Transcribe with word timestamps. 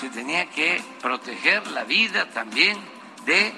se 0.00 0.08
tenía 0.08 0.48
que 0.48 0.82
proteger 1.02 1.66
la 1.68 1.84
vida 1.84 2.30
también 2.30 2.78
de 3.26 3.52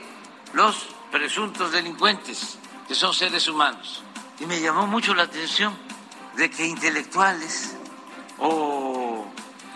los 0.52 0.88
presuntos 1.12 1.70
delincuentes, 1.70 2.58
que 2.88 2.94
son 2.94 3.14
seres 3.14 3.46
humanos. 3.46 4.02
Y 4.40 4.46
me 4.46 4.60
llamó 4.60 4.86
mucho 4.88 5.14
la 5.14 5.22
atención 5.22 5.76
de 6.36 6.50
que 6.50 6.66
intelectuales 6.66 7.76
o 8.38 9.24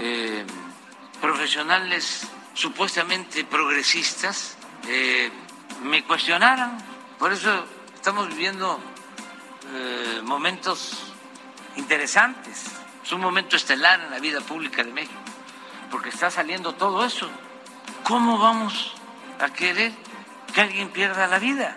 eh, 0.01 0.45
profesionales 1.21 2.27
supuestamente 2.55 3.45
progresistas 3.45 4.57
eh, 4.89 5.31
me 5.85 6.03
cuestionaran. 6.05 6.79
Por 7.19 7.33
eso 7.33 7.65
estamos 7.95 8.29
viviendo 8.29 8.81
eh, 9.73 10.21
momentos 10.25 11.12
interesantes. 11.77 12.65
Es 13.05 13.12
un 13.12 13.21
momento 13.21 13.55
estelar 13.55 14.01
en 14.01 14.11
la 14.11 14.19
vida 14.19 14.41
pública 14.41 14.83
de 14.83 14.93
México, 14.93 15.21
porque 15.91 16.11
está 16.11 16.31
saliendo 16.31 16.73
todo 16.73 17.05
eso. 17.05 17.29
¿Cómo 18.05 18.39
vamos 18.39 18.95
a 19.41 19.53
querer 19.53 19.93
que 20.55 20.61
alguien 20.61 20.89
pierda 20.91 21.27
la 21.27 21.39
vida? 21.39 21.77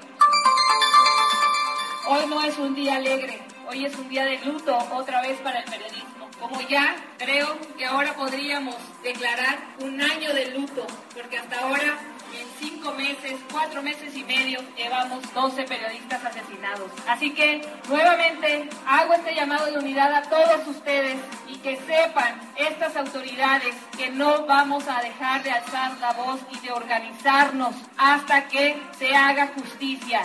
Hoy 2.07 2.25
no 2.27 2.43
es 2.43 2.57
un 2.57 2.73
día 2.73 2.95
alegre, 2.95 3.41
hoy 3.67 3.85
es 3.85 3.95
un 3.95 4.09
día 4.09 4.25
de 4.25 4.39
luto 4.45 4.77
otra 4.91 5.21
vez 5.21 5.39
para 5.41 5.59
el 5.59 5.65
periodismo. 5.65 6.29
Como 6.39 6.61
ya 6.61 6.95
creo 7.17 7.57
que 7.77 7.85
ahora 7.85 8.13
podríamos 8.15 8.75
declarar 9.03 9.59
un 9.79 10.01
año 10.01 10.33
de 10.33 10.51
luto, 10.51 10.87
porque 11.13 11.37
hasta 11.37 11.59
ahora 11.59 11.99
en 12.33 12.47
cinco 12.59 12.93
meses, 12.93 13.39
cuatro 13.51 13.81
meses 13.81 14.15
y 14.15 14.23
medio, 14.23 14.61
llevamos 14.75 15.33
12 15.33 15.63
periodistas 15.63 16.23
asesinados. 16.25 16.91
Así 17.07 17.33
que 17.33 17.67
nuevamente 17.87 18.69
hago 18.85 19.13
este 19.13 19.35
llamado 19.35 19.65
de 19.65 19.77
unidad 19.77 20.13
a 20.13 20.21
todos 20.23 20.67
ustedes 20.67 21.17
y 21.47 21.57
que 21.57 21.77
sepan 21.77 22.39
estas 22.55 22.95
autoridades 22.95 23.75
que 23.97 24.09
no 24.09 24.45
vamos 24.45 24.87
a 24.87 25.01
dejar 25.01 25.43
de 25.43 25.51
alzar 25.51 25.97
la 25.99 26.13
voz 26.13 26.39
y 26.51 26.59
de 26.59 26.71
organizarnos 26.71 27.75
hasta 27.97 28.47
que 28.47 28.81
se 28.97 29.15
haga 29.15 29.47
justicia. 29.47 30.21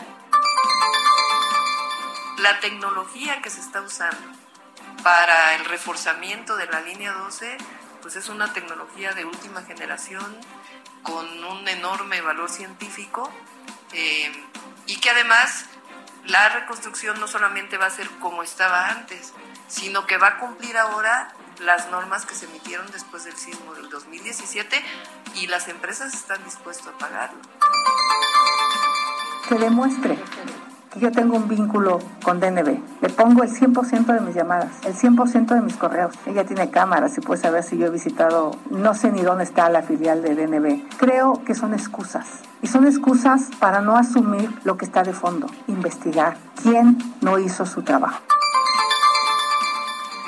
La 2.38 2.60
tecnología 2.60 3.40
que 3.40 3.50
se 3.50 3.60
está 3.60 3.80
usando 3.80 4.44
para 5.02 5.54
el 5.54 5.64
reforzamiento 5.66 6.56
de 6.56 6.66
la 6.66 6.80
línea 6.80 7.12
12, 7.12 7.56
pues 8.02 8.16
es 8.16 8.28
una 8.28 8.52
tecnología 8.52 9.12
de 9.12 9.24
última 9.24 9.62
generación 9.62 10.36
con 11.04 11.44
un 11.44 11.68
enorme 11.68 12.20
valor 12.20 12.50
científico 12.50 13.30
eh, 13.92 14.32
y 14.86 14.96
que 14.96 15.10
además 15.10 15.66
la 16.26 16.48
reconstrucción 16.48 17.20
no 17.20 17.28
solamente 17.28 17.76
va 17.76 17.86
a 17.86 17.90
ser 17.90 18.08
como 18.18 18.42
estaba 18.42 18.88
antes, 18.88 19.32
sino 19.68 20.06
que 20.06 20.16
va 20.16 20.28
a 20.28 20.38
cumplir 20.38 20.76
ahora 20.76 21.32
las 21.60 21.88
normas 21.90 22.26
que 22.26 22.34
se 22.34 22.46
emitieron 22.46 22.90
después 22.90 23.24
del 23.24 23.36
sismo 23.36 23.74
del 23.74 23.88
2017 23.90 24.82
y 25.36 25.46
las 25.46 25.68
empresas 25.68 26.12
están 26.14 26.42
dispuestas 26.44 26.88
a 26.88 26.98
pagarlo. 26.98 27.40
Que 29.48 29.54
demuestre 29.56 30.18
yo 30.96 31.10
tengo 31.12 31.36
un 31.36 31.48
vínculo 31.48 31.98
con 32.22 32.40
DNB. 32.40 32.78
Le 33.00 33.08
pongo 33.10 33.42
el 33.42 33.50
100% 33.50 34.06
de 34.06 34.20
mis 34.20 34.34
llamadas, 34.34 34.70
el 34.84 34.94
100% 34.94 35.54
de 35.54 35.60
mis 35.60 35.76
correos. 35.76 36.14
Ella 36.26 36.44
tiene 36.44 36.70
cámaras 36.70 37.16
y 37.18 37.20
puede 37.20 37.40
saber 37.40 37.62
si 37.62 37.76
yo 37.76 37.86
he 37.86 37.90
visitado, 37.90 38.56
no 38.70 38.94
sé 38.94 39.10
ni 39.10 39.22
dónde 39.22 39.44
está 39.44 39.68
la 39.68 39.82
filial 39.82 40.22
de 40.22 40.34
DNB. 40.34 40.96
Creo 40.96 41.42
que 41.44 41.54
son 41.54 41.74
excusas. 41.74 42.26
Y 42.62 42.68
son 42.68 42.86
excusas 42.86 43.50
para 43.58 43.80
no 43.80 43.96
asumir 43.96 44.50
lo 44.64 44.76
que 44.76 44.86
está 44.86 45.02
de 45.02 45.12
fondo, 45.12 45.48
investigar 45.66 46.36
quién 46.62 46.96
no 47.20 47.38
hizo 47.38 47.66
su 47.66 47.82
trabajo. 47.82 48.22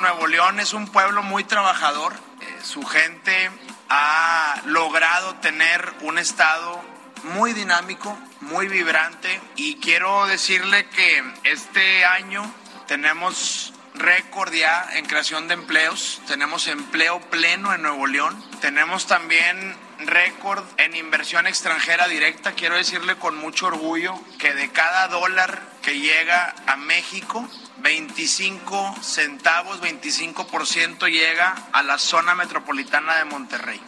Nuevo 0.01 0.27
León 0.27 0.59
es 0.59 0.73
un 0.73 0.87
pueblo 0.87 1.23
muy 1.23 1.43
trabajador. 1.43 2.13
Eh, 2.13 2.59
su 2.61 2.83
gente 2.83 3.49
ha 3.89 4.61
logrado 4.65 5.33
tener 5.35 5.91
un 6.03 6.19
estado 6.19 6.79
muy 7.23 7.53
dinámico, 7.53 8.17
muy 8.41 8.67
vibrante 8.67 9.39
y 9.55 9.75
quiero 9.75 10.27
decirle 10.27 10.87
que 10.87 11.23
este 11.43 12.05
año 12.05 12.43
tenemos 12.87 13.73
récord 13.93 14.53
ya 14.53 14.87
en 14.93 15.05
creación 15.05 15.47
de 15.47 15.55
empleos, 15.55 16.21
tenemos 16.27 16.67
empleo 16.67 17.19
pleno 17.29 17.73
en 17.73 17.81
Nuevo 17.81 18.07
León, 18.07 18.43
tenemos 18.61 19.07
también 19.07 19.75
récord 19.99 20.63
en 20.77 20.95
inversión 20.95 21.47
extranjera 21.47 22.07
directa, 22.07 22.53
quiero 22.53 22.75
decirle 22.75 23.15
con 23.15 23.35
mucho 23.37 23.67
orgullo 23.67 24.13
que 24.37 24.53
de 24.53 24.69
cada 24.69 25.07
dólar 25.07 25.61
que 25.81 25.99
llega 25.99 26.53
a 26.67 26.77
México, 26.77 27.47
25 27.77 28.95
centavos, 29.01 29.81
25% 29.81 31.09
llega 31.09 31.55
a 31.71 31.83
la 31.83 31.97
zona 31.97 32.35
metropolitana 32.35 33.15
de 33.17 33.25
Monterrey. 33.25 33.81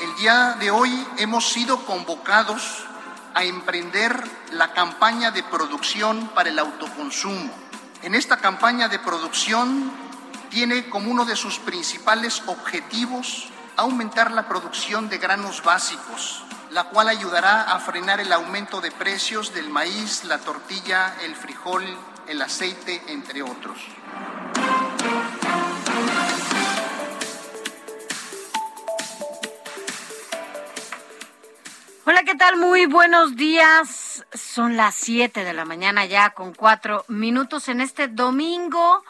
El 0.00 0.14
día 0.16 0.56
de 0.60 0.70
hoy 0.70 1.06
hemos 1.16 1.48
sido 1.48 1.86
convocados 1.86 2.84
a 3.34 3.44
emprender 3.44 4.22
la 4.52 4.74
campaña 4.74 5.30
de 5.30 5.42
producción 5.42 6.28
para 6.34 6.50
el 6.50 6.58
autoconsumo. 6.58 7.50
En 8.02 8.14
esta 8.14 8.36
campaña 8.36 8.88
de 8.88 8.98
producción 8.98 9.90
tiene 10.50 10.90
como 10.90 11.10
uno 11.10 11.24
de 11.24 11.34
sus 11.34 11.58
principales 11.58 12.42
objetivos 12.46 13.48
aumentar 13.76 14.32
la 14.32 14.46
producción 14.46 15.08
de 15.08 15.16
granos 15.16 15.62
básicos, 15.62 16.44
la 16.72 16.84
cual 16.84 17.08
ayudará 17.08 17.62
a 17.62 17.78
frenar 17.78 18.20
el 18.20 18.32
aumento 18.34 18.82
de 18.82 18.90
precios 18.90 19.54
del 19.54 19.70
maíz, 19.70 20.24
la 20.24 20.38
tortilla, 20.38 21.16
el 21.22 21.34
frijol, 21.34 21.84
el 22.26 22.42
aceite, 22.42 23.02
entre 23.08 23.42
otros. 23.42 23.78
Hola, 32.08 32.22
¿qué 32.22 32.36
tal? 32.36 32.56
Muy 32.56 32.86
buenos 32.86 33.34
días. 33.34 34.24
Son 34.32 34.76
las 34.76 34.94
7 34.94 35.42
de 35.42 35.52
la 35.52 35.64
mañana 35.64 36.06
ya 36.06 36.30
con 36.30 36.54
cuatro 36.54 37.04
minutos 37.08 37.68
en 37.68 37.80
este 37.80 38.06
domingo 38.06 39.02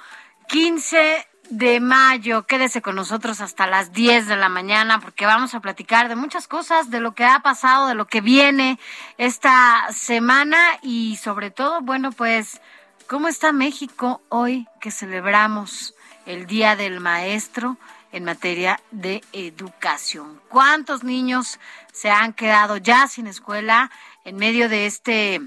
15 0.49 1.27
de 1.51 1.81
mayo. 1.81 2.47
Quédese 2.47 2.81
con 2.81 2.97
nosotros 2.97 3.43
hasta 3.43 3.67
las 3.67 3.93
10 3.93 4.29
de 4.29 4.37
la 4.37 4.49
mañana 4.49 4.99
porque 4.99 5.27
vamos 5.27 5.55
a 5.55 5.61
platicar 5.61 6.09
de 6.09 6.17
muchas 6.17 6.49
cosas, 6.49 6.89
de 6.89 7.01
lo 7.01 7.15
que 7.15 7.27
ha 7.27 7.41
pasado, 7.41 7.87
de 7.87 7.95
lo 7.95 8.07
que 8.07 8.23
viene 8.23 8.79
esta 9.19 9.89
semana 9.93 10.57
y 10.81 11.17
sobre 11.17 11.51
todo, 11.51 11.83
bueno, 11.83 12.13
pues, 12.13 12.63
¿cómo 13.07 13.29
está 13.29 13.53
México 13.53 14.23
hoy 14.31 14.67
que 14.81 14.91
celebramos 14.91 15.95
el 16.25 16.47
Día 16.47 16.77
del 16.77 17.01
Maestro? 17.01 17.77
En 18.17 18.25
materia 18.25 18.81
de 18.91 19.23
educación. 19.35 20.41
¿Cuántos 20.49 21.05
niños 21.05 21.61
se 21.93 22.09
han 22.09 22.33
quedado 22.33 22.79
ya 22.79 23.07
sin 23.09 23.27
escuela 23.27 23.91
en 24.25 24.37
medio 24.37 24.71
de 24.71 24.87
este 24.87 25.43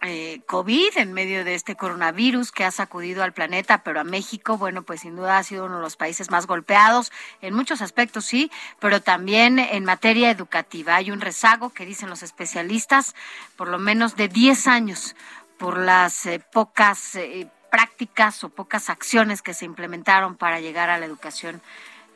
eh, 0.00 0.40
COVID, 0.46 0.96
en 0.96 1.12
medio 1.12 1.44
de 1.44 1.54
este 1.54 1.76
coronavirus 1.76 2.50
que 2.50 2.64
ha 2.64 2.70
sacudido 2.70 3.22
al 3.22 3.34
planeta, 3.34 3.82
pero 3.82 4.00
a 4.00 4.04
México, 4.04 4.56
bueno, 4.56 4.84
pues 4.84 5.00
sin 5.02 5.16
duda 5.16 5.36
ha 5.36 5.42
sido 5.42 5.66
uno 5.66 5.76
de 5.76 5.82
los 5.82 5.96
países 5.96 6.30
más 6.30 6.46
golpeados 6.46 7.12
en 7.42 7.52
muchos 7.52 7.82
aspectos, 7.82 8.24
sí, 8.24 8.50
pero 8.78 9.02
también 9.02 9.58
en 9.58 9.84
materia 9.84 10.30
educativa. 10.30 10.96
Hay 10.96 11.10
un 11.10 11.20
rezago 11.20 11.74
que 11.74 11.84
dicen 11.84 12.08
los 12.08 12.22
especialistas, 12.22 13.14
por 13.56 13.68
lo 13.68 13.78
menos 13.78 14.16
de 14.16 14.28
10 14.28 14.66
años 14.66 15.14
por 15.58 15.76
las 15.76 16.24
eh, 16.24 16.40
pocas 16.52 17.16
eh, 17.16 17.48
prácticas 17.70 18.42
o 18.44 18.48
pocas 18.48 18.88
acciones 18.88 19.42
que 19.42 19.52
se 19.52 19.64
implementaron 19.64 20.36
para 20.36 20.60
llegar 20.60 20.90
a 20.90 20.98
la 20.98 21.06
educación 21.06 21.60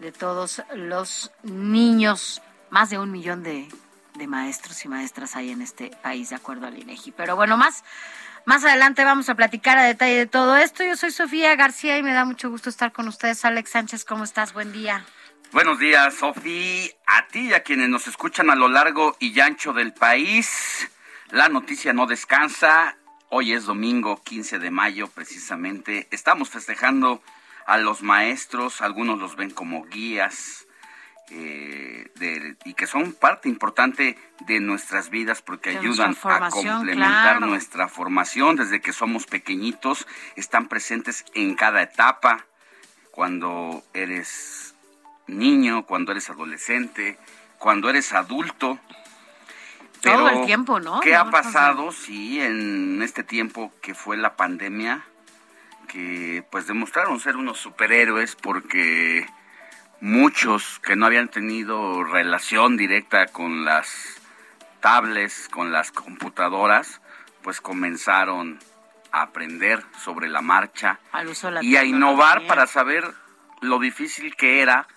de 0.02 0.12
todos 0.12 0.62
los 0.74 1.30
niños. 1.42 2.42
Más 2.70 2.90
de 2.90 2.98
un 2.98 3.10
millón 3.10 3.42
de, 3.42 3.68
de 4.14 4.26
maestros 4.26 4.84
y 4.84 4.88
maestras 4.88 5.36
hay 5.36 5.50
en 5.50 5.62
este 5.62 5.90
país, 6.02 6.30
de 6.30 6.36
acuerdo 6.36 6.66
al 6.66 6.78
INEGI. 6.78 7.12
Pero 7.12 7.36
bueno, 7.36 7.56
más, 7.56 7.84
más 8.44 8.64
adelante 8.64 9.04
vamos 9.04 9.28
a 9.28 9.34
platicar 9.34 9.78
a 9.78 9.84
detalle 9.84 10.16
de 10.16 10.26
todo 10.26 10.56
esto. 10.56 10.84
Yo 10.84 10.96
soy 10.96 11.12
Sofía 11.12 11.54
García 11.54 11.96
y 11.96 12.02
me 12.02 12.12
da 12.12 12.24
mucho 12.24 12.50
gusto 12.50 12.68
estar 12.68 12.92
con 12.92 13.08
ustedes. 13.08 13.44
Alex 13.44 13.70
Sánchez, 13.70 14.04
¿cómo 14.04 14.24
estás? 14.24 14.52
Buen 14.52 14.72
día. 14.72 15.04
Buenos 15.52 15.78
días, 15.78 16.14
Sofía. 16.14 16.90
A 17.06 17.28
ti 17.28 17.50
y 17.50 17.54
a 17.54 17.62
quienes 17.62 17.88
nos 17.88 18.08
escuchan 18.08 18.50
a 18.50 18.56
lo 18.56 18.68
largo 18.68 19.16
y 19.20 19.38
ancho 19.38 19.72
del 19.72 19.94
país. 19.94 20.90
La 21.30 21.48
noticia 21.48 21.92
no 21.92 22.06
descansa. 22.06 22.96
Hoy 23.28 23.52
es 23.52 23.64
domingo 23.64 24.20
15 24.22 24.58
de 24.58 24.70
mayo, 24.70 25.08
precisamente. 25.08 26.08
Estamos 26.10 26.50
festejando 26.50 27.22
a 27.66 27.78
los 27.78 28.02
maestros. 28.02 28.80
Algunos 28.80 29.18
los 29.18 29.36
ven 29.36 29.50
como 29.50 29.84
guías. 29.84 30.66
Eh, 31.34 32.10
y 32.66 32.74
que 32.74 32.86
son 32.86 33.14
parte 33.14 33.48
importante 33.48 34.18
de 34.40 34.60
nuestras 34.60 35.08
vidas 35.08 35.40
porque 35.40 35.70
ayudan 35.70 36.14
a 36.24 36.50
complementar 36.50 37.40
nuestra 37.40 37.88
formación 37.88 38.56
desde 38.56 38.82
que 38.82 38.92
somos 38.92 39.24
pequeñitos, 39.24 40.06
están 40.36 40.68
presentes 40.68 41.24
en 41.32 41.54
cada 41.54 41.80
etapa, 41.80 42.44
cuando 43.12 43.82
eres 43.94 44.74
niño, 45.26 45.86
cuando 45.86 46.12
eres 46.12 46.28
adolescente, 46.28 47.18
cuando 47.58 47.88
eres 47.88 48.12
adulto. 48.12 48.78
Todo 50.00 50.28
el 50.28 50.44
tiempo, 50.46 50.80
¿no? 50.80 51.00
¿Qué 51.00 51.14
ha 51.14 51.30
pasado, 51.30 51.92
sí, 51.92 52.40
en 52.40 53.00
este 53.02 53.22
tiempo 53.22 53.72
que 53.80 53.94
fue 53.94 54.16
la 54.16 54.36
pandemia? 54.36 55.04
Que 55.88 56.44
pues 56.50 56.66
demostraron 56.66 57.20
ser 57.20 57.36
unos 57.36 57.58
superhéroes 57.58 58.36
porque 58.36 59.26
muchos 60.00 60.80
que 60.80 60.96
no 60.96 61.06
habían 61.06 61.28
tenido 61.28 62.02
relación 62.04 62.76
directa 62.76 63.26
con 63.26 63.64
las 63.64 64.20
tablets, 64.80 65.48
con 65.48 65.72
las 65.72 65.92
computadoras, 65.92 67.00
pues 67.42 67.60
comenzaron 67.60 68.58
a 69.12 69.22
aprender 69.22 69.82
sobre 70.02 70.28
la 70.28 70.42
marcha 70.42 70.98
y 71.60 71.76
a 71.76 71.84
innovar 71.84 72.46
para 72.46 72.66
saber 72.66 73.04
lo 73.60 73.78
difícil 73.78 74.34
que 74.34 74.60
era 74.60 74.88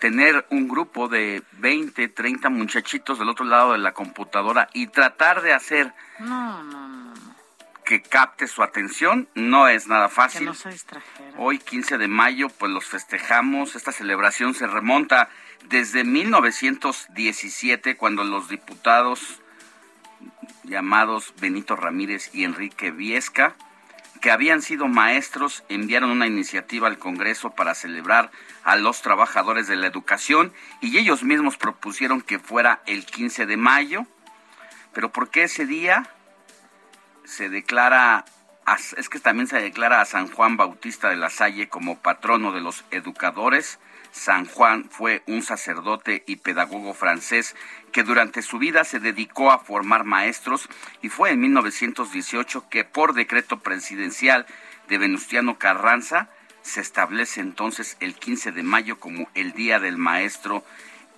tener 0.00 0.44
un 0.50 0.66
grupo 0.66 1.06
de 1.06 1.44
20, 1.52 2.08
30 2.08 2.50
muchachitos 2.50 3.20
del 3.20 3.28
otro 3.28 3.44
lado 3.44 3.72
de 3.72 3.78
la 3.78 3.92
computadora 3.92 4.68
y 4.74 4.88
tratar 4.88 5.42
de 5.42 5.52
hacer 5.52 5.94
que 7.92 8.00
capte 8.00 8.46
su 8.46 8.62
atención 8.62 9.28
no 9.34 9.68
es 9.68 9.86
nada 9.86 10.08
fácil. 10.08 10.50
Hoy 11.36 11.58
15 11.58 11.98
de 11.98 12.08
mayo 12.08 12.48
pues 12.48 12.72
los 12.72 12.86
festejamos, 12.86 13.76
esta 13.76 13.92
celebración 13.92 14.54
se 14.54 14.66
remonta 14.66 15.28
desde 15.68 16.02
1917 16.02 17.98
cuando 17.98 18.24
los 18.24 18.48
diputados 18.48 19.42
llamados 20.64 21.34
Benito 21.38 21.76
Ramírez 21.76 22.30
y 22.32 22.44
Enrique 22.44 22.90
Viesca 22.90 23.56
que 24.22 24.30
habían 24.30 24.62
sido 24.62 24.88
maestros 24.88 25.62
enviaron 25.68 26.08
una 26.08 26.26
iniciativa 26.26 26.88
al 26.88 26.96
Congreso 26.96 27.50
para 27.50 27.74
celebrar 27.74 28.30
a 28.64 28.76
los 28.76 29.02
trabajadores 29.02 29.66
de 29.66 29.76
la 29.76 29.86
educación 29.86 30.54
y 30.80 30.96
ellos 30.96 31.24
mismos 31.24 31.58
propusieron 31.58 32.22
que 32.22 32.38
fuera 32.38 32.80
el 32.86 33.04
15 33.04 33.44
de 33.44 33.58
mayo. 33.58 34.06
Pero 34.94 35.12
¿por 35.12 35.28
qué 35.28 35.42
ese 35.42 35.66
día 35.66 36.08
se 37.24 37.48
declara, 37.48 38.24
es 38.96 39.08
que 39.08 39.20
también 39.20 39.46
se 39.46 39.60
declara 39.60 40.00
a 40.00 40.04
San 40.04 40.28
Juan 40.28 40.56
Bautista 40.56 41.08
de 41.10 41.16
la 41.16 41.30
Salle 41.30 41.68
como 41.68 41.98
patrono 41.98 42.52
de 42.52 42.60
los 42.60 42.84
educadores? 42.90 43.78
San 44.12 44.44
Juan 44.44 44.88
fue 44.90 45.22
un 45.26 45.42
sacerdote 45.42 46.22
y 46.26 46.36
pedagogo 46.36 46.92
francés 46.92 47.56
que 47.92 48.02
durante 48.02 48.42
su 48.42 48.58
vida 48.58 48.84
se 48.84 49.00
dedicó 49.00 49.50
a 49.50 49.58
formar 49.58 50.04
maestros 50.04 50.68
y 51.00 51.08
fue 51.08 51.30
en 51.30 51.40
1918 51.40 52.68
que 52.68 52.84
por 52.84 53.14
decreto 53.14 53.60
presidencial 53.60 54.46
de 54.88 54.98
Venustiano 54.98 55.58
Carranza 55.58 56.28
se 56.60 56.80
establece 56.80 57.40
entonces 57.40 57.96
el 58.00 58.14
15 58.14 58.52
de 58.52 58.62
mayo 58.62 59.00
como 59.00 59.28
el 59.34 59.52
Día 59.52 59.78
del 59.78 59.96
Maestro 59.96 60.62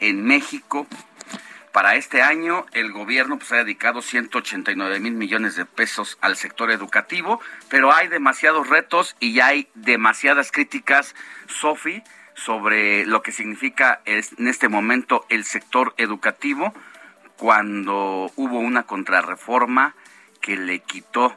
en 0.01 0.25
México. 0.25 0.87
Para 1.75 1.97
este 1.97 2.23
año 2.23 2.67
el 2.73 2.93
gobierno 2.93 3.37
pues, 3.37 3.51
ha 3.51 3.57
dedicado 3.57 4.01
189 4.01 5.01
mil 5.01 5.15
millones 5.15 5.57
de 5.57 5.65
pesos 5.65 6.19
al 6.21 6.37
sector 6.37 6.71
educativo, 6.71 7.41
pero 7.69 7.93
hay 7.93 8.07
demasiados 8.07 8.69
retos 8.69 9.17
y 9.19 9.41
hay 9.41 9.67
demasiadas 9.75 10.53
críticas, 10.53 11.17
Sofi, 11.49 12.05
sobre 12.35 13.07
lo 13.07 13.23
que 13.23 13.33
significa 13.33 14.01
en 14.05 14.47
este 14.47 14.69
momento 14.69 15.27
el 15.31 15.45
sector 15.45 15.95
educativo 15.97 16.73
cuando 17.39 18.31
hubo 18.37 18.61
una 18.61 18.85
contrarreforma 18.85 19.97
que 20.41 20.57
le 20.57 20.79
quitó, 20.79 21.35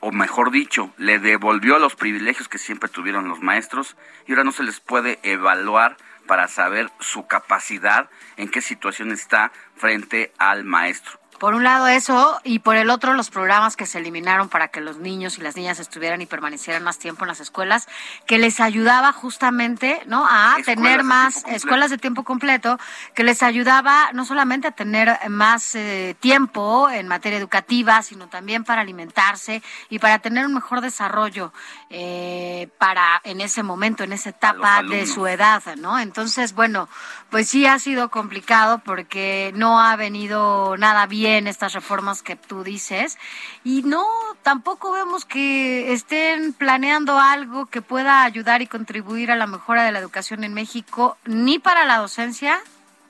o 0.00 0.10
mejor 0.10 0.50
dicho, 0.50 0.92
le 0.96 1.20
devolvió 1.20 1.78
los 1.78 1.94
privilegios 1.94 2.48
que 2.48 2.58
siempre 2.58 2.88
tuvieron 2.88 3.28
los 3.28 3.40
maestros 3.40 3.96
y 4.26 4.32
ahora 4.32 4.42
no 4.42 4.50
se 4.50 4.64
les 4.64 4.80
puede 4.80 5.20
evaluar 5.22 5.96
para 6.26 6.48
saber 6.48 6.90
su 7.00 7.26
capacidad, 7.26 8.08
en 8.36 8.50
qué 8.50 8.60
situación 8.60 9.12
está 9.12 9.52
frente 9.76 10.32
al 10.38 10.64
maestro. 10.64 11.21
Por 11.42 11.56
un 11.56 11.64
lado 11.64 11.88
eso 11.88 12.38
y 12.44 12.60
por 12.60 12.76
el 12.76 12.88
otro 12.88 13.14
los 13.14 13.28
programas 13.28 13.74
que 13.74 13.84
se 13.84 13.98
eliminaron 13.98 14.48
para 14.48 14.68
que 14.68 14.80
los 14.80 14.98
niños 14.98 15.38
y 15.38 15.40
las 15.40 15.56
niñas 15.56 15.80
estuvieran 15.80 16.22
y 16.22 16.26
permanecieran 16.26 16.84
más 16.84 17.00
tiempo 17.00 17.24
en 17.24 17.28
las 17.30 17.40
escuelas, 17.40 17.88
que 18.26 18.38
les 18.38 18.60
ayudaba 18.60 19.12
justamente, 19.12 20.00
¿no? 20.06 20.24
A 20.24 20.58
tener 20.64 21.02
más 21.02 21.44
escuelas 21.48 21.90
de 21.90 21.98
tiempo 21.98 22.22
completo, 22.22 22.78
que 23.12 23.24
les 23.24 23.42
ayudaba 23.42 24.12
no 24.12 24.24
solamente 24.24 24.68
a 24.68 24.70
tener 24.70 25.18
más 25.30 25.74
eh, 25.74 26.14
tiempo 26.20 26.88
en 26.88 27.08
materia 27.08 27.40
educativa, 27.40 28.02
sino 28.02 28.28
también 28.28 28.62
para 28.62 28.82
alimentarse 28.82 29.64
y 29.90 29.98
para 29.98 30.20
tener 30.20 30.46
un 30.46 30.54
mejor 30.54 30.80
desarrollo 30.80 31.52
eh, 31.90 32.68
para 32.78 33.20
en 33.24 33.40
ese 33.40 33.64
momento, 33.64 34.04
en 34.04 34.12
esa 34.12 34.30
etapa 34.30 34.84
de 34.84 35.08
su 35.08 35.26
edad, 35.26 35.60
¿no? 35.76 35.98
Entonces, 35.98 36.54
bueno, 36.54 36.88
pues 37.32 37.48
sí 37.48 37.64
ha 37.64 37.78
sido 37.78 38.10
complicado 38.10 38.82
porque 38.84 39.52
no 39.54 39.80
ha 39.80 39.96
venido 39.96 40.76
nada 40.76 41.06
bien 41.06 41.32
en 41.32 41.46
estas 41.46 41.72
reformas 41.72 42.22
que 42.22 42.36
tú 42.36 42.62
dices 42.62 43.16
y 43.64 43.82
no 43.84 44.04
tampoco 44.42 44.92
vemos 44.92 45.24
que 45.24 45.94
estén 45.94 46.52
planeando 46.52 47.18
algo 47.18 47.64
que 47.64 47.80
pueda 47.80 48.24
ayudar 48.24 48.60
y 48.60 48.66
contribuir 48.66 49.30
a 49.30 49.36
la 49.36 49.46
mejora 49.46 49.82
de 49.82 49.92
la 49.92 49.98
educación 49.98 50.44
en 50.44 50.52
México 50.52 51.16
ni 51.24 51.58
para 51.58 51.86
la 51.86 51.96
docencia 51.96 52.60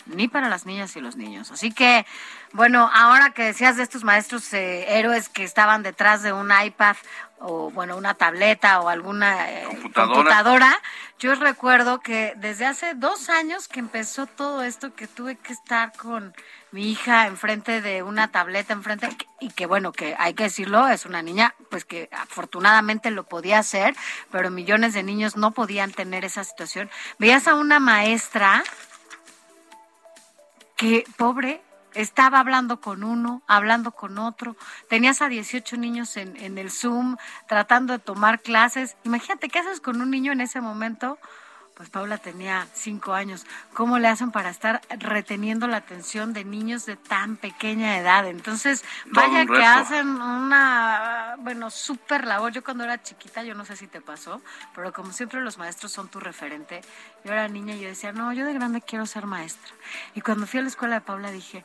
ni 0.06 0.28
para 0.28 0.48
las 0.48 0.66
niñas 0.66 0.94
y 0.96 1.00
los 1.00 1.16
niños. 1.16 1.50
Así 1.50 1.72
que, 1.72 2.06
bueno, 2.52 2.90
ahora 2.92 3.30
que 3.30 3.44
decías 3.44 3.76
de 3.76 3.82
estos 3.82 4.04
maestros 4.04 4.52
eh, 4.52 4.98
héroes 4.98 5.28
que 5.28 5.44
estaban 5.44 5.82
detrás 5.82 6.22
de 6.22 6.32
un 6.32 6.50
iPad 6.52 6.96
o 7.42 7.70
bueno, 7.70 7.96
una 7.96 8.14
tableta 8.14 8.80
o 8.80 8.88
alguna 8.88 9.50
eh, 9.50 9.66
computadora. 9.94 10.76
Yo 11.18 11.34
recuerdo 11.34 12.00
que 12.00 12.34
desde 12.36 12.66
hace 12.66 12.94
dos 12.94 13.28
años 13.28 13.68
que 13.68 13.80
empezó 13.80 14.26
todo 14.26 14.62
esto, 14.62 14.94
que 14.94 15.06
tuve 15.06 15.36
que 15.36 15.52
estar 15.52 15.92
con 15.92 16.34
mi 16.72 16.90
hija 16.90 17.26
enfrente 17.26 17.80
de 17.80 18.02
una 18.02 18.28
tableta, 18.28 18.72
enfrente, 18.72 19.08
y 19.40 19.50
que 19.50 19.66
bueno, 19.66 19.92
que 19.92 20.16
hay 20.18 20.34
que 20.34 20.44
decirlo, 20.44 20.88
es 20.88 21.04
una 21.04 21.22
niña, 21.22 21.54
pues 21.70 21.84
que 21.84 22.08
afortunadamente 22.12 23.10
lo 23.10 23.24
podía 23.24 23.58
hacer, 23.58 23.94
pero 24.30 24.50
millones 24.50 24.94
de 24.94 25.02
niños 25.02 25.36
no 25.36 25.50
podían 25.50 25.92
tener 25.92 26.24
esa 26.24 26.44
situación. 26.44 26.90
Veías 27.18 27.46
a 27.46 27.54
una 27.54 27.78
maestra 27.78 28.64
que, 30.76 31.04
pobre, 31.16 31.62
estaba 31.94 32.40
hablando 32.40 32.80
con 32.80 33.04
uno, 33.04 33.42
hablando 33.46 33.92
con 33.92 34.18
otro, 34.18 34.56
tenías 34.88 35.22
a 35.22 35.28
18 35.28 35.76
niños 35.76 36.16
en, 36.16 36.36
en 36.36 36.58
el 36.58 36.70
Zoom 36.70 37.16
tratando 37.48 37.92
de 37.92 37.98
tomar 37.98 38.40
clases. 38.40 38.96
Imagínate, 39.04 39.48
¿qué 39.48 39.58
haces 39.58 39.80
con 39.80 40.00
un 40.00 40.10
niño 40.10 40.32
en 40.32 40.40
ese 40.40 40.60
momento? 40.60 41.18
Pues 41.74 41.88
Paula 41.88 42.18
tenía 42.18 42.66
cinco 42.74 43.14
años. 43.14 43.46
¿Cómo 43.72 43.98
le 43.98 44.06
hacen 44.06 44.30
para 44.30 44.50
estar 44.50 44.82
reteniendo 44.98 45.66
la 45.66 45.78
atención 45.78 46.34
de 46.34 46.44
niños 46.44 46.84
de 46.84 46.96
tan 46.96 47.36
pequeña 47.36 47.96
edad? 47.96 48.26
Entonces, 48.26 48.84
vaya 49.06 49.46
que 49.46 49.64
hacen 49.64 50.06
una, 50.06 51.36
bueno, 51.38 51.70
súper 51.70 52.26
labor. 52.26 52.52
Yo 52.52 52.62
cuando 52.62 52.84
era 52.84 53.02
chiquita, 53.02 53.42
yo 53.42 53.54
no 53.54 53.64
sé 53.64 53.76
si 53.76 53.86
te 53.86 54.02
pasó, 54.02 54.42
pero 54.74 54.92
como 54.92 55.12
siempre 55.12 55.40
los 55.40 55.56
maestros 55.56 55.92
son 55.92 56.08
tu 56.08 56.20
referente. 56.20 56.82
Yo 57.24 57.32
era 57.32 57.48
niña 57.48 57.74
y 57.74 57.80
yo 57.80 57.88
decía, 57.88 58.12
no, 58.12 58.32
yo 58.34 58.44
de 58.44 58.52
grande 58.52 58.82
quiero 58.82 59.06
ser 59.06 59.24
maestra. 59.24 59.72
Y 60.14 60.20
cuando 60.20 60.46
fui 60.46 60.60
a 60.60 60.62
la 60.62 60.68
escuela 60.68 60.96
de 60.96 61.00
Paula 61.00 61.30
dije, 61.30 61.64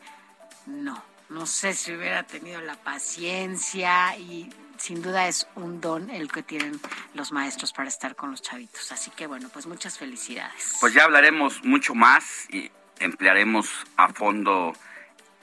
no, 0.68 1.04
no 1.30 1.46
sé 1.46 1.74
si 1.74 1.94
hubiera 1.94 2.24
tenido 2.24 2.62
la 2.62 2.76
paciencia 2.76 4.16
y 4.18 4.50
sin 4.78 5.02
duda 5.02 5.28
es 5.28 5.48
un 5.56 5.82
don 5.82 6.10
el 6.10 6.32
que 6.32 6.44
tienen 6.44 6.80
los 7.14 7.32
maestros 7.32 7.74
para 7.74 7.90
estar 7.90 8.16
con 8.16 8.32
los 8.32 8.42
chavitos. 8.42 8.92
Así 8.92 9.10
que 9.12 9.28
bueno, 9.28 9.50
pues 9.52 9.66
muchas 9.66 9.98
felicidades. 9.98 10.78
Pues 10.80 10.94
ya 10.94 11.06
hablaremos 11.06 11.64
mucho 11.64 11.96
más 11.96 12.48
y 12.50 12.72
emplearemos 13.00 13.70
a 13.96 14.10
fondo 14.10 14.74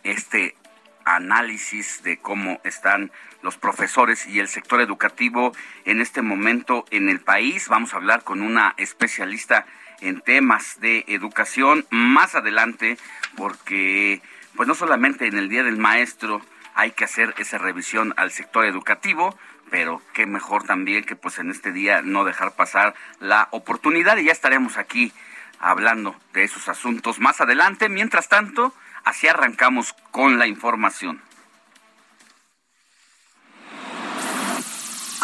este 0.02 0.56
análisis 1.04 2.02
de 2.02 2.18
cómo 2.18 2.60
están 2.64 3.10
los 3.42 3.56
profesores 3.58 4.26
y 4.26 4.38
el 4.38 4.48
sector 4.48 4.80
educativo 4.80 5.52
en 5.84 6.00
este 6.00 6.22
momento 6.22 6.84
en 6.90 7.08
el 7.08 7.20
país. 7.20 7.68
Vamos 7.68 7.92
a 7.92 7.96
hablar 7.96 8.24
con 8.24 8.40
una 8.40 8.74
especialista 8.78 9.66
en 10.00 10.20
temas 10.20 10.80
de 10.80 11.04
educación 11.08 11.86
más 11.90 12.34
adelante 12.34 12.96
porque 13.36 14.22
pues 14.56 14.68
no 14.68 14.75
solamente 14.75 15.26
en 15.26 15.37
el 15.37 15.49
Día 15.49 15.62
del 15.62 15.76
Maestro 15.76 16.40
hay 16.75 16.92
que 16.92 17.04
hacer 17.04 17.34
esa 17.38 17.58
revisión 17.58 18.14
al 18.16 18.30
sector 18.30 18.64
educativo, 18.64 19.37
pero 19.70 20.02
qué 20.12 20.26
mejor 20.26 20.64
también 20.64 21.04
que 21.04 21.16
pues 21.16 21.38
en 21.38 21.50
este 21.50 21.73
día 21.73 22.02
no 22.02 22.25
dejar 22.25 22.52
pasar 22.52 22.94
la 23.20 23.49
oportunidad 23.50 24.16
y 24.16 24.25
ya 24.25 24.32
estaremos 24.32 24.76
aquí 24.76 25.12
hablando 25.61 26.14
de 26.32 26.44
esos 26.44 26.68
asuntos 26.68 27.20
más 27.20 27.40
adelante. 27.40 27.88
Mientras 27.88 28.28
tanto, 28.28 28.75
así 29.04 29.28
arrancamos 29.28 29.94
con 30.11 30.38
la 30.38 30.46
información. 30.46 31.23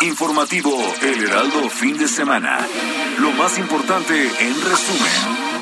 Informativo 0.03 0.73
El 1.03 1.25
Heraldo 1.25 1.69
fin 1.69 1.99
de 1.99 2.09
semana. 2.09 2.59
Lo 3.19 3.33
más 3.33 3.59
importante 3.59 4.15
en 4.15 4.55
resumen. 4.63 5.60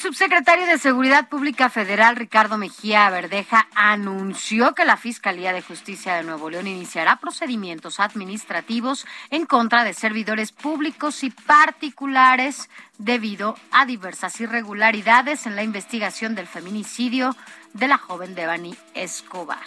Subsecretario 0.00 0.64
de 0.64 0.78
Seguridad 0.78 1.28
Pública 1.28 1.68
Federal, 1.68 2.16
Ricardo 2.16 2.56
Mejía 2.56 3.10
Verdeja, 3.10 3.68
anunció 3.74 4.74
que 4.74 4.86
la 4.86 4.96
Fiscalía 4.96 5.52
de 5.52 5.60
Justicia 5.60 6.14
de 6.14 6.22
Nuevo 6.22 6.48
León 6.48 6.66
iniciará 6.66 7.16
procedimientos 7.16 8.00
administrativos 8.00 9.06
en 9.28 9.44
contra 9.44 9.84
de 9.84 9.92
servidores 9.92 10.52
públicos 10.52 11.22
y 11.22 11.30
particulares 11.30 12.70
debido 12.96 13.56
a 13.72 13.84
diversas 13.84 14.40
irregularidades 14.40 15.44
en 15.44 15.54
la 15.54 15.64
investigación 15.64 16.34
del 16.34 16.46
feminicidio 16.46 17.36
de 17.74 17.88
la 17.88 17.98
joven 17.98 18.34
Devani 18.34 18.74
Escobar. 18.94 19.58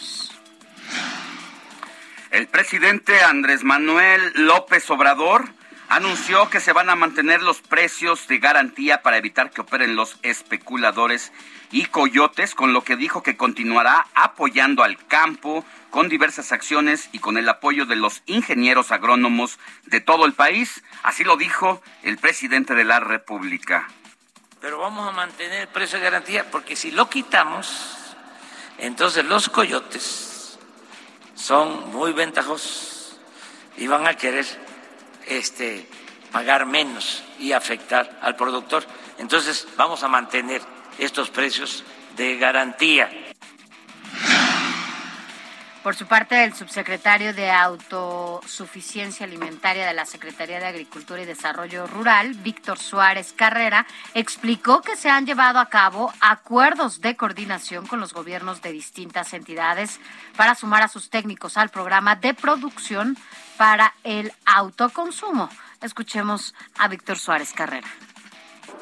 El 2.31 2.47
presidente 2.47 3.21
Andrés 3.21 3.63
Manuel 3.63 4.33
López 4.33 4.89
Obrador 4.89 5.47
anunció 5.89 6.49
que 6.49 6.59
se 6.59 6.73
van 6.73 6.89
a 6.89 6.95
mantener 6.95 7.41
los 7.41 7.61
precios 7.61 8.27
de 8.27 8.39
garantía 8.39 9.01
para 9.01 9.17
evitar 9.17 9.51
que 9.51 9.61
operen 9.61 9.95
los 9.95 10.17
especuladores 10.23 11.31
y 11.71 11.85
coyotes, 11.85 12.55
con 12.55 12.73
lo 12.73 12.83
que 12.83 12.95
dijo 12.95 13.23
que 13.23 13.35
continuará 13.35 14.07
apoyando 14.13 14.83
al 14.83 14.97
campo 15.07 15.65
con 15.89 16.09
diversas 16.09 16.51
acciones 16.51 17.09
y 17.11 17.19
con 17.19 17.37
el 17.37 17.49
apoyo 17.49 17.85
de 17.85 17.95
los 17.95 18.21
ingenieros 18.25 18.91
agrónomos 18.91 19.59
de 19.85 20.01
todo 20.01 20.25
el 20.25 20.33
país. 20.33 20.83
Así 21.03 21.23
lo 21.23 21.37
dijo 21.37 21.81
el 22.03 22.17
presidente 22.17 22.75
de 22.75 22.83
la 22.83 22.99
República. 22.99 23.87
Pero 24.61 24.79
vamos 24.79 25.07
a 25.07 25.11
mantener 25.11 25.61
el 25.61 25.67
precio 25.67 25.97
de 25.97 26.05
garantía 26.05 26.49
porque 26.49 26.75
si 26.75 26.91
lo 26.91 27.09
quitamos, 27.09 28.15
entonces 28.77 29.25
los 29.25 29.49
coyotes 29.49 30.57
son 31.35 31.91
muy 31.91 32.13
ventajosos 32.13 33.17
y 33.77 33.87
van 33.87 34.07
a 34.07 34.13
querer 34.15 34.45
este, 35.27 35.87
pagar 36.31 36.65
menos 36.65 37.23
y 37.39 37.51
afectar 37.51 38.19
al 38.21 38.35
productor. 38.35 38.85
Entonces 39.17 39.67
vamos 39.77 40.03
a 40.03 40.07
mantener 40.07 40.61
estos 40.97 41.29
precios 41.29 41.83
de 42.15 42.37
garantía. 42.37 43.09
Por 45.83 45.95
su 45.95 46.07
parte, 46.07 46.45
el 46.45 46.53
subsecretario 46.53 47.33
de 47.33 47.51
Autosuficiencia 47.51 49.25
Alimentaria 49.25 49.85
de 49.85 49.93
la 49.93 50.05
Secretaría 50.05 50.57
de 50.57 50.67
Agricultura 50.67 51.21
y 51.21 51.25
Desarrollo 51.25 51.87
Rural, 51.87 52.35
Víctor 52.35 52.79
Suárez 52.79 53.33
Carrera, 53.33 53.85
explicó 54.13 54.81
que 54.81 54.95
se 54.95 55.09
han 55.09 55.25
llevado 55.25 55.59
a 55.59 55.67
cabo 55.67 56.13
acuerdos 56.21 57.01
de 57.01 57.17
coordinación 57.17 57.85
con 57.85 57.99
los 57.99 58.13
gobiernos 58.13 58.61
de 58.61 58.71
distintas 58.71 59.33
entidades 59.33 59.99
para 60.37 60.55
sumar 60.55 60.83
a 60.83 60.87
sus 60.87 61.09
técnicos 61.09 61.57
al 61.57 61.67
programa 61.67 62.15
de 62.15 62.33
producción 62.33 63.17
para 63.57 63.93
el 64.03 64.31
autoconsumo. 64.45 65.49
Escuchemos 65.81 66.53
a 66.77 66.87
Víctor 66.87 67.17
Suárez 67.17 67.53
Carrera 67.53 67.87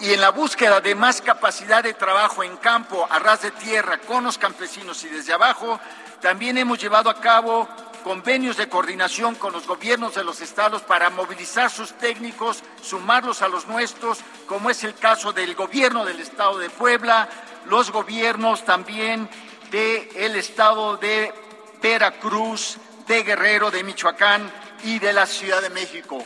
y 0.01 0.13
en 0.13 0.21
la 0.21 0.31
búsqueda 0.31 0.81
de 0.81 0.95
más 0.95 1.21
capacidad 1.21 1.83
de 1.83 1.93
trabajo 1.93 2.43
en 2.43 2.57
campo, 2.57 3.07
a 3.09 3.19
ras 3.19 3.43
de 3.43 3.51
tierra, 3.51 3.99
con 3.99 4.23
los 4.23 4.37
campesinos 4.37 5.03
y 5.03 5.09
desde 5.09 5.33
abajo, 5.33 5.79
también 6.21 6.57
hemos 6.57 6.79
llevado 6.79 7.09
a 7.09 7.21
cabo 7.21 7.67
convenios 8.03 8.57
de 8.57 8.67
coordinación 8.67 9.35
con 9.35 9.53
los 9.53 9.67
gobiernos 9.67 10.15
de 10.15 10.23
los 10.23 10.41
estados 10.41 10.81
para 10.81 11.11
movilizar 11.11 11.69
sus 11.69 11.93
técnicos, 11.93 12.63
sumarlos 12.81 13.43
a 13.43 13.47
los 13.47 13.67
nuestros, 13.67 14.19
como 14.47 14.71
es 14.71 14.83
el 14.83 14.95
caso 14.95 15.33
del 15.33 15.53
gobierno 15.53 16.03
del 16.03 16.19
estado 16.19 16.57
de 16.57 16.71
Puebla, 16.71 17.29
los 17.67 17.91
gobiernos 17.91 18.65
también 18.65 19.29
del 19.69 20.35
estado 20.35 20.97
de 20.97 21.31
Veracruz, 21.79 22.77
de 23.11 23.23
Guerrero, 23.23 23.71
de 23.71 23.83
Michoacán 23.83 24.49
y 24.85 24.99
de 24.99 25.11
la 25.11 25.25
Ciudad 25.25 25.61
de 25.61 25.69
México. 25.69 26.25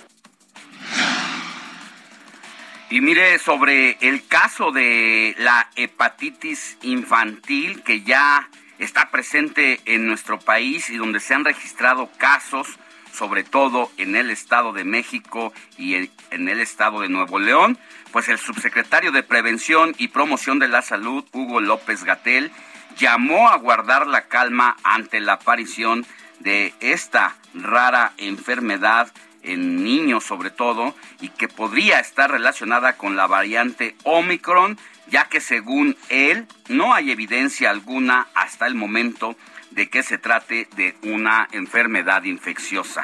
Y 2.91 3.01
mire, 3.01 3.39
sobre 3.39 3.97
el 4.01 4.27
caso 4.27 4.71
de 4.71 5.33
la 5.39 5.67
hepatitis 5.75 6.77
infantil 6.83 7.81
que 7.81 8.03
ya 8.03 8.47
está 8.77 9.09
presente 9.09 9.81
en 9.85 10.05
nuestro 10.05 10.37
país 10.37 10.91
y 10.91 10.97
donde 10.97 11.19
se 11.19 11.33
han 11.33 11.43
registrado 11.43 12.07
casos, 12.19 12.67
sobre 13.11 13.43
todo 13.43 13.89
en 13.97 14.15
el 14.15 14.29
Estado 14.29 14.71
de 14.71 14.83
México 14.83 15.53
y 15.79 15.95
en 15.95 16.49
el 16.49 16.59
Estado 16.59 17.01
de 17.01 17.09
Nuevo 17.09 17.39
León, 17.39 17.79
pues 18.11 18.29
el 18.29 18.37
subsecretario 18.37 19.11
de 19.11 19.23
Prevención 19.23 19.95
y 19.97 20.09
Promoción 20.09 20.59
de 20.59 20.67
la 20.67 20.83
Salud, 20.83 21.25
Hugo 21.31 21.61
López 21.61 22.03
Gatel, 22.03 22.51
llamó 22.95 23.49
a 23.49 23.57
guardar 23.57 24.05
la 24.05 24.27
calma 24.27 24.77
ante 24.83 25.19
la 25.19 25.33
aparición 25.33 26.05
de 26.45 26.73
esta 26.79 27.35
rara 27.55 28.13
enfermedad 28.17 29.11
en 29.41 29.83
niños 29.83 30.23
sobre 30.23 30.51
todo 30.51 30.95
y 31.19 31.29
que 31.29 31.47
podría 31.47 31.99
estar 31.99 32.31
relacionada 32.31 32.93
con 32.97 33.15
la 33.15 33.27
variante 33.27 33.95
Omicron 34.03 34.77
ya 35.07 35.27
que 35.27 35.41
según 35.41 35.97
él 36.09 36.47
no 36.69 36.93
hay 36.93 37.11
evidencia 37.11 37.69
alguna 37.69 38.27
hasta 38.33 38.67
el 38.67 38.75
momento 38.75 39.35
de 39.71 39.89
que 39.89 40.03
se 40.03 40.17
trate 40.17 40.67
de 40.75 40.95
una 41.03 41.47
enfermedad 41.51 42.23
infecciosa. 42.23 43.03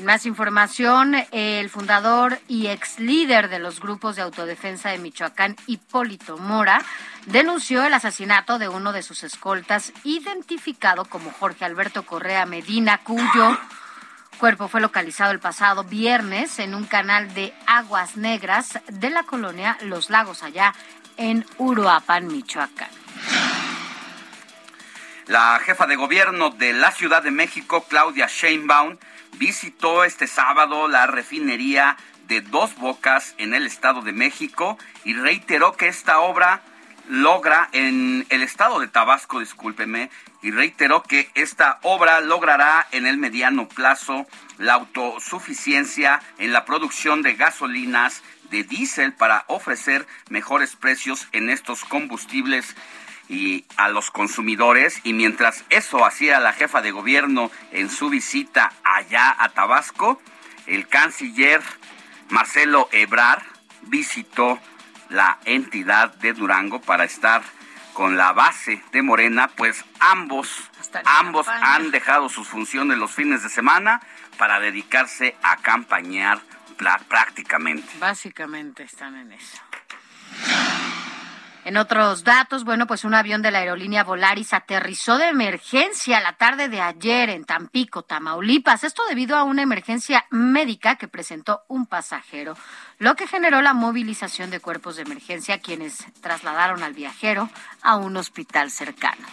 En 0.00 0.06
más 0.06 0.24
información, 0.24 1.14
el 1.30 1.68
fundador 1.68 2.38
y 2.48 2.68
ex 2.68 2.98
líder 2.98 3.50
de 3.50 3.58
los 3.58 3.80
grupos 3.80 4.16
de 4.16 4.22
autodefensa 4.22 4.88
de 4.88 4.96
Michoacán, 4.96 5.56
Hipólito 5.66 6.38
Mora, 6.38 6.82
denunció 7.26 7.84
el 7.84 7.92
asesinato 7.92 8.58
de 8.58 8.70
uno 8.70 8.94
de 8.94 9.02
sus 9.02 9.24
escoltas, 9.24 9.92
identificado 10.02 11.04
como 11.04 11.30
Jorge 11.30 11.66
Alberto 11.66 12.06
Correa 12.06 12.46
Medina, 12.46 13.02
cuyo 13.04 13.58
cuerpo 14.38 14.68
fue 14.68 14.80
localizado 14.80 15.32
el 15.32 15.38
pasado 15.38 15.84
viernes 15.84 16.58
en 16.60 16.74
un 16.74 16.86
canal 16.86 17.34
de 17.34 17.52
aguas 17.66 18.16
negras 18.16 18.78
de 18.88 19.10
la 19.10 19.24
colonia 19.24 19.76
Los 19.82 20.08
Lagos, 20.08 20.42
allá 20.42 20.72
en 21.18 21.44
Uruapan, 21.58 22.26
Michoacán. 22.26 22.88
La 25.26 25.60
jefa 25.62 25.86
de 25.86 25.96
gobierno 25.96 26.48
de 26.48 26.72
la 26.72 26.90
Ciudad 26.90 27.22
de 27.22 27.30
México, 27.30 27.84
Claudia 27.86 28.28
Sheinbaum, 28.28 28.96
visitó 29.38 30.04
este 30.04 30.26
sábado 30.26 30.88
la 30.88 31.06
refinería 31.06 31.96
de 32.26 32.40
Dos 32.40 32.76
Bocas 32.76 33.34
en 33.38 33.54
el 33.54 33.66
Estado 33.66 34.02
de 34.02 34.12
México 34.12 34.78
y 35.04 35.14
reiteró 35.14 35.72
que 35.72 35.88
esta 35.88 36.20
obra 36.20 36.62
logra 37.08 37.68
en 37.72 38.24
el 38.30 38.42
estado 38.42 38.78
de 38.78 38.86
Tabasco, 38.86 39.40
discúlpeme, 39.40 40.10
y 40.42 40.52
reiteró 40.52 41.02
que 41.02 41.28
esta 41.34 41.80
obra 41.82 42.20
logrará 42.20 42.86
en 42.92 43.06
el 43.06 43.18
mediano 43.18 43.68
plazo 43.68 44.26
la 44.58 44.74
autosuficiencia 44.74 46.22
en 46.38 46.52
la 46.52 46.64
producción 46.64 47.22
de 47.22 47.34
gasolinas 47.34 48.22
de 48.50 48.62
diésel 48.64 49.12
para 49.12 49.44
ofrecer 49.48 50.06
mejores 50.28 50.76
precios 50.76 51.28
en 51.32 51.50
estos 51.50 51.84
combustibles 51.84 52.76
y 53.30 53.64
a 53.76 53.88
los 53.88 54.10
consumidores 54.10 55.00
y 55.04 55.12
mientras 55.12 55.64
eso 55.70 56.04
hacía 56.04 56.40
la 56.40 56.52
jefa 56.52 56.82
de 56.82 56.90
gobierno 56.90 57.52
en 57.70 57.88
su 57.88 58.10
visita 58.10 58.72
allá 58.82 59.36
a 59.38 59.48
Tabasco, 59.50 60.20
el 60.66 60.88
canciller 60.88 61.62
Marcelo 62.28 62.88
Ebrar 62.90 63.44
visitó 63.82 64.58
la 65.10 65.38
entidad 65.44 66.12
de 66.16 66.32
Durango 66.32 66.80
para 66.80 67.04
estar 67.04 67.42
con 67.92 68.16
la 68.16 68.32
base 68.32 68.82
de 68.90 69.02
Morena, 69.02 69.48
pues 69.56 69.84
ambos, 70.00 70.68
ambos 71.04 71.46
han 71.46 71.92
dejado 71.92 72.28
sus 72.28 72.48
funciones 72.48 72.98
los 72.98 73.12
fines 73.12 73.44
de 73.44 73.48
semana 73.48 74.00
para 74.38 74.58
dedicarse 74.58 75.36
a 75.42 75.56
campañar 75.58 76.40
prácticamente. 77.08 77.88
Básicamente 78.00 78.82
están 78.82 79.14
en 79.16 79.32
eso. 79.32 79.58
En 81.70 81.76
otros 81.76 82.24
datos, 82.24 82.64
bueno, 82.64 82.88
pues 82.88 83.04
un 83.04 83.14
avión 83.14 83.42
de 83.42 83.52
la 83.52 83.60
aerolínea 83.60 84.02
Volaris 84.02 84.54
aterrizó 84.54 85.18
de 85.18 85.28
emergencia 85.28 86.18
la 86.18 86.32
tarde 86.32 86.68
de 86.68 86.80
ayer 86.80 87.30
en 87.30 87.44
Tampico, 87.44 88.02
Tamaulipas. 88.02 88.82
Esto 88.82 89.04
debido 89.08 89.36
a 89.36 89.44
una 89.44 89.62
emergencia 89.62 90.26
médica 90.30 90.96
que 90.96 91.06
presentó 91.06 91.62
un 91.68 91.86
pasajero, 91.86 92.56
lo 92.98 93.14
que 93.14 93.28
generó 93.28 93.62
la 93.62 93.72
movilización 93.72 94.50
de 94.50 94.58
cuerpos 94.58 94.96
de 94.96 95.02
emergencia 95.02 95.60
quienes 95.60 96.06
trasladaron 96.20 96.82
al 96.82 96.92
viajero 96.92 97.48
a 97.82 97.94
un 97.94 98.16
hospital 98.16 98.72
cercano. 98.72 99.28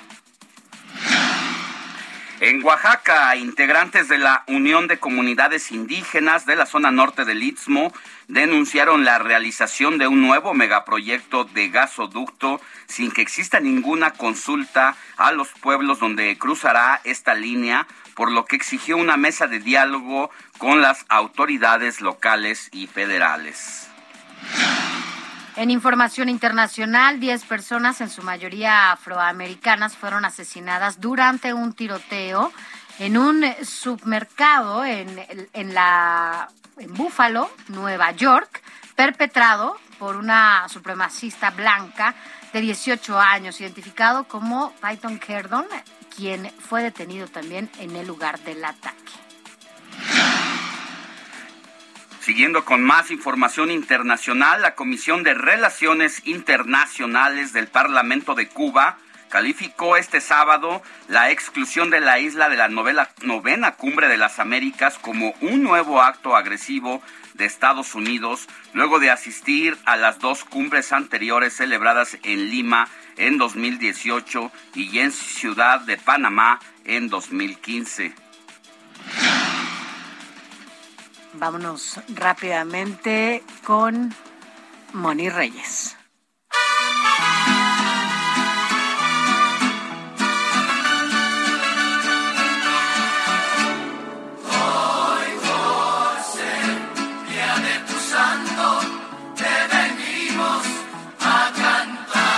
En 2.39 2.63
Oaxaca, 2.63 3.35
integrantes 3.35 4.09
de 4.09 4.19
la 4.19 4.43
Unión 4.47 4.87
de 4.87 4.99
Comunidades 4.99 5.71
Indígenas 5.71 6.45
de 6.45 6.55
la 6.55 6.67
zona 6.67 6.91
norte 6.91 7.25
del 7.25 7.41
Istmo 7.41 7.91
denunciaron 8.27 9.05
la 9.05 9.17
realización 9.17 9.97
de 9.97 10.07
un 10.07 10.21
nuevo 10.21 10.53
megaproyecto 10.53 11.45
de 11.45 11.69
gasoducto 11.69 12.61
sin 12.85 13.11
que 13.11 13.23
exista 13.23 13.59
ninguna 13.59 14.11
consulta 14.11 14.95
a 15.17 15.31
los 15.31 15.49
pueblos 15.49 15.99
donde 15.99 16.37
cruzará 16.37 17.01
esta 17.05 17.33
línea, 17.33 17.87
por 18.13 18.31
lo 18.31 18.45
que 18.45 18.55
exigió 18.55 18.97
una 18.97 19.17
mesa 19.17 19.47
de 19.47 19.57
diálogo 19.57 20.29
con 20.59 20.83
las 20.83 21.05
autoridades 21.09 22.01
locales 22.01 22.69
y 22.71 22.85
federales. 22.85 23.89
En 25.57 25.71
información 25.71 26.29
internacional, 26.29 27.19
10 27.19 27.45
personas, 27.45 27.99
en 28.01 28.11
su 28.11 28.21
mayoría 28.21 28.91
afroamericanas, 28.91 29.97
fueron 29.97 30.23
asesinadas 30.23 31.01
durante 31.01 31.51
un 31.51 31.73
tiroteo 31.73 32.53
en 32.99 33.17
un 33.17 33.43
supermercado 33.63 34.85
en, 34.85 35.19
en, 35.53 35.73
la, 35.73 36.47
en 36.77 36.93
Buffalo, 36.93 37.49
Nueva 37.69 38.11
York, 38.11 38.61
perpetrado 38.95 39.79
por 39.97 40.15
una 40.15 40.69
supremacista 40.69 41.49
blanca 41.49 42.13
de 42.53 42.61
18 42.61 43.19
años, 43.19 43.59
identificado 43.59 44.25
como 44.25 44.73
Python 44.73 45.17
Kerdon, 45.17 45.65
quien 46.15 46.51
fue 46.59 46.83
detenido 46.83 47.27
también 47.27 47.67
en 47.79 47.95
el 47.95 48.05
lugar 48.05 48.39
del 48.41 48.63
ataque. 48.63 49.26
Siguiendo 52.27 52.65
con 52.65 52.83
más 52.83 53.09
información 53.09 53.71
internacional, 53.71 54.61
la 54.61 54.75
Comisión 54.75 55.23
de 55.23 55.33
Relaciones 55.33 56.27
Internacionales 56.27 57.53
del 57.53 57.67
Parlamento 57.67 58.35
de 58.35 58.49
Cuba 58.49 58.97
calificó 59.29 59.95
este 59.95 60.19
sábado 60.19 60.83
la 61.07 61.31
exclusión 61.31 61.89
de 61.89 62.01
la 62.01 62.19
isla 62.19 62.49
de 62.49 62.57
la 62.57 62.67
novena 62.67 63.75
cumbre 63.77 64.09
de 64.09 64.17
las 64.17 64.39
Américas 64.39 64.97
como 64.99 65.35
un 65.39 65.63
nuevo 65.63 66.01
acto 66.01 66.35
agresivo 66.35 67.01
de 67.35 67.45
Estados 67.45 67.95
Unidos, 67.95 68.49
luego 68.73 68.99
de 68.99 69.09
asistir 69.09 69.77
a 69.85 69.95
las 69.95 70.19
dos 70.19 70.43
cumbres 70.43 70.91
anteriores 70.91 71.55
celebradas 71.55 72.17
en 72.23 72.49
Lima 72.49 72.89
en 73.15 73.37
2018 73.37 74.51
y 74.75 74.99
en 74.99 75.13
Ciudad 75.13 75.79
de 75.79 75.95
Panamá 75.95 76.59
en 76.83 77.07
2015. 77.07 78.13
Vámonos 81.39 81.99
rápidamente 82.15 83.43
con 83.63 84.11
Moni 84.93 85.29
Reyes. 85.29 85.95
Hoy 94.45 95.27
por 95.45 96.19
ser 96.23 96.65
día 97.29 97.55
de 97.67 97.75
tu 97.85 97.93
santo, 97.99 98.79
te 99.35 99.53
venimos 99.75 100.65
a 101.19 101.51
cantar. 101.55 102.31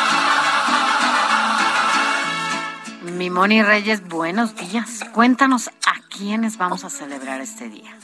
Mi 3.14 3.30
Moni 3.30 3.64
Reyes, 3.64 4.06
buenos 4.10 4.58
días. 4.58 5.06
Cuéntanos 5.14 5.70
a 5.70 6.02
quiénes 6.10 6.58
vamos 6.58 6.84
a 6.84 6.90
celebrar 6.90 7.40
este 7.40 7.70
día. 7.70 7.99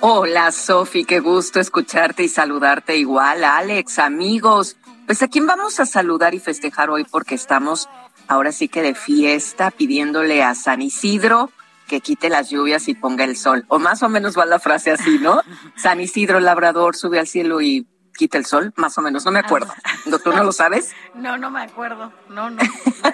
Hola 0.00 0.52
Sofi, 0.52 1.04
qué 1.04 1.18
gusto 1.18 1.58
escucharte 1.58 2.22
y 2.22 2.28
saludarte 2.28 2.96
igual, 2.96 3.42
Alex, 3.42 3.98
amigos. 3.98 4.76
Pues 5.06 5.24
a 5.24 5.28
quién 5.28 5.44
vamos 5.48 5.80
a 5.80 5.86
saludar 5.86 6.34
y 6.34 6.38
festejar 6.38 6.88
hoy 6.88 7.02
porque 7.02 7.34
estamos 7.34 7.88
ahora 8.28 8.52
sí 8.52 8.68
que 8.68 8.80
de 8.80 8.94
fiesta 8.94 9.72
pidiéndole 9.72 10.44
a 10.44 10.54
San 10.54 10.82
Isidro 10.82 11.50
que 11.88 12.00
quite 12.00 12.28
las 12.28 12.48
lluvias 12.48 12.86
y 12.86 12.94
ponga 12.94 13.24
el 13.24 13.36
sol. 13.36 13.64
O 13.66 13.80
más 13.80 14.04
o 14.04 14.08
menos 14.08 14.38
va 14.38 14.46
la 14.46 14.60
frase 14.60 14.92
así, 14.92 15.18
¿no? 15.18 15.40
San 15.76 16.00
Isidro 16.00 16.38
labrador 16.38 16.94
sube 16.94 17.18
al 17.18 17.26
cielo 17.26 17.60
y 17.60 17.88
quita 18.16 18.36
el 18.36 18.46
sol, 18.46 18.72
más 18.76 18.98
o 18.98 19.00
menos, 19.00 19.24
no 19.24 19.30
me 19.30 19.38
acuerdo. 19.38 19.72
¿Tú 20.22 20.32
no 20.32 20.44
lo 20.44 20.52
sabes? 20.52 20.92
No, 21.14 21.38
no 21.38 21.50
me 21.50 21.62
acuerdo. 21.62 22.12
No, 22.28 22.50
no. 22.50 22.60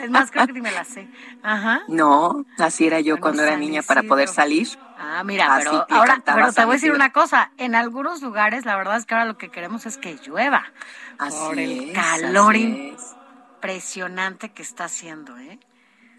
Es 0.03 0.11
más, 0.11 0.31
creo 0.31 0.47
que 0.47 0.55
ni 0.55 0.61
me 0.61 0.73
la 0.73 0.85
sé. 0.85 1.09
Ajá. 1.43 1.83
No, 1.89 2.45
así 2.59 2.87
era 2.87 3.01
yo 3.01 3.21
cuando 3.21 3.43
era 3.43 3.57
niña 3.57 3.83
para 3.83 4.03
poder 4.03 4.29
salir. 4.29 4.69
Ah, 4.97 5.23
mira, 5.25 5.55
pero 5.59 5.87
ahora, 5.91 6.23
pero 6.25 6.53
te 6.53 6.65
voy 6.65 6.73
a 6.73 6.75
decir 6.75 6.93
una 6.93 7.13
cosa. 7.13 7.51
En 7.59 7.75
algunos 7.75 8.23
lugares, 8.23 8.65
la 8.65 8.77
verdad 8.77 8.97
es 8.97 9.07
que 9.07 9.15
ahora 9.15 9.27
lo 9.27 9.37
que 9.37 9.51
queremos 9.51 9.87
es 9.87 9.97
que 9.99 10.17
llueva. 10.25 10.65
Así 11.19 11.37
por 11.45 11.59
el 11.59 11.91
es, 11.91 11.95
calor 11.95 12.57
impresionante 12.57 14.51
que 14.51 14.63
está 14.63 14.85
haciendo, 14.85 15.37
¿eh? 15.39 15.59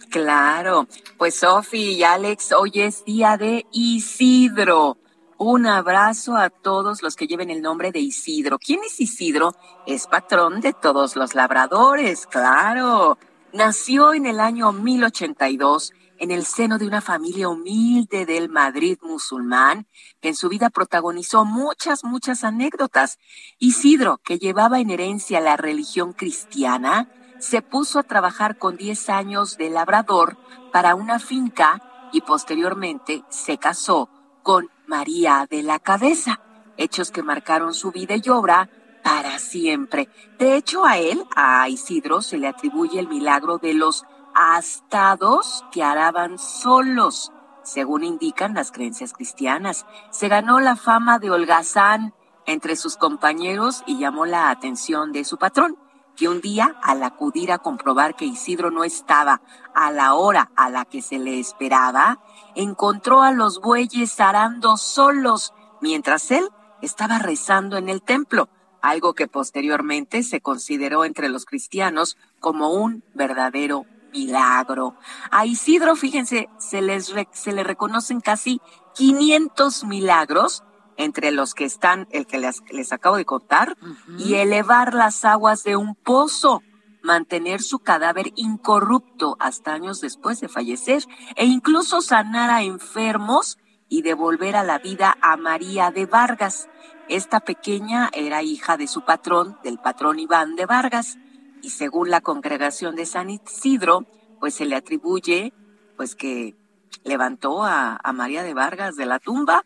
Claro, 0.09 0.87
pues 1.17 1.35
Sofi 1.39 1.93
y 1.93 2.03
Alex, 2.03 2.51
hoy 2.51 2.71
es 2.75 3.05
día 3.05 3.37
de 3.37 3.65
Isidro. 3.71 4.97
Un 5.37 5.67
abrazo 5.67 6.37
a 6.37 6.49
todos 6.49 7.01
los 7.01 7.15
que 7.15 7.27
lleven 7.27 7.49
el 7.49 7.61
nombre 7.61 7.91
de 7.91 7.99
Isidro. 7.99 8.57
¿Quién 8.57 8.81
es 8.85 8.99
Isidro? 9.01 9.53
Es 9.85 10.07
patrón 10.07 10.61
de 10.61 10.73
todos 10.73 11.15
los 11.15 11.35
labradores, 11.35 12.25
claro. 12.27 13.17
Nació 13.51 14.13
en 14.13 14.25
el 14.25 14.39
año 14.39 14.71
1082 14.71 15.91
en 16.17 16.31
el 16.31 16.45
seno 16.45 16.77
de 16.77 16.87
una 16.87 17.01
familia 17.01 17.49
humilde 17.49 18.25
del 18.25 18.49
Madrid 18.49 18.97
musulmán, 19.01 19.87
que 20.21 20.29
en 20.29 20.35
su 20.35 20.49
vida 20.49 20.69
protagonizó 20.69 21.45
muchas, 21.45 22.03
muchas 22.03 22.43
anécdotas. 22.43 23.17
Isidro, 23.59 24.19
que 24.23 24.37
llevaba 24.37 24.79
en 24.79 24.89
herencia 24.89 25.41
la 25.41 25.57
religión 25.57 26.13
cristiana, 26.13 27.09
se 27.39 27.61
puso 27.61 27.99
a 27.99 28.03
trabajar 28.03 28.57
con 28.57 28.77
10 28.77 29.09
años 29.09 29.57
de 29.57 29.69
labrador 29.69 30.37
para 30.71 30.95
una 30.95 31.19
finca 31.19 31.81
y 32.11 32.21
posteriormente 32.21 33.23
se 33.29 33.57
casó 33.57 34.09
con 34.41 34.69
María 34.85 35.47
de 35.49 35.63
la 35.63 35.79
Cabeza, 35.79 36.41
hechos 36.77 37.11
que 37.11 37.23
marcaron 37.23 37.73
su 37.73 37.91
vida 37.91 38.15
y 38.15 38.29
obra 38.29 38.69
para 39.03 39.37
siempre. 39.37 40.09
De 40.39 40.55
hecho, 40.55 40.85
a 40.85 40.97
él, 40.97 41.23
a 41.35 41.69
Isidro, 41.69 42.21
se 42.21 42.37
le 42.37 42.47
atribuye 42.47 42.99
el 42.99 43.07
milagro 43.07 43.57
de 43.57 43.73
los 43.73 44.03
astados 44.35 45.63
que 45.71 45.83
araban 45.83 46.37
solos, 46.37 47.31
según 47.63 48.03
indican 48.03 48.53
las 48.53 48.71
creencias 48.71 49.13
cristianas. 49.13 49.85
Se 50.11 50.27
ganó 50.27 50.59
la 50.59 50.75
fama 50.75 51.17
de 51.17 51.31
holgazán 51.31 52.13
entre 52.45 52.75
sus 52.75 52.97
compañeros 52.97 53.83
y 53.87 53.97
llamó 53.97 54.25
la 54.25 54.49
atención 54.49 55.11
de 55.11 55.23
su 55.23 55.37
patrón, 55.37 55.77
que 56.15 56.29
un 56.29 56.41
día, 56.41 56.75
al 56.83 57.01
acudir 57.03 57.51
a 57.51 57.57
comprobar 57.57 58.15
que 58.15 58.25
Isidro 58.25 58.71
no 58.71 58.83
estaba 58.83 59.41
a 59.73 59.91
la 59.91 60.13
hora 60.13 60.51
a 60.55 60.69
la 60.69 60.85
que 60.85 61.01
se 61.01 61.17
le 61.17 61.39
esperaba, 61.39 62.19
encontró 62.55 63.21
a 63.21 63.31
los 63.31 63.59
bueyes 63.59 64.19
arando 64.19 64.77
solos, 64.77 65.53
mientras 65.81 66.31
él 66.31 66.47
estaba 66.81 67.19
rezando 67.19 67.77
en 67.77 67.89
el 67.89 68.01
templo, 68.01 68.49
algo 68.81 69.13
que 69.13 69.27
posteriormente 69.27 70.23
se 70.23 70.41
consideró 70.41 71.05
entre 71.05 71.29
los 71.29 71.45
cristianos 71.45 72.17
como 72.39 72.71
un 72.71 73.03
verdadero 73.13 73.85
milagro. 74.15 74.95
A 75.31 75.45
Isidro, 75.45 75.95
fíjense, 75.95 76.47
se, 76.57 76.81
les 76.81 77.11
re- 77.13 77.27
se 77.33 77.51
le 77.51 77.63
reconocen 77.63 78.21
casi 78.21 78.61
500 78.95 79.83
milagros, 79.83 80.63
entre 80.97 81.31
los 81.31 81.53
que 81.53 81.65
están 81.65 82.07
el 82.11 82.25
que 82.25 82.39
les, 82.39 82.61
les 82.71 82.93
acabo 82.93 83.17
de 83.17 83.25
contar, 83.25 83.75
y 84.17 84.35
elevar 84.35 84.93
las 84.93 85.25
aguas 85.25 85.63
de 85.63 85.75
un 85.75 85.95
pozo, 85.95 86.61
mantener 87.03 87.61
su 87.61 87.79
cadáver 87.79 88.31
incorrupto 88.35 89.35
hasta 89.39 89.73
años 89.73 89.99
después 90.01 90.39
de 90.39 90.47
fallecer, 90.47 91.03
e 91.35 91.45
incluso 91.45 92.01
sanar 92.01 92.49
a 92.49 92.63
enfermos 92.63 93.57
y 93.89 94.01
devolver 94.01 94.55
a 94.55 94.63
la 94.63 94.79
vida 94.79 95.15
a 95.21 95.35
María 95.37 95.91
de 95.91 96.05
Vargas. 96.05 96.67
Esta 97.09 97.39
pequeña 97.41 98.09
era 98.13 98.41
hija 98.41 98.77
de 98.77 98.87
su 98.87 99.01
patrón, 99.01 99.57
del 99.63 99.77
patrón 99.77 100.17
Iván 100.19 100.55
de 100.55 100.65
Vargas, 100.65 101.17
y 101.61 101.69
según 101.71 102.09
la 102.09 102.21
congregación 102.21 102.95
de 102.95 103.05
San 103.05 103.29
Isidro, 103.29 104.05
pues 104.39 104.53
se 104.55 104.65
le 104.65 104.75
atribuye 104.75 105.53
pues 105.97 106.15
que 106.15 106.55
levantó 107.03 107.63
a, 107.63 107.99
a 108.03 108.13
María 108.13 108.43
de 108.43 108.53
Vargas 108.53 108.95
de 108.95 109.05
la 109.05 109.19
tumba, 109.19 109.65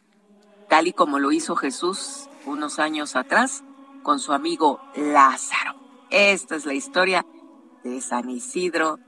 tal 0.67 0.88
y 0.88 0.93
como 0.93 1.19
lo 1.19 1.32
hizo 1.32 1.56
Jesús 1.56 2.30
unos 2.45 2.80
años 2.80 3.15
atrás 3.15 3.63
con 4.04 4.19
su 4.19 4.34
amigo 4.34 4.80
Lázaro. 4.95 5.75
Esta 6.10 6.56
es 6.56 6.65
la 6.65 6.73
historia 6.73 7.25
de 7.84 8.02
San 8.02 8.30
Isidro 8.30 8.99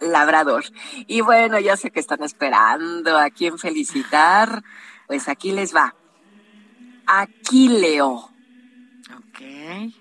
Labrador. 0.00 0.64
Y 1.06 1.20
bueno, 1.20 1.58
ya 1.58 1.76
sé 1.76 1.90
que 1.90 2.00
están 2.00 2.22
esperando 2.22 3.18
a 3.18 3.30
quién 3.30 3.58
felicitar. 3.58 4.62
Pues 5.06 5.28
aquí 5.28 5.52
les 5.52 5.74
va. 5.74 5.94
Aquileo. 7.06 8.30
Ok. 9.16 9.92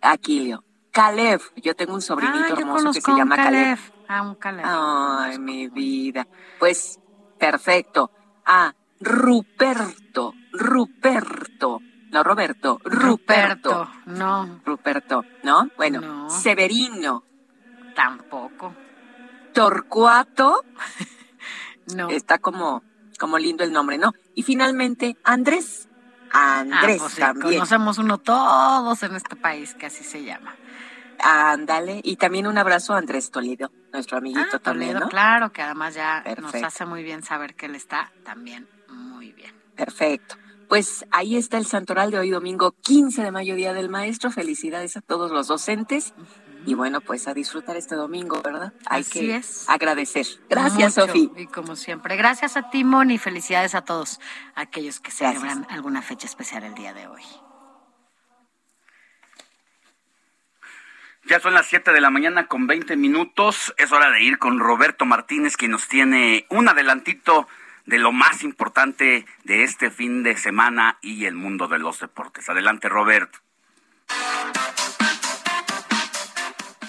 Aquileo. 0.00 0.64
Caleb. 0.92 1.40
Yo 1.56 1.74
tengo 1.76 1.94
un 1.94 2.02
sobrinito 2.02 2.54
Ah, 2.54 2.58
hermoso 2.58 2.92
que 2.92 3.00
se 3.00 3.12
llama 3.12 3.36
Caleb. 3.36 3.78
Ah, 4.08 4.22
un 4.22 4.34
Caleb. 4.34 4.64
Ay, 4.68 5.38
mi 5.38 5.68
vida. 5.68 6.26
Pues, 6.58 6.98
perfecto. 7.38 8.10
Ah, 8.44 8.74
Ruperto, 9.00 10.34
Ruperto. 10.52 11.80
No, 12.10 12.22
Roberto, 12.24 12.80
Ruperto. 12.84 13.88
No. 14.06 14.60
Ruperto, 14.64 15.24
¿no? 15.44 15.68
Bueno, 15.76 16.28
Severino. 16.28 17.24
Tampoco. 17.94 18.74
Torcuato. 19.52 20.64
No. 21.96 22.08
Está 22.08 22.38
como, 22.38 22.84
como 23.18 23.36
lindo 23.36 23.64
el 23.64 23.72
nombre, 23.72 23.98
¿no? 23.98 24.12
Y 24.36 24.44
finalmente, 24.44 25.16
Andrés. 25.24 25.88
Andrés 26.30 27.00
Ah, 27.00 27.02
pues 27.02 27.12
sí, 27.14 27.20
también. 27.20 27.54
Conocemos 27.54 27.98
uno 27.98 28.18
todos 28.18 29.02
en 29.02 29.16
este 29.16 29.34
país 29.34 29.74
que 29.74 29.86
así 29.86 30.04
se 30.04 30.22
llama. 30.22 30.54
Ándale. 31.22 32.00
Y 32.04 32.16
también 32.16 32.46
un 32.46 32.58
abrazo 32.58 32.94
a 32.94 32.98
Andrés 32.98 33.30
Toledo, 33.30 33.70
nuestro 33.92 34.18
amiguito 34.18 34.60
también, 34.60 34.92
Toledo, 34.92 35.00
¿no? 35.06 35.08
claro, 35.10 35.52
que 35.52 35.62
además 35.62 35.94
ya 35.94 36.24
nos 36.40 36.54
hace 36.54 36.86
muy 36.86 37.02
bien 37.02 37.22
saber 37.22 37.54
que 37.54 37.66
él 37.66 37.74
está 37.74 38.12
también 38.24 38.68
muy 38.88 39.32
bien. 39.32 39.54
Perfecto. 39.76 40.36
Pues 40.68 41.04
ahí 41.10 41.36
está 41.36 41.58
el 41.58 41.66
santoral 41.66 42.12
de 42.12 42.18
hoy 42.20 42.30
domingo 42.30 42.72
15 42.82 43.22
de 43.24 43.32
mayo, 43.32 43.56
Día 43.56 43.72
del 43.72 43.88
Maestro. 43.88 44.30
Felicidades 44.30 44.96
a 44.96 45.00
todos 45.00 45.32
los 45.32 45.48
docentes. 45.48 46.14
Y 46.66 46.74
bueno, 46.74 47.00
pues 47.00 47.26
a 47.26 47.34
disfrutar 47.34 47.76
este 47.76 47.94
domingo, 47.96 48.40
¿verdad? 48.42 48.72
Hay 48.86 49.00
Así 49.00 49.20
que 49.20 49.36
es. 49.36 49.68
agradecer. 49.68 50.26
Gracias, 50.48 50.94
Sofi. 50.94 51.32
Y 51.36 51.46
como 51.46 51.74
siempre, 51.74 52.16
gracias 52.16 52.56
a 52.56 52.68
Timón 52.70 53.10
y 53.10 53.18
felicidades 53.18 53.74
a 53.74 53.80
todos 53.82 54.20
aquellos 54.54 55.00
que 55.00 55.10
Gracias. 55.10 55.40
celebran 55.40 55.66
alguna 55.70 56.02
fecha 56.02 56.26
especial 56.26 56.62
el 56.64 56.74
día 56.74 56.92
de 56.92 57.06
hoy. 57.08 57.22
Ya 61.30 61.38
son 61.38 61.54
las 61.54 61.68
7 61.68 61.92
de 61.92 62.00
la 62.00 62.10
mañana 62.10 62.48
con 62.48 62.66
20 62.66 62.96
minutos. 62.96 63.72
Es 63.76 63.92
hora 63.92 64.10
de 64.10 64.20
ir 64.20 64.38
con 64.38 64.58
Roberto 64.58 65.04
Martínez, 65.06 65.56
que 65.56 65.68
nos 65.68 65.86
tiene 65.86 66.44
un 66.48 66.68
adelantito 66.68 67.46
de 67.86 68.00
lo 68.00 68.10
más 68.10 68.42
importante 68.42 69.24
de 69.44 69.62
este 69.62 69.92
fin 69.92 70.24
de 70.24 70.36
semana 70.36 70.98
y 71.02 71.26
el 71.26 71.36
mundo 71.36 71.68
de 71.68 71.78
los 71.78 72.00
deportes. 72.00 72.48
Adelante, 72.48 72.88
Roberto. 72.88 73.38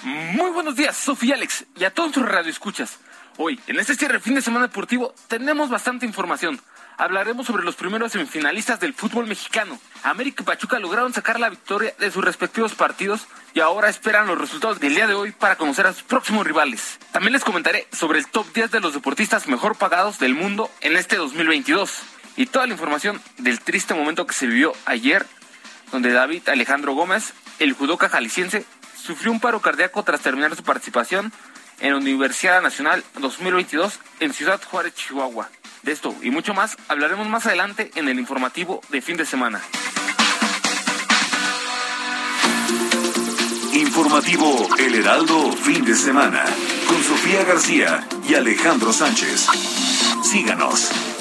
Muy 0.02 0.50
buenos 0.50 0.74
días, 0.74 0.96
Sofía 0.96 1.36
Alex, 1.36 1.64
y 1.76 1.84
a 1.84 1.94
todos 1.94 2.10
tus 2.10 2.28
radioescuchas. 2.28 2.98
Hoy, 3.36 3.60
en 3.68 3.78
este 3.78 3.94
cierre 3.94 4.18
fin 4.18 4.34
de 4.34 4.42
semana 4.42 4.66
deportivo, 4.66 5.14
tenemos 5.28 5.70
bastante 5.70 6.04
información. 6.04 6.60
Hablaremos 6.98 7.46
sobre 7.46 7.64
los 7.64 7.76
primeros 7.76 8.12
semifinalistas 8.12 8.78
del 8.80 8.94
fútbol 8.94 9.26
mexicano. 9.26 9.78
América 10.02 10.42
y 10.42 10.46
Pachuca 10.46 10.78
lograron 10.78 11.12
sacar 11.12 11.40
la 11.40 11.48
victoria 11.50 11.94
de 11.98 12.10
sus 12.10 12.24
respectivos 12.24 12.74
partidos 12.74 13.26
y 13.54 13.60
ahora 13.60 13.88
esperan 13.88 14.26
los 14.26 14.38
resultados 14.38 14.78
del 14.78 14.94
día 14.94 15.06
de 15.06 15.14
hoy 15.14 15.32
para 15.32 15.56
conocer 15.56 15.86
a 15.86 15.92
sus 15.92 16.02
próximos 16.02 16.46
rivales. 16.46 16.98
También 17.12 17.32
les 17.32 17.44
comentaré 17.44 17.86
sobre 17.92 18.18
el 18.18 18.26
top 18.26 18.46
10 18.52 18.70
de 18.70 18.80
los 18.80 18.94
deportistas 18.94 19.48
mejor 19.48 19.76
pagados 19.76 20.18
del 20.18 20.34
mundo 20.34 20.70
en 20.80 20.96
este 20.96 21.16
2022 21.16 22.02
y 22.36 22.46
toda 22.46 22.66
la 22.66 22.72
información 22.72 23.20
del 23.38 23.60
triste 23.60 23.94
momento 23.94 24.26
que 24.26 24.34
se 24.34 24.46
vivió 24.46 24.72
ayer 24.84 25.26
donde 25.90 26.12
David 26.12 26.48
Alejandro 26.48 26.94
Gómez, 26.94 27.34
el 27.58 27.74
judoka 27.74 28.08
jalisciense, 28.08 28.64
sufrió 28.96 29.30
un 29.30 29.40
paro 29.40 29.60
cardíaco 29.60 30.02
tras 30.02 30.20
terminar 30.20 30.56
su 30.56 30.62
participación 30.62 31.32
en 31.80 31.90
la 31.90 31.98
Universidad 31.98 32.62
Nacional 32.62 33.04
2022 33.18 33.98
en 34.20 34.32
Ciudad 34.32 34.60
Juárez, 34.62 34.94
Chihuahua. 34.94 35.50
De 35.82 35.92
esto 35.92 36.14
y 36.22 36.30
mucho 36.30 36.54
más 36.54 36.76
hablaremos 36.88 37.28
más 37.28 37.46
adelante 37.46 37.90
en 37.96 38.08
el 38.08 38.18
informativo 38.18 38.80
de 38.90 39.02
fin 39.02 39.16
de 39.16 39.26
semana. 39.26 39.60
Informativo 43.72 44.68
El 44.78 44.94
Heraldo 44.94 45.52
fin 45.52 45.84
de 45.84 45.94
semana 45.96 46.44
con 46.86 47.02
Sofía 47.02 47.44
García 47.44 48.06
y 48.28 48.34
Alejandro 48.34 48.92
Sánchez. 48.92 49.46
Síganos. 50.22 51.11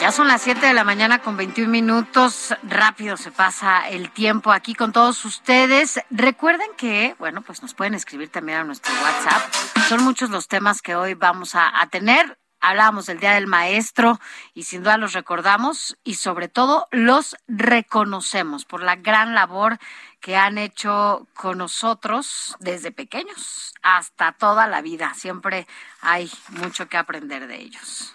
Ya 0.00 0.12
son 0.12 0.28
las 0.28 0.40
7 0.40 0.64
de 0.64 0.72
la 0.72 0.82
mañana 0.82 1.18
con 1.18 1.36
21 1.36 1.70
minutos. 1.70 2.54
Rápido 2.62 3.18
se 3.18 3.30
pasa 3.30 3.86
el 3.86 4.10
tiempo 4.10 4.50
aquí 4.50 4.74
con 4.74 4.92
todos 4.92 5.22
ustedes. 5.26 6.00
Recuerden 6.08 6.68
que, 6.78 7.14
bueno, 7.18 7.42
pues 7.42 7.60
nos 7.60 7.74
pueden 7.74 7.92
escribir 7.92 8.30
también 8.30 8.58
a 8.58 8.64
nuestro 8.64 8.94
WhatsApp. 8.94 9.52
Son 9.90 10.02
muchos 10.02 10.30
los 10.30 10.48
temas 10.48 10.80
que 10.80 10.94
hoy 10.94 11.12
vamos 11.12 11.54
a, 11.54 11.82
a 11.82 11.86
tener. 11.88 12.38
Hablábamos 12.60 13.06
del 13.06 13.20
Día 13.20 13.32
del 13.32 13.46
Maestro 13.46 14.18
y 14.54 14.62
sin 14.62 14.82
duda 14.82 14.96
los 14.96 15.12
recordamos 15.12 15.98
y 16.02 16.14
sobre 16.14 16.48
todo 16.48 16.88
los 16.90 17.36
reconocemos 17.46 18.64
por 18.64 18.82
la 18.82 18.96
gran 18.96 19.34
labor 19.34 19.78
que 20.20 20.34
han 20.34 20.56
hecho 20.56 21.26
con 21.34 21.58
nosotros 21.58 22.56
desde 22.58 22.90
pequeños 22.90 23.74
hasta 23.82 24.32
toda 24.32 24.66
la 24.66 24.80
vida. 24.80 25.12
Siempre 25.12 25.66
hay 26.00 26.30
mucho 26.48 26.88
que 26.88 26.96
aprender 26.96 27.46
de 27.46 27.60
ellos. 27.60 28.14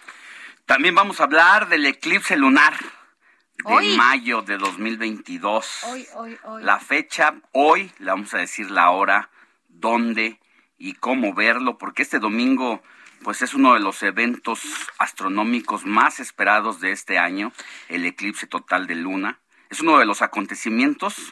También 0.65 0.95
vamos 0.95 1.19
a 1.19 1.25
hablar 1.25 1.69
del 1.69 1.85
eclipse 1.85 2.35
lunar 2.35 2.73
de 2.73 3.71
Hoy. 3.71 3.95
mayo 3.97 4.41
de 4.41 4.57
2022. 4.57 5.83
Hoy, 5.83 6.07
hoy, 6.15 6.37
hoy. 6.43 6.63
La 6.63 6.79
fecha, 6.79 7.35
hoy, 7.51 7.91
le 7.99 8.07
vamos 8.07 8.33
a 8.33 8.39
decir 8.39 8.71
la 8.71 8.89
hora, 8.89 9.29
dónde 9.69 10.39
y 10.79 10.93
cómo 10.93 11.35
verlo, 11.35 11.77
porque 11.77 12.01
este 12.01 12.17
domingo, 12.17 12.81
pues 13.23 13.43
es 13.43 13.53
uno 13.53 13.75
de 13.75 13.79
los 13.79 14.01
eventos 14.01 14.63
astronómicos 14.97 15.85
más 15.85 16.19
esperados 16.19 16.79
de 16.79 16.93
este 16.93 17.19
año, 17.19 17.53
el 17.87 18.03
eclipse 18.03 18.47
total 18.47 18.87
de 18.87 18.95
luna. 18.95 19.37
Es 19.69 19.81
uno 19.81 19.99
de 19.99 20.05
los 20.05 20.23
acontecimientos, 20.23 21.31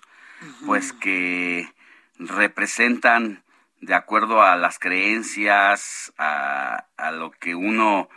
pues 0.68 0.94
que 0.94 1.74
representan, 2.20 3.44
de 3.82 3.96
acuerdo 3.96 4.44
a 4.44 4.56
las 4.58 4.78
creencias, 4.78 6.14
a, 6.20 6.86
a 6.98 7.12
lo 7.12 7.32
que 7.32 7.56
uno 7.56 8.10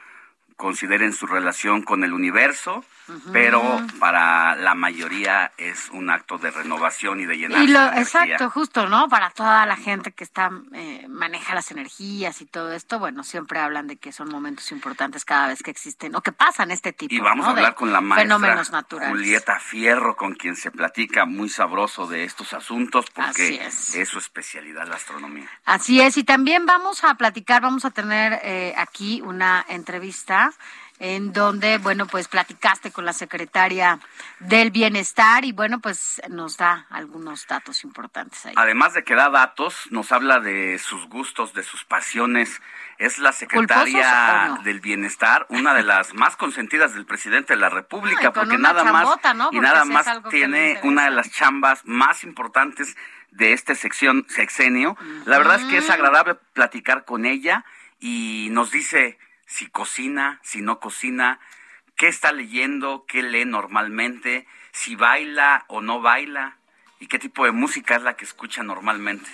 considera 0.56 1.04
en 1.04 1.12
su 1.12 1.26
relación 1.26 1.82
con 1.82 2.04
el 2.04 2.12
universo, 2.12 2.84
pero 3.32 3.80
para 3.98 4.56
la 4.56 4.74
mayoría 4.74 5.52
es 5.56 5.88
un 5.90 6.10
acto 6.10 6.38
de 6.38 6.50
renovación 6.50 7.20
y 7.20 7.26
de 7.26 7.38
llenarse 7.38 7.64
Y 7.64 7.68
lo, 7.68 7.90
de 7.90 8.00
exacto, 8.00 8.50
justo, 8.50 8.88
¿no? 8.88 9.08
Para 9.08 9.30
toda 9.30 9.66
la 9.66 9.76
gente 9.76 10.12
que 10.12 10.24
está 10.24 10.50
eh, 10.72 11.06
maneja 11.08 11.54
las 11.54 11.70
energías 11.70 12.40
y 12.40 12.46
todo 12.46 12.72
esto, 12.72 12.98
bueno, 12.98 13.22
siempre 13.22 13.60
hablan 13.60 13.86
de 13.86 13.96
que 13.96 14.12
son 14.12 14.28
momentos 14.28 14.72
importantes 14.72 15.24
cada 15.24 15.48
vez 15.48 15.62
que 15.62 15.70
existen 15.70 16.14
o 16.14 16.20
que 16.22 16.32
pasan 16.32 16.70
este 16.70 16.92
tipo 16.92 17.14
Y 17.14 17.20
vamos 17.20 17.44
¿no? 17.44 17.50
a 17.50 17.54
hablar 17.54 17.72
de 17.72 17.76
con 17.76 17.92
la 17.92 18.00
maestra 18.00 18.36
fenómenos 18.36 18.70
naturales. 18.70 19.10
Julieta 19.10 19.58
Fierro, 19.60 20.16
con 20.16 20.34
quien 20.34 20.56
se 20.56 20.70
platica 20.70 21.26
muy 21.26 21.48
sabroso 21.48 22.06
de 22.06 22.24
estos 22.24 22.52
asuntos, 22.52 23.06
porque 23.10 23.60
Así 23.66 23.98
es. 23.98 24.08
su 24.08 24.18
especialidad 24.18 24.86
la 24.86 24.96
astronomía. 24.96 25.48
Así 25.64 26.00
es, 26.00 26.16
y 26.16 26.24
también 26.24 26.66
vamos 26.66 27.04
a 27.04 27.14
platicar, 27.14 27.62
vamos 27.62 27.84
a 27.84 27.90
tener 27.90 28.40
eh, 28.42 28.74
aquí 28.76 29.20
una 29.22 29.64
entrevista 29.68 30.52
en 30.98 31.32
donde, 31.32 31.78
bueno, 31.78 32.06
pues 32.06 32.28
platicaste 32.28 32.90
con 32.90 33.04
la 33.04 33.12
secretaria 33.12 33.98
del 34.40 34.70
Bienestar 34.70 35.44
y, 35.44 35.52
bueno, 35.52 35.80
pues 35.80 36.22
nos 36.28 36.56
da 36.56 36.86
algunos 36.90 37.46
datos 37.46 37.84
importantes 37.84 38.46
ahí. 38.46 38.54
Además 38.56 38.94
de 38.94 39.04
que 39.04 39.14
da 39.14 39.28
datos, 39.28 39.88
nos 39.90 40.12
habla 40.12 40.40
de 40.40 40.78
sus 40.78 41.06
gustos, 41.08 41.52
de 41.52 41.62
sus 41.62 41.84
pasiones. 41.84 42.62
Es 42.98 43.18
la 43.18 43.32
secretaria 43.32 44.58
del 44.64 44.80
bienestar, 44.80 45.46
una 45.50 45.74
de 45.74 45.82
las 45.82 46.14
más 46.14 46.36
consentidas 46.36 46.94
del 46.94 47.04
presidente 47.04 47.52
de 47.52 47.60
la 47.60 47.68
República, 47.68 48.32
porque 48.32 48.56
nada 48.56 48.84
chambota, 48.84 49.34
más 49.34 49.52
¿no? 49.52 49.58
y 49.58 49.60
nada 49.60 49.84
más 49.84 50.06
tiene 50.30 50.80
una 50.82 51.04
de 51.04 51.10
las 51.10 51.30
chambas 51.30 51.82
más 51.84 52.24
importantes 52.24 52.96
de 53.32 53.52
este 53.52 53.74
sección 53.74 54.24
sexenio. 54.30 54.96
La 55.26 55.36
verdad 55.36 55.60
es 55.60 55.66
que 55.66 55.78
es 55.78 55.90
agradable 55.90 56.36
platicar 56.54 57.04
con 57.04 57.26
ella 57.26 57.66
y 58.00 58.48
nos 58.50 58.70
dice 58.70 59.18
si 59.46 59.68
cocina, 59.68 60.40
si 60.42 60.60
no 60.60 60.80
cocina, 60.80 61.40
qué 61.96 62.08
está 62.08 62.32
leyendo, 62.32 63.06
qué 63.06 63.22
lee 63.22 63.44
normalmente, 63.44 64.46
si 64.72 64.96
baila 64.96 65.64
o 65.68 65.80
no 65.80 66.00
baila 66.00 66.55
y 66.98 67.06
qué 67.08 67.18
tipo 67.18 67.44
de 67.44 67.52
música 67.52 67.96
es 67.96 68.02
la 68.02 68.14
que 68.14 68.24
escucha 68.24 68.62
normalmente. 68.62 69.28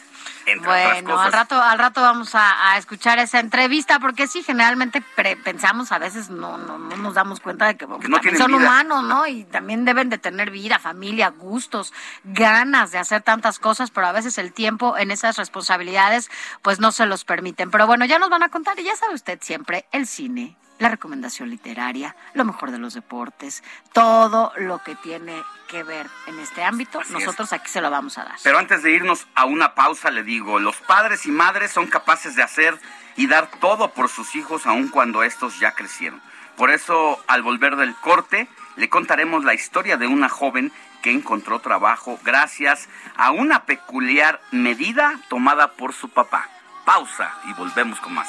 Entre 0.47 0.69
otras 0.69 0.93
Bueno, 0.95 1.11
cosas. 1.11 1.27
al 1.27 1.33
rato, 1.33 1.63
al 1.63 1.79
rato 1.79 2.01
vamos 2.03 2.35
a, 2.35 2.73
a 2.73 2.79
escuchar 2.79 3.19
esa 3.21 3.39
entrevista, 3.41 4.01
porque 4.01 4.27
sí, 4.27 4.43
generalmente 4.43 5.01
pre- 5.15 5.37
pensamos, 5.37 5.93
a 5.93 5.99
veces 5.99 6.31
no, 6.31 6.59
no, 6.59 6.79
no 6.79 6.97
nos 6.97 7.15
damos 7.15 7.39
cuenta 7.41 7.67
de 7.67 7.77
que, 7.77 7.87
no 7.87 7.99
son 8.37 8.49
vida. 8.53 8.57
humanos, 8.57 9.05
¿no? 9.05 9.27
Y 9.27 9.45
también 9.45 9.85
deben 9.85 10.11
de 10.11 10.19
tener 10.19 10.51
vida, 10.51 10.79
familia, 10.81 11.29
gustos, 11.31 11.93
ganas 12.25 12.91
de 12.91 12.99
hacer 12.99 13.23
tantas 13.23 13.59
cosas, 13.61 13.91
pero 13.91 14.07
a 14.09 14.13
veces 14.13 14.39
el 14.39 14.53
tiempo 14.53 14.97
en 14.97 15.11
esas 15.13 15.37
responsabilidades, 15.37 16.31
pues 16.63 16.81
no 16.81 16.91
se 16.93 17.07
los 17.07 17.25
permiten. 17.25 17.71
Pero 17.71 17.87
bueno, 17.87 18.05
ya 18.05 18.19
nos 18.19 18.31
van 18.31 18.43
a 18.43 18.49
contar, 18.49 18.79
y 18.81 18.85
ya 18.85 18.97
sabe 18.97 19.15
usted 19.15 19.39
siempre, 19.41 19.87
el 19.93 20.07
cine, 20.09 20.57
la 20.83 20.89
recomendación 20.89 21.49
literaria, 21.49 22.17
lo 22.35 22.45
mejor 22.45 22.73
de 22.73 22.79
los 22.79 22.95
deportes, 22.95 23.63
todo 23.93 24.53
lo 24.57 24.83
que 24.83 24.97
tiene 24.97 25.41
que 25.69 25.85
ver 25.85 26.09
en 26.27 26.41
este 26.41 26.65
ámbito, 26.65 27.01
Así 27.01 27.15
es. 27.15 27.21
nosotros 27.21 27.53
aquí 27.53 27.69
se 27.69 27.81
lo 27.81 27.89
vamos 27.89 28.19
a 28.19 28.25
dar. 28.25 28.35
Pero 28.43 28.59
antes 28.59 28.83
de 28.83 28.91
irnos 28.91 29.29
a 29.37 29.45
una 29.45 29.75
pausa, 29.77 30.11
le 30.11 30.25
digo, 30.25 30.59
los 30.59 30.77
padres 30.79 31.25
y 31.25 31.31
madres 31.31 31.71
son 31.71 31.87
capaces 31.87 32.35
de 32.35 32.43
hacer 32.43 32.79
y 33.17 33.29
dar 33.29 33.49
todo 33.61 33.93
por 33.93 34.09
sus 34.09 34.35
hijos 34.35 34.67
aun 34.67 34.89
cuando 34.89 35.23
estos 35.23 35.61
ya 35.61 35.73
crecieron. 35.73 36.21
Por 36.57 36.71
eso, 36.71 37.23
al 37.29 37.43
volver 37.43 37.77
del 37.77 37.95
corte, 37.95 38.49
le 38.75 38.89
contaremos 38.89 39.45
la 39.45 39.55
historia 39.55 39.97
de 39.97 40.09
una 40.09 40.29
joven 40.29 40.73
que 41.01 41.13
encontró 41.13 41.61
trabajo 41.61 42.19
gracias 42.25 42.89
a 43.17 43.31
una 43.31 43.67
peculiar 43.67 44.41
medida 44.51 45.21
tomada 45.29 45.73
por 45.73 45.93
su 45.93 46.09
papá. 46.09 46.49
Pausa 46.85 47.33
y 47.49 47.53
volvemos 47.53 48.01
con 48.01 48.15
más. 48.15 48.29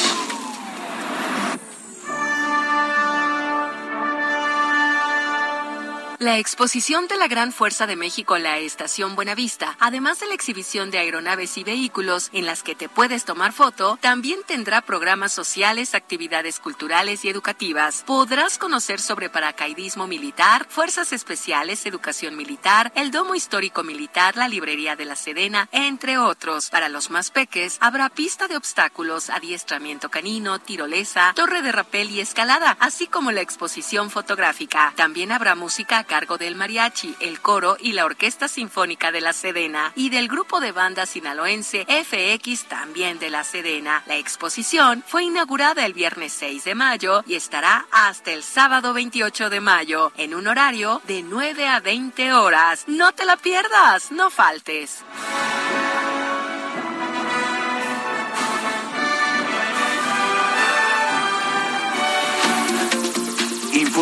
La 6.21 6.37
exposición 6.37 7.07
de 7.07 7.17
la 7.17 7.27
Gran 7.27 7.51
Fuerza 7.51 7.87
de 7.87 7.95
México 7.95 8.37
la 8.37 8.59
Estación 8.59 9.15
Buenavista, 9.15 9.75
además 9.79 10.19
de 10.19 10.27
la 10.27 10.35
exhibición 10.35 10.91
de 10.91 10.99
aeronaves 10.99 11.57
y 11.57 11.63
vehículos 11.63 12.29
en 12.31 12.45
las 12.45 12.61
que 12.61 12.75
te 12.75 12.89
puedes 12.89 13.25
tomar 13.25 13.53
foto, 13.53 13.97
también 13.99 14.41
tendrá 14.45 14.83
programas 14.83 15.33
sociales, 15.33 15.95
actividades 15.95 16.59
culturales 16.59 17.25
y 17.25 17.29
educativas. 17.29 18.03
Podrás 18.05 18.59
conocer 18.59 18.99
sobre 18.99 19.31
paracaidismo 19.31 20.05
militar, 20.05 20.67
fuerzas 20.69 21.11
especiales, 21.11 21.87
educación 21.87 22.35
militar, 22.35 22.91
el 22.93 23.09
domo 23.09 23.33
histórico 23.33 23.81
militar, 23.81 24.37
la 24.37 24.47
librería 24.47 24.95
de 24.95 25.05
la 25.05 25.15
Sedena, 25.15 25.69
entre 25.71 26.19
otros. 26.19 26.69
Para 26.69 26.87
los 26.87 27.09
más 27.09 27.31
peques, 27.31 27.77
habrá 27.79 28.09
pista 28.09 28.47
de 28.47 28.57
obstáculos, 28.57 29.31
adiestramiento 29.31 30.11
canino, 30.11 30.59
tirolesa, 30.59 31.33
torre 31.35 31.63
de 31.63 31.71
rapel 31.71 32.11
y 32.11 32.19
escalada, 32.19 32.77
así 32.79 33.07
como 33.07 33.31
la 33.31 33.41
exposición 33.41 34.11
fotográfica. 34.11 34.93
También 34.95 35.31
habrá 35.31 35.55
música 35.55 36.05
cargo 36.11 36.37
del 36.37 36.57
mariachi, 36.57 37.15
el 37.21 37.39
coro 37.39 37.77
y 37.79 37.93
la 37.93 38.03
Orquesta 38.03 38.49
Sinfónica 38.49 39.13
de 39.13 39.21
la 39.21 39.31
Sedena 39.31 39.93
y 39.95 40.09
del 40.09 40.27
grupo 40.27 40.59
de 40.59 40.73
banda 40.73 41.05
sinaloense 41.05 41.85
FX 41.85 42.65
también 42.65 43.17
de 43.17 43.29
la 43.29 43.45
Sedena. 43.45 44.03
La 44.07 44.17
exposición 44.17 45.05
fue 45.07 45.23
inaugurada 45.23 45.85
el 45.85 45.93
viernes 45.93 46.33
6 46.33 46.65
de 46.65 46.75
mayo 46.75 47.23
y 47.25 47.35
estará 47.35 47.85
hasta 47.93 48.33
el 48.33 48.43
sábado 48.43 48.93
28 48.93 49.49
de 49.49 49.61
mayo 49.61 50.11
en 50.17 50.35
un 50.35 50.47
horario 50.47 51.01
de 51.07 51.23
9 51.23 51.69
a 51.69 51.79
20 51.79 52.33
horas. 52.33 52.83
No 52.87 53.13
te 53.13 53.23
la 53.23 53.37
pierdas, 53.37 54.11
no 54.11 54.29
faltes. 54.29 55.05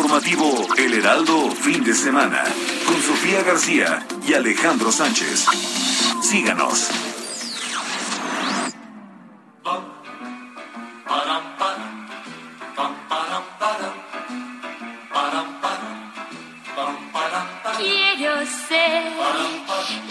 Informativo 0.00 0.66
El 0.78 0.94
Heraldo 0.94 1.50
Fin 1.50 1.84
de 1.84 1.94
Semana 1.94 2.42
con 2.86 3.02
Sofía 3.02 3.42
García 3.42 4.06
y 4.26 4.32
Alejandro 4.32 4.90
Sánchez. 4.90 5.44
Síganos. 6.22 6.88
Quiero 17.76 18.46
ser 18.68 19.02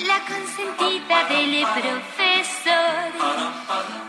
la 0.06 0.19
consentida 0.28 1.23
del 1.30 1.65
profesor. 1.82 3.10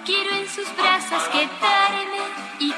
Quiero 0.04 0.30
en 0.30 0.46
sus 0.46 0.76
brazos 0.76 1.22
quedarme 1.32 2.20
y 2.58 2.70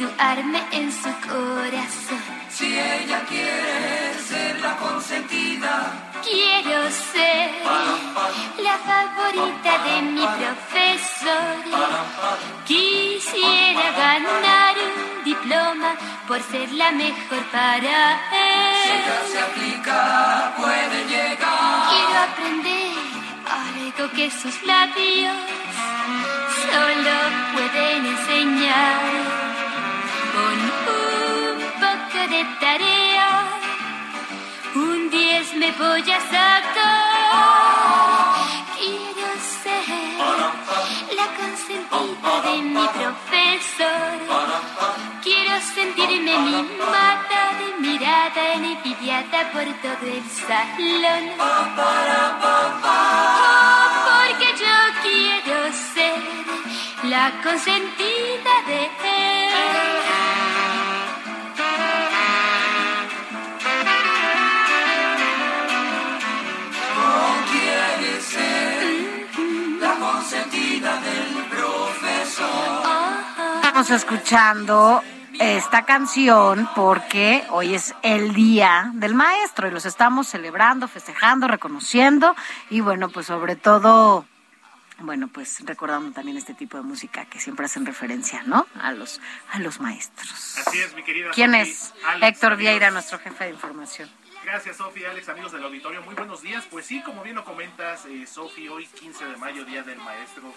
graduarme 0.00 0.62
en 0.72 0.90
su 0.92 1.10
corazón. 1.28 2.22
Si 2.48 2.66
ella 2.66 3.20
quiere 3.28 4.14
ser 4.26 4.60
la 4.60 4.76
consentida, 4.76 6.06
Quiero 6.22 6.90
ser 6.90 7.50
la 8.58 8.76
favorita 8.90 9.72
de 9.84 10.02
mi 10.02 10.20
profesor. 10.20 11.56
Quisiera 12.66 13.90
ganar 13.96 14.74
un 14.76 15.24
diploma 15.24 15.94
por 16.28 16.42
ser 16.42 16.70
la 16.72 16.90
mejor 16.90 17.42
para 17.50 18.20
si 18.30 18.36
él. 18.36 19.00
ella 19.00 19.20
se 19.32 19.38
aplica, 19.40 20.52
puede 20.58 21.04
llegar. 21.08 21.88
Quiero 21.90 22.18
aprender 22.28 22.92
algo 23.48 24.12
que 24.14 24.30
sus 24.30 24.62
labios 24.64 25.36
solo 26.70 27.16
pueden 27.54 28.06
enseñar. 28.06 29.59
De 32.30 32.44
tarea, 32.60 33.30
un 34.76 35.10
10 35.10 35.54
me 35.56 35.72
voy 35.72 36.10
a 36.12 36.20
sacar. 36.32 37.10
Quiero 38.78 39.28
ser 39.62 39.84
la 41.18 41.26
consentida 41.40 42.32
de 42.46 42.54
mi 42.74 42.86
profesor. 42.98 44.14
Quiero 45.24 45.54
sentirme 45.74 46.34
mimada 46.38 47.42
de 47.58 47.68
mirada 47.84 48.42
envidiada 48.54 49.40
por 49.52 49.66
todo 49.82 50.06
el 50.06 50.24
salón. 50.46 51.24
Porque 54.06 54.48
yo 54.62 54.76
quiero 55.02 55.56
ser 55.94 56.18
la 57.10 57.24
consentida 57.42 58.54
de 58.68 58.80
él. 58.84 59.39
Estamos 73.80 74.02
escuchando 74.02 75.02
esta 75.40 75.86
canción 75.86 76.68
porque 76.76 77.42
hoy 77.48 77.74
es 77.74 77.94
el 78.02 78.34
Día 78.34 78.90
del 78.92 79.14
Maestro 79.14 79.68
y 79.68 79.70
los 79.70 79.86
estamos 79.86 80.28
celebrando, 80.28 80.86
festejando, 80.86 81.48
reconociendo 81.48 82.36
y 82.68 82.80
bueno, 82.80 83.08
pues 83.08 83.28
sobre 83.28 83.56
todo, 83.56 84.26
bueno, 84.98 85.28
pues 85.28 85.64
recordando 85.64 86.12
también 86.12 86.36
este 86.36 86.52
tipo 86.52 86.76
de 86.76 86.82
música 86.82 87.24
que 87.24 87.40
siempre 87.40 87.64
hacen 87.64 87.86
referencia, 87.86 88.42
¿no? 88.44 88.66
A 88.82 88.92
los, 88.92 89.18
a 89.50 89.58
los 89.60 89.80
maestros. 89.80 90.58
Así 90.58 90.78
es, 90.78 90.94
mi 90.94 91.02
querida. 91.02 91.30
¿Quién 91.30 91.54
es? 91.54 91.94
Alex, 92.06 92.34
Héctor 92.34 92.52
amigos. 92.52 92.58
Vieira, 92.58 92.90
nuestro 92.90 93.18
jefe 93.18 93.44
de 93.44 93.50
información. 93.52 94.10
Gracias, 94.44 94.76
Sofi, 94.76 95.06
Alex, 95.06 95.26
amigos 95.30 95.52
del 95.52 95.64
auditorio. 95.64 96.02
Muy 96.02 96.14
buenos 96.14 96.42
días. 96.42 96.66
Pues 96.70 96.84
sí, 96.84 97.00
como 97.00 97.22
bien 97.22 97.36
lo 97.36 97.46
comentas, 97.46 98.04
eh, 98.04 98.26
Sofi, 98.26 98.68
hoy 98.68 98.84
15 98.84 99.24
de 99.24 99.36
mayo, 99.38 99.64
Día 99.64 99.82
del 99.82 99.96
Maestro, 100.00 100.52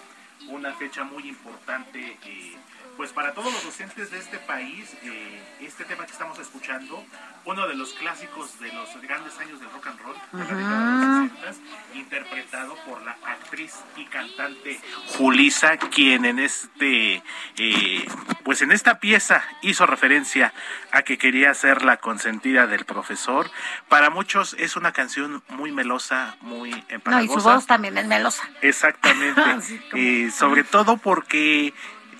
una 0.50 0.74
fecha 0.74 1.04
muy 1.04 1.26
importante. 1.26 2.18
eh, 2.22 2.58
pues 2.96 3.12
para 3.12 3.32
todos 3.34 3.52
los 3.52 3.64
docentes 3.64 4.10
de 4.10 4.18
este 4.18 4.38
país, 4.38 4.94
eh, 5.02 5.42
este 5.60 5.84
tema 5.84 6.06
que 6.06 6.12
estamos 6.12 6.38
escuchando, 6.38 7.04
uno 7.44 7.66
de 7.68 7.74
los 7.74 7.92
clásicos 7.94 8.58
de 8.60 8.72
los 8.72 8.88
grandes 9.02 9.36
años 9.38 9.60
del 9.60 9.70
rock 9.70 9.86
and 9.88 10.00
roll, 10.00 10.16
de 10.32 10.38
la 10.38 10.44
década 10.54 11.00
de 11.00 11.28
los 11.28 11.56
60, 11.56 11.98
interpretado 11.98 12.76
por 12.86 13.02
la 13.02 13.16
actriz 13.26 13.74
y 13.96 14.04
cantante 14.06 14.80
Julisa, 15.18 15.76
quien 15.76 16.24
en 16.24 16.38
este, 16.38 17.22
eh, 17.58 18.06
pues 18.44 18.62
en 18.62 18.70
esta 18.72 19.00
pieza 19.00 19.42
hizo 19.62 19.86
referencia 19.86 20.52
a 20.92 21.02
que 21.02 21.18
quería 21.18 21.52
ser 21.54 21.82
la 21.84 21.96
consentida 21.98 22.66
del 22.66 22.84
profesor. 22.84 23.50
Para 23.88 24.10
muchos 24.10 24.54
es 24.58 24.76
una 24.76 24.92
canción 24.92 25.42
muy 25.48 25.72
melosa, 25.72 26.36
muy 26.40 26.70
No, 26.70 26.76
y 26.76 26.80
su 26.82 26.94
empalagosa. 26.94 27.54
voz 27.54 27.66
también 27.66 27.98
es 27.98 28.06
melosa. 28.06 28.48
Exactamente. 28.62 29.40
Como- 29.90 30.02
Eh, 30.02 30.30
sobre 30.30 30.64
todo 30.64 30.96
porque 30.96 31.74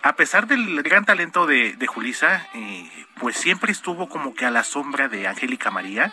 a 0.04 0.16
pesar 0.16 0.46
del 0.46 0.82
gran 0.82 1.06
talento 1.06 1.46
de, 1.46 1.72
de 1.72 1.86
Julisa, 1.86 2.46
eh, 2.52 2.90
pues 3.18 3.38
siempre 3.38 3.72
estuvo 3.72 4.06
como 4.06 4.34
que 4.34 4.44
a 4.44 4.50
la 4.50 4.62
sombra 4.62 5.08
de 5.08 5.26
Angélica 5.26 5.70
María, 5.70 6.12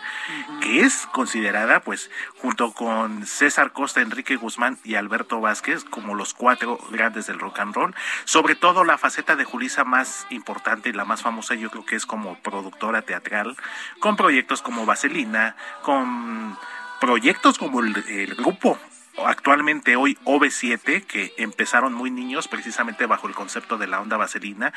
que 0.62 0.80
es 0.80 1.06
considerada, 1.12 1.80
pues, 1.80 2.10
junto 2.38 2.72
con 2.72 3.26
César 3.26 3.72
Costa, 3.72 4.00
Enrique 4.00 4.36
Guzmán 4.36 4.78
y 4.82 4.94
Alberto 4.94 5.42
Vázquez, 5.42 5.84
como 5.84 6.14
los 6.14 6.32
cuatro 6.32 6.78
grandes 6.90 7.26
del 7.26 7.38
rock 7.38 7.58
and 7.58 7.74
roll. 7.74 7.94
Sobre 8.24 8.54
todo 8.54 8.82
la 8.82 8.96
faceta 8.96 9.36
de 9.36 9.44
Julisa 9.44 9.84
más 9.84 10.26
importante 10.30 10.88
y 10.88 10.94
la 10.94 11.04
más 11.04 11.20
famosa, 11.20 11.54
yo 11.54 11.68
creo 11.70 11.84
que 11.84 11.96
es 11.96 12.06
como 12.06 12.38
productora 12.38 13.02
teatral, 13.02 13.56
con 14.00 14.16
proyectos 14.16 14.62
como 14.62 14.86
Vaselina, 14.86 15.54
con 15.82 16.56
proyectos 16.98 17.58
como 17.58 17.80
el, 17.80 17.94
el 18.08 18.36
grupo 18.36 18.78
actualmente 19.18 19.96
hoy 19.96 20.18
OV7, 20.24 21.04
que 21.04 21.34
empezaron 21.36 21.92
muy 21.92 22.10
niños 22.10 22.48
precisamente 22.48 23.06
bajo 23.06 23.28
el 23.28 23.34
concepto 23.34 23.78
de 23.78 23.86
la 23.86 24.00
onda 24.00 24.16
vaselina, 24.16 24.72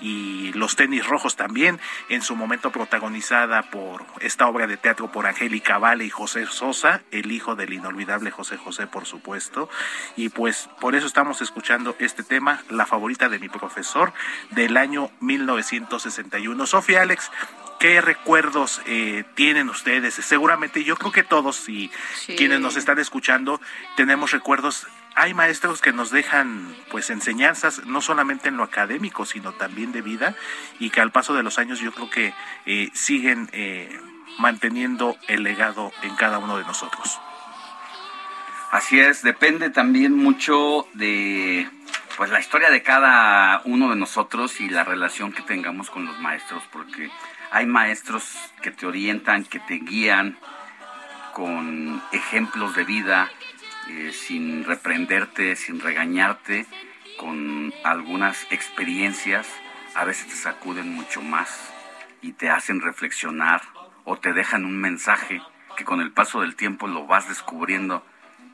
y 0.00 0.52
los 0.52 0.76
tenis 0.76 1.06
rojos 1.06 1.36
también, 1.36 1.80
en 2.08 2.22
su 2.22 2.36
momento 2.36 2.70
protagonizada 2.70 3.70
por 3.70 4.04
esta 4.20 4.46
obra 4.46 4.66
de 4.66 4.76
teatro 4.76 5.10
por 5.10 5.26
Angélica 5.26 5.78
Vale 5.78 6.04
y 6.04 6.10
José 6.10 6.46
Sosa, 6.46 7.02
el 7.10 7.32
hijo 7.32 7.56
del 7.56 7.72
inolvidable 7.72 8.30
José 8.30 8.56
José, 8.56 8.86
por 8.86 9.06
supuesto, 9.06 9.68
y 10.16 10.28
pues 10.28 10.68
por 10.80 10.94
eso 10.94 11.06
estamos 11.06 11.40
escuchando 11.40 11.96
este 11.98 12.22
tema, 12.22 12.62
la 12.70 12.86
favorita 12.86 13.28
de 13.28 13.38
mi 13.38 13.48
profesor, 13.48 14.12
del 14.50 14.76
año 14.76 15.10
1961. 15.20 16.66
Sofía 16.66 17.02
Alex, 17.02 17.30
¿Qué 17.78 18.00
recuerdos 18.00 18.82
eh, 18.86 19.24
tienen 19.34 19.68
ustedes? 19.68 20.14
Seguramente 20.14 20.82
yo 20.82 20.96
creo 20.96 21.12
que 21.12 21.22
todos 21.22 21.68
y 21.68 21.92
quienes 22.36 22.58
nos 22.58 22.76
están 22.76 22.98
escuchando 22.98 23.60
tenemos 23.96 24.32
recuerdos. 24.32 24.88
Hay 25.14 25.32
maestros 25.32 25.80
que 25.80 25.92
nos 25.92 26.10
dejan 26.10 26.74
pues 26.90 27.10
enseñanzas 27.10 27.86
no 27.86 28.00
solamente 28.00 28.48
en 28.48 28.56
lo 28.56 28.64
académico, 28.64 29.26
sino 29.26 29.52
también 29.52 29.92
de 29.92 30.02
vida 30.02 30.34
y 30.80 30.90
que 30.90 31.00
al 31.00 31.12
paso 31.12 31.34
de 31.34 31.44
los 31.44 31.58
años 31.60 31.78
yo 31.78 31.92
creo 31.92 32.10
que 32.10 32.34
eh, 32.66 32.90
siguen 32.94 33.48
eh, 33.52 34.00
manteniendo 34.38 35.16
el 35.28 35.44
legado 35.44 35.92
en 36.02 36.16
cada 36.16 36.38
uno 36.38 36.58
de 36.58 36.64
nosotros. 36.64 37.20
Así 38.72 38.98
es, 38.98 39.22
depende 39.22 39.70
también 39.70 40.16
mucho 40.16 40.86
de 40.94 41.68
pues 42.16 42.30
la 42.30 42.40
historia 42.40 42.70
de 42.70 42.82
cada 42.82 43.62
uno 43.64 43.88
de 43.88 43.96
nosotros 43.96 44.60
y 44.60 44.68
la 44.68 44.82
relación 44.82 45.32
que 45.32 45.42
tengamos 45.42 45.88
con 45.88 46.04
los 46.04 46.18
maestros, 46.18 46.64
porque 46.72 47.10
hay 47.50 47.66
maestros 47.66 48.36
que 48.62 48.70
te 48.70 48.86
orientan, 48.86 49.44
que 49.44 49.60
te 49.60 49.74
guían 49.74 50.38
con 51.32 52.02
ejemplos 52.12 52.74
de 52.74 52.84
vida, 52.84 53.30
eh, 53.88 54.12
sin 54.12 54.64
reprenderte, 54.64 55.56
sin 55.56 55.80
regañarte, 55.80 56.66
con 57.16 57.72
algunas 57.84 58.46
experiencias, 58.50 59.48
a 59.94 60.04
veces 60.04 60.28
te 60.28 60.34
sacuden 60.34 60.94
mucho 60.94 61.22
más 61.22 61.72
y 62.22 62.32
te 62.32 62.50
hacen 62.50 62.80
reflexionar 62.80 63.62
o 64.04 64.16
te 64.16 64.32
dejan 64.32 64.64
un 64.64 64.78
mensaje 64.78 65.42
que 65.76 65.84
con 65.84 66.00
el 66.00 66.10
paso 66.10 66.40
del 66.40 66.56
tiempo 66.56 66.86
lo 66.86 67.06
vas 67.06 67.28
descubriendo. 67.28 68.04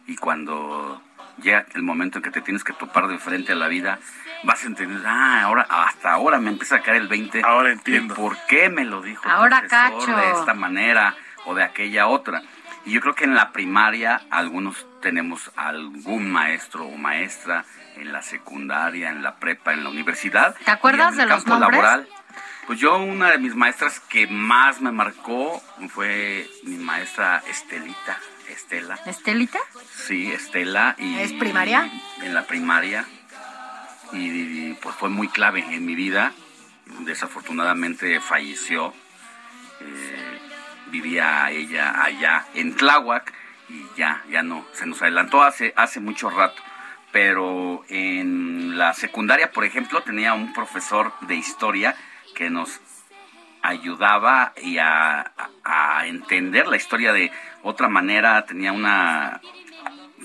Y 0.06 0.16
cuando 0.16 1.02
llega 1.42 1.66
el 1.74 1.82
momento 1.82 2.18
en 2.18 2.24
que 2.24 2.30
te 2.30 2.42
tienes 2.42 2.64
que 2.64 2.72
topar 2.72 3.08
de 3.08 3.18
frente 3.18 3.52
a 3.52 3.56
la 3.56 3.68
vida, 3.68 3.98
vas 4.44 4.62
a 4.64 4.66
entender, 4.66 5.02
ah, 5.06 5.42
ahora, 5.42 5.66
hasta 5.68 6.12
ahora 6.12 6.38
me 6.38 6.50
empieza 6.50 6.76
a 6.76 6.82
caer 6.82 7.02
el 7.02 7.08
20. 7.08 7.42
Ahora 7.44 7.72
entiendo. 7.72 8.14
por 8.14 8.36
qué 8.46 8.68
me 8.68 8.84
lo 8.84 9.02
dijo 9.02 9.28
ahora 9.28 9.60
el 9.60 9.68
cacho. 9.68 10.16
de 10.16 10.30
esta 10.32 10.54
manera 10.54 11.14
o 11.46 11.54
de 11.54 11.62
aquella 11.62 12.06
otra. 12.06 12.42
Y 12.84 12.92
yo 12.92 13.00
creo 13.00 13.14
que 13.14 13.24
en 13.24 13.34
la 13.34 13.52
primaria 13.52 14.20
algunos 14.30 14.86
tenemos 15.00 15.50
algún 15.56 16.30
maestro 16.30 16.84
o 16.84 16.96
maestra, 16.96 17.64
en 17.96 18.12
la 18.12 18.22
secundaria, 18.22 19.10
en 19.10 19.22
la 19.22 19.36
prepa, 19.36 19.72
en 19.72 19.84
la 19.84 19.90
universidad. 19.90 20.54
¿Te 20.64 20.70
acuerdas 20.70 21.16
de 21.16 21.26
los 21.26 21.46
nombres? 21.46 21.70
Laboral, 21.70 22.08
pues 22.66 22.78
yo 22.78 22.98
una 22.98 23.30
de 23.30 23.38
mis 23.38 23.54
maestras 23.54 24.00
que 24.00 24.26
más 24.26 24.80
me 24.80 24.92
marcó 24.92 25.62
fue 25.88 26.48
mi 26.64 26.76
maestra 26.76 27.42
Estelita. 27.48 28.18
Estela. 28.48 28.98
¿Estelita? 29.06 29.58
Sí, 29.90 30.30
Estela. 30.30 30.94
Y, 30.98 31.18
¿Es 31.18 31.32
primaria? 31.32 31.90
En 32.22 32.34
la 32.34 32.46
primaria 32.46 33.06
y, 34.14 34.76
pues 34.82 34.94
fue 34.96 35.08
muy 35.08 35.28
clave 35.28 35.60
en 35.60 35.84
mi 35.84 35.94
vida. 35.94 36.32
Desafortunadamente 37.00 38.20
falleció. 38.20 38.92
Eh, 39.80 40.38
vivía 40.90 41.50
ella 41.50 42.02
allá 42.02 42.46
en 42.54 42.76
Tláhuac 42.76 43.32
y 43.68 43.84
ya, 43.96 44.22
ya 44.30 44.42
no, 44.42 44.64
se 44.72 44.86
nos 44.86 45.02
adelantó 45.02 45.42
hace, 45.42 45.72
hace 45.76 46.00
mucho 46.00 46.30
rato. 46.30 46.62
Pero 47.12 47.84
en 47.88 48.76
la 48.76 48.92
secundaria, 48.92 49.50
por 49.52 49.64
ejemplo, 49.64 50.02
tenía 50.02 50.34
un 50.34 50.52
profesor 50.52 51.12
de 51.22 51.36
historia 51.36 51.96
que 52.34 52.50
nos 52.50 52.80
ayudaba 53.62 54.52
y 54.62 54.78
a, 54.78 55.32
a, 55.64 56.06
entender 56.06 56.66
la 56.66 56.76
historia 56.76 57.12
de 57.12 57.30
otra 57.62 57.88
manera, 57.88 58.44
tenía 58.44 58.72
una 58.72 59.40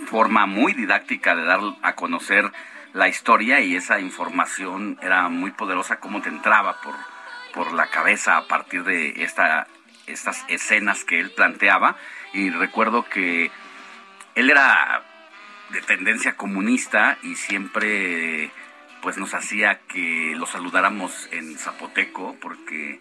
forma 0.08 0.46
muy 0.46 0.74
didáctica 0.74 1.36
de 1.36 1.46
dar 1.46 1.62
a 1.82 1.96
conocer 1.96 2.52
la 2.94 3.08
historia 3.08 3.60
y 3.62 3.76
esa 3.76 4.00
información 4.00 4.98
era 5.02 5.30
muy 5.30 5.52
poderosa, 5.52 6.00
como 6.00 6.22
te 6.22 6.30
entraba 6.30 6.82
por, 6.82 6.96
por 7.54 7.74
la 7.74 7.88
cabeza 7.88 8.38
a 8.38 8.48
partir 8.48 8.84
de 8.84 9.24
esta, 9.24 9.68
estas 10.08 10.44
escenas 10.48 11.04
que 11.04 11.20
él 11.20 11.32
planteaba. 11.32 11.96
Y 12.34 12.50
recuerdo 12.50 13.06
que 13.06 13.52
él 14.36 14.50
era 14.50 15.04
de 15.70 15.82
tendencia 15.82 16.36
comunista 16.36 17.18
y 17.22 17.36
siempre 17.36 18.52
pues 19.02 19.18
nos 19.18 19.34
hacía 19.34 19.80
que 19.88 20.34
lo 20.36 20.46
saludáramos 20.46 21.30
en 21.32 21.58
zapoteco 21.58 22.36
porque 22.42 23.00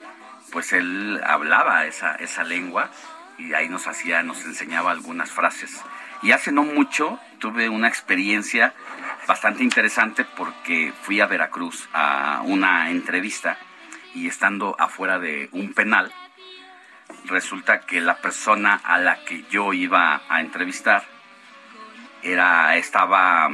pues 0.52 0.72
él 0.72 1.20
hablaba 1.24 1.86
esa, 1.86 2.14
esa 2.16 2.44
lengua 2.44 2.90
y 3.38 3.54
ahí 3.54 3.68
nos 3.68 3.86
hacía, 3.86 4.22
nos 4.22 4.44
enseñaba 4.44 4.90
algunas 4.90 5.30
frases. 5.30 5.82
Y 6.22 6.32
hace 6.32 6.52
no 6.52 6.62
mucho 6.64 7.18
tuve 7.38 7.68
una 7.68 7.88
experiencia 7.88 8.74
bastante 9.28 9.62
interesante 9.62 10.24
porque 10.24 10.90
fui 11.02 11.20
a 11.20 11.26
Veracruz 11.26 11.86
a 11.92 12.40
una 12.44 12.90
entrevista 12.90 13.58
y 14.14 14.26
estando 14.26 14.74
afuera 14.78 15.18
de 15.18 15.50
un 15.52 15.74
penal, 15.74 16.10
resulta 17.26 17.80
que 17.80 18.00
la 18.00 18.16
persona 18.16 18.80
a 18.82 18.98
la 18.98 19.22
que 19.26 19.44
yo 19.50 19.74
iba 19.74 20.22
a 20.30 20.40
entrevistar 20.40 21.04
era 22.22 22.74
estaba 22.76 23.50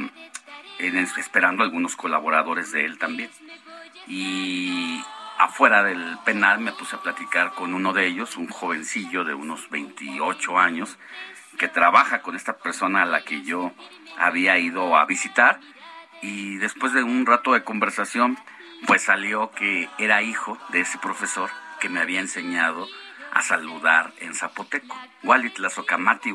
esperando 0.79 1.63
algunos 1.63 1.97
colaboradores 1.97 2.71
de 2.71 2.85
él 2.85 2.97
también. 2.97 3.29
Y 4.07 5.03
afuera 5.37 5.83
del 5.83 6.17
penal 6.23 6.59
me 6.59 6.71
puse 6.71 6.95
a 6.95 7.01
platicar 7.01 7.53
con 7.53 7.73
uno 7.73 7.91
de 7.91 8.07
ellos, 8.07 8.37
un 8.37 8.47
jovencillo 8.47 9.25
de 9.25 9.33
unos 9.33 9.69
28 9.69 10.57
años, 10.57 10.97
que 11.55 11.67
trabaja 11.67 12.21
con 12.21 12.35
esta 12.35 12.57
persona 12.57 13.03
a 13.03 13.05
la 13.05 13.21
que 13.21 13.41
yo 13.41 13.71
había 14.17 14.57
ido 14.57 14.95
a 14.97 15.05
visitar 15.05 15.59
y 16.21 16.57
después 16.57 16.93
de 16.93 17.03
un 17.03 17.25
rato 17.25 17.53
de 17.53 17.63
conversación 17.63 18.37
pues 18.87 19.03
salió 19.03 19.51
que 19.51 19.89
era 19.97 20.21
hijo 20.21 20.57
de 20.69 20.81
ese 20.81 20.97
profesor 20.97 21.49
que 21.79 21.89
me 21.89 21.99
había 21.99 22.19
enseñado 22.19 22.87
a 23.35 23.41
saludar 23.41 24.13
en 24.19 24.33
zapoteco. 24.33 24.97
Gualitlasocamati, 25.23 26.31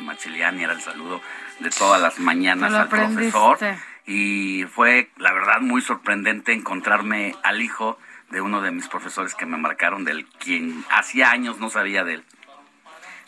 Machiliani 0.00 0.62
era 0.62 0.72
el 0.72 0.80
saludo 0.80 1.20
de 1.58 1.70
todas 1.70 2.00
las 2.00 2.20
mañanas 2.20 2.72
al 2.72 2.88
profesor. 2.88 3.58
Y 4.06 4.64
fue, 4.72 5.10
la 5.16 5.32
verdad, 5.32 5.60
muy 5.60 5.82
sorprendente 5.82 6.52
encontrarme 6.52 7.34
al 7.42 7.60
hijo 7.60 7.98
de 8.30 8.40
uno 8.40 8.60
de 8.60 8.70
mis 8.70 8.88
profesores 8.88 9.34
que 9.34 9.46
me 9.46 9.56
marcaron, 9.56 10.04
del 10.04 10.26
quien 10.26 10.84
hacía 10.90 11.30
años 11.30 11.58
no 11.58 11.70
sabía 11.70 12.04
de 12.04 12.14
él. 12.14 12.24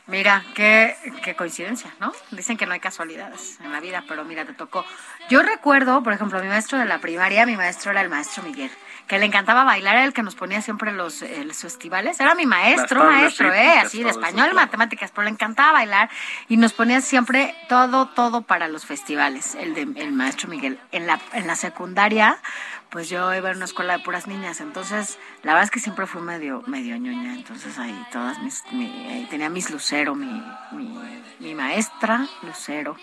Mira, 0.06 0.44
qué, 0.54 0.94
qué 1.22 1.34
coincidencia, 1.34 1.94
¿no? 1.98 2.12
Dicen 2.30 2.58
que 2.58 2.66
no 2.66 2.74
hay 2.74 2.80
casualidades 2.80 3.58
en 3.64 3.72
la 3.72 3.80
vida, 3.80 4.04
pero 4.06 4.22
mira, 4.24 4.44
te 4.44 4.52
tocó. 4.52 4.84
Yo 5.30 5.42
recuerdo, 5.42 6.02
por 6.02 6.12
ejemplo, 6.12 6.38
mi 6.42 6.48
maestro 6.48 6.78
de 6.78 6.84
la 6.84 6.98
primaria, 6.98 7.46
mi 7.46 7.56
maestro 7.56 7.90
era 7.90 8.02
el 8.02 8.10
maestro 8.10 8.42
Miguel, 8.42 8.70
que 9.06 9.18
le 9.18 9.24
encantaba 9.24 9.64
bailar, 9.64 9.96
era 9.96 10.04
el 10.04 10.12
que 10.12 10.22
nos 10.22 10.34
ponía 10.34 10.60
siempre 10.60 10.92
los, 10.92 11.22
los 11.22 11.56
festivales. 11.56 12.20
Era 12.20 12.34
mi 12.34 12.44
maestro, 12.44 13.02
maestro, 13.02 13.54
¿eh? 13.54 13.78
Así 13.78 14.02
de 14.02 14.10
español, 14.10 14.52
matemáticas, 14.52 15.10
pero 15.10 15.24
le 15.24 15.30
encantaba 15.30 15.72
bailar 15.72 16.10
y 16.48 16.58
nos 16.58 16.74
ponía 16.74 17.00
siempre 17.00 17.54
todo, 17.70 18.08
todo 18.08 18.42
para 18.42 18.68
los 18.68 18.84
festivales, 18.84 19.54
el, 19.54 19.74
de, 19.74 19.88
el 20.02 20.12
maestro 20.12 20.50
Miguel. 20.50 20.78
En 20.92 21.06
la, 21.06 21.18
en 21.32 21.46
la 21.46 21.56
secundaria 21.56 22.38
pues 22.94 23.08
yo 23.08 23.34
iba 23.34 23.50
a 23.50 23.52
una 23.52 23.64
escuela 23.64 23.98
de 23.98 24.04
puras 24.04 24.28
niñas, 24.28 24.60
entonces 24.60 25.18
la 25.42 25.54
verdad 25.54 25.64
es 25.64 25.72
que 25.72 25.80
siempre 25.80 26.06
fui 26.06 26.22
medio, 26.22 26.62
medio 26.68 26.96
ñoña, 26.96 27.34
entonces 27.34 27.76
ahí 27.76 28.06
todas 28.12 28.40
mis, 28.40 28.62
ahí 28.66 29.26
tenía 29.28 29.50
mis 29.50 29.68
Lucero, 29.70 30.14
mi, 30.14 30.40
mi, 31.40 31.56
maestra 31.56 32.28
Lucero, 32.42 32.96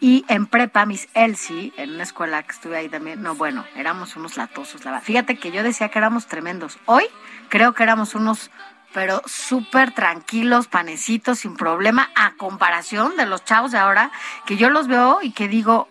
y 0.00 0.24
en 0.26 0.46
prepa 0.46 0.86
mis 0.86 1.08
Elsie, 1.14 1.72
en 1.76 1.94
una 1.94 2.02
escuela 2.02 2.42
que 2.42 2.50
estuve 2.50 2.78
ahí 2.78 2.88
también, 2.88 3.22
no, 3.22 3.36
bueno, 3.36 3.64
éramos 3.76 4.16
unos 4.16 4.36
latosos, 4.36 4.84
la 4.84 4.90
verdad. 4.90 5.06
Fíjate 5.06 5.36
que 5.36 5.52
yo 5.52 5.62
decía 5.62 5.88
que 5.88 6.00
éramos 6.00 6.26
tremendos, 6.26 6.76
hoy 6.86 7.04
creo 7.48 7.74
que 7.74 7.84
éramos 7.84 8.16
unos 8.16 8.50
pero 8.92 9.22
súper 9.26 9.92
tranquilos, 9.92 10.66
panecitos, 10.66 11.40
sin 11.40 11.56
problema, 11.56 12.10
a 12.16 12.34
comparación 12.36 13.16
de 13.16 13.26
los 13.26 13.44
chavos 13.44 13.70
de 13.70 13.78
ahora, 13.78 14.10
que 14.46 14.56
yo 14.56 14.70
los 14.70 14.88
veo 14.88 15.20
y 15.22 15.30
que 15.30 15.46
digo, 15.46 15.88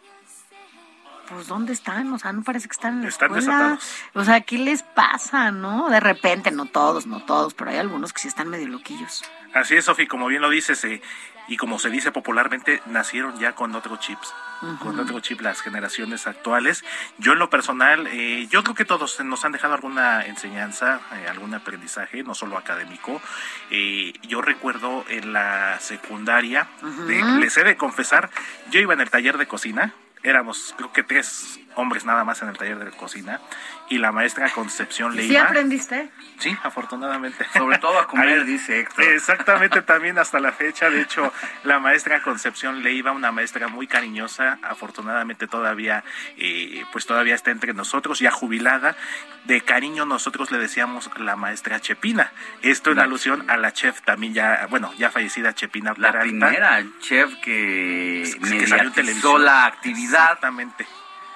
pues 1.30 1.48
¿dónde 1.48 1.74
están? 1.74 2.12
O 2.13 2.20
sea, 2.20 2.32
no 2.34 2.42
parece 2.44 2.68
que 2.68 2.74
están 2.74 2.94
en 2.96 3.02
la 3.04 3.10
Están 3.10 3.36
escuela. 3.38 3.58
desatados. 3.58 3.92
O 4.13 4.24
sea, 4.24 4.42
¿qué 4.42 4.58
les 4.58 4.82
pasa, 4.84 5.52
no? 5.52 5.90
De 5.90 6.00
repente, 6.00 6.52
no 6.52 6.66
todos, 6.66 7.06
no 7.08 7.20
todos, 7.26 7.54
pero 7.54 7.72
hay 7.72 7.78
algunos 7.78 8.13
que 8.13 8.22
sí 8.22 8.28
están 8.28 8.48
medio 8.50 8.68
loquillos. 8.68 9.24
Así 9.54 9.76
es, 9.76 9.86
Sofi, 9.86 10.08
como 10.08 10.28
bien 10.28 10.42
lo 10.42 10.50
dices, 10.50 10.84
eh, 10.84 11.02
y 11.48 11.56
como 11.58 11.80
se 11.80 11.90
dice 11.90 12.12
popularmente, 12.12 12.82
nacieron 12.88 13.40
ya 13.40 13.54
con 13.56 13.74
otro 13.76 13.98
chips. 13.98 14.34
Con 14.80 15.00
otro 15.00 15.19
chip 15.19 15.40
las 15.42 15.62
generaciones 15.62 16.25
actuales. 16.25 16.84
Yo 17.19 17.34
en 17.34 17.40
lo 17.40 17.50
personal, 17.52 18.08
eh, 18.08 18.48
yo 18.50 18.63
creo 18.63 18.73
que 18.75 18.86
todos 18.86 19.19
nos 19.23 19.46
han 19.46 19.52
dejado 19.52 19.75
alguna 19.75 20.25
enseñanza, 20.25 21.00
eh, 21.13 21.28
algún 21.30 21.54
aprendizaje, 21.54 22.23
no 22.23 22.34
solo 22.34 22.58
académico. 22.58 23.21
Eh, 23.69 24.13
yo 24.23 24.42
recuerdo 24.42 25.06
en 25.10 25.32
la 25.32 25.80
secundaria, 25.80 26.67
de- 27.08 27.23
les 27.40 27.56
he 27.58 27.63
de 27.63 27.78
confesar, 27.78 28.32
yo 28.71 28.80
iba 28.80 28.94
en 28.96 29.02
el 29.02 29.12
taller 29.12 29.38
de 29.38 29.48
cocina, 29.48 29.94
éramos 30.24 30.74
creo 30.78 30.92
que 30.92 31.04
tres 31.04 31.60
hombres 31.78 32.06
nada 32.06 32.23
más 32.23 32.42
en 32.42 32.50
el 32.50 32.58
taller 32.58 32.78
de 32.80 32.92
cocina, 32.92 33.40
y 33.90 34.00
la 34.00 34.12
maestra 34.12 34.50
Concepción 34.50 35.13
¿Y 35.13 35.21
¿Sí 35.21 35.28
Leiva. 35.30 35.44
aprendiste? 35.46 36.10
Sí, 36.40 36.56
afortunadamente. 36.63 37.46
Sobre 37.54 37.78
todo 37.78 38.00
a 38.00 38.08
comer, 38.08 38.40
Ahí- 38.40 38.44
dice 38.46 38.80
Héctor. 38.82 39.06
Exactamente, 39.06 39.82
también 39.82 40.17
hasta 40.17 40.40
la 40.40 40.52
fecha. 40.52 40.90
De 40.90 41.02
hecho, 41.02 41.32
la 41.63 41.80
maestra 41.80 42.21
Concepción 42.21 42.84
Leiva, 42.84 43.12
una 43.12 43.32
maestra 43.32 43.67
muy 43.67 43.88
cariñosa, 43.88 44.60
afortunadamente 44.63 45.48
todavía, 45.48 46.04
eh, 46.38 46.84
pues 46.92 47.06
todavía 47.06 47.36
está 47.36 47.52
entre 47.52 47.73
nosotros, 47.73 48.19
ya 48.19 48.32
jubilada. 48.32 48.96
De 49.46 49.62
cariño 49.62 50.06
nosotros 50.06 50.52
le 50.52 50.58
decíamos 50.58 51.10
la 51.17 51.36
maestra 51.38 51.80
Chepina. 51.80 52.32
Esto 52.63 52.92
en 52.92 52.98
La- 52.98 53.04
alusión 53.04 53.50
a 53.50 53.56
la 53.58 53.71
chef 53.71 54.02
también 54.02 54.34
ya, 54.34 54.67
bueno, 54.69 54.94
ya 54.98 55.10
fallecida 55.12 55.54
Chepina 55.54 55.94
La 55.98 56.12
Peralta. 56.12 56.21
primera 56.50 56.84
chef 57.00 57.34
que 57.42 58.23
que 58.42 58.67
salió 58.67 58.88
en 58.88 58.94
televisión. 58.94 59.46
la 59.46 59.65
actividad 59.65 60.23
Exactamente. 60.23 60.86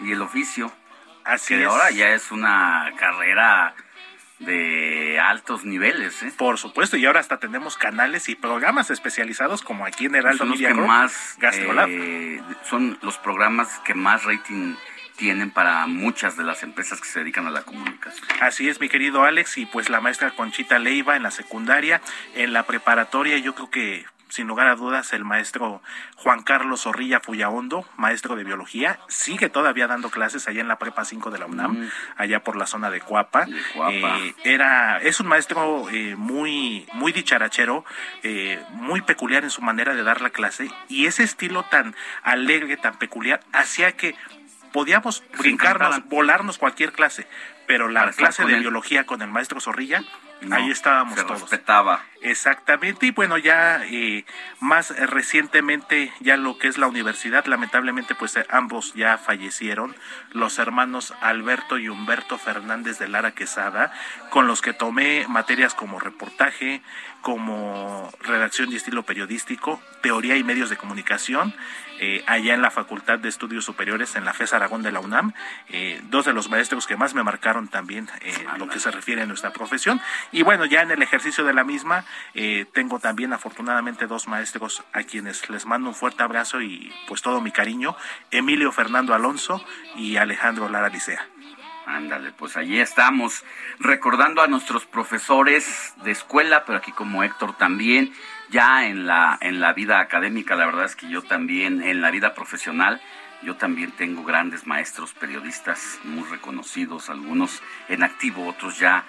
Y 0.03 0.11
el 0.11 0.21
oficio. 0.21 0.71
Así 1.23 1.55
que 1.55 1.61
es. 1.61 1.67
ahora 1.67 1.91
ya 1.91 2.09
es 2.09 2.31
una 2.31 2.91
carrera 2.97 3.75
de 4.39 5.19
altos 5.19 5.65
niveles. 5.65 6.23
¿eh? 6.23 6.33
Por 6.35 6.57
supuesto, 6.57 6.97
y 6.97 7.05
ahora 7.05 7.19
hasta 7.19 7.37
tenemos 7.37 7.77
canales 7.77 8.27
y 8.27 8.35
programas 8.35 8.89
especializados 8.89 9.61
como 9.61 9.85
aquí 9.85 10.05
en 10.05 10.15
Heraldo 10.15 10.39
son 10.39 10.49
los 10.49 10.57
Media 10.57 10.69
que 10.69 10.73
Group, 10.73 10.87
más 10.87 11.37
eh, 11.41 12.41
son 12.67 12.97
los 13.01 13.17
programas 13.17 13.79
que 13.85 13.93
más 13.93 14.23
rating 14.23 14.75
tienen 15.15 15.51
para 15.51 15.85
muchas 15.85 16.35
de 16.35 16.43
las 16.43 16.63
empresas 16.63 16.99
que 16.99 17.07
se 17.07 17.19
dedican 17.19 17.45
a 17.45 17.51
la 17.51 17.61
comunicación. 17.61 18.27
Así 18.39 18.67
es, 18.67 18.79
mi 18.79 18.89
querido 18.89 19.23
Alex, 19.23 19.59
y 19.59 19.67
pues 19.67 19.89
la 19.89 20.01
maestra 20.01 20.31
Conchita 20.31 20.79
Leiva 20.79 21.15
en 21.15 21.21
la 21.21 21.29
secundaria, 21.29 22.01
en 22.33 22.53
la 22.53 22.63
preparatoria, 22.63 23.37
yo 23.37 23.53
creo 23.53 23.69
que 23.69 24.05
sin 24.31 24.47
lugar 24.47 24.67
a 24.67 24.75
dudas 24.75 25.11
el 25.11 25.25
maestro 25.25 25.81
Juan 26.15 26.41
Carlos 26.41 26.83
Zorrilla 26.83 27.19
Fuyaondo, 27.19 27.85
maestro 27.97 28.37
de 28.37 28.45
biología, 28.45 28.99
sigue 29.09 29.49
todavía 29.49 29.87
dando 29.87 30.09
clases 30.09 30.47
allá 30.47 30.61
en 30.61 30.69
la 30.69 30.79
prepa 30.79 31.03
5 31.03 31.31
de 31.31 31.39
la 31.39 31.47
UNAM, 31.47 31.91
allá 32.15 32.41
por 32.41 32.55
la 32.55 32.65
zona 32.65 32.89
de 32.89 33.01
Cuapa. 33.01 33.45
Cuapa. 33.73 33.91
Eh, 34.19 34.33
era, 34.45 34.99
es 35.01 35.19
un 35.19 35.27
maestro 35.27 35.89
eh, 35.89 36.15
muy, 36.15 36.87
muy 36.93 37.11
dicharachero, 37.11 37.83
eh, 38.23 38.63
muy 38.71 39.01
peculiar 39.01 39.43
en 39.43 39.49
su 39.49 39.61
manera 39.61 39.93
de 39.95 40.03
dar 40.03 40.21
la 40.21 40.29
clase, 40.29 40.69
y 40.87 41.07
ese 41.07 41.23
estilo 41.23 41.63
tan 41.63 41.93
alegre, 42.23 42.77
tan 42.77 42.97
peculiar, 42.97 43.41
hacía 43.51 43.91
que 43.91 44.15
podíamos 44.71 45.23
brincarnos, 45.37 46.07
volarnos 46.07 46.57
cualquier 46.57 46.93
clase, 46.93 47.27
pero 47.71 47.87
la 47.87 48.01
Para 48.01 48.11
clase 48.11 48.43
de 48.45 48.55
él. 48.55 48.59
biología 48.59 49.05
con 49.05 49.21
el 49.21 49.29
maestro 49.29 49.61
Zorrilla, 49.61 50.03
No, 50.41 50.57
ahí 50.57 50.69
estábamos 50.71 51.17
se 51.17 51.23
todos. 51.23 51.39
respetaba. 51.39 52.03
Exactamente, 52.21 53.05
y 53.05 53.11
bueno, 53.11 53.37
ya 53.37 53.81
eh, 53.85 54.25
más 54.59 54.89
recientemente, 55.09 56.11
ya 56.19 56.35
lo 56.35 56.57
que 56.57 56.67
es 56.67 56.77
la 56.77 56.87
universidad, 56.87 57.45
lamentablemente 57.45 58.13
pues 58.13 58.35
eh, 58.35 58.45
ambos 58.49 58.93
ya 58.93 59.17
fallecieron, 59.17 59.95
los 60.33 60.59
hermanos 60.59 61.13
Alberto 61.21 61.77
y 61.77 61.87
Humberto 61.87 62.37
Fernández 62.37 62.99
de 62.99 63.07
Lara 63.07 63.31
Quesada, 63.31 63.93
con 64.31 64.47
los 64.47 64.61
que 64.61 64.73
tomé 64.73 65.25
materias 65.29 65.73
como 65.73 65.97
reportaje, 65.97 66.81
como 67.21 68.11
redacción 68.19 68.69
y 68.73 68.75
estilo 68.75 69.03
periodístico, 69.03 69.81
teoría 70.01 70.35
y 70.35 70.43
medios 70.43 70.69
de 70.69 70.75
comunicación, 70.75 71.55
eh, 72.01 72.23
allá 72.25 72.55
en 72.55 72.63
la 72.63 72.71
Facultad 72.71 73.19
de 73.19 73.29
Estudios 73.29 73.63
Superiores, 73.63 74.15
en 74.15 74.25
la 74.25 74.33
FES 74.33 74.53
Aragón 74.53 74.81
de 74.81 74.91
la 74.91 74.99
UNAM, 74.99 75.33
eh, 75.69 76.01
dos 76.09 76.25
de 76.25 76.33
los 76.33 76.49
maestros 76.49 76.87
que 76.87 76.97
más 76.97 77.13
me 77.13 77.21
marcaron 77.21 77.67
también 77.67 78.09
eh, 78.21 78.33
lo 78.57 78.67
que 78.67 78.79
se 78.79 78.89
refiere 78.89 79.21
a 79.21 79.27
nuestra 79.27 79.53
profesión. 79.53 80.01
Y 80.31 80.41
bueno, 80.41 80.65
ya 80.65 80.81
en 80.81 80.89
el 80.89 81.03
ejercicio 81.03 81.43
de 81.43 81.53
la 81.53 81.63
misma, 81.63 82.03
eh, 82.33 82.65
tengo 82.73 82.99
también 82.99 83.33
afortunadamente 83.33 84.07
dos 84.07 84.27
maestros 84.27 84.83
a 84.93 85.03
quienes 85.03 85.47
les 85.51 85.67
mando 85.67 85.89
un 85.89 85.95
fuerte 85.95 86.23
abrazo 86.23 86.59
y 86.59 86.91
pues 87.07 87.21
todo 87.21 87.39
mi 87.39 87.51
cariño, 87.51 87.95
Emilio 88.31 88.71
Fernando 88.71 89.13
Alonso 89.13 89.63
y 89.95 90.17
Alejandro 90.17 90.69
Lara 90.69 90.89
Licea. 90.89 91.27
Ándale, 91.85 92.31
pues 92.31 92.57
allí 92.57 92.79
estamos 92.79 93.43
recordando 93.79 94.41
a 94.41 94.47
nuestros 94.47 94.85
profesores 94.85 95.93
de 96.03 96.11
escuela, 96.11 96.63
pero 96.65 96.77
aquí 96.77 96.91
como 96.91 97.23
Héctor 97.23 97.57
también, 97.57 98.13
ya 98.51 98.85
en 98.85 99.07
la, 99.07 99.37
en 99.41 99.59
la 99.59 99.73
vida 99.73 99.99
académica, 99.99 100.55
la 100.55 100.65
verdad 100.65 100.85
es 100.85 100.95
que 100.95 101.09
yo 101.09 101.23
también, 101.23 101.81
en 101.81 102.01
la 102.01 102.11
vida 102.11 102.33
profesional, 102.35 103.01
yo 103.43 103.55
también 103.55 103.91
tengo 103.93 104.23
grandes 104.23 104.67
maestros 104.67 105.13
periodistas 105.13 105.99
muy 106.03 106.23
reconocidos, 106.29 107.09
algunos 107.09 107.63
en 107.89 108.03
activo, 108.03 108.47
otros 108.47 108.77
ya 108.77 109.03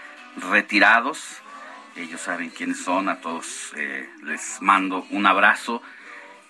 retirados. 0.50 1.42
Ellos 1.96 2.22
saben 2.22 2.48
quiénes 2.48 2.82
son, 2.82 3.10
a 3.10 3.20
todos 3.20 3.74
eh, 3.76 4.08
les 4.22 4.62
mando 4.62 5.06
un 5.10 5.26
abrazo. 5.26 5.82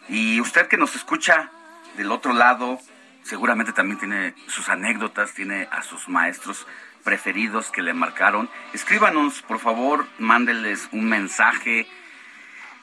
Y 0.08 0.40
usted 0.40 0.68
que 0.68 0.76
nos 0.76 0.94
escucha 0.94 1.50
del 1.96 2.12
otro 2.12 2.32
lado, 2.32 2.78
seguramente 3.24 3.72
también 3.72 3.98
tiene 3.98 4.34
sus 4.46 4.68
anécdotas, 4.68 5.34
tiene 5.34 5.66
a 5.72 5.82
sus 5.82 6.08
maestros 6.08 6.66
preferidos 7.02 7.70
que 7.70 7.82
le 7.82 7.94
marcaron. 7.94 8.48
Escríbanos, 8.72 9.42
por 9.42 9.58
favor, 9.58 10.06
mándenles 10.18 10.88
un 10.92 11.06
mensaje. 11.06 11.88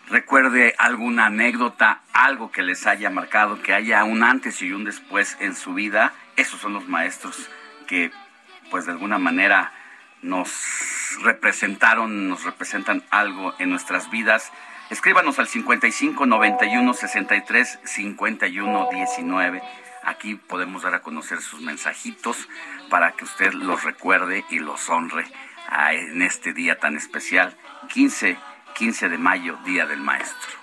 Recuerde 0.09 0.73
alguna 0.79 1.27
anécdota, 1.27 2.01
algo 2.13 2.51
que 2.51 2.63
les 2.63 2.87
haya 2.87 3.11
marcado, 3.11 3.61
que 3.61 3.75
haya 3.75 4.03
un 4.03 4.23
antes 4.23 4.59
y 4.63 4.71
un 4.71 4.83
después 4.83 5.37
en 5.39 5.55
su 5.55 5.75
vida. 5.75 6.13
Esos 6.35 6.59
son 6.59 6.73
los 6.73 6.87
maestros 6.87 7.49
que, 7.85 8.11
pues 8.71 8.87
de 8.87 8.93
alguna 8.93 9.19
manera, 9.19 9.71
nos 10.23 10.51
representaron, 11.21 12.27
nos 12.27 12.43
representan 12.43 13.03
algo 13.11 13.53
en 13.59 13.69
nuestras 13.69 14.09
vidas. 14.09 14.51
Escríbanos 14.89 15.37
al 15.37 15.47
55 15.47 16.25
91 16.25 16.93
63 16.95 17.79
51 17.83 18.89
19. 18.91 19.61
Aquí 20.03 20.35
podemos 20.35 20.81
dar 20.81 20.95
a 20.95 21.01
conocer 21.01 21.39
sus 21.39 21.61
mensajitos 21.61 22.49
para 22.89 23.11
que 23.11 23.25
usted 23.25 23.53
los 23.53 23.83
recuerde 23.83 24.43
y 24.49 24.57
los 24.57 24.89
honre 24.89 25.25
en 25.91 26.21
este 26.23 26.53
día 26.53 26.79
tan 26.79 26.97
especial, 26.97 27.55
15, 27.89 28.37
15 28.79 29.09
de 29.09 29.17
mayo, 29.17 29.57
Día 29.65 29.85
del 29.85 29.99
Maestro. 29.99 30.57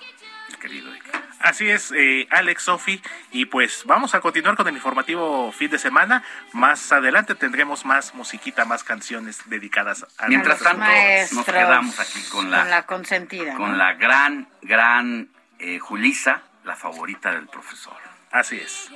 Querido. 0.59 0.91
Así 1.39 1.69
es, 1.69 1.93
eh, 1.95 2.27
Alex, 2.31 2.63
Sofi, 2.63 2.99
y 3.31 3.45
pues 3.45 3.83
vamos 3.85 4.15
a 4.15 4.21
continuar 4.21 4.57
con 4.57 4.67
el 4.67 4.73
informativo 4.73 5.51
fin 5.51 5.69
de 5.69 5.77
semana. 5.77 6.23
Más 6.51 6.91
adelante 6.91 7.35
tendremos 7.35 7.85
más 7.85 8.15
musiquita, 8.15 8.65
más 8.65 8.83
canciones 8.83 9.41
dedicadas 9.45 10.03
a 10.17 10.29
Mientras 10.29 10.59
tanto, 10.61 10.83
nos 11.31 11.45
quedamos 11.45 11.99
aquí 11.99 12.19
con 12.31 12.49
la, 12.49 12.61
Con 12.61 12.69
la 12.71 12.85
consentida. 12.87 13.53
¿no? 13.53 13.59
con 13.59 13.77
la 13.77 13.93
gran, 13.93 14.49
gran 14.63 15.29
eh, 15.59 15.77
Julisa, 15.77 16.41
la 16.63 16.75
favorita 16.75 17.31
del 17.31 17.45
profesor. 17.47 18.06
Así 18.31 18.57
es. 18.57 18.89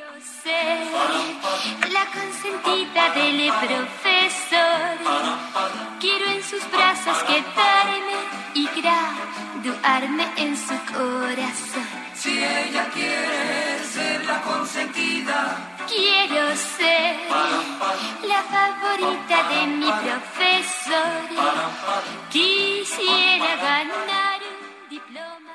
Ser 0.44 0.80
la 1.92 2.06
consentida 2.12 3.10
del 3.16 3.52
profesor. 3.66 4.98
Quiero 6.00 6.26
en 6.28 6.44
sus 6.44 6.70
brazos 6.72 7.18
quedarme 7.24 8.18
y 8.54 8.68
graduarme 8.82 10.26
en 10.36 10.58
su 10.58 10.76
corazón. 10.94 11.88
Si 12.14 12.38
ella 12.38 12.90
quiere 12.94 13.84
ser 13.86 14.26
la 14.26 14.42
consentida, 14.42 15.72
Quiero 15.88 16.56
ser 16.56 17.16
la 18.28 18.44
favorita 18.44 19.50
de 19.50 19.68
mi 19.68 19.92
profesor. 19.92 21.22
Quisiera 22.30 23.56
ganar 23.56 24.40
un 24.42 24.90
diploma. 24.90 25.54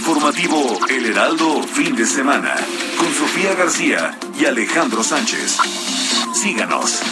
Informativo 0.00 0.78
El 0.88 1.04
Heraldo 1.04 1.62
fin 1.62 1.94
de 1.94 2.06
semana 2.06 2.54
con 2.96 3.12
Sofía 3.12 3.54
García 3.54 4.18
y 4.34 4.46
Alejandro 4.46 5.04
Sánchez. 5.04 5.58
Síganos. 6.32 7.02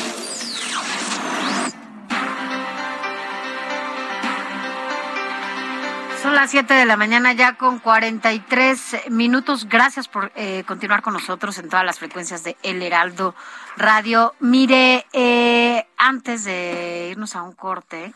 Son 6.23 6.35
las 6.35 6.51
7 6.51 6.73
de 6.73 6.87
la 6.87 6.97
mañana 6.97 7.35
ya 7.35 7.59
con 7.59 7.79
43 7.79 9.11
minutos. 9.11 9.69
Gracias 9.69 10.09
por 10.09 10.33
eh, 10.35 10.65
continuar 10.67 11.03
con 11.03 11.13
nosotros 11.13 11.59
en 11.59 11.69
todas 11.69 11.85
las 11.85 11.99
frecuencias 11.99 12.43
de 12.43 12.57
El 12.63 12.83
Heraldo 12.83 13.35
Radio. 13.77 14.35
Mire, 14.41 15.05
eh, 15.13 15.87
antes 15.99 16.45
de 16.45 17.09
irnos 17.11 17.37
a 17.37 17.43
un 17.43 17.53
corte, 17.53 18.15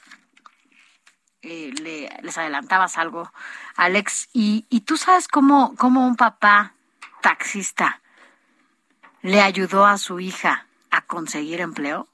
eh, 1.43 1.72
le- 1.80 2.11
les 2.22 2.38
adelantabas 2.38 2.99
algo, 2.99 3.30
Alex, 3.76 4.28
y, 4.32 4.64
y 4.70 4.80
tú 4.82 4.97
sabes 4.97 5.28
cómo, 5.28 5.74
cómo 5.76 6.07
un 6.07 6.16
papá 6.16 6.72
taxista 7.20 8.01
le 9.22 9.40
ayudó 9.40 9.86
a 9.86 9.99
su 9.99 10.20
hija 10.20 10.66
a 10.90 11.03
conseguir 11.03 11.61
empleo? 11.61 12.09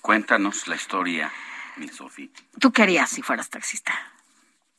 Cuéntanos 0.00 0.66
la 0.68 0.76
historia, 0.76 1.30
mi 1.76 1.88
Sofía. 1.88 2.28
¿Tú 2.58 2.72
querías 2.72 3.10
si 3.10 3.22
fueras 3.22 3.50
taxista? 3.50 3.92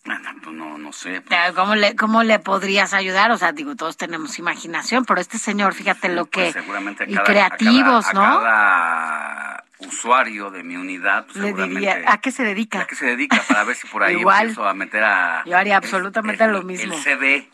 Ah, 0.10 0.20
pues 0.42 0.56
no, 0.56 0.78
no 0.78 0.94
sé. 0.94 1.22
¿Cómo 1.54 1.76
le, 1.76 1.96
¿Cómo 1.96 2.24
le 2.24 2.40
podrías 2.40 2.94
ayudar? 2.94 3.30
O 3.32 3.38
sea, 3.38 3.52
digo, 3.52 3.76
todos 3.76 3.98
tenemos 3.98 4.40
imaginación, 4.40 5.04
pero 5.06 5.20
este 5.20 5.38
señor, 5.38 5.74
fíjate 5.74 6.08
lo 6.10 6.26
pues 6.26 6.54
que... 6.56 6.62
seguramente 6.62 7.04
y 7.08 7.16
creativos, 7.18 8.08
a 8.08 8.14
¿no? 8.14 8.22
Cada 8.22 9.64
usuario 9.80 10.50
de 10.50 10.64
mi 10.64 10.76
unidad, 10.76 11.26
pues, 11.26 11.38
le 11.38 11.54
diría, 11.54 12.04
¿a 12.08 12.20
qué 12.20 12.32
se 12.32 12.44
dedica? 12.44 12.82
¿A 12.82 12.88
qué 12.88 12.96
se 12.96 13.06
dedica? 13.06 13.42
Para 13.48 13.64
ver 13.64 13.76
si 13.76 13.88
por 13.88 14.04
ahí 14.04 14.18
Igual. 14.18 14.42
empiezo 14.42 14.68
a 14.68 14.74
meter 14.74 15.04
a... 15.04 15.44
Yo 15.46 15.58
haría 15.58 15.78
absolutamente 15.78 16.48
lo 16.48 16.64
mismo. 16.64 16.94
El 16.94 17.02
CV. 17.02 17.50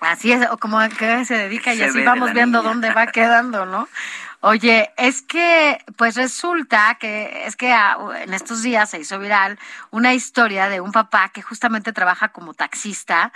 Así 0.00 0.32
es, 0.32 0.48
o 0.50 0.58
como 0.58 0.80
a 0.80 0.88
qué 0.88 1.24
se 1.24 1.36
dedica 1.36 1.74
y 1.74 1.82
así 1.82 2.02
vamos 2.02 2.32
viendo 2.32 2.58
niña. 2.58 2.70
dónde 2.70 2.92
va 2.92 3.06
quedando, 3.12 3.66
¿no? 3.66 3.88
Oye, 4.40 4.90
es 4.96 5.22
que, 5.22 5.78
pues 5.96 6.16
resulta 6.16 6.96
que 6.98 7.46
es 7.46 7.54
que 7.54 7.72
ah, 7.72 7.96
en 8.22 8.34
estos 8.34 8.62
días 8.62 8.90
se 8.90 8.98
hizo 8.98 9.20
viral 9.20 9.56
una 9.90 10.14
historia 10.14 10.68
de 10.68 10.80
un 10.80 10.90
papá 10.90 11.28
que 11.28 11.42
justamente 11.42 11.92
trabaja 11.92 12.30
como 12.30 12.52
taxista 12.52 13.32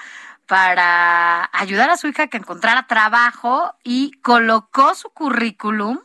para 0.47 1.49
ayudar 1.53 1.91
a 1.91 1.97
su 1.97 2.09
hija 2.09 2.25
a 2.25 2.27
que 2.27 2.39
encontrara 2.39 2.89
trabajo 2.89 3.73
y 3.85 4.13
colocó 4.23 4.97
su 4.97 5.11
currículum 5.11 6.01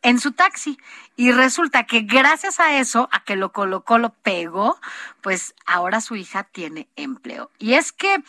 en 0.00 0.20
su 0.20 0.32
taxi. 0.32 0.78
Y 1.16 1.32
resulta 1.32 1.84
que 1.84 2.02
gracias 2.02 2.60
a 2.60 2.78
eso, 2.78 3.08
a 3.10 3.24
que 3.24 3.36
lo 3.36 3.50
colocó, 3.50 3.96
lo 3.96 4.10
pegó, 4.10 4.78
pues 5.22 5.54
ahora 5.66 6.02
su 6.02 6.14
hija 6.14 6.44
tiene 6.44 6.88
empleo. 6.94 7.50
Y 7.58 7.74
es 7.74 7.90
que, 7.90 8.22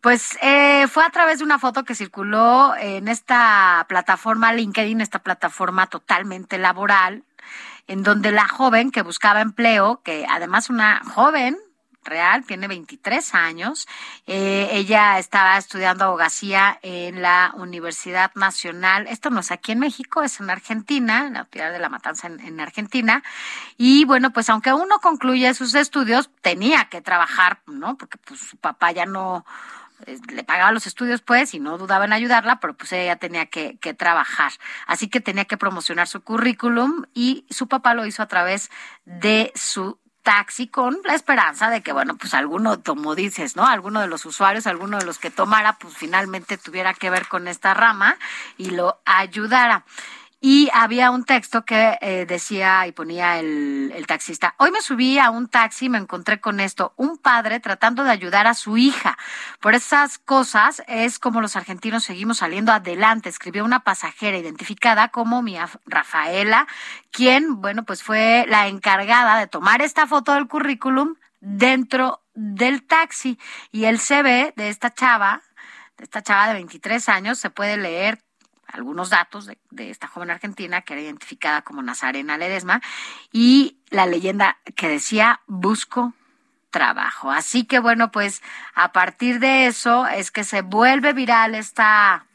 pues 0.00 0.36
eh, 0.42 0.88
fue 0.88 1.04
a 1.04 1.10
través 1.10 1.38
de 1.38 1.44
una 1.44 1.60
foto 1.60 1.84
que 1.84 1.94
circuló 1.94 2.74
en 2.76 3.06
esta 3.06 3.86
plataforma 3.88 4.52
LinkedIn, 4.52 5.00
esta 5.00 5.20
plataforma 5.20 5.86
totalmente 5.86 6.58
laboral, 6.58 7.22
en 7.86 8.02
donde 8.02 8.32
la 8.32 8.48
joven 8.48 8.90
que 8.90 9.02
buscaba 9.02 9.40
empleo, 9.40 10.00
que 10.02 10.26
además 10.28 10.70
una 10.70 11.02
joven 11.04 11.56
real, 12.04 12.44
tiene 12.44 12.68
23 12.68 13.34
años. 13.34 13.88
Eh, 14.26 14.68
ella 14.72 15.18
estaba 15.18 15.56
estudiando 15.58 16.04
abogacía 16.04 16.78
en 16.82 17.22
la 17.22 17.52
Universidad 17.56 18.30
Nacional. 18.34 19.06
Esto 19.08 19.30
no 19.30 19.40
es 19.40 19.50
aquí 19.50 19.72
en 19.72 19.80
México, 19.80 20.22
es 20.22 20.40
en 20.40 20.50
Argentina, 20.50 21.26
en 21.26 21.34
la 21.34 21.44
Piedad 21.44 21.72
de 21.72 21.78
la 21.78 21.88
Matanza 21.88 22.26
en, 22.26 22.40
en 22.40 22.60
Argentina. 22.60 23.22
Y 23.76 24.04
bueno, 24.04 24.32
pues 24.32 24.48
aunque 24.50 24.72
uno 24.72 24.98
concluye 25.00 25.52
sus 25.54 25.74
estudios, 25.74 26.30
tenía 26.40 26.84
que 26.86 27.00
trabajar, 27.00 27.60
¿no? 27.66 27.96
Porque 27.96 28.18
pues 28.18 28.40
su 28.40 28.56
papá 28.56 28.92
ya 28.92 29.06
no 29.06 29.44
eh, 30.06 30.18
le 30.32 30.44
pagaba 30.44 30.72
los 30.72 30.86
estudios, 30.86 31.22
pues, 31.22 31.54
y 31.54 31.60
no 31.60 31.78
dudaba 31.78 32.04
en 32.04 32.12
ayudarla, 32.12 32.60
pero 32.60 32.74
pues 32.74 32.92
ella 32.92 33.16
tenía 33.16 33.46
que, 33.46 33.78
que 33.78 33.94
trabajar. 33.94 34.52
Así 34.86 35.08
que 35.08 35.20
tenía 35.20 35.44
que 35.44 35.56
promocionar 35.56 36.08
su 36.08 36.20
currículum 36.22 37.04
y 37.14 37.46
su 37.50 37.68
papá 37.68 37.94
lo 37.94 38.06
hizo 38.06 38.22
a 38.22 38.28
través 38.28 38.70
de 39.04 39.52
su 39.54 39.98
taxi 40.24 40.66
con 40.66 40.98
la 41.04 41.14
esperanza 41.14 41.70
de 41.70 41.82
que, 41.82 41.92
bueno, 41.92 42.16
pues 42.16 42.34
alguno, 42.34 42.82
como 42.82 43.14
dices, 43.14 43.54
¿no? 43.54 43.64
Alguno 43.66 44.00
de 44.00 44.08
los 44.08 44.26
usuarios, 44.26 44.66
alguno 44.66 44.98
de 44.98 45.04
los 45.04 45.18
que 45.18 45.30
tomara, 45.30 45.74
pues 45.74 45.94
finalmente 45.96 46.58
tuviera 46.58 46.94
que 46.94 47.10
ver 47.10 47.28
con 47.28 47.46
esta 47.46 47.74
rama 47.74 48.16
y 48.56 48.70
lo 48.70 48.98
ayudara. 49.04 49.84
Y 50.46 50.68
había 50.74 51.10
un 51.10 51.24
texto 51.24 51.64
que 51.64 51.96
eh, 52.02 52.26
decía 52.26 52.86
y 52.86 52.92
ponía 52.92 53.40
el, 53.40 54.04
taxista, 54.06 54.54
hoy 54.58 54.70
me 54.70 54.82
subí 54.82 55.18
a 55.18 55.30
un 55.30 55.48
taxi 55.48 55.86
y 55.86 55.88
me 55.88 55.96
encontré 55.96 56.38
con 56.38 56.60
esto, 56.60 56.92
un 56.98 57.16
padre 57.16 57.60
tratando 57.60 58.04
de 58.04 58.10
ayudar 58.10 58.46
a 58.46 58.52
su 58.52 58.76
hija. 58.76 59.16
Por 59.58 59.74
esas 59.74 60.18
cosas 60.18 60.82
es 60.86 61.18
como 61.18 61.40
los 61.40 61.56
argentinos 61.56 62.04
seguimos 62.04 62.36
saliendo 62.36 62.72
adelante, 62.72 63.30
escribió 63.30 63.64
una 63.64 63.84
pasajera 63.84 64.36
identificada 64.36 65.08
como 65.08 65.40
Mia 65.40 65.66
Rafaela, 65.86 66.66
quien, 67.10 67.62
bueno, 67.62 67.84
pues 67.84 68.02
fue 68.02 68.44
la 68.46 68.68
encargada 68.68 69.38
de 69.38 69.46
tomar 69.46 69.80
esta 69.80 70.06
foto 70.06 70.34
del 70.34 70.46
currículum 70.46 71.14
dentro 71.40 72.20
del 72.34 72.86
taxi. 72.86 73.38
Y 73.72 73.86
el 73.86 73.98
CV 73.98 74.52
de 74.56 74.68
esta 74.68 74.92
chava, 74.92 75.40
de 75.96 76.04
esta 76.04 76.20
chava 76.20 76.48
de 76.48 76.52
23 76.52 77.08
años, 77.08 77.38
se 77.38 77.48
puede 77.48 77.78
leer 77.78 78.23
algunos 78.74 79.10
datos 79.10 79.46
de, 79.46 79.58
de, 79.70 79.90
esta 79.90 80.08
joven 80.08 80.30
argentina 80.30 80.82
que 80.82 80.94
era 80.94 81.02
identificada 81.02 81.62
como 81.62 81.82
Nazarena 81.82 82.36
Ledesma 82.36 82.82
y 83.32 83.78
la 83.90 84.06
leyenda 84.06 84.58
que 84.74 84.88
decía 84.88 85.40
busco 85.46 86.12
trabajo. 86.74 87.30
Así 87.30 87.64
que 87.64 87.78
bueno, 87.78 88.10
pues 88.10 88.42
a 88.74 88.92
partir 88.92 89.38
de 89.38 89.66
eso 89.66 90.08
es 90.08 90.32
que 90.32 90.42
se 90.42 90.62
vuelve 90.62 91.12
viral 91.12 91.54
esta 91.54 92.26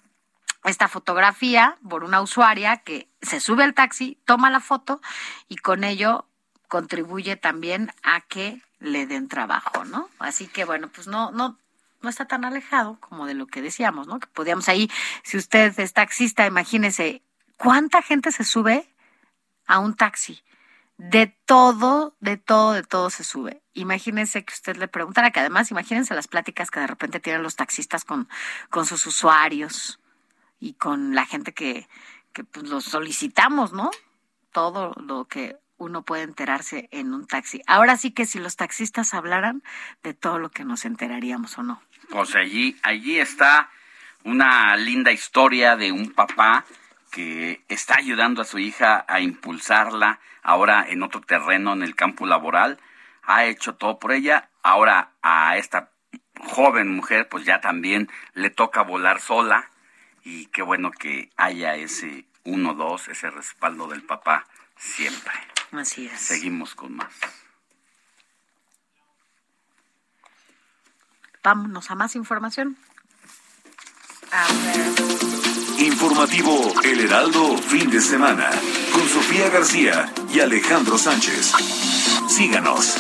esta 0.64 0.88
fotografía 0.88 1.78
por 1.88 2.04
una 2.04 2.22
usuaria 2.22 2.78
que 2.78 3.10
se 3.22 3.40
sube 3.40 3.64
al 3.64 3.74
taxi, 3.74 4.18
toma 4.26 4.50
la 4.50 4.62
foto 4.62 5.02
y 5.50 5.58
con 5.58 5.84
ello 5.84 6.26
contribuye 6.70 7.36
también 7.36 7.92
a 8.04 8.22
que 8.22 8.62
le 8.80 9.06
den 9.08 9.28
trabajo, 9.28 9.84
¿no? 9.84 10.10
Así 10.20 10.48
que 10.48 10.64
bueno, 10.64 10.88
pues 10.88 11.08
no 11.08 11.32
no 11.32 11.58
no 12.02 12.10
está 12.10 12.26
tan 12.26 12.46
alejado 12.46 13.00
como 13.00 13.26
de 13.26 13.34
lo 13.34 13.48
que 13.48 13.62
decíamos, 13.62 14.08
¿no? 14.08 14.20
Que 14.20 14.28
podíamos 14.28 14.70
ahí, 14.70 14.90
si 15.24 15.38
usted 15.38 15.78
es 15.80 15.94
taxista, 15.94 16.46
imagínese 16.46 17.24
cuánta 17.58 18.02
gente 18.02 18.32
se 18.32 18.44
sube 18.44 18.94
a 19.68 19.80
un 19.80 19.96
taxi. 19.96 20.42
De 20.98 21.28
todo, 21.46 22.18
de 22.20 22.36
todo, 22.36 22.74
de 22.74 22.84
todo 22.84 23.10
se 23.10 23.24
sube. 23.24 23.62
Imagínense 23.74 24.44
que 24.44 24.54
usted 24.54 24.76
le 24.76 24.90
preguntara, 24.90 25.32
que 25.32 25.40
además, 25.40 25.72
imagínense 25.72 26.14
las 26.14 26.28
pláticas 26.28 26.72
que 26.72 26.82
de 26.82 26.88
repente 26.88 27.22
tienen 27.22 27.42
los 27.42 27.56
taxistas 27.56 28.04
con, 28.04 28.28
con 28.70 28.86
sus 28.86 29.06
usuarios 29.06 30.02
y 30.60 30.74
con 30.74 31.16
la 31.16 31.26
gente 31.26 31.54
que, 31.54 31.88
que 32.34 32.44
pues, 32.44 32.68
los 32.68 32.84
solicitamos, 32.84 33.72
¿no? 33.72 33.92
Todo 34.52 34.94
lo 34.98 35.26
que 35.26 35.58
uno 35.78 36.04
puede 36.04 36.24
enterarse 36.24 36.90
en 36.92 37.14
un 37.14 37.26
taxi. 37.26 37.62
Ahora 37.66 37.98
sí 37.98 38.12
que 38.12 38.26
si 38.26 38.38
los 38.38 38.58
taxistas 38.58 39.14
hablaran 39.14 39.64
de 40.04 40.14
todo 40.14 40.38
lo 40.38 40.52
que 40.52 40.66
nos 40.66 40.86
enteraríamos 40.86 41.58
o 41.58 41.64
no. 41.64 41.82
Pues 42.10 42.36
allí, 42.36 42.78
allí 42.84 43.20
está 43.20 43.70
una 44.24 44.76
linda 44.76 45.12
historia 45.12 45.76
de 45.76 45.92
un 45.92 46.12
papá 46.12 46.66
que 47.12 47.64
está 47.68 47.96
ayudando 47.98 48.42
a 48.42 48.46
su 48.46 48.60
hija 48.60 49.06
a 49.08 49.20
impulsarla 49.20 50.20
ahora 50.42 50.86
en 50.88 51.04
otro 51.04 51.22
terreno, 51.22 51.74
en 51.74 51.84
el 51.84 51.96
campo 51.96 52.26
laboral. 52.26 52.80
Ha 53.24 53.46
hecho 53.46 53.76
todo 53.76 54.00
por 54.00 54.12
ella. 54.12 54.50
Ahora 54.64 55.12
a 55.22 55.58
esta 55.58 55.92
joven 56.40 56.90
mujer, 56.90 57.30
pues 57.30 57.46
ya 57.46 57.62
también 57.62 58.10
le 58.34 58.50
toca 58.50 58.82
volar 58.82 59.22
sola. 59.22 59.70
Y 60.24 60.48
qué 60.48 60.62
bueno 60.62 60.92
que 60.92 61.30
haya 61.38 61.76
ese 61.76 62.26
uno, 62.44 62.74
dos, 62.74 63.08
ese 63.08 63.30
respaldo 63.30 63.88
del 63.88 64.04
papá 64.04 64.46
siempre. 64.76 65.34
Así 65.72 66.08
es. 66.08 66.20
Seguimos 66.20 66.76
con 66.76 66.96
más. 66.96 67.14
Vámonos 71.50 71.90
a 71.90 71.96
más 71.96 72.16
información. 72.16 72.78
A 74.32 74.46
ver. 74.66 75.84
Informativo 75.84 76.74
El 76.84 77.00
Heraldo, 77.00 77.58
fin 77.58 77.90
de 77.90 78.00
semana, 78.02 78.52
con 78.94 79.02
Sofía 79.10 79.50
García 79.50 80.14
y 80.32 80.42
Alejandro 80.42 80.96
Sánchez. 81.00 81.54
Síganos. 82.28 82.96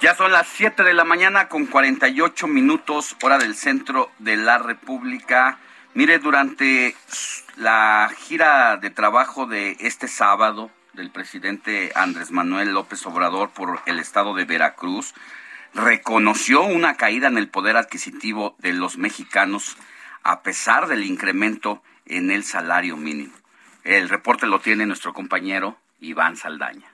Ya 0.00 0.16
son 0.16 0.32
las 0.32 0.46
7 0.48 0.82
de 0.82 0.94
la 0.94 1.04
mañana 1.04 1.50
con 1.50 1.66
48 1.66 2.46
minutos, 2.46 3.14
hora 3.20 3.36
del 3.36 3.54
centro 3.54 4.10
de 4.18 4.38
la 4.38 4.56
República. 4.56 5.58
Mire, 5.92 6.18
durante 6.18 6.96
la 7.56 8.10
gira 8.16 8.78
de 8.78 8.88
trabajo 8.88 9.44
de 9.44 9.76
este 9.80 10.08
sábado 10.08 10.70
del 10.98 11.10
presidente 11.10 11.92
Andrés 11.94 12.32
Manuel 12.32 12.72
López 12.72 13.06
Obrador 13.06 13.50
por 13.50 13.80
el 13.86 14.00
estado 14.00 14.34
de 14.34 14.44
Veracruz, 14.44 15.14
reconoció 15.72 16.64
una 16.64 16.96
caída 16.96 17.28
en 17.28 17.38
el 17.38 17.48
poder 17.48 17.76
adquisitivo 17.76 18.56
de 18.58 18.72
los 18.72 18.98
mexicanos 18.98 19.76
a 20.24 20.42
pesar 20.42 20.88
del 20.88 21.04
incremento 21.04 21.84
en 22.04 22.32
el 22.32 22.42
salario 22.42 22.96
mínimo. 22.96 23.32
El 23.84 24.08
reporte 24.08 24.48
lo 24.48 24.58
tiene 24.58 24.86
nuestro 24.86 25.14
compañero 25.14 25.78
Iván 26.00 26.36
Saldaña. 26.36 26.90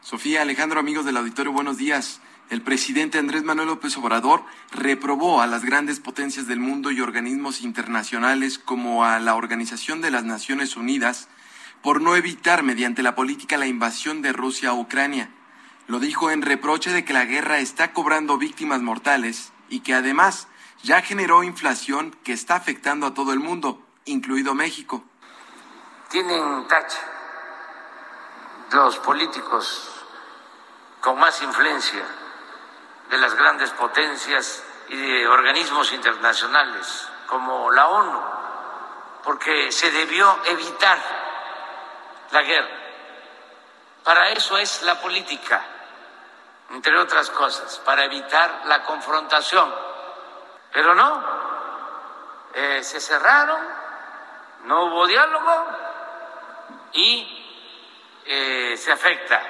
Sofía, 0.00 0.42
Alejandro, 0.42 0.80
amigos 0.80 1.04
del 1.04 1.18
auditorio, 1.18 1.52
buenos 1.52 1.78
días. 1.78 2.20
El 2.50 2.62
presidente 2.62 3.18
Andrés 3.18 3.44
Manuel 3.44 3.68
López 3.68 3.96
Obrador 3.96 4.42
reprobó 4.72 5.40
a 5.40 5.46
las 5.46 5.64
grandes 5.64 6.00
potencias 6.00 6.48
del 6.48 6.58
mundo 6.58 6.90
y 6.90 7.00
organismos 7.00 7.60
internacionales 7.60 8.58
como 8.58 9.04
a 9.04 9.20
la 9.20 9.36
Organización 9.36 10.00
de 10.00 10.10
las 10.10 10.24
Naciones 10.24 10.76
Unidas 10.76 11.28
por 11.82 12.00
no 12.00 12.16
evitar 12.16 12.62
mediante 12.62 13.02
la 13.02 13.14
política 13.14 13.56
la 13.56 13.66
invasión 13.66 14.22
de 14.22 14.32
Rusia 14.32 14.70
a 14.70 14.74
Ucrania. 14.74 15.30
Lo 15.86 16.00
dijo 16.00 16.30
en 16.30 16.42
reproche 16.42 16.90
de 16.92 17.04
que 17.04 17.12
la 17.12 17.24
guerra 17.24 17.58
está 17.58 17.92
cobrando 17.92 18.38
víctimas 18.38 18.82
mortales 18.82 19.52
y 19.68 19.80
que 19.80 19.94
además 19.94 20.48
ya 20.82 21.02
generó 21.02 21.42
inflación 21.42 22.16
que 22.24 22.32
está 22.32 22.56
afectando 22.56 23.06
a 23.06 23.14
todo 23.14 23.32
el 23.32 23.40
mundo, 23.40 23.80
incluido 24.04 24.54
México. 24.54 25.04
Tienen 26.08 26.66
tacha 26.68 26.98
los 28.72 28.98
políticos 28.98 29.90
con 31.00 31.18
más 31.18 31.40
influencia 31.42 32.02
de 33.10 33.18
las 33.18 33.34
grandes 33.34 33.70
potencias 33.70 34.64
y 34.88 34.96
de 34.96 35.28
organismos 35.28 35.92
internacionales 35.92 37.08
como 37.26 37.70
la 37.70 37.86
ONU, 37.86 38.20
porque 39.24 39.70
se 39.70 39.90
debió 39.90 40.36
evitar 40.46 40.98
la 42.32 42.42
guerra. 42.42 42.76
Para 44.04 44.30
eso 44.30 44.56
es 44.58 44.82
la 44.82 45.00
política, 45.00 45.64
entre 46.70 46.96
otras 46.98 47.30
cosas, 47.30 47.80
para 47.84 48.04
evitar 48.04 48.62
la 48.66 48.82
confrontación. 48.84 49.72
Pero 50.72 50.94
no, 50.94 51.24
eh, 52.54 52.82
se 52.82 53.00
cerraron, 53.00 53.60
no 54.64 54.84
hubo 54.84 55.06
diálogo 55.06 55.66
y 56.92 57.44
eh, 58.26 58.76
se 58.76 58.92
afecta 58.92 59.42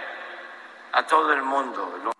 a 0.92 1.06
todo 1.06 1.32
el 1.32 1.42
mundo. 1.42 2.12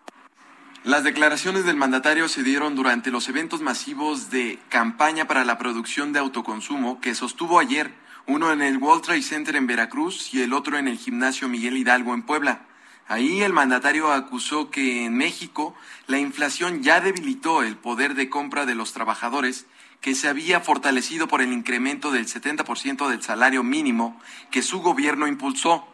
Las 0.85 1.03
declaraciones 1.03 1.65
del 1.65 1.75
mandatario 1.75 2.29
se 2.29 2.45
dieron 2.45 2.77
durante 2.77 3.11
los 3.11 3.29
eventos 3.29 3.61
masivos 3.61 4.31
de 4.31 4.61
campaña 4.69 5.27
para 5.27 5.45
la 5.45 5.59
producción 5.59 6.13
de 6.13 6.21
autoconsumo 6.21 7.01
que 7.01 7.17
sostuvo 7.17 7.59
ayer, 7.59 7.93
uno 8.27 8.53
en 8.53 8.61
el 8.63 8.79
World 8.79 9.05
Trade 9.05 9.23
Center 9.23 9.57
en 9.57 9.67
Veracruz 9.67 10.35
y 10.35 10.43
el 10.43 10.53
otro 10.53 10.79
en 10.79 10.89
el 10.89 10.99
gimnasio 10.99 11.49
Miguel 11.49 11.77
Hidalgo 11.77 12.13
en 12.15 12.23
Puebla. 12.23 12.61
Ahí 13.09 13.43
el 13.43 13.53
mandatario 13.53 14.11
acusó 14.11 14.71
que 14.71 15.05
en 15.05 15.17
México 15.17 15.77
la 16.09 16.19
inflación 16.19 16.83
ya 16.83 17.01
debilitó 17.01 17.63
el 17.63 17.77
poder 17.77 18.15
de 18.15 18.29
compra 18.29 18.67
de 18.67 18.75
los 18.75 18.93
trabajadores 18.93 19.67
que 20.01 20.15
se 20.17 20.29
había 20.29 20.61
fortalecido 20.61 21.29
por 21.29 21.41
el 21.41 21.53
incremento 21.53 22.11
del 22.11 22.27
70% 22.27 23.09
del 23.09 23.23
salario 23.23 23.63
mínimo 23.63 24.21
que 24.51 24.63
su 24.63 24.81
gobierno 24.81 25.29
impulsó. 25.29 25.87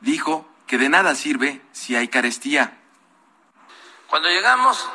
Dijo 0.00 0.48
que 0.66 0.78
de 0.78 0.88
nada 0.88 1.14
sirve 1.14 1.60
si 1.72 1.94
hay 1.94 2.08
carestía. 2.08 2.78
Cuando 4.08 4.28
llegamos, 4.28 4.88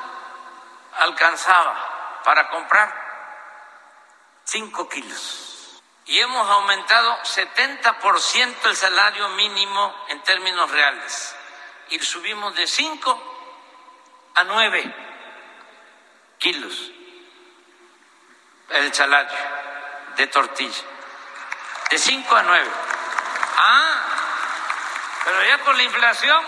alcanzaba 0.99 1.75
para 2.25 2.49
comprar 2.49 2.91
5 4.45 4.89
kilos. 4.89 5.50
Y 6.05 6.19
hemos 6.19 6.49
aumentado 6.49 7.21
70% 7.23 8.55
el 8.65 8.75
salario 8.75 9.29
mínimo 9.29 9.95
en 10.09 10.21
términos 10.23 10.69
reales. 10.71 11.35
Y 11.89 11.99
subimos 11.99 12.55
de 12.55 12.67
5 12.67 14.31
a 14.35 14.43
9 14.43 14.95
kilos 16.39 16.91
el 18.69 18.93
salario 18.93 19.37
de 20.15 20.27
tortilla. 20.27 20.83
De 21.89 21.97
5 21.97 22.35
a 22.35 22.43
9. 22.43 22.67
Ah, 23.57 24.01
pero 25.25 25.43
ya 25.43 25.57
con 25.59 25.77
la 25.77 25.83
inflación 25.83 26.43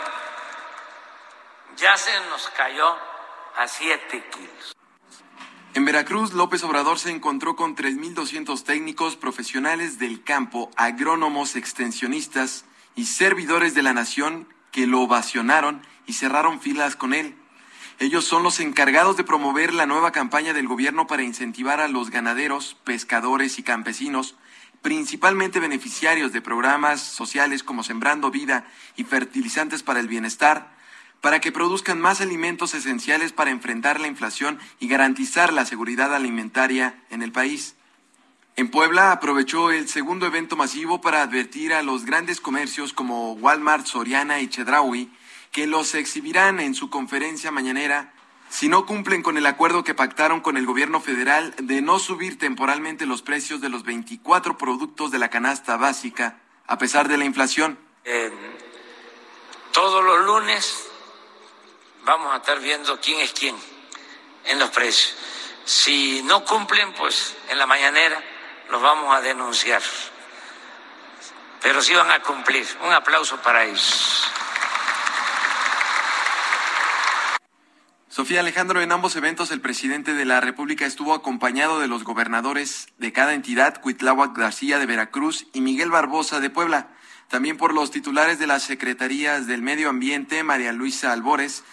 ya 1.75 1.97
se 1.97 2.19
nos 2.21 2.49
cayó 2.49 2.97
a 3.57 3.67
7 3.67 4.29
kilos. 4.29 4.73
En 5.75 5.85
Veracruz, 5.85 6.33
López 6.33 6.63
Obrador 6.63 6.99
se 6.99 7.09
encontró 7.09 7.55
con 7.55 7.75
3.200 7.75 8.63
técnicos 8.63 9.15
profesionales 9.15 9.97
del 9.97 10.23
campo, 10.23 10.69
agrónomos, 10.75 11.55
extensionistas 11.55 12.65
y 12.95 13.05
servidores 13.05 13.73
de 13.73 13.81
la 13.81 13.91
nación 13.91 14.47
que 14.71 14.85
lo 14.85 15.01
ovacionaron 15.01 15.81
y 16.05 16.13
cerraron 16.13 16.61
filas 16.61 16.95
con 16.95 17.15
él. 17.15 17.35
Ellos 17.97 18.23
son 18.23 18.43
los 18.43 18.59
encargados 18.59 19.17
de 19.17 19.23
promover 19.23 19.73
la 19.73 19.87
nueva 19.87 20.11
campaña 20.11 20.53
del 20.53 20.67
gobierno 20.67 21.07
para 21.07 21.23
incentivar 21.23 21.81
a 21.81 21.87
los 21.87 22.11
ganaderos, 22.11 22.77
pescadores 22.83 23.57
y 23.57 23.63
campesinos, 23.63 24.35
principalmente 24.83 25.59
beneficiarios 25.59 26.31
de 26.33 26.41
programas 26.41 27.01
sociales 27.01 27.63
como 27.63 27.81
Sembrando 27.81 28.29
Vida 28.29 28.67
y 28.95 29.05
Fertilizantes 29.05 29.81
para 29.81 30.01
el 30.01 30.07
Bienestar, 30.07 30.72
para 31.23 31.39
que 31.39 31.53
produzcan 31.53 32.01
más 32.01 32.19
alimentos 32.19 32.73
esenciales 32.73 33.31
para 33.31 33.49
enfrentar 33.49 34.01
la 34.01 34.09
inflación 34.09 34.59
y 34.81 34.89
garantizar 34.89 35.53
la 35.53 35.65
seguridad 35.65 36.13
alimentaria 36.13 37.01
en 37.09 37.23
el 37.23 37.31
país. 37.31 37.75
En 38.57 38.69
Puebla 38.69 39.13
aprovechó 39.13 39.71
el 39.71 39.87
segundo 39.87 40.25
evento 40.25 40.57
masivo 40.57 40.99
para 40.99 41.21
advertir 41.21 41.73
a 41.73 41.81
los 41.81 42.03
grandes 42.03 42.41
comercios 42.41 42.91
como 42.91 43.35
Walmart, 43.35 43.85
Soriana 43.85 44.41
y 44.41 44.49
Chedraui 44.49 45.13
que 45.53 45.65
los 45.65 45.95
exhibirán 45.95 46.59
en 46.59 46.75
su 46.75 46.89
conferencia 46.89 47.51
mañanera 47.51 48.13
si 48.49 48.67
no 48.67 48.85
cumplen 48.85 49.23
con 49.23 49.37
el 49.37 49.45
acuerdo 49.45 49.85
que 49.85 49.95
pactaron 49.95 50.41
con 50.41 50.57
el 50.57 50.65
gobierno 50.65 50.99
federal 50.99 51.55
de 51.57 51.81
no 51.81 51.99
subir 51.99 52.37
temporalmente 52.37 53.05
los 53.05 53.21
precios 53.21 53.61
de 53.61 53.69
los 53.69 53.83
24 53.83 54.57
productos 54.57 55.09
de 55.09 55.19
la 55.19 55.29
canasta 55.29 55.77
básica 55.77 56.41
a 56.67 56.77
pesar 56.77 57.07
de 57.07 57.17
la 57.17 57.23
inflación. 57.23 57.79
todos 59.71 60.03
los 60.03 60.25
lunes 60.25 60.89
vamos 62.05 62.33
a 62.33 62.37
estar 62.37 62.59
viendo 62.59 62.99
quién 62.99 63.19
es 63.19 63.31
quién 63.33 63.55
en 64.45 64.59
los 64.59 64.69
precios. 64.69 65.15
Si 65.65 66.21
no 66.23 66.43
cumplen, 66.43 66.93
pues 66.93 67.35
en 67.49 67.57
la 67.57 67.65
mañanera 67.65 68.21
los 68.69 68.81
vamos 68.81 69.15
a 69.15 69.21
denunciar. 69.21 69.81
Pero 71.61 71.81
sí 71.81 71.93
van 71.93 72.11
a 72.11 72.21
cumplir. 72.21 72.67
Un 72.85 72.91
aplauso 72.91 73.37
para 73.37 73.63
ellos. 73.63 74.29
Sofía 78.09 78.41
Alejandro, 78.41 78.79
en 78.81 78.91
ambos 78.91 79.15
eventos 79.15 79.49
el 79.49 79.59
presidente 79.59 80.13
de 80.13 80.25
la 80.25 80.39
República 80.39 80.85
estuvo 80.85 81.15
acompañado 81.15 81.79
de 81.79 81.87
los 81.87 82.03
gobernadores 82.03 82.89
de 82.99 83.11
cada 83.11 83.33
entidad, 83.33 83.81
Cuitláhuac 83.81 84.37
García 84.37 84.77
de 84.77 84.85
Veracruz 84.85 85.47
y 85.51 85.61
Miguel 85.61 85.89
Barbosa 85.89 86.39
de 86.39 86.51
Puebla, 86.51 86.89
también 87.27 87.57
por 87.57 87.73
los 87.73 87.89
titulares 87.89 88.37
de 88.37 88.45
las 88.45 88.61
secretarías 88.61 89.47
del 89.47 89.63
Medio 89.63 89.89
Ambiente, 89.89 90.43
María 90.43 90.73
Luisa 90.73 91.11
Albores, 91.11 91.63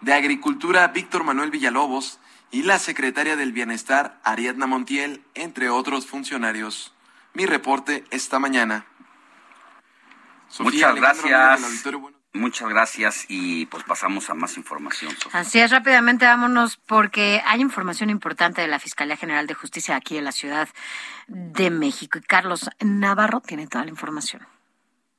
de 0.00 0.14
Agricultura, 0.14 0.88
Víctor 0.88 1.24
Manuel 1.24 1.50
Villalobos, 1.50 2.20
y 2.50 2.62
la 2.62 2.78
secretaria 2.78 3.36
del 3.36 3.52
Bienestar, 3.52 4.20
Ariadna 4.24 4.66
Montiel, 4.66 5.22
entre 5.34 5.68
otros 5.68 6.06
funcionarios. 6.06 6.94
Mi 7.34 7.44
reporte 7.44 8.04
esta 8.10 8.38
mañana. 8.38 8.86
Muchas 10.60 10.94
gracias. 10.94 11.84
Muchas 12.32 12.68
gracias 12.68 13.24
y 13.28 13.64
pues 13.66 13.82
pasamos 13.84 14.28
a 14.28 14.34
más 14.34 14.58
información. 14.58 15.10
Así 15.32 15.58
es, 15.58 15.70
rápidamente 15.70 16.26
vámonos 16.26 16.76
porque 16.76 17.42
hay 17.46 17.62
información 17.62 18.10
importante 18.10 18.60
de 18.60 18.68
la 18.68 18.78
Fiscalía 18.78 19.16
General 19.16 19.46
de 19.46 19.54
Justicia 19.54 19.96
aquí 19.96 20.18
en 20.18 20.24
la 20.24 20.32
Ciudad 20.32 20.68
de 21.28 21.70
México 21.70 22.18
y 22.18 22.22
Carlos 22.22 22.68
Navarro 22.80 23.40
tiene 23.40 23.66
toda 23.66 23.84
la 23.84 23.90
información. 23.90 24.46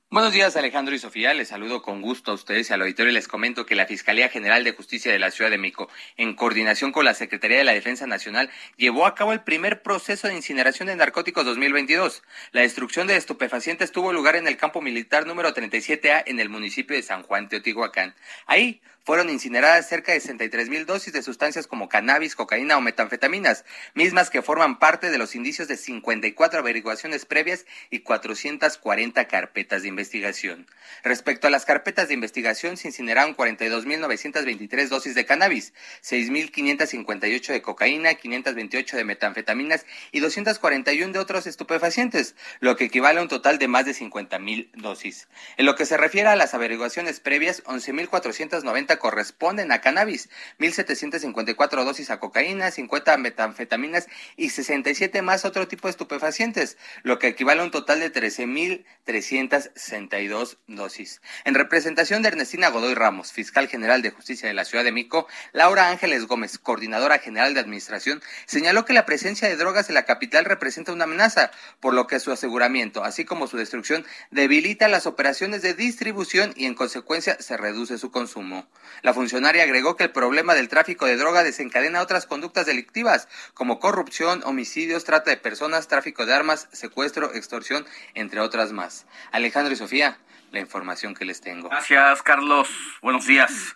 Buenos 0.10 0.32
días, 0.32 0.56
Alejandro 0.56 0.96
y 0.96 1.00
Sofía. 1.00 1.34
Les 1.34 1.50
saludo 1.50 1.82
con 1.82 2.02
gusto 2.02 2.32
a 2.32 2.36
ustedes 2.36 2.70
y 2.70 2.74
al 2.74 2.82
auditorio. 2.82 3.12
Les 3.12 3.28
comento 3.28 3.66
que 3.66 3.76
la 3.76 3.88
Fiscalía 3.88 4.30
General 4.30 4.64
de 4.64 4.72
Justicia 4.72 5.12
de 5.12 5.20
la 5.20 5.32
Ciudad 5.32 5.52
de 5.52 5.58
México, 5.58 5.90
en 6.16 6.34
coordinación 6.34 6.94
con 6.94 7.04
la 7.04 7.14
Secretaría 7.14 7.58
de 7.58 7.66
la 7.66 7.74
Defensa 7.74 8.08
Nacional, 8.08 8.50
llevó 8.78 9.06
a 9.06 9.16
cabo 9.16 9.34
el 9.34 9.42
primer 9.42 9.82
proceso 9.82 10.30
de 10.30 10.36
incineración 10.36 10.88
de 10.88 10.96
narcóticos 10.96 11.44
2022. 11.44 12.24
La 12.54 12.62
destrucción 12.62 13.08
de 13.08 13.18
estupefacientes 13.18 13.92
tuvo 13.92 14.14
lugar 14.14 14.38
en 14.38 14.48
el 14.48 14.56
campo 14.56 14.82
militar 14.82 15.28
número 15.28 15.54
37A 15.54 16.24
en 16.26 16.40
el 16.40 16.48
municipio 16.48 16.96
de 16.96 17.04
San 17.04 17.24
Juan, 17.24 17.50
Teotihuacán. 17.50 18.16
Ahí 18.46 18.80
fueron 19.08 19.30
incineradas 19.30 19.88
cerca 19.88 20.12
de 20.12 20.20
63 20.20 20.68
mil 20.68 20.86
dosis 20.86 21.14
de 21.14 21.24
sustancias 21.24 21.66
como 21.66 21.88
cannabis, 21.88 22.36
cocaína 22.36 22.76
o 22.76 22.82
metanfetaminas, 22.82 23.64
mismas 23.94 24.30
que 24.30 24.42
forman 24.42 24.80
parte 24.80 25.10
de 25.10 25.18
los 25.18 25.34
indicios 25.34 25.70
de 25.70 25.78
54 25.78 26.60
averiguaciones 26.60 27.24
previas 27.24 27.66
y 27.90 28.00
440 28.00 29.26
carpetas 29.30 29.84
de 29.84 29.88
investigación. 29.88 30.68
Respecto 31.04 31.48
a 31.48 31.50
las 31.50 31.64
carpetas 31.64 32.10
de 32.10 32.16
investigación, 32.16 32.76
se 32.76 32.90
incineraron 32.90 33.34
42.923 33.34 34.90
dosis 34.90 35.16
de 35.16 35.26
cannabis, 35.26 35.72
6.558 36.04 37.48
de 37.54 37.62
cocaína, 37.62 38.14
528 38.16 38.98
de 38.98 39.06
metanfetaminas 39.06 39.86
y 40.12 40.20
241 40.20 41.14
de 41.14 41.20
otros 41.20 41.48
estupefacientes, 41.48 42.36
lo 42.60 42.76
que 42.76 42.84
equivale 42.84 43.20
a 43.20 43.22
un 43.22 43.30
total 43.30 43.58
de 43.58 43.70
más 43.70 43.86
de 43.86 43.94
50.000 43.94 44.70
dosis. 44.74 45.30
En 45.56 45.66
lo 45.66 45.76
que 45.76 45.86
se 45.86 45.96
refiere 45.96 46.28
a 46.28 46.36
las 46.36 46.54
averiguaciones 46.54 47.22
previas, 47.22 47.64
11.490 47.64 48.97
corresponden 48.98 49.72
a 49.72 49.82
cannabis, 49.82 50.30
1.754 50.60 51.84
dosis 51.84 52.10
a 52.10 52.20
cocaína, 52.20 52.72
50 52.72 53.18
metanfetaminas 53.18 54.08
y 54.36 54.50
67 54.50 55.22
más 55.22 55.46
otro 55.46 55.68
tipo 55.68 55.88
de 55.88 55.92
estupefacientes, 55.92 56.78
lo 57.04 57.20
que 57.20 57.28
equivale 57.28 57.62
a 57.62 57.66
un 57.66 57.72
total 57.72 58.00
de 58.00 58.12
13.362 58.12 60.58
dosis. 60.68 61.22
En 61.46 61.56
representación 61.56 62.22
de 62.22 62.30
Ernestina 62.30 62.70
Godoy 62.70 62.94
Ramos, 62.94 63.32
fiscal 63.32 63.68
general 63.68 64.02
de 64.02 64.12
justicia 64.12 64.48
de 64.48 64.54
la 64.54 64.66
Ciudad 64.66 64.84
de 64.84 64.92
Mico, 64.92 65.28
Laura 65.54 65.90
Ángeles 65.90 66.26
Gómez, 66.26 66.58
coordinadora 66.58 67.20
general 67.20 67.54
de 67.54 67.60
administración, 67.60 68.22
señaló 68.46 68.86
que 68.86 68.94
la 68.94 69.06
presencia 69.06 69.48
de 69.48 69.56
drogas 69.56 69.90
en 69.90 69.96
la 69.96 70.06
capital 70.06 70.46
representa 70.46 70.92
una 70.92 71.06
amenaza, 71.06 71.52
por 71.80 71.94
lo 71.94 72.08
que 72.08 72.20
su 72.20 72.32
aseguramiento, 72.32 73.04
así 73.04 73.26
como 73.26 73.48
su 73.48 73.58
destrucción, 73.58 74.06
debilita 74.32 74.88
las 74.88 75.06
operaciones 75.06 75.62
de 75.62 75.74
distribución 75.74 76.54
y 76.56 76.66
en 76.66 76.76
consecuencia 76.76 77.38
se 77.40 77.58
reduce 77.58 77.98
su 77.98 78.12
consumo. 78.12 78.68
La 79.02 79.14
funcionaria 79.14 79.64
agregó 79.64 79.96
que 79.96 80.06
el 80.06 80.12
problema 80.12 80.54
del 80.54 80.70
tráfico 80.70 81.06
de 81.06 81.18
droga 81.18 81.44
desencadena 81.44 82.02
otras 82.02 82.26
conductas 82.26 82.66
delictivas, 82.66 83.28
como 83.54 83.80
corrupción, 83.80 84.42
homicidios, 84.46 85.04
trata 85.04 85.32
de 85.32 85.38
personas, 85.38 85.88
tráfico 85.88 86.26
de 86.26 86.34
armas, 86.34 86.68
secuestro, 86.72 87.34
extorsión, 87.34 87.86
entre 88.14 88.40
otras 88.40 88.72
más. 88.72 89.06
Alejandro 89.32 89.74
y 89.74 89.78
Sofía, 89.78 90.18
la 90.52 90.60
información 90.60 91.14
que 91.16 91.26
les 91.26 91.42
tengo. 91.42 91.70
Gracias, 91.70 92.22
Carlos. 92.22 92.70
Buenos 93.02 93.26
días. 93.26 93.76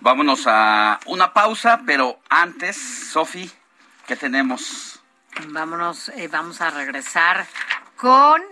Vámonos 0.00 0.44
a 0.46 0.98
una 1.06 1.32
pausa, 1.32 1.82
pero 1.84 2.20
antes, 2.30 2.76
Sofi, 2.76 3.50
¿qué 4.06 4.16
tenemos? 4.16 5.02
Vámonos, 5.48 6.08
eh, 6.10 6.28
vamos 6.28 6.60
a 6.60 6.70
regresar 6.70 7.46
con 7.96 8.42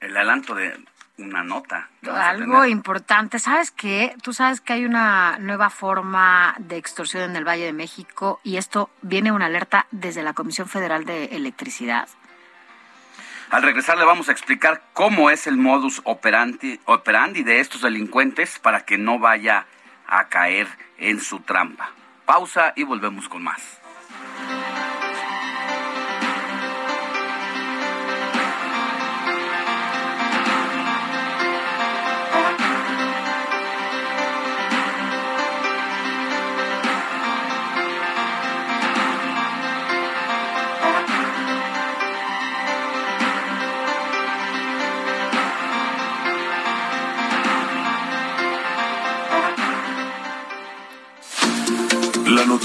el 0.00 0.16
adelanto 0.16 0.54
de 0.54 0.78
una 1.18 1.42
nota. 1.44 1.88
Algo 2.12 2.64
importante. 2.64 3.38
¿Sabes 3.38 3.70
qué? 3.70 4.14
Tú 4.22 4.32
sabes 4.32 4.60
que 4.60 4.72
hay 4.72 4.84
una 4.84 5.38
nueva 5.38 5.70
forma 5.70 6.54
de 6.58 6.76
extorsión 6.76 7.22
en 7.22 7.36
el 7.36 7.46
Valle 7.46 7.64
de 7.64 7.72
México 7.72 8.40
y 8.42 8.56
esto 8.56 8.90
viene 9.02 9.32
una 9.32 9.46
alerta 9.46 9.86
desde 9.90 10.22
la 10.22 10.32
Comisión 10.32 10.68
Federal 10.68 11.04
de 11.04 11.26
Electricidad. 11.26 12.08
Al 13.50 13.62
regresar 13.62 13.96
le 13.98 14.04
vamos 14.04 14.28
a 14.28 14.32
explicar 14.32 14.82
cómo 14.94 15.30
es 15.30 15.46
el 15.46 15.56
modus 15.56 16.00
operandi, 16.04 16.80
operandi 16.86 17.44
de 17.44 17.60
estos 17.60 17.82
delincuentes 17.82 18.58
para 18.58 18.84
que 18.84 18.98
no 18.98 19.18
vaya 19.18 19.66
a 20.08 20.28
caer 20.28 20.66
en 20.98 21.20
su 21.20 21.40
trampa. 21.40 21.90
Pausa 22.24 22.72
y 22.74 22.82
volvemos 22.82 23.28
con 23.28 23.44
más. 23.44 23.83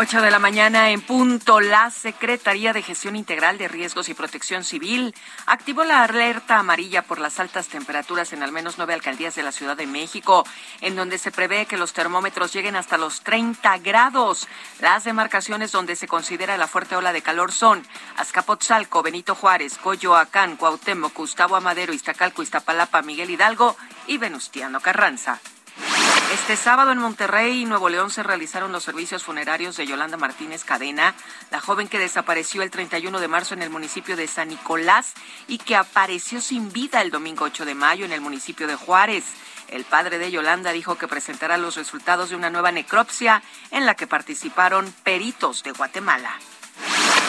8 0.00 0.22
de 0.22 0.30
la 0.30 0.38
mañana 0.38 0.90
en 0.90 1.00
punto, 1.00 1.58
la 1.60 1.90
Secretaría 1.90 2.72
de 2.72 2.82
Gestión 2.82 3.16
Integral 3.16 3.58
de 3.58 3.66
Riesgos 3.66 4.08
y 4.08 4.14
Protección 4.14 4.62
Civil 4.62 5.12
activó 5.44 5.82
la 5.82 6.04
alerta 6.04 6.56
amarilla 6.60 7.02
por 7.02 7.18
las 7.18 7.40
altas 7.40 7.66
temperaturas 7.66 8.32
en 8.32 8.44
al 8.44 8.52
menos 8.52 8.78
nueve 8.78 8.94
alcaldías 8.94 9.34
de 9.34 9.42
la 9.42 9.50
Ciudad 9.50 9.76
de 9.76 9.88
México, 9.88 10.44
en 10.82 10.94
donde 10.94 11.18
se 11.18 11.32
prevé 11.32 11.66
que 11.66 11.76
los 11.76 11.94
termómetros 11.94 12.52
lleguen 12.52 12.76
hasta 12.76 12.96
los 12.96 13.22
30 13.22 13.78
grados. 13.78 14.46
Las 14.78 15.02
demarcaciones 15.02 15.72
donde 15.72 15.96
se 15.96 16.06
considera 16.06 16.56
la 16.56 16.68
fuerte 16.68 16.94
ola 16.94 17.12
de 17.12 17.22
calor 17.22 17.50
son 17.50 17.84
Azcapotzalco, 18.18 19.02
Benito 19.02 19.34
Juárez, 19.34 19.78
Coyoacán, 19.78 20.54
Cuauhtémoc, 20.54 21.12
Gustavo 21.12 21.56
Amadero, 21.56 21.92
Iztacalco, 21.92 22.44
Iztapalapa, 22.44 23.02
Miguel 23.02 23.30
Hidalgo 23.30 23.76
y 24.06 24.18
Venustiano 24.18 24.78
Carranza. 24.78 25.40
Este 26.32 26.56
sábado 26.56 26.92
en 26.92 26.98
Monterrey 26.98 27.62
y 27.62 27.64
Nuevo 27.64 27.88
León 27.88 28.10
se 28.10 28.22
realizaron 28.22 28.72
los 28.72 28.84
servicios 28.84 29.24
funerarios 29.24 29.76
de 29.76 29.86
Yolanda 29.86 30.16
Martínez 30.16 30.64
Cadena, 30.64 31.14
la 31.50 31.60
joven 31.60 31.88
que 31.88 31.98
desapareció 31.98 32.62
el 32.62 32.70
31 32.70 33.18
de 33.20 33.28
marzo 33.28 33.54
en 33.54 33.62
el 33.62 33.70
municipio 33.70 34.16
de 34.16 34.26
San 34.26 34.48
Nicolás 34.48 35.14
y 35.46 35.58
que 35.58 35.76
apareció 35.76 36.40
sin 36.40 36.72
vida 36.72 37.00
el 37.00 37.10
domingo 37.10 37.44
8 37.44 37.64
de 37.64 37.74
mayo 37.74 38.04
en 38.04 38.12
el 38.12 38.20
municipio 38.20 38.66
de 38.66 38.76
Juárez. 38.76 39.24
El 39.68 39.84
padre 39.84 40.18
de 40.18 40.30
Yolanda 40.30 40.72
dijo 40.72 40.96
que 40.96 41.08
presentará 41.08 41.58
los 41.58 41.76
resultados 41.76 42.30
de 42.30 42.36
una 42.36 42.50
nueva 42.50 42.72
necropsia 42.72 43.42
en 43.70 43.86
la 43.86 43.94
que 43.94 44.06
participaron 44.06 44.92
peritos 45.02 45.62
de 45.62 45.72
Guatemala. 45.72 46.38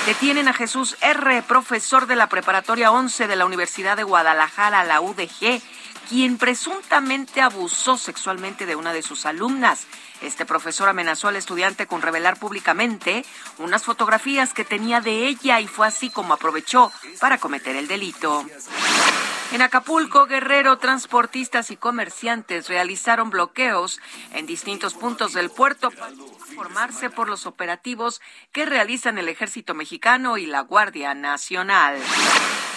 Detienen 0.05 0.47
a 0.47 0.53
Jesús 0.53 0.97
R., 1.01 1.43
profesor 1.43 2.07
de 2.07 2.15
la 2.15 2.27
Preparatoria 2.27 2.91
11 2.91 3.27
de 3.27 3.35
la 3.35 3.45
Universidad 3.45 3.97
de 3.97 4.03
Guadalajara, 4.03 4.83
la 4.83 5.01
UDG, 5.01 5.61
quien 6.09 6.39
presuntamente 6.39 7.39
abusó 7.39 7.95
sexualmente 7.95 8.65
de 8.65 8.75
una 8.75 8.93
de 8.93 9.03
sus 9.03 9.27
alumnas. 9.27 9.85
Este 10.21 10.43
profesor 10.43 10.89
amenazó 10.89 11.27
al 11.27 11.35
estudiante 11.35 11.85
con 11.85 12.01
revelar 12.01 12.39
públicamente 12.39 13.23
unas 13.59 13.83
fotografías 13.83 14.55
que 14.55 14.65
tenía 14.65 15.01
de 15.01 15.27
ella 15.27 15.59
y 15.59 15.67
fue 15.67 15.85
así 15.85 16.09
como 16.09 16.33
aprovechó 16.33 16.91
para 17.19 17.37
cometer 17.37 17.75
el 17.75 17.87
delito. 17.87 18.43
En 19.51 19.61
Acapulco, 19.61 20.25
Guerrero, 20.25 20.79
transportistas 20.79 21.69
y 21.69 21.77
comerciantes 21.77 22.67
realizaron 22.67 23.29
bloqueos 23.29 23.99
en 24.33 24.47
distintos 24.47 24.95
puntos 24.95 25.33
del 25.33 25.51
puerto 25.51 25.91
para 25.91 26.11
formarse 26.55 27.11
por 27.11 27.29
los 27.29 27.45
operativos 27.45 28.19
que 28.51 28.65
realizan 28.65 29.19
el 29.19 29.29
ejército 29.29 29.75
mexicano 29.75 30.37
y 30.37 30.47
la 30.47 30.61
Guardia 30.61 31.13
Nacional. 31.13 31.99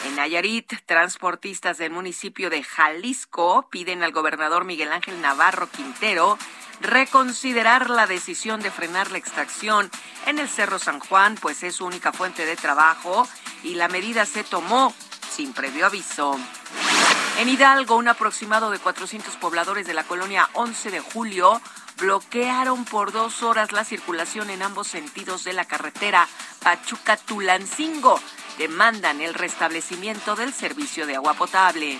En 0.04 0.16
Nayarit, 0.16 0.72
transportistas 0.86 1.78
del 1.78 1.92
municipio 1.92 2.50
de 2.50 2.62
Jalisco 2.64 3.68
piden 3.70 4.02
al 4.02 4.12
gobernador 4.12 4.64
Miguel 4.64 4.92
Ángel 4.92 5.20
Navarro 5.20 5.68
Quintero 5.70 6.38
reconsiderar 6.80 7.88
la 7.88 8.08
decisión 8.08 8.60
de 8.60 8.72
frenar 8.72 9.12
la 9.12 9.18
extracción 9.18 9.90
en 10.26 10.40
el 10.40 10.48
Cerro 10.48 10.80
San 10.80 10.98
Juan, 10.98 11.36
pues 11.40 11.62
es 11.62 11.76
su 11.76 11.84
única 11.86 12.12
fuente 12.12 12.44
de 12.44 12.56
trabajo 12.56 13.28
y 13.62 13.74
la 13.74 13.88
medida 13.88 14.26
se 14.26 14.42
tomó 14.42 14.92
sin 15.30 15.52
previo 15.52 15.86
aviso. 15.86 16.36
En 17.38 17.48
Hidalgo, 17.48 17.96
un 17.96 18.08
aproximado 18.08 18.70
de 18.70 18.78
400 18.78 19.36
pobladores 19.36 19.86
de 19.86 19.94
la 19.94 20.04
colonia 20.04 20.48
11 20.54 20.90
de 20.90 21.00
julio 21.00 21.60
bloquearon 21.98 22.84
por 22.84 23.12
dos 23.12 23.42
horas 23.42 23.72
la 23.72 23.84
circulación 23.84 24.50
en 24.50 24.62
ambos 24.62 24.88
sentidos 24.88 25.44
de 25.44 25.52
la 25.52 25.64
carretera 25.64 26.28
Pachuca-Tulancingo. 26.62 28.20
Demandan 28.58 29.20
el 29.20 29.34
restablecimiento 29.34 30.36
del 30.36 30.52
servicio 30.52 31.06
de 31.06 31.16
agua 31.16 31.34
potable. 31.34 31.98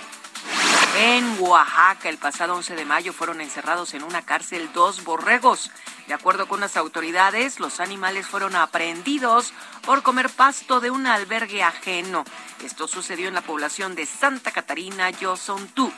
En 0.98 1.36
Oaxaca, 1.40 2.08
el 2.08 2.18
pasado 2.18 2.54
11 2.54 2.76
de 2.76 2.84
mayo, 2.84 3.12
fueron 3.12 3.40
encerrados 3.40 3.94
en 3.94 4.02
una 4.02 4.22
cárcel 4.22 4.70
dos 4.74 5.04
borregos. 5.04 5.70
De 6.06 6.14
acuerdo 6.14 6.46
con 6.46 6.60
las 6.60 6.76
autoridades, 6.76 7.60
los 7.60 7.80
animales 7.80 8.26
fueron 8.26 8.56
aprehendidos 8.56 9.54
por 9.86 10.02
comer 10.02 10.28
pasto 10.28 10.80
de 10.80 10.90
un 10.90 11.06
albergue 11.06 11.62
ajeno. 11.62 12.24
Esto 12.62 12.88
sucedió 12.88 13.28
en 13.28 13.34
la 13.34 13.40
población 13.40 13.94
de 13.94 14.04
Santa 14.04 14.50
Catarina, 14.50 15.08
Yosontú. 15.10 15.90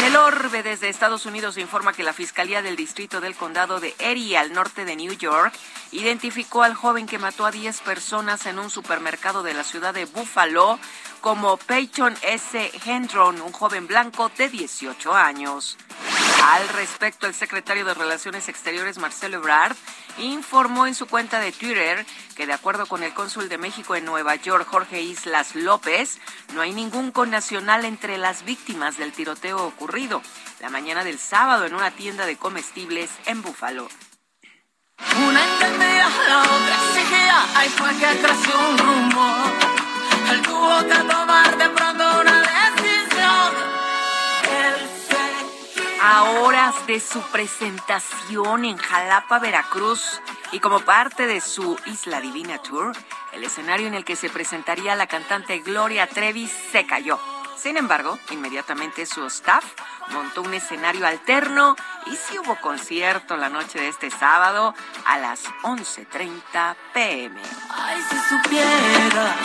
En 0.00 0.06
el 0.06 0.16
orbe 0.16 0.62
desde 0.62 0.88
Estados 0.88 1.26
Unidos 1.26 1.56
se 1.56 1.60
informa 1.60 1.92
que 1.92 2.02
la 2.02 2.14
Fiscalía 2.14 2.62
del 2.62 2.74
Distrito 2.74 3.20
del 3.20 3.34
Condado 3.34 3.80
de 3.80 3.94
Erie, 3.98 4.38
al 4.38 4.54
norte 4.54 4.86
de 4.86 4.96
New 4.96 5.12
York, 5.12 5.52
identificó 5.92 6.62
al 6.62 6.72
joven 6.72 7.06
que 7.06 7.18
mató 7.18 7.44
a 7.44 7.50
10 7.50 7.82
personas 7.82 8.46
en 8.46 8.58
un 8.58 8.70
supermercado 8.70 9.42
de 9.42 9.52
la 9.52 9.62
ciudad 9.62 9.92
de 9.92 10.06
Buffalo 10.06 10.78
como 11.20 11.58
Peyton 11.58 12.16
S. 12.22 12.72
Hendron, 12.86 13.42
un 13.42 13.52
joven 13.52 13.86
blanco 13.86 14.30
de 14.38 14.48
18 14.48 15.14
años. 15.14 15.76
Al 16.44 16.66
respecto, 16.70 17.26
el 17.26 17.34
secretario 17.34 17.84
de 17.84 17.92
Relaciones 17.92 18.48
Exteriores, 18.48 18.96
Marcelo 18.96 19.36
Ebrard, 19.36 19.76
informó 20.24 20.86
en 20.86 20.94
su 20.94 21.06
cuenta 21.06 21.40
de 21.40 21.52
Twitter 21.52 22.06
que 22.36 22.46
de 22.46 22.52
acuerdo 22.52 22.86
con 22.86 23.02
el 23.02 23.14
cónsul 23.14 23.48
de 23.48 23.58
México 23.58 23.94
en 23.94 24.04
Nueva 24.04 24.34
York, 24.36 24.66
Jorge 24.68 25.02
Islas 25.02 25.54
López, 25.54 26.18
no 26.54 26.60
hay 26.60 26.72
ningún 26.72 27.10
connacional 27.10 27.84
entre 27.84 28.18
las 28.18 28.44
víctimas 28.44 28.96
del 28.96 29.12
tiroteo 29.12 29.64
ocurrido 29.64 30.22
la 30.60 30.68
mañana 30.68 31.04
del 31.04 31.18
sábado 31.18 31.64
en 31.64 31.74
una 31.74 31.90
tienda 31.90 32.26
de 32.26 32.36
comestibles 32.36 33.10
en 33.26 33.42
Búfalo. 33.42 33.88
Una 35.26 35.44
entendía, 35.44 36.08
la 36.28 36.42
otra 36.42 36.74
exigía, 36.84 37.58
ahí 37.58 37.68
fue 37.70 37.88
que 37.96 38.06
un 38.54 38.78
rumor. 38.78 39.80
Pronto 41.74 42.20
una 42.20 42.39
A 46.02 46.24
horas 46.24 46.86
de 46.86 46.98
su 46.98 47.20
presentación 47.30 48.64
en 48.64 48.78
Jalapa, 48.78 49.38
Veracruz, 49.38 50.20
y 50.50 50.58
como 50.58 50.80
parte 50.80 51.26
de 51.26 51.42
su 51.42 51.78
Isla 51.84 52.20
Divina 52.20 52.58
Tour, 52.58 52.92
el 53.32 53.44
escenario 53.44 53.86
en 53.86 53.94
el 53.94 54.04
que 54.04 54.16
se 54.16 54.30
presentaría 54.30 54.96
la 54.96 55.06
cantante 55.06 55.58
Gloria 55.58 56.06
Trevi 56.06 56.48
se 56.72 56.86
cayó. 56.86 57.18
Sin 57.56 57.76
embargo, 57.76 58.18
inmediatamente 58.30 59.04
su 59.04 59.26
staff 59.26 59.64
montó 60.08 60.40
un 60.40 60.54
escenario 60.54 61.06
alterno 61.06 61.76
y 62.06 62.16
sí 62.16 62.38
hubo 62.38 62.56
concierto 62.56 63.36
la 63.36 63.50
noche 63.50 63.78
de 63.78 63.88
este 63.88 64.10
sábado 64.10 64.74
a 65.04 65.18
las 65.18 65.44
11.30 65.62 66.76
pm. 66.94 67.40
Ay, 67.68 68.02
si 68.08 68.16
supiera 68.16 69.36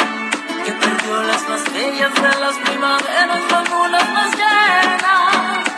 que 0.63 0.71
perdió 0.71 1.21
las 1.23 1.49
más 1.49 1.65
de 1.65 2.39
las 2.39 2.57
primaveras, 2.59 3.51
las 3.51 4.09
más 4.09 4.35
llenas. 4.37 5.74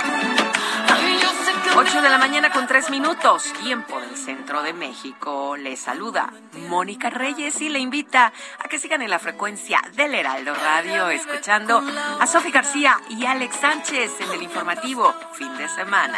8 1.79 2.01
de 2.01 2.09
la 2.09 2.17
mañana 2.17 2.49
con 2.51 2.65
3 2.65 2.89
minutos, 2.89 3.53
tiempo 3.61 4.01
del 4.01 4.17
centro 4.17 4.63
de 4.63 4.73
México. 4.73 5.55
Le 5.55 5.77
saluda 5.77 6.33
Mónica 6.67 7.11
Reyes 7.11 7.61
y 7.61 7.69
le 7.69 7.77
invita 7.77 8.33
a 8.57 8.67
que 8.67 8.79
sigan 8.79 9.03
en 9.03 9.11
la 9.11 9.19
frecuencia 9.19 9.79
del 9.95 10.15
Heraldo 10.15 10.55
Radio, 10.55 11.09
escuchando 11.09 11.83
a 12.19 12.25
Sofi 12.25 12.49
García 12.49 12.99
y 13.09 13.27
Alex 13.27 13.57
Sánchez 13.57 14.11
en 14.21 14.31
el 14.31 14.41
informativo 14.41 15.13
fin 15.33 15.55
de 15.55 15.69
semana. 15.69 16.17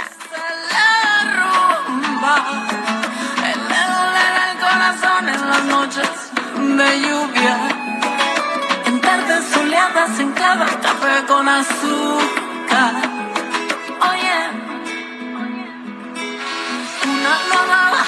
en 8.85 9.01
tardes 9.01 9.45
soleadas 9.53 10.19
en 10.21 10.31
cada 10.31 10.67
café 10.67 11.25
con 11.27 11.49
azúcar. 11.49 13.28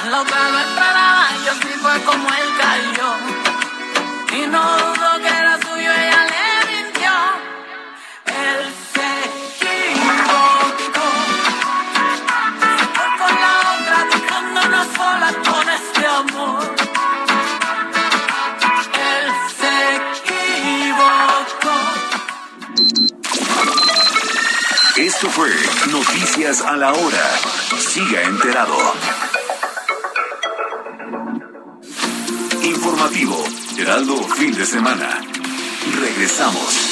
La 0.10 0.22
otra 0.22 0.50
no 0.50 0.60
entraba, 0.60 1.28
y 1.44 1.48
así 1.48 1.68
fue 1.80 2.02
como 2.04 2.28
él 2.30 2.50
cayó. 2.60 3.16
Y 4.34 4.48
no 4.48 4.78
dudo 4.78 5.20
que 5.22 5.28
era 5.28 5.60
suyo, 5.62 5.92
ella 5.92 6.26
le 6.32 6.46
mintió. 6.72 7.12
Él 8.26 8.74
se 8.94 9.08
equivocó. 9.60 10.48
Fue 12.96 13.08
con 13.20 13.34
la 13.46 13.54
otra, 13.76 13.98
dejándonos 14.12 14.88
solas 14.96 15.36
con 15.48 15.70
este 15.70 16.04
amor. 16.08 16.76
Él 19.12 19.26
se 19.60 19.76
equivocó. 20.26 21.76
Esto 24.96 25.30
fue 25.30 25.52
Noticias 25.92 26.62
a 26.62 26.76
la 26.78 26.94
Hora. 26.94 27.30
Siga 27.78 28.22
enterado. 28.24 28.78
Informativo, 32.72 33.44
Heraldo 33.78 34.16
Fin 34.30 34.54
de 34.54 34.66
Semana. 34.66 35.22
Regresamos. 36.00 36.91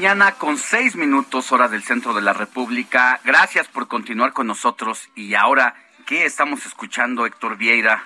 Mañana 0.00 0.32
con 0.32 0.56
6 0.56 0.96
minutos 0.96 1.52
hora 1.52 1.68
del 1.68 1.82
centro 1.82 2.14
de 2.14 2.22
la 2.22 2.32
República. 2.32 3.20
Gracias 3.22 3.68
por 3.68 3.86
continuar 3.86 4.32
con 4.32 4.46
nosotros. 4.46 5.10
Y 5.14 5.34
ahora, 5.34 5.74
¿qué 6.06 6.24
estamos 6.24 6.64
escuchando, 6.64 7.26
Héctor 7.26 7.58
Vieira? 7.58 8.02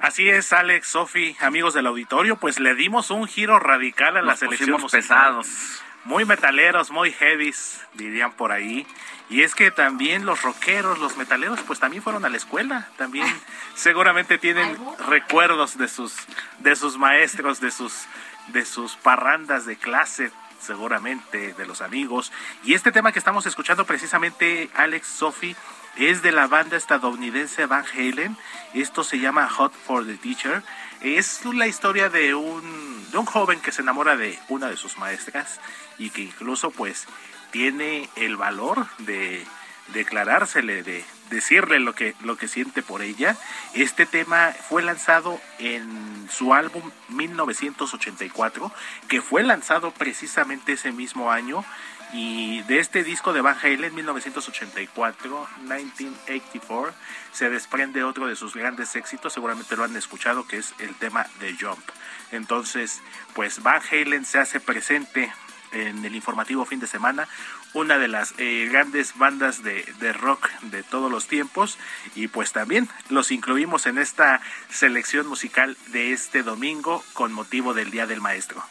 Así 0.00 0.28
es, 0.28 0.52
Alex, 0.52 0.88
Sofi, 0.88 1.36
amigos 1.38 1.72
del 1.72 1.86
auditorio, 1.86 2.34
pues 2.34 2.58
le 2.58 2.74
dimos 2.74 3.12
un 3.12 3.28
giro 3.28 3.60
radical 3.60 4.16
a 4.16 4.22
la 4.22 4.32
Nos 4.32 4.40
selección 4.40 4.70
pusimos 4.70 4.92
musical. 4.92 5.02
pesados. 5.02 5.82
Muy 6.02 6.24
metaleros, 6.24 6.90
muy 6.90 7.12
heavies, 7.12 7.80
dirían 7.92 8.32
por 8.32 8.50
ahí. 8.50 8.84
Y 9.30 9.42
es 9.42 9.54
que 9.54 9.70
también 9.70 10.26
los 10.26 10.42
rockeros, 10.42 10.98
los 10.98 11.16
metaleros, 11.16 11.60
pues 11.60 11.78
también 11.78 12.02
fueron 12.02 12.24
a 12.24 12.28
la 12.28 12.38
escuela. 12.38 12.88
También 12.96 13.28
seguramente 13.76 14.36
tienen 14.36 14.76
recuerdos 15.06 15.78
de 15.78 15.86
sus, 15.86 16.12
de 16.58 16.74
sus 16.74 16.98
maestros, 16.98 17.60
de 17.60 17.70
sus, 17.70 18.06
de 18.48 18.64
sus 18.66 18.96
parrandas 18.96 19.64
de 19.64 19.76
clase, 19.76 20.32
seguramente, 20.64 21.54
de 21.54 21.66
los 21.66 21.80
amigos. 21.80 22.32
Y 22.64 22.74
este 22.74 22.92
tema 22.92 23.12
que 23.12 23.18
estamos 23.18 23.46
escuchando 23.46 23.84
precisamente, 23.84 24.70
Alex, 24.74 25.06
Sophie, 25.06 25.56
es 25.96 26.22
de 26.22 26.32
la 26.32 26.46
banda 26.46 26.76
estadounidense 26.76 27.66
Van 27.66 27.84
Halen. 27.86 28.36
Esto 28.74 29.04
se 29.04 29.18
llama 29.18 29.48
Hot 29.48 29.72
for 29.72 30.04
the 30.04 30.16
Teacher. 30.16 30.62
Es 31.00 31.44
la 31.44 31.66
historia 31.66 32.08
de 32.08 32.34
un, 32.34 33.10
de 33.10 33.18
un 33.18 33.26
joven 33.26 33.60
que 33.60 33.72
se 33.72 33.82
enamora 33.82 34.16
de 34.16 34.38
una 34.48 34.68
de 34.68 34.76
sus 34.76 34.98
maestras 34.98 35.60
y 35.98 36.10
que 36.10 36.22
incluso 36.22 36.70
pues 36.70 37.06
tiene 37.50 38.08
el 38.16 38.36
valor 38.36 38.86
de 38.98 39.46
declarársele, 39.92 40.82
de 40.82 41.04
decirle 41.30 41.80
lo 41.80 41.94
que, 41.94 42.14
lo 42.22 42.36
que 42.36 42.48
siente 42.48 42.82
por 42.82 43.02
ella. 43.02 43.36
Este 43.74 44.06
tema 44.06 44.52
fue 44.68 44.82
lanzado 44.82 45.40
en 45.58 46.28
su 46.30 46.54
álbum 46.54 46.90
1984, 47.08 48.72
que 49.08 49.20
fue 49.20 49.42
lanzado 49.42 49.90
precisamente 49.92 50.72
ese 50.72 50.92
mismo 50.92 51.30
año. 51.30 51.64
Y 52.12 52.62
de 52.62 52.78
este 52.78 53.02
disco 53.02 53.32
de 53.32 53.40
Van 53.40 53.56
Halen 53.60 53.92
1984, 53.92 55.48
1984, 55.62 56.94
se 57.32 57.50
desprende 57.50 58.04
otro 58.04 58.28
de 58.28 58.36
sus 58.36 58.54
grandes 58.54 58.94
éxitos, 58.94 59.32
seguramente 59.32 59.74
lo 59.74 59.82
han 59.82 59.96
escuchado, 59.96 60.46
que 60.46 60.58
es 60.58 60.74
el 60.78 60.94
tema 60.94 61.26
de 61.40 61.56
Jump. 61.56 61.82
Entonces, 62.30 63.00
pues 63.34 63.64
Van 63.64 63.82
Halen 63.90 64.24
se 64.24 64.38
hace 64.38 64.60
presente 64.60 65.32
en 65.72 66.04
el 66.04 66.14
informativo 66.14 66.64
fin 66.64 66.78
de 66.78 66.86
semana, 66.86 67.26
una 67.74 67.98
de 67.98 68.08
las 68.08 68.34
eh, 68.38 68.68
grandes 68.70 69.16
bandas 69.18 69.62
de, 69.62 69.84
de 69.98 70.12
rock 70.12 70.48
de 70.62 70.82
todos 70.82 71.10
los 71.10 71.26
tiempos 71.26 71.78
y 72.14 72.28
pues 72.28 72.52
también 72.52 72.88
los 73.10 73.30
incluimos 73.30 73.86
en 73.86 73.98
esta 73.98 74.40
selección 74.70 75.26
musical 75.26 75.76
de 75.88 76.12
este 76.12 76.42
domingo 76.42 77.04
con 77.12 77.32
motivo 77.32 77.74
del 77.74 77.90
Día 77.90 78.06
del 78.06 78.20
Maestro. 78.20 78.62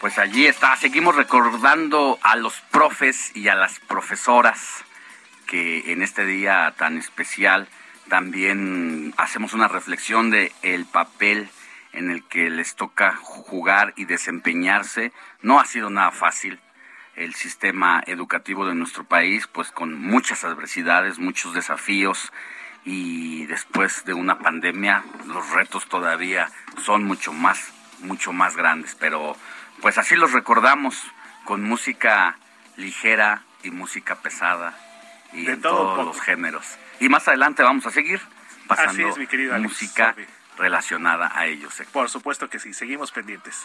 Pues 0.00 0.18
allí 0.18 0.46
está, 0.46 0.76
seguimos 0.76 1.14
recordando 1.14 2.18
a 2.22 2.36
los 2.36 2.60
profes 2.70 3.30
y 3.34 3.48
a 3.48 3.54
las 3.54 3.78
profesoras 3.80 4.84
que 5.46 5.92
en 5.92 6.02
este 6.02 6.26
día 6.26 6.74
tan 6.76 6.98
especial 6.98 7.68
también 8.08 9.14
hacemos 9.16 9.54
una 9.54 9.68
reflexión 9.68 10.30
de 10.30 10.52
el 10.62 10.84
papel 10.84 11.48
en 11.92 12.10
el 12.10 12.24
que 12.24 12.50
les 12.50 12.74
toca 12.74 13.16
jugar 13.16 13.94
y 13.96 14.04
desempeñarse. 14.04 15.12
No 15.40 15.60
ha 15.60 15.64
sido 15.64 15.90
nada 15.90 16.10
fácil 16.10 16.60
el 17.16 17.34
sistema 17.34 18.02
educativo 18.06 18.66
de 18.66 18.74
nuestro 18.74 19.04
país, 19.04 19.46
pues 19.46 19.70
con 19.70 19.94
muchas 20.00 20.44
adversidades, 20.44 21.18
muchos 21.18 21.54
desafíos 21.54 22.32
y 22.84 23.46
después 23.46 24.04
de 24.04 24.14
una 24.14 24.38
pandemia 24.38 25.04
los 25.26 25.50
retos 25.50 25.86
todavía 25.86 26.50
son 26.82 27.04
mucho 27.04 27.32
más, 27.32 27.72
mucho 28.00 28.32
más 28.32 28.56
grandes, 28.56 28.94
pero 28.94 29.36
pues 29.80 29.96
así 29.98 30.16
los 30.16 30.32
recordamos 30.32 31.00
con 31.44 31.62
música 31.62 32.36
ligera 32.76 33.42
y 33.62 33.70
música 33.70 34.16
pesada 34.16 34.76
y 35.32 35.44
De 35.44 35.52
en 35.52 35.60
todo 35.62 35.76
todos 35.76 35.90
poco. 35.98 36.02
los 36.04 36.20
géneros. 36.20 36.66
Y 37.00 37.08
más 37.08 37.26
adelante 37.28 37.62
vamos 37.62 37.86
a 37.86 37.90
seguir 37.90 38.20
pasando 38.66 38.92
Así 38.92 39.02
es, 39.02 39.16
mi 39.18 39.26
querido 39.26 39.54
Alex, 39.54 39.70
música 39.70 40.10
Sofi. 40.10 40.26
relacionada 40.58 41.32
a 41.34 41.46
ellos. 41.46 41.74
Por 41.92 42.08
supuesto 42.10 42.48
que 42.48 42.58
sí, 42.58 42.72
seguimos 42.74 43.12
pendientes. 43.12 43.64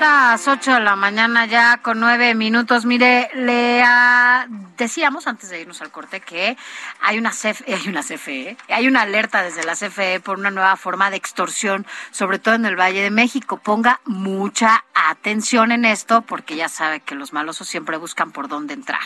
Las 0.00 0.46
8 0.46 0.74
de 0.74 0.80
la 0.80 0.94
mañana 0.94 1.46
ya 1.46 1.78
con 1.78 1.98
nueve 1.98 2.34
minutos. 2.36 2.84
Mire, 2.84 3.30
le 3.34 3.82
ah, 3.84 4.46
decíamos 4.76 5.26
antes 5.26 5.50
de 5.50 5.60
irnos 5.60 5.80
al 5.82 5.90
corte 5.90 6.20
que 6.20 6.56
hay 7.00 7.18
una, 7.18 7.30
CFE, 7.30 7.74
hay 7.74 7.88
una 7.88 8.02
CFE, 8.02 8.56
hay 8.68 8.86
una 8.86 9.02
alerta 9.02 9.42
desde 9.42 9.64
la 9.64 9.74
CFE 9.74 10.20
por 10.20 10.38
una 10.38 10.52
nueva 10.52 10.76
forma 10.76 11.10
de 11.10 11.16
extorsión, 11.16 11.84
sobre 12.12 12.38
todo 12.38 12.54
en 12.54 12.64
el 12.64 12.78
Valle 12.78 13.02
de 13.02 13.10
México. 13.10 13.56
Ponga 13.56 14.00
mucha 14.04 14.84
atención 14.94 15.72
en 15.72 15.84
esto 15.84 16.22
porque 16.22 16.54
ya 16.54 16.68
sabe 16.68 17.00
que 17.00 17.16
los 17.16 17.32
malosos 17.32 17.66
siempre 17.66 17.96
buscan 17.96 18.30
por 18.30 18.46
dónde 18.46 18.74
entrar. 18.74 19.00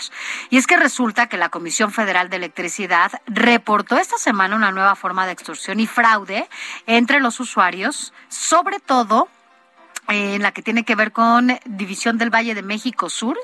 Y 0.50 0.58
es 0.58 0.66
que 0.66 0.76
resulta 0.76 1.26
que 1.26 1.38
la 1.38 1.48
Comisión 1.48 1.90
Federal 1.90 2.28
de 2.28 2.36
Electricidad 2.36 3.12
reportó 3.26 3.96
esta 3.96 4.18
semana 4.18 4.56
una 4.56 4.72
nueva 4.72 4.94
forma 4.94 5.24
de 5.24 5.32
extorsión 5.32 5.80
y 5.80 5.86
fraude 5.86 6.48
entre 6.86 7.20
los 7.20 7.40
usuarios, 7.40 8.12
sobre 8.28 8.78
todo 8.78 9.28
en 10.08 10.42
la 10.42 10.52
que 10.52 10.62
tiene 10.62 10.84
que 10.84 10.94
ver 10.94 11.12
con 11.12 11.58
División 11.64 12.18
del 12.18 12.34
Valle 12.34 12.54
de 12.54 12.62
México 12.62 13.08
Sur, 13.10 13.38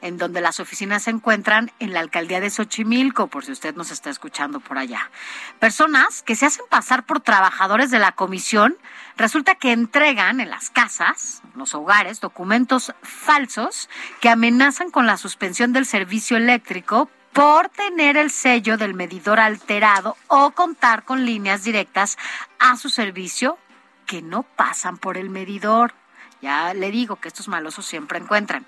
en 0.00 0.16
donde 0.16 0.40
las 0.40 0.60
oficinas 0.60 1.04
se 1.04 1.10
encuentran 1.10 1.72
en 1.80 1.92
la 1.92 2.00
alcaldía 2.00 2.40
de 2.40 2.50
Xochimilco, 2.50 3.26
por 3.26 3.44
si 3.44 3.52
usted 3.52 3.74
nos 3.74 3.90
está 3.90 4.10
escuchando 4.10 4.60
por 4.60 4.78
allá. 4.78 5.10
Personas 5.58 6.22
que 6.22 6.36
se 6.36 6.46
hacen 6.46 6.64
pasar 6.68 7.04
por 7.04 7.20
trabajadores 7.20 7.90
de 7.90 7.98
la 7.98 8.12
comisión, 8.12 8.76
resulta 9.16 9.56
que 9.56 9.72
entregan 9.72 10.40
en 10.40 10.50
las 10.50 10.70
casas, 10.70 11.42
los 11.56 11.74
hogares, 11.74 12.20
documentos 12.20 12.94
falsos 13.02 13.88
que 14.20 14.28
amenazan 14.28 14.90
con 14.90 15.06
la 15.06 15.16
suspensión 15.16 15.72
del 15.72 15.86
servicio 15.86 16.36
eléctrico 16.36 17.10
por 17.32 17.68
tener 17.68 18.16
el 18.16 18.30
sello 18.30 18.76
del 18.76 18.94
medidor 18.94 19.38
alterado 19.40 20.16
o 20.28 20.52
contar 20.52 21.04
con 21.04 21.24
líneas 21.24 21.64
directas 21.64 22.16
a 22.58 22.76
su 22.76 22.88
servicio 22.88 23.58
que 24.06 24.22
no 24.22 24.42
pasan 24.42 24.96
por 24.96 25.16
el 25.16 25.28
medidor. 25.28 25.92
Ya 26.40 26.72
le 26.74 26.90
digo 26.90 27.16
que 27.16 27.28
estos 27.28 27.48
malosos 27.48 27.86
siempre 27.86 28.18
encuentran. 28.18 28.64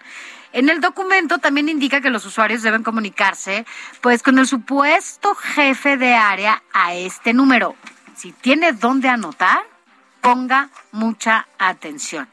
En 0.53 0.69
el 0.69 0.81
documento 0.81 1.39
también 1.39 1.69
indica 1.69 2.01
que 2.01 2.11
los 2.11 2.27
usuarios 2.27 2.63
deben 2.63 2.83
comunicarse 2.83 3.65
pues 4.01 4.23
con 4.23 4.39
el 4.39 4.47
supuesto 4.47 5.35
jefe 5.35 5.97
de 5.97 6.15
área 6.15 6.63
a 6.73 6.95
este 6.95 7.33
número. 7.33 7.77
Si 8.17 8.33
tiene 8.33 8.73
dónde 8.73 9.09
anotar, 9.09 9.63
ponga 10.21 10.69
mucha 10.93 11.47
atención. 11.59 12.29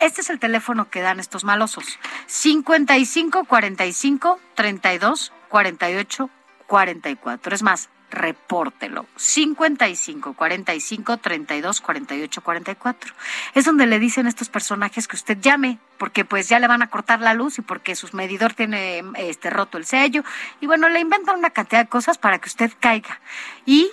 Este 0.00 0.22
es 0.22 0.30
el 0.30 0.38
teléfono 0.38 0.90
que 0.90 1.02
dan 1.02 1.20
estos 1.20 1.44
malosos. 1.44 1.98
55 2.26 3.44
45 3.44 4.40
32 4.54 5.32
48 5.48 6.30
44. 6.66 7.54
Es 7.54 7.62
más, 7.62 7.90
repórtelo. 8.10 9.06
55 9.16 10.34
45 10.34 11.16
32 11.18 11.80
48 11.80 12.40
44. 12.40 13.14
Es 13.54 13.64
donde 13.64 13.86
le 13.86 13.98
dicen 13.98 14.26
a 14.26 14.28
estos 14.28 14.48
personajes 14.48 15.08
que 15.08 15.16
usted 15.16 15.38
llame, 15.40 15.78
porque 15.98 16.24
pues 16.24 16.48
ya 16.48 16.58
le 16.58 16.66
van 16.66 16.82
a 16.82 16.90
cortar 16.90 17.20
la 17.20 17.34
luz 17.34 17.58
y 17.58 17.62
porque 17.62 17.94
su 17.94 18.08
medidor 18.16 18.54
tiene 18.54 19.02
este 19.16 19.50
roto 19.50 19.78
el 19.78 19.84
sello 19.84 20.24
y 20.60 20.66
bueno, 20.66 20.88
le 20.88 21.00
inventan 21.00 21.38
una 21.38 21.50
cantidad 21.50 21.84
de 21.84 21.88
cosas 21.88 22.18
para 22.18 22.38
que 22.38 22.48
usted 22.48 22.72
caiga. 22.80 23.20
Y 23.66 23.90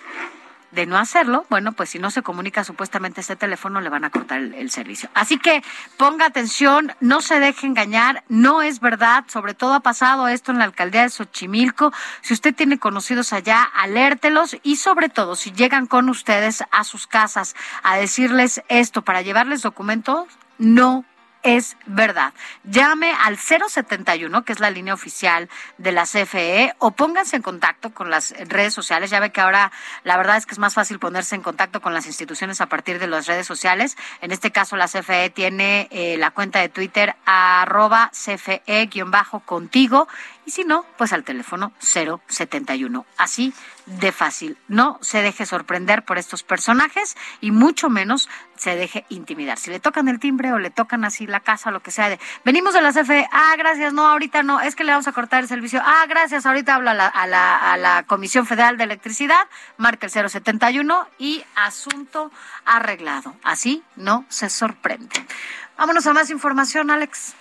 de 0.72 0.86
no 0.86 0.98
hacerlo, 0.98 1.46
bueno, 1.50 1.72
pues 1.72 1.90
si 1.90 2.00
no 2.00 2.12
se 2.12 2.22
comunica 2.22 2.64
supuestamente 2.64 3.22
este 3.22 3.36
teléfono, 3.36 3.82
le 3.82 3.90
van 3.90 4.06
a 4.06 4.10
cortar 4.10 4.40
el, 4.40 4.54
el, 4.54 4.70
servicio. 4.70 5.10
Así 5.14 5.38
que 5.38 5.64
ponga 5.98 6.26
atención, 6.26 6.94
no 7.00 7.22
se 7.22 7.40
deje 7.40 7.68
engañar, 7.68 8.24
no 8.28 8.62
es 8.62 8.80
verdad, 8.80 9.24
sobre 9.28 9.54
todo 9.54 9.74
ha 9.74 9.80
pasado 9.80 10.28
esto 10.28 10.52
en 10.52 10.60
la 10.60 10.66
alcaldía 10.66 11.04
de 11.04 11.10
Xochimilco. 11.10 11.94
Si 12.22 12.34
usted 12.34 12.54
tiene 12.54 12.80
conocidos 12.80 13.34
allá, 13.34 13.64
alértelos 13.64 14.58
y 14.64 14.76
sobre 14.76 15.10
todo, 15.10 15.36
si 15.36 15.52
llegan 15.52 15.88
con 15.88 16.10
ustedes 16.10 16.64
a 16.72 16.84
sus 16.84 17.08
casas 17.08 17.56
a 17.84 17.96
decirles 17.98 18.62
esto 18.68 19.02
para 19.02 19.22
llevarles 19.22 19.62
documentos, 19.62 20.28
no 20.58 21.06
es 21.44 21.78
verdad. 21.86 22.34
Llame 22.64 23.12
al 23.24 23.38
071, 23.38 24.44
que 24.44 24.54
es 24.54 24.60
la 24.60 24.70
línea 24.70 24.94
oficial 24.94 25.50
de 25.78 25.92
la 25.92 26.04
CFE, 26.04 26.74
o 26.80 26.92
pónganse 26.92 27.36
en 27.36 27.42
contacto 27.42 27.94
con 27.94 28.10
las 28.10 28.34
redes 28.48 28.74
sociales. 28.74 29.10
Ya 29.10 29.20
ve 29.20 29.32
que 29.32 29.42
ahora 29.42 29.72
la 30.04 30.18
verdad 30.18 30.38
es 30.38 30.46
que 30.46 30.54
es 30.54 30.60
más 30.60 30.74
fácil 30.74 31.00
ponerse 31.00 31.36
en 31.36 31.42
contacto 31.42 31.82
con 31.82 31.94
las 31.94 32.06
instituciones 32.06 32.62
a 32.62 32.68
partir 32.68 33.00
de 33.00 33.08
las 33.08 33.28
redes 33.28 33.48
sociales. 33.48 33.98
En 34.22 34.32
este 34.32 34.52
caso, 34.52 34.76
la 34.76 34.88
CFE 34.88 35.30
tiene 35.30 35.88
eh, 35.92 36.18
la 36.18 36.32
cuenta 36.32 36.60
de 36.60 36.70
Twitter 36.70 37.16
arroba 37.26 38.12
CFE-contigo 38.14 40.08
y 40.48 40.52
si 40.52 40.64
no, 40.64 40.86
pues 40.98 41.12
al 41.12 41.26
teléfono 41.26 41.74
071. 41.80 43.06
Así 43.18 43.54
de 43.86 44.14
fácil. 44.14 44.58
No 44.70 44.98
se 45.02 45.22
deje 45.22 45.46
sorprender 45.46 46.06
por 46.06 46.18
estos 46.18 46.44
personajes 46.44 47.18
y 47.42 47.52
mucho 47.52 47.90
menos 47.90 48.30
se 48.56 48.78
deje 48.78 49.06
intimidar. 49.10 49.60
Si 49.60 49.70
le 49.70 49.82
tocan 49.82 50.08
el 50.08 50.22
timbre 50.22 50.54
o 50.54 50.58
le 50.58 50.70
tocan 50.70 51.04
así 51.04 51.28
la 51.28 51.42
casa, 51.42 51.70
lo 51.70 51.82
que 51.82 51.92
sea, 51.92 52.08
de 52.08 52.18
venimos 52.46 52.74
de 52.74 52.82
la 52.82 52.94
CFE, 52.94 53.28
ah, 53.30 53.56
gracias, 53.58 53.92
no, 53.92 54.08
ahorita 54.08 54.42
no, 54.42 54.62
es 54.62 54.78
que 54.78 54.86
le 54.86 54.94
vamos 54.94 55.10
a 55.10 55.12
cortar 55.12 55.42
el 55.44 55.50
servicio, 55.50 55.82
ah, 55.84 56.06
gracias, 56.08 56.46
ahorita 56.46 56.80
la, 56.80 57.08
a 57.08 57.78
la 57.78 58.04
Comisión 58.08 58.46
Federal 58.46 58.78
de 58.78 58.86
Electricidad, 58.86 59.50
marca 59.76 60.08
el 60.08 60.30
071 60.30 61.10
y 61.20 61.44
asunto 61.56 62.32
arreglado. 62.64 63.36
Así 63.44 63.84
no 63.98 64.24
se 64.30 64.50
sorprende. 64.50 65.26
Vámonos 65.78 66.08
a 66.08 66.14
más 66.14 66.30
información, 66.30 66.90
Alex. 66.90 67.36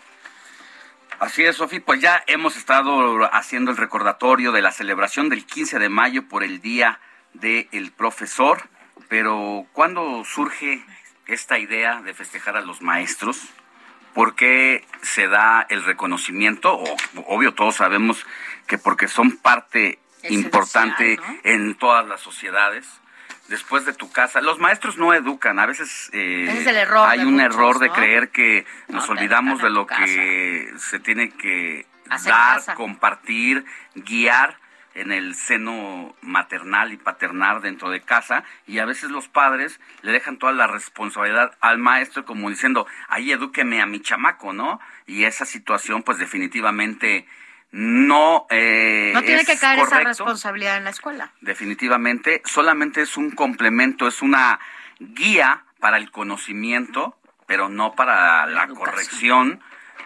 Así 1.18 1.44
es, 1.44 1.56
Sofi, 1.56 1.80
pues 1.80 2.02
ya 2.02 2.22
hemos 2.26 2.58
estado 2.58 3.24
haciendo 3.32 3.70
el 3.70 3.78
recordatorio 3.78 4.52
de 4.52 4.60
la 4.60 4.70
celebración 4.70 5.30
del 5.30 5.46
15 5.46 5.78
de 5.78 5.88
mayo 5.88 6.28
por 6.28 6.44
el 6.44 6.60
Día 6.60 7.00
del 7.32 7.90
Profesor, 7.92 8.68
pero 9.08 9.66
¿cuándo 9.72 10.24
surge 10.24 10.84
esta 11.26 11.58
idea 11.58 12.02
de 12.02 12.12
festejar 12.12 12.58
a 12.58 12.60
los 12.60 12.82
maestros? 12.82 13.48
¿Por 14.12 14.34
qué 14.34 14.84
se 15.00 15.26
da 15.26 15.66
el 15.70 15.84
reconocimiento? 15.84 16.74
O, 16.74 16.96
obvio, 17.28 17.54
todos 17.54 17.76
sabemos 17.76 18.26
que 18.66 18.76
porque 18.76 19.08
son 19.08 19.38
parte 19.38 19.98
es 20.22 20.32
importante 20.32 21.16
social, 21.16 21.34
¿no? 21.34 21.50
en 21.50 21.74
todas 21.76 22.06
las 22.06 22.20
sociedades 22.20 22.86
después 23.48 23.84
de 23.86 23.92
tu 23.92 24.10
casa. 24.10 24.40
Los 24.40 24.58
maestros 24.58 24.96
no 24.98 25.14
educan, 25.14 25.58
a 25.58 25.66
veces 25.66 26.10
eh, 26.12 26.46
es 26.48 26.66
el 26.66 26.76
error 26.76 27.08
hay 27.08 27.20
un 27.20 27.34
muchos, 27.34 27.54
error 27.54 27.78
de 27.78 27.88
¿no? 27.88 27.92
creer 27.94 28.30
que 28.30 28.66
nos 28.88 29.06
No, 29.06 29.12
olvidamos 29.14 29.62
de 29.62 29.70
lo 29.70 29.86
casa. 29.86 30.04
que 30.04 30.72
se 30.78 30.98
tiene 31.00 31.30
que 31.30 31.86
Hacer 32.08 32.32
dar, 32.32 32.54
casa. 32.56 32.74
compartir, 32.74 33.64
guiar 33.94 34.58
en 34.94 35.12
el 35.12 35.34
seno 35.34 36.14
maternal 36.22 36.92
y 36.92 36.96
paternal 36.96 37.60
dentro 37.60 37.90
de 37.90 38.00
casa 38.00 38.44
y 38.66 38.78
a 38.78 38.86
veces 38.86 39.10
los 39.10 39.28
padres 39.28 39.78
le 40.00 40.10
dejan 40.12 40.38
toda 40.38 40.52
la 40.52 40.66
responsabilidad 40.66 41.52
al 41.60 41.76
maestro 41.78 42.24
como 42.24 42.48
diciendo, 42.48 42.86
ahí 43.08 43.30
edúqueme 43.30 43.82
a 43.82 43.86
mi 43.86 44.00
chamaco, 44.00 44.54
¿no? 44.54 44.80
Y 45.06 45.24
esa 45.24 45.44
situación 45.44 46.02
pues 46.02 46.16
definitivamente 46.18 47.26
no 47.72 48.46
eh, 48.50 49.10
No 49.12 49.22
tiene 49.22 49.42
es 49.42 49.46
que 49.46 49.58
caer 49.58 49.80
esa 49.80 50.00
responsabilidad 50.00 50.78
en 50.78 50.84
la 50.84 50.90
escuela. 50.90 51.32
definitivamente 51.40 52.42
solamente 52.44 53.02
es 53.02 53.16
un 53.16 53.30
complemento, 53.30 54.08
es 54.08 54.22
una 54.22 54.60
guía 54.98 55.64
para 55.80 55.98
el 55.98 56.10
conocimiento, 56.10 57.18
pero 57.46 57.68
no 57.68 57.94
para 57.94 58.46
la 58.46 58.66
corrección 58.68 59.60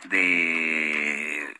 de 0.04 1.56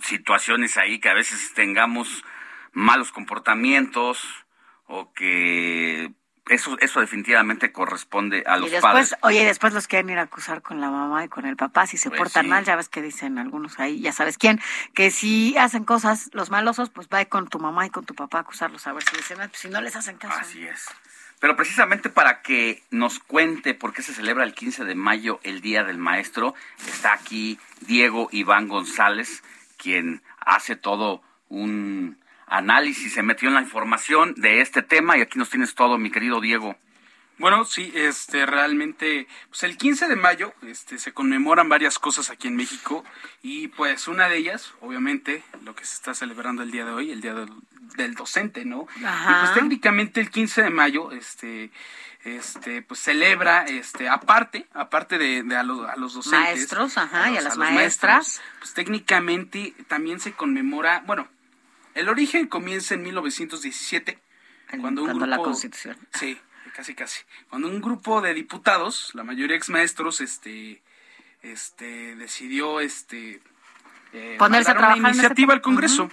situaciones 0.00 0.76
ahí 0.76 0.98
que 0.98 1.08
a 1.08 1.14
veces 1.14 1.52
tengamos 1.54 2.24
malos 2.72 3.12
comportamientos 3.12 4.44
o 4.86 5.12
que 5.12 6.12
eso 6.46 6.76
eso 6.80 7.00
definitivamente 7.00 7.72
corresponde 7.72 8.44
a 8.46 8.56
los 8.58 8.68
y 8.68 8.72
después, 8.72 8.92
padres. 9.10 9.14
oye, 9.22 9.44
después 9.44 9.72
los 9.72 9.86
quieren 9.86 10.10
ir 10.10 10.18
a 10.18 10.22
acusar 10.22 10.60
con 10.62 10.80
la 10.80 10.90
mamá 10.90 11.24
y 11.24 11.28
con 11.28 11.46
el 11.46 11.56
papá 11.56 11.86
si 11.86 11.96
se 11.96 12.10
Pues 12.10 12.18
portan 12.18 12.44
sí. 12.44 12.50
mal, 12.50 12.64
ya 12.64 12.76
ves 12.76 12.88
que 12.88 13.00
dicen 13.00 13.38
algunos 13.38 13.78
ahí, 13.80 14.00
ya 14.00 14.12
sabes 14.12 14.36
quién, 14.36 14.60
que 14.94 15.10
si 15.10 15.56
hacen 15.56 15.84
cosas 15.84 16.28
los 16.32 16.50
malosos, 16.50 16.90
pues 16.90 17.08
va 17.12 17.24
con 17.24 17.48
tu 17.48 17.58
mamá 17.58 17.86
y 17.86 17.90
con 17.90 18.04
tu 18.04 18.14
papá 18.14 18.38
a 18.38 18.40
acusarlos 18.42 18.86
a 18.86 18.92
ver 18.92 19.02
si 19.04 19.16
dicen, 19.16 19.40
"Ah, 19.40 19.48
pues 19.48 19.60
si 19.60 19.68
no 19.70 19.80
les 19.80 19.96
hacen 19.96 20.16
caso. 20.18 20.38
Así 20.38 20.64
es. 20.66 20.86
Pero 21.40 21.56
precisamente 21.56 22.08
para 22.10 22.42
que 22.42 22.82
nos 22.90 23.18
cuente 23.18 23.74
por 23.74 23.92
qué 23.92 24.02
se 24.02 24.14
celebra 24.14 24.44
el 24.44 24.54
15 24.54 24.84
de 24.84 24.94
mayo 24.94 25.40
el 25.42 25.60
Día 25.60 25.82
del 25.84 25.98
Maestro, 25.98 26.54
está 26.86 27.12
aquí 27.12 27.58
Diego 27.80 28.28
Iván 28.32 28.68
González, 28.68 29.42
quien 29.76 30.22
hace 30.40 30.76
todo 30.76 31.22
un 31.48 32.18
análisis, 32.56 33.14
se 33.14 33.22
metió 33.22 33.48
en 33.48 33.54
la 33.54 33.60
información 33.60 34.34
de 34.36 34.60
este 34.60 34.82
tema 34.82 35.16
y 35.16 35.22
aquí 35.22 35.38
nos 35.38 35.50
tienes 35.50 35.74
todo, 35.74 35.98
mi 35.98 36.10
querido 36.10 36.40
Diego. 36.40 36.76
Bueno, 37.36 37.64
sí, 37.64 37.92
este, 37.96 38.46
realmente, 38.46 39.26
pues 39.48 39.64
el 39.64 39.76
15 39.76 40.06
de 40.06 40.14
mayo, 40.14 40.54
este, 40.62 40.98
se 40.98 41.12
conmemoran 41.12 41.68
varias 41.68 41.98
cosas 41.98 42.30
aquí 42.30 42.46
en 42.46 42.54
México 42.54 43.04
y 43.42 43.68
pues 43.68 44.06
una 44.06 44.28
de 44.28 44.36
ellas, 44.36 44.72
obviamente, 44.80 45.42
lo 45.64 45.74
que 45.74 45.84
se 45.84 45.94
está 45.94 46.14
celebrando 46.14 46.62
el 46.62 46.70
día 46.70 46.84
de 46.84 46.92
hoy, 46.92 47.10
el 47.10 47.20
día 47.20 47.34
del, 47.34 47.50
del 47.96 48.14
docente, 48.14 48.64
¿no? 48.64 48.86
Ajá. 49.04 49.30
Y 49.30 49.44
pues 49.46 49.54
técnicamente 49.54 50.20
el 50.20 50.30
15 50.30 50.62
de 50.62 50.70
mayo, 50.70 51.10
este, 51.10 51.72
este, 52.24 52.82
pues 52.82 53.00
celebra, 53.00 53.64
este, 53.64 54.08
aparte, 54.08 54.68
aparte 54.72 55.18
de, 55.18 55.42
de 55.42 55.56
a, 55.56 55.64
los, 55.64 55.88
a 55.88 55.96
los 55.96 56.14
docentes. 56.14 56.54
Maestros, 56.54 56.98
ajá, 56.98 57.32
y 57.32 57.36
a 57.36 57.40
las 57.40 57.56
maestras. 57.56 58.14
maestros, 58.14 58.40
pues 58.60 58.74
técnicamente 58.74 59.74
también 59.88 60.20
se 60.20 60.32
conmemora, 60.32 61.02
bueno, 61.04 61.26
el 61.94 62.08
origen 62.08 62.46
comienza 62.46 62.94
en 62.94 63.02
1917, 63.02 64.18
cuando 64.80 65.02
un 65.02 65.10
grupo... 65.10 65.26
la 65.26 65.38
Constitución. 65.38 65.96
Sí, 66.12 66.38
casi 66.74 66.94
casi. 66.94 67.22
Cuando 67.48 67.68
un 67.68 67.80
grupo 67.80 68.20
de 68.20 68.34
diputados, 68.34 69.10
la 69.14 69.24
mayoría 69.24 69.56
ex 69.56 69.70
maestros, 69.70 70.20
este, 70.20 70.82
este, 71.42 72.16
decidió, 72.16 72.80
este, 72.80 73.40
eh, 74.12 74.36
Ponerse 74.38 74.70
a 74.70 74.74
trabajar 74.74 74.96
en 74.96 75.00
una 75.00 75.10
ese 75.10 75.18
iniciativa 75.20 75.54
al. 75.54 75.60
Congreso 75.60 76.10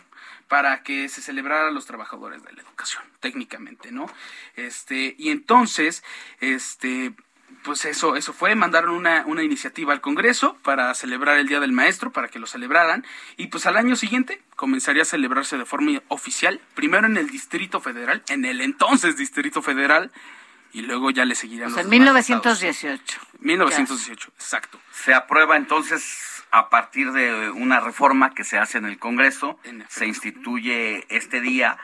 para 0.47 0.83
que 0.83 1.07
se 1.07 1.21
celebrara 1.21 1.69
a 1.69 1.71
los 1.71 1.85
trabajadores 1.85 2.43
de 2.43 2.51
la 2.51 2.61
educación, 2.61 3.03
técnicamente, 3.21 3.91
¿no? 3.91 4.07
Este, 4.57 5.15
y 5.17 5.29
entonces, 5.29 6.03
este, 6.41 7.13
pues 7.63 7.85
eso, 7.85 8.15
eso 8.15 8.33
fue, 8.33 8.55
mandaron 8.55 8.95
una, 8.95 9.23
una 9.25 9.43
iniciativa 9.43 9.93
al 9.93 10.01
Congreso 10.01 10.57
para 10.63 10.93
celebrar 10.93 11.37
el 11.37 11.47
Día 11.47 11.59
del 11.59 11.71
Maestro, 11.71 12.11
para 12.11 12.27
que 12.27 12.39
lo 12.39 12.47
celebraran, 12.47 13.05
y 13.37 13.47
pues 13.47 13.65
al 13.65 13.77
año 13.77 13.95
siguiente 13.95 14.41
comenzaría 14.55 15.03
a 15.03 15.05
celebrarse 15.05 15.57
de 15.57 15.65
forma 15.65 16.01
oficial, 16.07 16.59
primero 16.75 17.07
en 17.07 17.17
el 17.17 17.29
Distrito 17.29 17.79
Federal, 17.79 18.23
en 18.29 18.45
el 18.45 18.61
entonces 18.61 19.17
Distrito 19.17 19.61
Federal, 19.61 20.11
y 20.73 20.81
luego 20.81 21.11
ya 21.11 21.25
le 21.25 21.35
seguirían 21.35 21.69
O 21.69 21.73
sea, 21.73 21.83
los 21.83 21.91
en 21.91 21.99
demás 22.05 22.29
estados. 22.29 22.61
1918. 22.61 23.19
1918, 23.39 24.31
exacto. 24.35 24.79
Se 24.91 25.13
aprueba 25.13 25.57
entonces 25.57 26.43
a 26.51 26.69
partir 26.69 27.11
de 27.11 27.49
una 27.49 27.79
reforma 27.79 28.33
que 28.33 28.43
se 28.43 28.57
hace 28.57 28.77
en 28.77 28.85
el 28.85 28.99
Congreso, 28.99 29.59
se 29.87 30.05
instituye 30.05 31.05
este 31.09 31.41
día. 31.41 31.77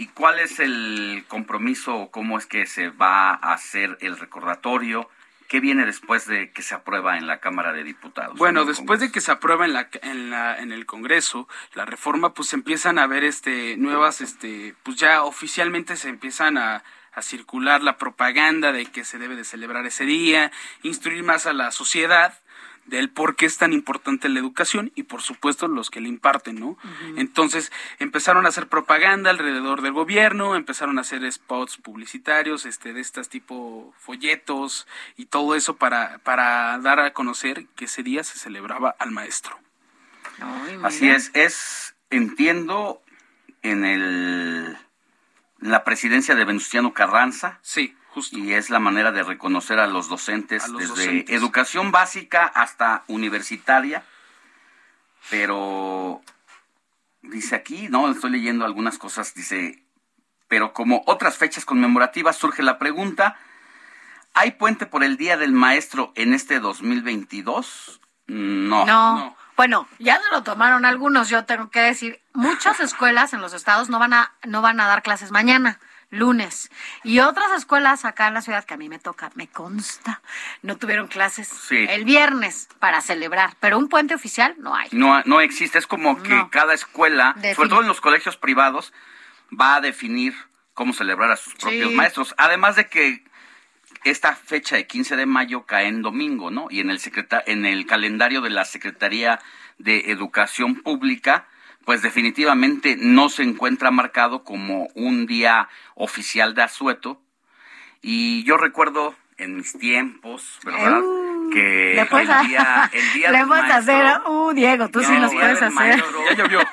¿Y 0.00 0.06
cuál 0.06 0.38
es 0.38 0.60
el 0.60 1.26
compromiso 1.28 1.94
o 1.94 2.10
cómo 2.10 2.38
es 2.38 2.46
que 2.46 2.64
se 2.64 2.88
va 2.88 3.32
a 3.32 3.52
hacer 3.52 3.98
el 4.00 4.16
recordatorio? 4.16 5.10
¿Qué 5.46 5.60
viene 5.60 5.84
después 5.84 6.26
de 6.26 6.52
que 6.52 6.62
se 6.62 6.74
aprueba 6.74 7.18
en 7.18 7.26
la 7.26 7.40
Cámara 7.40 7.74
de 7.74 7.84
Diputados? 7.84 8.38
Bueno, 8.38 8.64
después 8.64 9.00
de 9.00 9.12
que 9.12 9.20
se 9.20 9.30
aprueba 9.30 9.66
en 9.66 9.74
la, 9.74 9.90
en 10.00 10.30
la 10.30 10.58
en 10.58 10.72
el 10.72 10.86
Congreso 10.86 11.48
la 11.74 11.84
reforma, 11.84 12.32
pues 12.32 12.54
empiezan 12.54 12.98
a 12.98 13.02
haber 13.02 13.24
este 13.24 13.76
nuevas, 13.76 14.22
este, 14.22 14.74
pues 14.84 14.96
ya 14.96 15.22
oficialmente 15.22 15.96
se 15.96 16.08
empiezan 16.08 16.56
a, 16.56 16.82
a 17.12 17.20
circular 17.20 17.82
la 17.82 17.98
propaganda 17.98 18.72
de 18.72 18.86
que 18.86 19.04
se 19.04 19.18
debe 19.18 19.36
de 19.36 19.44
celebrar 19.44 19.84
ese 19.84 20.06
día, 20.06 20.50
instruir 20.82 21.24
más 21.24 21.44
a 21.44 21.52
la 21.52 21.72
sociedad 21.72 22.38
del 22.90 23.08
por 23.08 23.36
qué 23.36 23.46
es 23.46 23.56
tan 23.56 23.72
importante 23.72 24.28
la 24.28 24.40
educación 24.40 24.92
y 24.94 25.04
por 25.04 25.22
supuesto 25.22 25.68
los 25.68 25.90
que 25.90 26.00
le 26.00 26.08
imparten, 26.08 26.56
¿no? 26.56 26.76
Entonces 27.16 27.72
empezaron 27.98 28.44
a 28.44 28.50
hacer 28.50 28.66
propaganda 28.66 29.30
alrededor 29.30 29.80
del 29.80 29.92
gobierno, 29.92 30.56
empezaron 30.56 30.98
a 30.98 31.02
hacer 31.02 31.30
spots 31.32 31.78
publicitarios, 31.78 32.66
este, 32.66 32.92
de 32.92 33.00
estas 33.00 33.28
tipo 33.28 33.94
folletos 33.96 34.86
y 35.16 35.26
todo 35.26 35.54
eso 35.54 35.76
para, 35.76 36.18
para 36.18 36.78
dar 36.78 37.00
a 37.00 37.12
conocer 37.12 37.66
que 37.76 37.86
ese 37.86 38.02
día 38.02 38.24
se 38.24 38.38
celebraba 38.38 38.94
al 38.98 39.12
maestro. 39.12 39.58
Así 40.82 41.08
es, 41.08 41.30
es, 41.34 41.94
entiendo, 42.10 43.02
en 43.62 43.84
el 43.84 44.76
en 45.62 45.70
la 45.70 45.84
presidencia 45.84 46.34
de 46.34 46.44
Venustiano 46.44 46.92
Carranza. 46.94 47.58
Sí, 47.62 47.94
justo. 48.12 48.38
Y 48.38 48.52
es 48.52 48.70
la 48.70 48.78
manera 48.78 49.12
de 49.12 49.22
reconocer 49.22 49.78
a 49.78 49.86
los 49.86 50.08
docentes 50.08 50.64
A 50.64 50.68
los 50.68 50.80
desde 50.80 50.94
docentes. 50.94 51.36
educación 51.36 51.92
básica 51.92 52.46
hasta 52.46 53.04
universitaria. 53.08 54.04
Pero 55.28 56.22
dice 57.22 57.54
aquí, 57.54 57.88
no, 57.88 58.10
estoy 58.10 58.30
leyendo 58.30 58.64
algunas 58.64 58.98
cosas, 58.98 59.34
dice, 59.34 59.82
pero 60.48 60.72
como 60.72 61.02
otras 61.06 61.36
fechas 61.36 61.64
conmemorativas 61.64 62.36
surge 62.36 62.62
la 62.62 62.78
pregunta, 62.78 63.36
¿hay 64.34 64.52
puente 64.52 64.86
por 64.86 65.04
el 65.04 65.16
Día 65.16 65.36
del 65.36 65.52
Maestro 65.52 66.12
en 66.16 66.34
este 66.34 66.60
2022? 66.60 68.00
No. 68.26 68.86
No. 68.86 69.36
Bueno, 69.56 69.86
ya 69.98 70.18
se 70.18 70.30
lo 70.30 70.42
tomaron 70.42 70.86
algunos, 70.86 71.28
yo 71.28 71.44
tengo 71.44 71.68
que 71.70 71.80
decir, 71.80 72.20
muchas 72.32 72.80
escuelas 72.80 73.34
en 73.34 73.42
los 73.42 73.52
estados 73.52 73.90
no 73.90 73.98
van 73.98 74.14
a 74.14 74.32
no 74.44 74.62
van 74.62 74.80
a 74.80 74.86
dar 74.86 75.02
clases 75.02 75.32
mañana, 75.32 75.78
lunes. 76.10 76.70
Y 77.04 77.20
otras 77.20 77.50
escuelas 77.52 78.04
acá 78.04 78.28
en 78.28 78.34
la 78.34 78.42
ciudad 78.42 78.64
que 78.64 78.74
a 78.74 78.76
mí 78.76 78.88
me 78.88 78.98
toca, 78.98 79.30
me 79.34 79.48
consta, 79.48 80.20
no 80.62 80.76
tuvieron 80.76 81.08
clases 81.08 81.48
Sí. 81.48 81.86
el 81.88 82.04
viernes 82.04 82.68
para 82.78 83.00
celebrar, 83.00 83.54
pero 83.60 83.78
un 83.78 83.88
puente 83.88 84.14
oficial 84.14 84.54
no 84.58 84.74
hay. 84.74 84.88
No, 84.92 85.22
no 85.24 85.40
existe, 85.40 85.78
es 85.78 85.86
como 85.86 86.22
que 86.22 86.46
cada 86.50 86.74
escuela, 86.74 87.34
sobre 87.54 87.68
todo 87.68 87.80
en 87.82 87.88
los 87.88 88.00
colegios 88.00 88.36
privados, 88.36 88.92
va 89.58 89.76
a 89.76 89.80
definir 89.80 90.34
cómo 90.74 90.92
celebrar 90.92 91.30
a 91.30 91.36
sus 91.36 91.54
propios 91.54 91.90
Sí. 91.90 91.94
maestros. 91.96 92.34
Además 92.38 92.76
de 92.76 92.88
que 92.88 93.24
esta 94.04 94.34
fecha 94.34 94.76
de 94.76 94.86
15 94.86 95.14
de 95.16 95.26
mayo 95.26 95.66
cae 95.66 95.86
en 95.86 96.00
domingo, 96.02 96.50
¿no? 96.50 96.68
Y 96.70 96.80
en 96.80 96.90
el, 96.90 96.98
secreta- 97.00 97.42
en 97.46 97.66
el 97.66 97.86
calendario 97.86 98.40
de 98.40 98.48
la 98.50 98.64
Secretaría 98.64 99.40
de 99.78 100.10
Educación 100.10 100.76
Pública, 100.76 101.46
pues 101.84 102.02
definitivamente 102.02 102.96
no 102.98 103.28
se 103.28 103.42
encuentra 103.42 103.90
marcado 103.90 104.44
como 104.44 104.88
un 104.94 105.26
día 105.26 105.68
oficial 105.94 106.54
de 106.54 106.62
asueto. 106.62 107.20
Y 108.02 108.44
yo 108.44 108.56
recuerdo 108.56 109.14
en 109.36 109.56
mis 109.56 109.72
tiempos, 109.78 110.58
¿verdad? 110.64 111.00
que 111.52 111.94
Le 111.96 112.06
puedes, 112.06 112.28
el 112.28 112.46
día, 112.48 112.90
el 112.92 113.12
día 113.12 113.30
le 113.32 113.38
del 113.38 113.46
puedes 113.48 113.64
maestro- 113.64 113.76
hacer, 113.96 114.20
uh, 114.30 114.52
Diego, 114.52 114.88
tú 114.88 115.00
sí 115.00 115.10
no, 115.12 115.20
los 115.20 115.30
Día 115.32 115.40
puedes 115.40 115.56
hacer. 115.62 115.72
Maestro, 115.72 116.20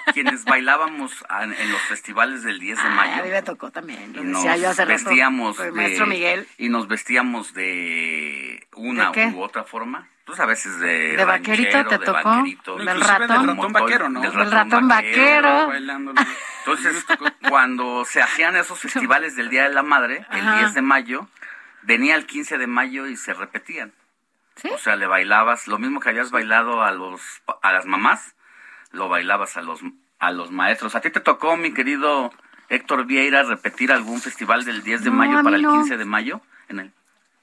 quienes 0.14 0.46
bailábamos 0.46 1.26
a- 1.30 1.46
en 1.46 1.72
los 1.72 1.82
festivales 1.84 2.44
del 2.44 2.60
10 2.60 2.78
de 2.78 2.88
Ay, 2.88 2.96
mayo. 2.96 3.22
a 3.22 3.26
mí 3.26 3.30
me 3.32 3.42
tocó 3.42 3.72
también, 3.72 4.14
lo 4.14 4.22
y 4.22 4.26
nos 4.26 4.44
decía 4.44 4.58
yo 4.58 4.70
hace 4.70 4.86
rato. 4.86 4.94
vestíamos 5.06 5.60
el 5.60 5.66
de, 5.68 5.72
maestro 5.72 6.06
Miguel. 6.06 6.48
y 6.60 6.70
nos 6.70 6.88
vestíamos 6.88 7.54
de 7.56 8.68
una 8.76 9.12
u 9.34 9.42
otra 9.42 9.64
forma. 9.64 10.10
Pues 10.28 10.40
a 10.42 10.46
veces 10.46 10.78
de 10.80 11.16
¿De 11.16 11.26
vaquerito 11.26 11.86
te 11.86 11.98
de 11.98 12.06
tocó? 12.06 12.24
vaquerito. 12.30 12.76
¿Del 12.78 13.02
ratón? 13.02 13.58
Del 13.58 13.72
vaquero, 13.72 14.10
¿no? 14.10 14.20
Del 14.22 14.34
ratón, 14.34 14.52
ratón 14.52 14.88
vaquero. 14.90 15.68
vaquero. 15.68 16.14
Entonces, 16.60 17.06
cuando 17.50 18.04
se 18.06 18.22
hacían 18.22 18.56
esos 18.58 18.78
festivales 18.78 19.36
del 19.38 19.50
Día 19.50 19.64
de 19.64 19.74
la 19.74 19.84
Madre, 19.84 20.26
el 20.32 20.42
Ajá. 20.48 20.60
10 20.60 20.74
de 20.74 20.82
mayo, 20.82 21.28
venía 21.84 22.16
el 22.16 22.26
15 22.26 22.58
de 22.58 22.68
mayo 22.68 23.08
y 23.08 23.16
se 23.16 23.34
repetían. 23.34 23.94
¿Sí? 24.58 24.70
O 24.70 24.78
sea, 24.78 24.98
le 24.98 25.08
bailabas, 25.08 25.68
lo 25.68 25.80
mismo 25.80 26.02
que 26.02 26.10
habías 26.10 26.30
bailado 26.32 26.84
a 26.84 26.92
los 26.92 27.22
a 27.62 27.72
las 27.72 27.86
mamás, 27.86 28.36
lo 28.92 29.08
bailabas 29.08 29.56
a 29.56 29.62
los 29.62 29.80
a 30.20 30.32
los 30.32 30.52
maestros. 30.52 30.96
¿A 30.96 31.02
ti 31.02 31.10
te 31.10 31.22
tocó, 31.22 31.56
mi 31.56 31.74
querido 31.74 32.34
Héctor 32.68 33.06
Vieira, 33.06 33.44
repetir 33.44 33.92
algún 33.94 34.20
festival 34.20 34.66
del 34.66 34.84
10 34.84 35.06
de 35.06 35.10
No, 35.10 35.16
mayo 35.16 35.42
para 35.44 35.56
el 35.56 35.62
no. 35.62 35.72
15 35.74 35.96
de 35.98 36.06
mayo? 36.06 36.42
En 36.68 36.80
el, 36.80 36.92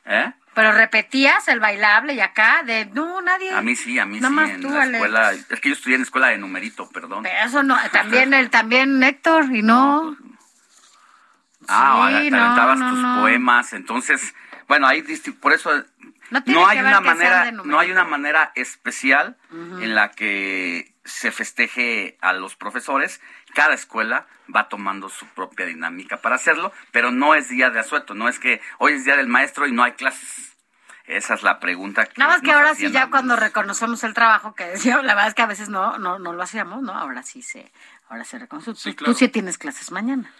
¿Eh? 0.07 0.33
Pero 0.55 0.71
repetías 0.73 1.49
el 1.49 1.59
bailable 1.59 2.15
y 2.15 2.21
acá 2.21 2.63
de 2.65 2.87
no 2.87 3.21
nadie. 3.21 3.51
A 3.53 3.61
mí 3.61 3.75
sí, 3.75 3.99
a 3.99 4.07
mí 4.07 4.21
sí, 4.21 4.25
en 4.27 4.61
tú, 4.61 4.71
la 4.71 4.83
Alex. 4.83 4.95
escuela. 4.95 5.33
Es 5.33 5.61
que 5.61 5.69
yo 5.71 5.75
estudié 5.75 5.97
en 5.97 6.03
escuela 6.03 6.29
de 6.29 6.39
numerito, 6.39 6.89
perdón. 6.91 7.25
Pero 7.25 7.45
eso 7.45 7.63
no, 7.63 7.77
también 7.93 8.33
el 8.35 8.51
también 8.51 9.03
Héctor 9.03 9.47
y 9.53 9.63
no. 9.63 10.17
Ah, 11.67 12.09
Sí, 12.11 12.11
ahora 12.13 12.21
te 12.21 12.31
no, 12.31 12.45
aventabas 12.45 12.79
no, 12.79 12.91
tus 12.91 12.99
no. 12.99 13.21
poemas, 13.23 13.73
entonces, 13.73 14.35
bueno, 14.69 14.87
ahí 14.87 15.03
por 15.41 15.53
eso 15.55 15.71
No 16.31 16.43
no 16.47 16.67
hay 16.69 16.79
una 16.79 17.01
manera, 17.01 17.51
no 17.51 17.79
hay 17.79 17.91
una 17.91 18.05
manera 18.05 18.53
especial 18.55 19.37
en 19.51 19.95
la 19.95 20.11
que 20.11 20.95
se 21.05 21.31
festeje 21.33 22.17
a 22.21 22.33
los 22.33 22.55
profesores. 22.55 23.21
Cada 23.55 23.75
escuela 23.75 24.27
va 24.55 24.69
tomando 24.69 25.09
su 25.09 25.27
propia 25.29 25.65
dinámica 25.67 26.19
para 26.19 26.35
hacerlo, 26.37 26.73
pero 26.93 27.11
no 27.11 27.35
es 27.35 27.49
día 27.49 27.71
de 27.71 27.81
asueto, 27.81 28.15
no 28.15 28.29
es 28.29 28.39
que 28.39 28.61
hoy 28.79 28.93
es 28.95 29.05
día 29.05 29.17
del 29.17 29.29
maestro 29.29 29.67
y 29.67 29.73
no 29.73 29.83
hay 29.85 29.93
clases. 29.93 30.51
Esa 31.07 31.35
es 31.35 31.43
la 31.43 31.61
pregunta 31.61 32.07
que 32.07 32.15
Nada 32.17 32.33
más 32.33 32.43
que 32.43 32.51
ahora 32.53 32.75
sí 32.75 32.91
ya 32.91 33.11
cuando 33.11 33.37
reconocemos 33.37 34.03
el 34.05 34.15
trabajo 34.15 34.55
que 34.55 34.65
decía, 34.69 34.97
la 35.03 35.15
verdad 35.15 35.29
es 35.29 35.35
que 35.35 35.43
a 35.43 35.47
veces 35.47 35.69
no 35.69 35.99
no 35.99 36.19
no 36.19 36.33
lo 36.33 36.43
hacíamos, 36.43 36.83
¿no? 36.83 36.93
Ahora 36.93 37.23
sí 37.23 37.43
se 37.43 37.71
ahora 38.09 38.25
se 38.25 38.39
reconoce. 38.39 38.75
Sí, 38.75 38.91
Tú- 38.91 38.97
claro. 38.97 39.13
Tú 39.13 39.19
sí 39.19 39.29
tienes 39.29 39.57
clases 39.59 39.91
mañana. 39.91 40.31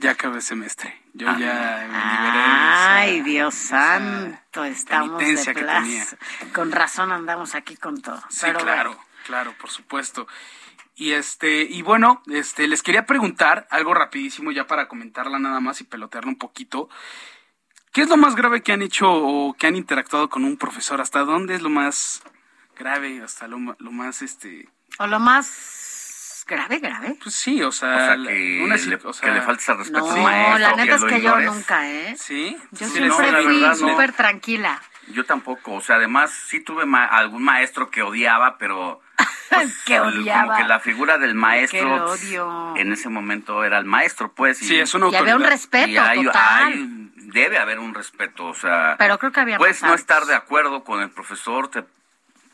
Ya 0.00 0.10
acabé 0.10 0.40
semestre. 0.40 1.00
Yo 1.14 1.28
Ah. 1.30 1.36
ya 1.38 1.86
me 1.88 2.26
liberé. 2.26 2.44
Ay, 2.46 3.20
Dios 3.22 3.54
santo, 3.54 4.64
estamos 4.64 5.18
de 5.18 5.24
penitencia 5.24 5.54
que 5.54 5.62
tenía. 5.62 6.04
plaza. 6.04 6.16
Con 6.52 6.72
razón 6.72 7.12
andamos 7.12 7.54
aquí 7.54 7.76
con 7.76 8.02
todo. 8.02 8.20
Sí, 8.28 8.40
Pero 8.42 8.58
claro, 8.58 8.90
bueno. 8.90 9.04
claro, 9.24 9.54
por 9.58 9.70
supuesto. 9.70 10.26
Y 10.96 11.12
este, 11.12 11.62
y 11.62 11.82
bueno, 11.82 12.22
este, 12.30 12.68
les 12.68 12.82
quería 12.82 13.04
preguntar 13.06 13.66
algo 13.70 13.94
rapidísimo 13.94 14.52
ya 14.52 14.66
para 14.66 14.86
comentarla 14.88 15.38
nada 15.38 15.58
más 15.60 15.80
y 15.80 15.84
pelotearla 15.84 16.30
un 16.30 16.38
poquito. 16.38 16.88
¿Qué 17.92 18.02
es 18.02 18.08
lo 18.08 18.16
más 18.16 18.34
grave 18.36 18.62
que 18.62 18.72
han 18.72 18.82
hecho 18.82 19.10
o 19.12 19.54
que 19.54 19.66
han 19.66 19.76
interactuado 19.76 20.28
con 20.28 20.44
un 20.44 20.56
profesor? 20.56 21.00
¿Hasta 21.00 21.20
dónde 21.20 21.54
es 21.54 21.62
lo 21.62 21.70
más 21.70 22.22
grave? 22.76 23.22
Hasta 23.22 23.46
lo, 23.48 23.58
lo 23.78 23.90
más, 23.92 24.22
este... 24.22 24.68
O 24.98 25.06
lo 25.08 25.18
más 25.20 26.44
grave, 26.46 26.78
grave. 26.78 27.16
Pues 27.22 27.34
sí, 27.34 27.62
o 27.62 27.72
sea, 27.72 27.94
O 27.94 27.98
sea, 27.98 28.16
que, 28.16 28.62
una 28.64 28.76
le, 28.76 28.82
psic- 28.82 29.04
o 29.04 29.12
sea, 29.12 29.28
que 29.28 29.34
le 29.34 29.42
falta 29.42 29.74
respeto 29.74 30.14
No, 30.16 30.22
maestro. 30.22 30.58
la 30.58 30.76
neta 30.76 30.94
es 30.96 31.00
lo 31.00 31.06
que 31.08 31.14
yo 31.14 31.28
ignores. 31.30 31.52
nunca, 31.52 31.90
¿eh? 31.90 32.14
Sí. 32.18 32.56
Yo 32.72 32.86
Sí, 32.86 32.92
siempre 32.92 33.08
no, 33.08 33.14
fui 33.42 33.60
verdad, 33.60 33.76
no. 33.80 33.88
súper 33.90 34.12
tranquila. 34.12 34.82
Yo 35.08 35.24
tampoco, 35.24 35.72
o 35.74 35.80
sea, 35.80 35.96
además 35.96 36.32
sí 36.48 36.60
tuve 36.60 36.86
ma- 36.86 37.06
algún 37.06 37.42
maestro 37.42 37.90
que 37.90 38.02
odiaba, 38.02 38.58
pero 38.58 39.00
que 39.86 40.00
odiaba. 40.00 40.42
como 40.46 40.56
que 40.58 40.64
la 40.64 40.80
figura 40.80 41.18
del 41.18 41.34
maestro 41.34 42.06
odio. 42.06 42.74
en 42.76 42.92
ese 42.92 43.08
momento 43.08 43.64
era 43.64 43.78
el 43.78 43.84
maestro, 43.84 44.32
pues. 44.32 44.60
Y, 44.62 44.66
Sí, 44.66 44.78
es 44.80 44.94
una 44.94 45.08
Y 45.10 45.16
había 45.16 45.36
un 45.36 45.44
respeto 45.44 45.88
y 45.88 45.96
hay- 45.96 46.24
total. 46.24 46.64
hay- 46.72 47.10
debe 47.16 47.58
haber 47.58 47.78
un 47.80 47.94
respeto, 47.94 48.46
o 48.46 48.54
sea, 48.54 48.94
Pero 48.98 49.18
creo 49.18 49.32
que 49.32 49.40
había 49.40 49.58
puedes 49.58 49.82
más 49.82 49.88
no 49.90 49.94
estar 49.96 50.24
de 50.26 50.34
acuerdo 50.34 50.84
con 50.84 51.00
el 51.00 51.10
profesor, 51.10 51.68
te 51.68 51.84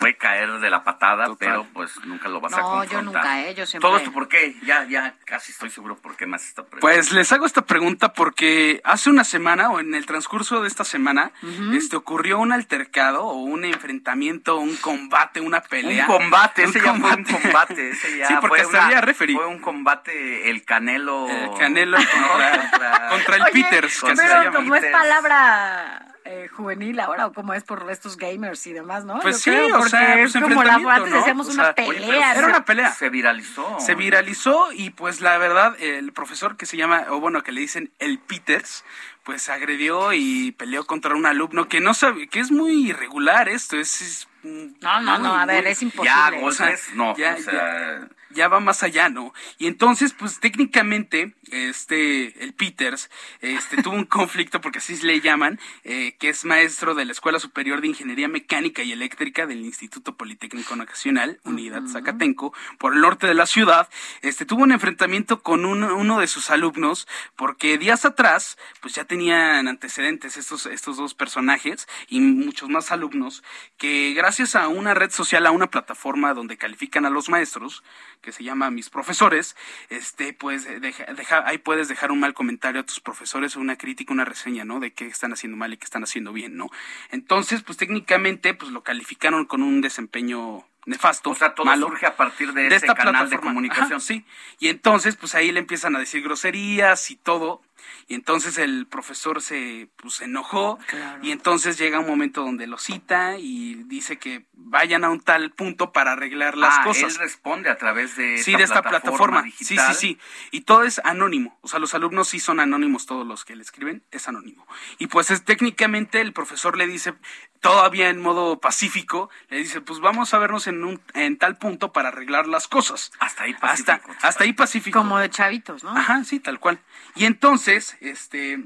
puede 0.00 0.16
caer 0.16 0.50
de 0.60 0.70
la 0.70 0.82
patada, 0.82 1.26
pero 1.38 1.66
pues 1.74 1.92
nunca 2.04 2.28
lo 2.28 2.40
vas 2.40 2.54
a 2.54 2.56
No, 2.56 2.62
confrontar. 2.70 2.90
yo 2.90 3.02
nunca, 3.02 3.40
¿eh? 3.42 3.54
Yo 3.54 3.66
siempre... 3.66 3.86
Todo 3.86 3.98
esto, 3.98 4.10
¿por 4.12 4.28
qué? 4.28 4.56
Ya, 4.64 4.84
ya 4.84 5.14
casi 5.26 5.52
estoy 5.52 5.68
seguro 5.70 5.96
por 5.98 6.16
qué 6.16 6.26
más 6.26 6.42
esta 6.42 6.62
pregunta. 6.62 6.80
Pues 6.80 7.12
les 7.12 7.30
hago 7.32 7.44
esta 7.44 7.62
pregunta 7.66 8.12
porque 8.14 8.80
hace 8.84 9.10
una 9.10 9.24
semana 9.24 9.70
o 9.70 9.78
en 9.78 9.94
el 9.94 10.06
transcurso 10.06 10.62
de 10.62 10.68
esta 10.68 10.84
semana 10.84 11.32
este 11.74 11.96
ocurrió 11.96 12.38
un 12.38 12.50
altercado 12.52 13.24
o 13.26 13.34
un 13.34 13.64
enfrentamiento, 13.64 14.56
un 14.56 14.74
combate, 14.76 15.40
una 15.42 15.60
pelea. 15.60 16.06
Un 16.08 16.18
combate, 16.18 16.64
ese 16.64 16.78
Un 16.78 16.84
ya 16.84 16.94
fue 16.94 17.14
un 17.16 17.24
combate. 17.24 17.90
ese 17.90 18.18
ya 18.18 18.26
Sí, 18.28 18.34
porque 18.40 18.48
fue 18.48 18.60
hasta 18.62 18.78
una- 18.78 18.86
había 18.86 19.00
referee. 19.02 19.36
Fue 19.36 19.46
un 19.46 19.60
combate, 19.60 20.48
el 20.50 20.64
Canelo... 20.64 21.28
El 21.28 21.50
Canelo 21.58 21.98
contra, 22.70 23.08
contra 23.10 23.36
el 23.36 23.42
Oye, 23.42 23.52
Peters, 23.52 24.02
pero 24.16 24.52
como 24.54 24.74
es 24.76 24.86
palabra 24.86 26.06
eh, 26.32 26.48
juvenil 26.48 27.00
ahora, 27.00 27.26
o 27.26 27.32
como 27.32 27.54
es 27.54 27.64
por 27.64 27.90
estos 27.90 28.16
gamers 28.16 28.66
y 28.66 28.72
demás, 28.72 29.04
¿no? 29.04 29.18
Pues 29.20 29.36
Yo 29.44 29.52
sí, 29.52 29.58
creo, 29.58 29.78
o 29.78 29.86
sea, 29.88 30.14
pues 30.14 30.34
es 30.36 30.42
como 30.42 30.62
la 30.62 30.74
antes 30.74 31.10
¿no? 31.10 31.16
decíamos 31.16 31.48
O 31.48 31.52
una 31.52 31.64
sea, 31.64 31.74
pelea. 31.74 32.34
era 32.34 32.46
una 32.46 32.64
pelea. 32.64 32.92
Se 32.92 33.08
viralizó. 33.08 33.76
Se 33.80 33.94
viralizó 33.94 34.72
y 34.72 34.90
pues 34.90 35.20
la 35.20 35.38
verdad 35.38 35.74
el 35.80 36.12
profesor 36.12 36.56
que 36.56 36.66
se 36.66 36.76
llama, 36.76 37.06
o 37.10 37.18
bueno, 37.20 37.42
que 37.42 37.52
le 37.52 37.60
dicen 37.60 37.90
el 37.98 38.18
Peters, 38.18 38.84
pues 39.24 39.48
agredió 39.48 40.12
y 40.12 40.52
peleó 40.52 40.86
contra 40.86 41.14
un 41.14 41.26
alumno 41.26 41.68
que 41.68 41.80
no 41.80 41.94
sabe, 41.94 42.28
que 42.28 42.40
es 42.40 42.50
muy 42.50 42.88
irregular 42.90 43.48
esto, 43.48 43.76
es... 43.76 44.00
es, 44.00 44.28
No, 44.42 45.00
no, 45.00 45.18
no, 45.18 45.30
muy, 45.34 45.38
a 45.42 45.46
ver, 45.46 45.62
muy- 45.64 45.72
es 45.72 45.82
imposible. 45.82 46.10
Ya, 46.14 46.30
O 46.46 46.52
sea, 46.52 46.74
no, 46.94 47.16
ya, 47.16 47.34
o 47.38 47.42
sea... 47.42 47.52
ya 47.52 48.08
va 48.38 48.60
más 48.60 48.82
allá, 48.82 49.08
¿no? 49.08 49.32
Y 49.58 49.66
entonces, 49.66 50.12
pues 50.12 50.40
técnicamente, 50.40 51.34
este, 51.50 52.42
el 52.44 52.52
Peters, 52.54 53.10
este, 53.40 53.82
tuvo 53.82 53.94
un 53.96 54.04
conflicto, 54.06 54.60
porque 54.60 54.78
así 54.78 54.96
le 55.02 55.20
llaman, 55.20 55.58
eh, 55.84 56.16
que 56.18 56.28
es 56.28 56.44
maestro 56.44 56.94
de 56.94 57.04
la 57.04 57.12
Escuela 57.12 57.38
Superior 57.40 57.80
de 57.80 57.88
Ingeniería 57.88 58.28
Mecánica 58.28 58.82
y 58.82 58.92
Eléctrica 58.92 59.46
del 59.46 59.64
Instituto 59.64 60.16
Politécnico 60.16 60.76
Nacional, 60.76 61.40
Unidad 61.44 61.86
Zacatenco, 61.86 62.52
por 62.78 62.94
el 62.94 63.00
norte 63.00 63.26
de 63.26 63.34
la 63.34 63.46
ciudad, 63.46 63.88
este, 64.22 64.44
tuvo 64.46 64.62
un 64.62 64.72
enfrentamiento 64.72 65.42
con 65.42 65.64
un- 65.64 65.82
uno 65.84 66.20
de 66.20 66.26
sus 66.28 66.50
alumnos, 66.50 67.08
porque 67.36 67.78
días 67.78 68.04
atrás, 68.04 68.58
pues 68.80 68.94
ya 68.94 69.04
tenían 69.04 69.68
antecedentes 69.68 70.36
estos, 70.36 70.66
estos 70.66 70.96
dos 70.96 71.14
personajes 71.14 71.88
y 72.08 72.20
muchos 72.20 72.68
más 72.68 72.92
alumnos, 72.92 73.42
que 73.76 74.12
gracias 74.14 74.54
a 74.56 74.68
una 74.68 74.94
red 74.94 75.10
social, 75.10 75.46
a 75.46 75.50
una 75.50 75.68
plataforma 75.70 76.34
donde 76.34 76.56
califican 76.56 77.06
a 77.06 77.10
los 77.10 77.28
maestros, 77.28 77.82
que 78.20 78.32
se 78.32 78.44
llama 78.44 78.70
Mis 78.70 78.90
Profesores, 78.90 79.56
este, 79.88 80.32
pues 80.32 80.64
deja- 80.80 81.12
deja- 81.14 81.42
ahí 81.46 81.58
puedes 81.58 81.88
dejar 81.88 82.12
un 82.12 82.20
mal 82.20 82.34
comentario 82.34 82.80
a 82.80 82.84
tus 82.84 83.00
profesores, 83.00 83.56
una 83.56 83.76
crítica, 83.76 84.12
una 84.12 84.24
reseña, 84.24 84.64
¿no? 84.64 84.80
De 84.80 84.92
qué 84.92 85.06
están 85.06 85.32
haciendo 85.32 85.56
mal 85.56 85.72
y 85.72 85.76
qué 85.76 85.84
están 85.84 86.02
haciendo 86.04 86.32
bien, 86.32 86.56
¿no? 86.56 86.68
Entonces, 87.10 87.62
pues 87.62 87.78
técnicamente, 87.78 88.54
pues 88.54 88.70
lo 88.72 88.82
calificaron 88.82 89.44
con 89.46 89.62
un 89.62 89.80
desempeño 89.80 90.66
nefasto. 90.86 91.30
O 91.30 91.34
sea, 91.34 91.54
todo 91.54 91.66
malo, 91.66 91.88
surge 91.88 92.06
a 92.06 92.16
partir 92.16 92.52
de, 92.52 92.62
de 92.62 92.66
ese 92.68 92.86
esta 92.86 92.94
canal 92.94 93.14
de 93.14 93.20
plataforma. 93.20 93.50
comunicación. 93.50 93.86
Ajá, 93.92 94.00
sí. 94.00 94.24
Y 94.58 94.68
entonces, 94.68 95.16
pues 95.16 95.34
ahí 95.34 95.52
le 95.52 95.60
empiezan 95.60 95.94
a 95.96 95.98
decir 95.98 96.22
groserías 96.22 97.10
y 97.10 97.16
todo. 97.16 97.62
Y 98.08 98.14
entonces 98.14 98.58
el 98.58 98.86
profesor 98.86 99.40
se 99.42 99.88
pues, 99.96 100.14
se 100.14 100.24
enojó. 100.24 100.78
Y 101.22 101.30
entonces 101.30 101.78
llega 101.78 101.98
un 102.00 102.06
momento 102.06 102.42
donde 102.42 102.66
lo 102.66 102.78
cita 102.78 103.36
y 103.38 103.74
dice 103.84 104.18
que 104.18 104.46
vayan 104.52 105.04
a 105.04 105.10
un 105.10 105.20
tal 105.20 105.50
punto 105.52 105.92
para 105.92 106.12
arreglar 106.12 106.56
las 106.56 106.78
Ah, 106.78 106.84
cosas. 106.84 107.14
él 107.14 107.18
responde 107.18 107.70
a 107.70 107.76
través 107.78 108.16
de 108.16 108.38
Sí, 108.38 108.54
de 108.54 108.62
esta 108.64 108.82
plataforma. 108.82 109.42
Sí, 109.44 109.50
sí, 109.50 109.74
digital. 109.74 109.94
sí. 109.94 110.18
Y 110.50 110.60
todo 110.62 110.84
es 110.84 111.00
anónimo. 111.04 111.58
O 111.62 111.68
sea, 111.68 111.78
los 111.80 111.94
alumnos 111.94 112.28
sí 112.28 112.40
son 112.40 112.60
anónimos, 112.60 113.06
todos 113.06 113.26
los 113.26 113.44
que 113.44 113.56
le 113.56 113.62
escriben, 113.62 114.02
es 114.10 114.28
anónimo. 114.28 114.66
Y 114.98 115.06
pues 115.08 115.30
es 115.30 115.44
técnicamente 115.44 116.20
el 116.20 116.32
profesor 116.32 116.76
le 116.76 116.86
dice, 116.86 117.14
todavía 117.60 118.08
en 118.08 118.20
modo 118.20 118.58
pacífico, 118.60 119.30
le 119.48 119.58
dice, 119.58 119.80
pues 119.80 120.00
vamos 120.00 120.32
a 120.34 120.38
vernos 120.38 120.66
en 120.66 120.84
un, 120.84 121.00
en 121.14 121.36
tal 121.38 121.56
punto 121.58 121.92
para 121.92 122.08
arreglar 122.08 122.46
las 122.46 122.68
cosas. 122.68 123.12
Hasta 123.18 123.44
ahí 123.44 123.54
Hasta, 123.60 124.00
hasta 124.22 124.44
ahí 124.44 124.52
pacífico. 124.52 124.98
Como 124.98 125.18
de 125.18 125.30
chavitos, 125.30 125.84
¿no? 125.84 125.90
Ajá, 125.96 126.24
sí, 126.24 126.40
tal 126.40 126.58
cual. 126.60 126.80
Y 127.14 127.24
entonces, 127.26 127.69
este, 127.76 128.58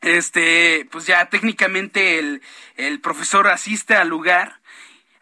este, 0.00 0.86
pues 0.90 1.06
ya 1.06 1.28
técnicamente 1.28 2.18
el, 2.18 3.00
profesor 3.00 3.48
asiste 3.48 3.94
al 3.94 4.08
lugar, 4.08 4.60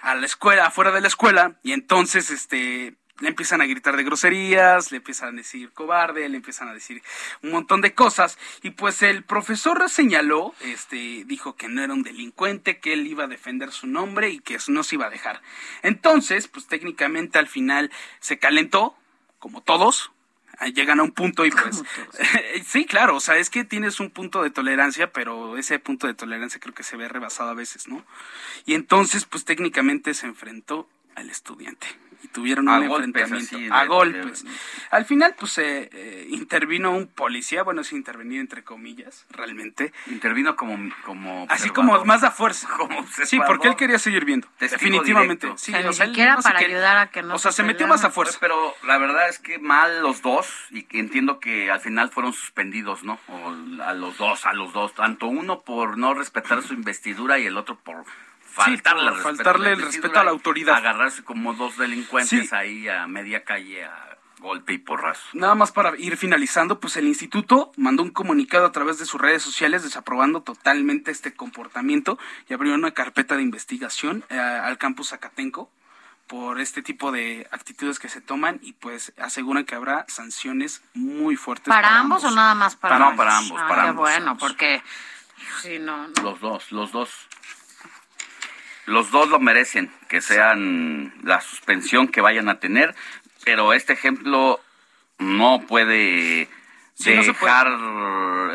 a 0.01 0.15
la 0.15 0.27
escuela, 0.27 0.67
afuera 0.67 0.93
de 0.93 1.01
la 1.01 1.09
escuela, 1.09 1.59
y 1.63 1.73
entonces, 1.73 2.31
este, 2.31 2.95
le 3.21 3.29
empiezan 3.29 3.61
a 3.61 3.67
gritar 3.67 3.97
de 3.97 4.05
groserías, 4.05 4.93
le 4.93 4.99
empiezan 4.99 5.31
a 5.31 5.39
decir 5.39 5.73
cobarde, 5.73 6.29
le 6.29 6.37
empiezan 6.37 6.69
a 6.69 6.75
decir 6.75 7.03
un 7.43 7.51
montón 7.51 7.81
de 7.81 7.95
cosas, 7.95 8.39
y 8.63 8.71
pues 8.71 9.03
el 9.03 9.25
profesor 9.25 9.89
señaló, 9.91 10.55
este, 10.61 11.25
dijo 11.27 11.57
que 11.57 11.69
no 11.69 11.83
era 11.83 11.93
un 11.93 12.05
delincuente, 12.05 12.79
que 12.79 12.93
él 12.93 13.07
iba 13.07 13.25
a 13.25 13.29
defender 13.29 13.73
su 13.73 13.89
nombre 13.89 14.31
y 14.31 14.39
que 14.39 14.59
no 14.69 14.85
se 14.85 14.95
iba 14.95 15.07
a 15.07 15.11
dejar. 15.11 15.43
Entonces, 15.83 16.47
pues 16.47 16.67
técnicamente 16.67 17.39
al 17.39 17.49
final 17.49 17.91
se 18.21 18.39
calentó, 18.39 18.97
como 19.41 19.63
todos, 19.63 20.13
llegan 20.67 21.01
a 21.01 21.03
un 21.03 21.13
punto 21.13 21.47
y 21.47 21.51
pues 21.51 21.83
sí, 22.67 22.85
claro, 22.85 23.17
o 23.17 23.21
sea, 23.21 23.37
es 23.37 23.51
que 23.51 23.65
tienes 23.65 24.01
un 24.01 24.11
punto 24.11 24.43
de 24.43 24.51
tolerancia, 24.51 25.13
pero 25.13 25.57
ese 25.57 25.79
punto 25.79 26.07
de 26.07 26.15
tolerancia 26.15 26.61
creo 26.61 26.75
que 26.75 26.83
se 26.83 26.97
ve 26.97 27.09
rebasado 27.09 27.51
a 27.51 27.55
veces, 27.55 27.89
¿no? 27.89 28.05
Y 28.67 28.75
entonces 28.75 29.25
pues 29.25 29.45
técnicamente 29.45 30.15
se 30.15 30.27
enfrentó 30.27 30.89
al 31.15 31.31
estudiante 31.31 31.87
y 32.23 32.29
tuvieron 32.29 32.69
A 32.69 32.79
un 32.79 32.89
golpes, 32.89 33.07
enfrentamiento 33.07 33.57
así, 33.57 33.65
de- 33.69 33.73
a 33.75 33.83
de- 33.83 33.87
golpes. 33.89 34.45
Al 34.91 35.05
final 35.05 35.35
pues 35.39 35.57
eh, 35.59 35.89
eh, 35.93 36.27
intervino 36.31 36.91
un 36.91 37.07
policía, 37.07 37.63
bueno, 37.63 37.83
es 37.83 37.93
intervenir 37.93 38.41
entre 38.41 38.65
comillas, 38.65 39.27
realmente. 39.31 39.93
Intervino 40.09 40.57
como 40.57 40.77
como 41.05 41.47
Así 41.49 41.71
como 41.71 42.05
más 42.05 42.23
a 42.25 42.31
fuerza. 42.31 42.69
Como 42.77 43.07
Sí, 43.25 43.39
porque 43.47 43.69
él 43.69 43.77
quería 43.77 43.99
seguir 43.99 44.25
viendo. 44.25 44.49
Testigo 44.59 44.79
definitivamente. 44.81 45.47
directo. 45.47 45.59
Sí, 45.63 45.73
O 45.75 45.79
sea, 45.81 45.91
o 45.91 45.93
sea, 45.93 46.07
ni 46.07 46.13
siquiera 46.13 46.35
no 46.35 46.43
se 46.43 46.49
para 46.49 46.59
ayudar 46.61 46.97
a 46.99 47.07
que 47.11 47.23
no 47.23 47.35
O 47.35 47.39
sea, 47.39 47.53
se 47.53 47.63
metió 47.63 47.87
más 47.87 48.05
a 48.05 48.11
fuerza. 48.11 48.39
Pero 48.41 48.75
la 48.85 48.99
verdad 48.99 49.29
es 49.29 49.39
que 49.39 49.59
mal 49.59 50.03
los 50.03 50.23
dos 50.23 50.49
y 50.71 50.83
que 50.85 50.99
entiendo 50.99 51.39
que 51.41 51.71
al 51.71 51.81
final 51.81 52.11
fueron 52.11 52.33
suspendidos, 52.33 53.05
¿no? 53.05 53.19
O 53.29 53.83
a 53.83 53.93
los 53.95 54.17
dos, 54.19 54.47
a 54.47 54.53
los 54.53 54.73
dos, 54.73 54.95
tanto 54.95 55.27
uno 55.27 55.61
por 55.63 55.99
no 55.99 56.15
respetar 56.15 56.63
su 56.63 56.75
investidura 56.75 57.39
y 57.39 57.47
el 57.47 57.57
otro 57.57 57.77
por 57.77 58.05
faltarle, 58.65 59.03
por 59.03 59.09
el 59.11 59.15
respeto 59.17 59.37
faltarle 59.37 59.67
a 59.67 59.71
la 59.71 59.77
el 59.77 59.83
respeto 59.83 60.19
a 60.21 60.25
la 60.25 60.31
autoridad. 60.31 60.77
Agarrarse 60.77 61.25
como 61.25 61.55
dos 61.55 61.77
delincuentes 61.77 62.49
Sí. 62.49 62.55
ahí 62.55 62.89
a 62.89 63.07
media 63.07 63.45
calle 63.45 63.85
a 63.85 64.05
golpe 64.41 64.73
y 64.73 64.79
porrazo. 64.79 65.23
Nada 65.33 65.57
más 65.57 65.73
para 65.73 65.97
ir 65.99 66.17
finalizando, 66.17 66.79
pues 66.79 66.97
el 66.97 67.09
instituto 67.09 67.73
mandó 67.77 68.05
un 68.05 68.11
comunicado 68.11 68.67
a 68.67 68.73
través 68.73 68.99
de 68.99 69.05
sus 69.05 69.21
redes 69.21 69.43
sociales 69.43 69.83
desaprobando 69.83 70.43
totalmente 70.43 71.11
este 71.11 71.35
comportamiento 71.35 72.19
y 72.49 72.55
abrió 72.55 72.73
una 72.75 72.93
carpeta 72.93 73.35
de 73.37 73.43
investigación 73.43 74.23
eh, 74.31 74.39
al 74.39 74.79
campus 74.79 75.09
Zacatenco 75.09 75.73
por 76.29 76.61
este 76.61 76.83
tipo 76.83 77.11
de 77.11 77.49
actitudes 77.51 77.99
que 77.99 78.09
se 78.11 78.21
toman 78.21 78.61
y 78.63 78.75
pues 78.75 79.13
aseguran 79.19 79.65
que 79.65 79.75
habrá 79.75 80.05
sanciones 80.09 80.83
muy 80.95 81.35
fuertes. 81.37 81.69
¿Para, 81.69 81.99
ambos, 81.99 82.23
o 82.23 82.31
nada 82.31 82.55
más 82.55 82.77
para 82.77 82.97
Para- 82.97 83.07
ambos? 83.09 83.25
para 83.27 83.39
ambos, 83.39 83.61
Ah, 83.61 83.67
para 83.69 83.83
qué 83.83 83.89
ambos, 83.89 84.03
bueno, 84.03 84.31
ambos. 84.33 84.43
porque 84.49 84.83
si 85.63 85.79
no, 85.81 86.07
no. 86.09 86.23
Los 86.23 86.41
dos, 86.41 86.71
los 86.71 86.93
dos. 86.93 87.11
Los 88.89 89.11
dos 89.11 89.29
lo 89.29 89.39
merecen, 89.39 89.91
que 90.09 90.23
sean 90.23 91.13
la 91.23 91.43
suspensión 91.43 92.09
que 92.09 92.23
vayan 92.23 92.49
a 92.49 92.59
tener, 92.59 92.95
pero 93.45 93.75
este 93.75 93.93
ejemplo 93.93 94.61
no 95.19 95.61
puede 95.67 96.49
Sí, 96.95 97.15
no 97.15 97.23
dejar, 97.23 97.69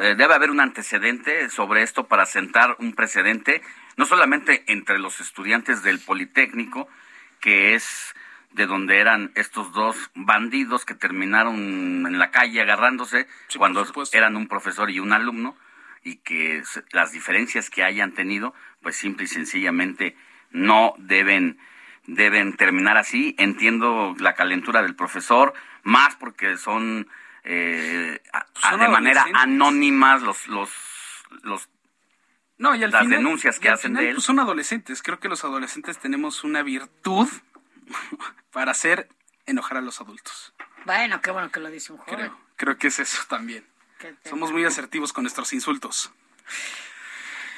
eh, 0.01 0.15
debe 0.17 0.33
haber 0.33 0.49
un 0.49 0.59
antecedente 0.59 1.49
sobre 1.49 1.83
esto 1.83 2.07
para 2.07 2.25
sentar 2.25 2.75
un 2.79 2.93
precedente, 2.93 3.61
no 3.95 4.05
solamente 4.05 4.63
entre 4.67 4.97
los 4.97 5.21
estudiantes 5.21 5.83
del 5.83 5.99
Politécnico, 5.99 6.89
que 7.39 7.75
es 7.75 8.15
de 8.51 8.65
donde 8.65 8.99
eran 8.99 9.31
estos 9.35 9.71
dos 9.71 9.95
bandidos 10.15 10.83
que 10.83 10.95
terminaron 10.95 11.55
en 12.07 12.17
la 12.17 12.31
calle 12.31 12.59
agarrándose 12.59 13.27
cuando 13.55 13.85
eran 14.11 14.35
un 14.35 14.47
profesor 14.47 14.89
y 14.89 14.99
un 14.99 15.13
alumno, 15.13 15.55
y 16.03 16.17
que 16.17 16.63
se- 16.65 16.83
las 16.91 17.11
diferencias 17.11 17.69
que 17.69 17.83
hayan 17.83 18.13
tenido, 18.13 18.53
pues 18.81 18.95
simple 18.95 19.25
y 19.25 19.27
sencillamente 19.27 20.15
no 20.51 20.93
deben 20.97 21.57
deben 22.05 22.57
terminar 22.57 22.97
así. 22.97 23.33
Entiendo 23.37 24.13
la 24.19 24.33
calentura 24.35 24.81
del 24.81 24.93
profesor, 24.95 25.53
más 25.83 26.15
porque 26.17 26.57
son, 26.57 27.07
eh, 27.45 28.21
a- 28.33 28.45
son 28.55 28.81
a- 28.81 28.83
de 28.83 28.89
manera 28.89 29.25
anónimas 29.35 30.21
los 30.21 30.47
los 30.47 30.69
los 31.43 31.69
No, 32.57 32.75
y 32.75 32.83
al 32.83 32.91
las 32.91 33.03
final- 33.03 33.19
denuncias 33.19 33.57
que 33.59 33.67
y 33.67 33.69
al 33.69 33.73
hacen 33.75 33.91
final, 33.91 34.03
de 34.03 34.09
él. 34.09 34.15
pues, 34.15 34.25
son 34.25 34.39
adolescentes. 34.39 35.01
Creo 35.01 35.19
que 35.19 35.29
los 35.29 35.43
adolescentes 35.45 35.97
tenemos 35.97 36.43
una 36.43 36.61
virtud 36.61 37.27
para 38.51 38.71
hacer 38.71 39.07
enojar 39.45 39.77
a 39.77 39.81
los 39.81 39.99
adultos. 40.01 40.53
Bueno, 40.85 41.21
qué 41.21 41.31
bueno 41.31 41.51
que 41.51 41.59
lo 41.61 41.69
dice 41.69 41.93
un 41.93 41.99
joven. 41.99 42.15
Creo, 42.15 42.37
creo 42.57 42.77
que 42.77 42.87
es 42.87 42.99
eso 42.99 43.23
también. 43.29 43.65
Somos 44.29 44.51
muy 44.51 44.65
asertivos 44.65 45.13
con 45.13 45.23
nuestros 45.23 45.53
insultos. 45.53 46.11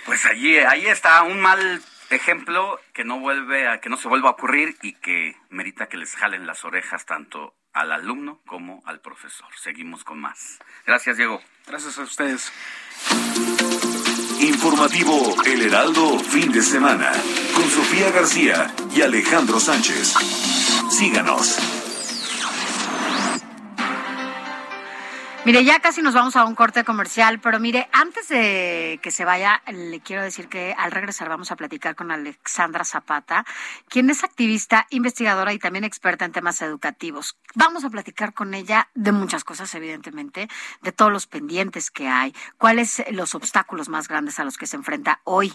Pues 0.06 0.26
allí, 0.26 0.58
ahí 0.58 0.86
está 0.86 1.24
un 1.24 1.40
mal 1.42 1.82
ejemplo 2.10 2.80
que 2.94 3.04
no 3.04 3.20
vuelve 3.20 3.68
a, 3.68 3.80
que 3.82 3.90
no 3.90 3.98
se 3.98 4.08
vuelva 4.08 4.30
a 4.30 4.34
ocurrir 4.34 4.78
y 4.82 4.94
que 4.94 5.36
merita 5.50 5.88
que 5.88 5.98
les 5.98 6.16
jalen 6.16 6.46
las 6.46 6.64
orejas 6.64 7.06
tanto 7.06 7.56
al 7.74 7.92
alumno 7.92 8.42
como 8.46 8.82
al 8.86 9.02
profesor. 9.02 9.48
Seguimos 9.62 10.04
con 10.04 10.20
más. 10.20 10.60
Gracias, 10.86 11.18
Diego. 11.18 11.42
Gracias 11.68 11.98
a 11.98 12.04
ustedes. 12.04 12.52
Informativo 14.40 15.36
El 15.46 15.62
Heraldo, 15.62 16.20
fin 16.20 16.52
de 16.52 16.62
semana, 16.62 17.12
con 17.54 17.70
Sofía 17.70 18.12
García 18.12 18.74
y 18.96 19.02
Alejandro 19.02 19.60
Sánchez. 19.60 20.14
Síganos. 20.90 21.85
Mire, 25.46 25.64
ya 25.64 25.80
casi 25.80 26.02
nos 26.02 26.16
vamos 26.16 26.36
a 26.36 26.44
un 26.44 26.56
corte 26.56 26.84
comercial, 26.84 27.40
pero 27.40 27.60
mire, 27.60 27.88
antes 27.92 28.30
de 28.30 29.00
que 29.04 29.12
se 29.12 29.26
vaya, 29.26 29.62
le 29.72 30.00
quiero 30.00 30.24
decir 30.24 30.48
que 30.50 30.74
al 30.76 30.92
regresar 30.92 31.30
vamos 31.30 31.52
a 31.52 31.56
platicar 31.56 31.94
con 31.94 32.10
Alexandra 32.10 32.84
Zapata, 32.84 33.46
quien 33.88 34.10
es 34.10 34.24
activista, 34.24 34.88
investigadora 34.90 35.54
y 35.54 35.60
también 35.60 35.84
experta 35.84 36.26
en 36.26 36.32
temas 36.32 36.64
educativos. 36.64 37.38
Vamos 37.54 37.86
a 37.86 37.92
platicar 37.92 38.34
con 38.34 38.56
ella 38.56 38.90
de 38.96 39.12
muchas 39.12 39.44
cosas, 39.44 39.76
evidentemente, 39.76 40.50
de 40.82 40.92
todos 40.92 41.12
los 41.12 41.28
pendientes 41.28 41.92
que 41.92 42.08
hay, 42.08 42.34
cuáles 42.58 43.04
los 43.12 43.36
obstáculos 43.36 43.88
más 43.88 44.08
grandes 44.08 44.40
a 44.40 44.46
los 44.46 44.58
que 44.58 44.66
se 44.66 44.78
enfrenta 44.78 45.22
hoy 45.26 45.54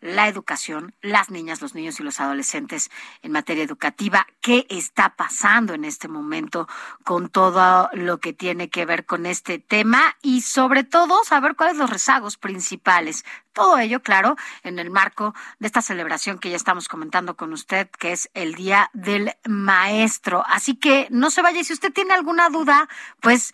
la 0.00 0.28
educación, 0.28 0.94
las 1.00 1.30
niñas, 1.30 1.60
los 1.60 1.74
niños 1.74 2.00
y 2.00 2.02
los 2.02 2.20
adolescentes 2.20 2.90
en 3.22 3.32
materia 3.32 3.64
educativa, 3.64 4.26
qué 4.40 4.66
está 4.68 5.16
pasando 5.16 5.74
en 5.74 5.84
este 5.84 6.08
momento 6.08 6.68
con 7.04 7.28
todo 7.28 7.88
lo 7.92 8.18
que 8.18 8.32
tiene 8.32 8.70
que 8.70 8.86
ver 8.86 9.04
con 9.04 9.26
este 9.26 9.58
tema 9.58 10.16
y 10.22 10.40
sobre 10.42 10.84
todo 10.84 11.22
saber 11.24 11.54
cuáles 11.56 11.76
los 11.76 11.90
rezagos 11.90 12.36
principales. 12.36 13.24
Todo 13.52 13.78
ello, 13.78 14.00
claro, 14.02 14.36
en 14.62 14.78
el 14.78 14.90
marco 14.90 15.34
de 15.58 15.66
esta 15.66 15.82
celebración 15.82 16.38
que 16.38 16.50
ya 16.50 16.56
estamos 16.56 16.88
comentando 16.88 17.36
con 17.36 17.52
usted, 17.52 17.90
que 17.90 18.12
es 18.12 18.30
el 18.34 18.54
Día 18.54 18.90
del 18.92 19.34
Maestro. 19.46 20.44
Así 20.46 20.76
que 20.76 21.08
no 21.10 21.30
se 21.30 21.42
vaya, 21.42 21.62
si 21.64 21.72
usted 21.72 21.92
tiene 21.92 22.14
alguna 22.14 22.48
duda, 22.48 22.88
pues 23.20 23.52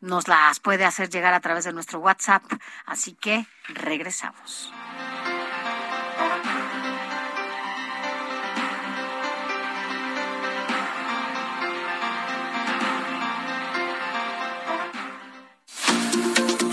nos 0.00 0.28
las 0.28 0.60
puede 0.60 0.84
hacer 0.84 1.10
llegar 1.10 1.34
a 1.34 1.40
través 1.40 1.64
de 1.64 1.72
nuestro 1.72 2.00
WhatsApp. 2.00 2.44
Así 2.86 3.14
que 3.14 3.46
regresamos. 3.68 4.72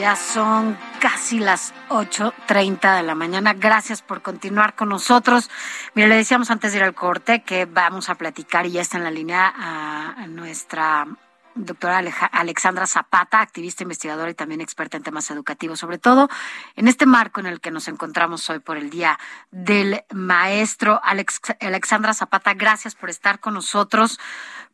Ya 0.00 0.16
son 0.16 0.78
casi 0.98 1.40
las 1.40 1.74
8.30 1.90 2.96
de 2.96 3.02
la 3.02 3.14
mañana. 3.14 3.52
Gracias 3.52 4.00
por 4.00 4.22
continuar 4.22 4.74
con 4.74 4.88
nosotros. 4.88 5.50
Mire, 5.92 6.08
le 6.08 6.16
decíamos 6.16 6.50
antes 6.50 6.72
de 6.72 6.78
ir 6.78 6.84
al 6.84 6.94
corte 6.94 7.42
que 7.42 7.66
vamos 7.66 8.08
a 8.08 8.14
platicar 8.14 8.64
y 8.64 8.70
ya 8.70 8.80
está 8.80 8.96
en 8.96 9.04
la 9.04 9.10
línea 9.10 9.52
a, 9.54 10.26
nuestra 10.26 11.06
doctora 11.54 12.02
Alexandra 12.32 12.86
Zapata, 12.86 13.42
activista 13.42 13.82
investigadora 13.82 14.30
y 14.30 14.34
también 14.34 14.62
experta 14.62 14.96
en 14.96 15.02
temas 15.02 15.30
educativos, 15.30 15.78
sobre 15.78 15.98
todo 15.98 16.30
en 16.76 16.88
este 16.88 17.04
marco 17.04 17.40
en 17.40 17.46
el 17.46 17.60
que 17.60 17.70
nos 17.70 17.86
encontramos 17.86 18.48
hoy 18.48 18.60
por 18.60 18.78
el 18.78 18.88
Día 18.88 19.18
del 19.50 20.02
Maestro. 20.14 20.98
Alexandra 21.04 22.14
Zapata, 22.14 22.54
gracias 22.54 22.94
por 22.94 23.10
estar 23.10 23.38
con 23.38 23.52
nosotros, 23.52 24.18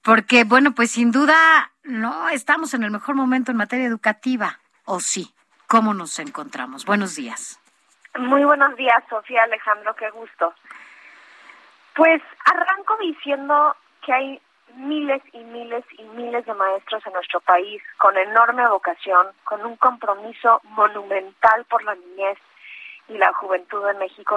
porque, 0.02 0.44
bueno, 0.44 0.72
pues 0.72 0.92
sin 0.92 1.10
duda 1.10 1.72
no 1.82 2.28
estamos 2.28 2.74
en 2.74 2.84
el 2.84 2.92
mejor 2.92 3.16
momento 3.16 3.50
en 3.50 3.56
materia 3.56 3.86
educativa, 3.86 4.60
¿o 4.86 5.00
sí? 5.00 5.34
¿Cómo 5.68 5.92
nos 5.92 6.18
encontramos? 6.18 6.86
Buenos 6.86 7.16
días. 7.16 7.60
Muy 8.18 8.44
buenos 8.44 8.74
días, 8.76 9.02
Sofía 9.10 9.42
Alejandro, 9.42 9.94
qué 9.94 10.08
gusto. 10.10 10.54
Pues 11.94 12.22
arranco 12.44 12.96
diciendo 12.98 13.76
que 14.04 14.12
hay 14.12 14.40
miles 14.74 15.22
y 15.32 15.38
miles 15.38 15.84
y 15.98 16.02
miles 16.04 16.46
de 16.46 16.54
maestros 16.54 17.04
en 17.06 17.12
nuestro 17.12 17.40
país 17.40 17.82
con 17.98 18.16
enorme 18.16 18.66
vocación, 18.68 19.26
con 19.44 19.64
un 19.64 19.76
compromiso 19.76 20.60
monumental 20.64 21.64
por 21.68 21.82
la 21.82 21.94
niñez 21.94 22.38
y 23.08 23.18
la 23.18 23.32
juventud 23.34 23.86
en 23.88 23.98
México. 23.98 24.36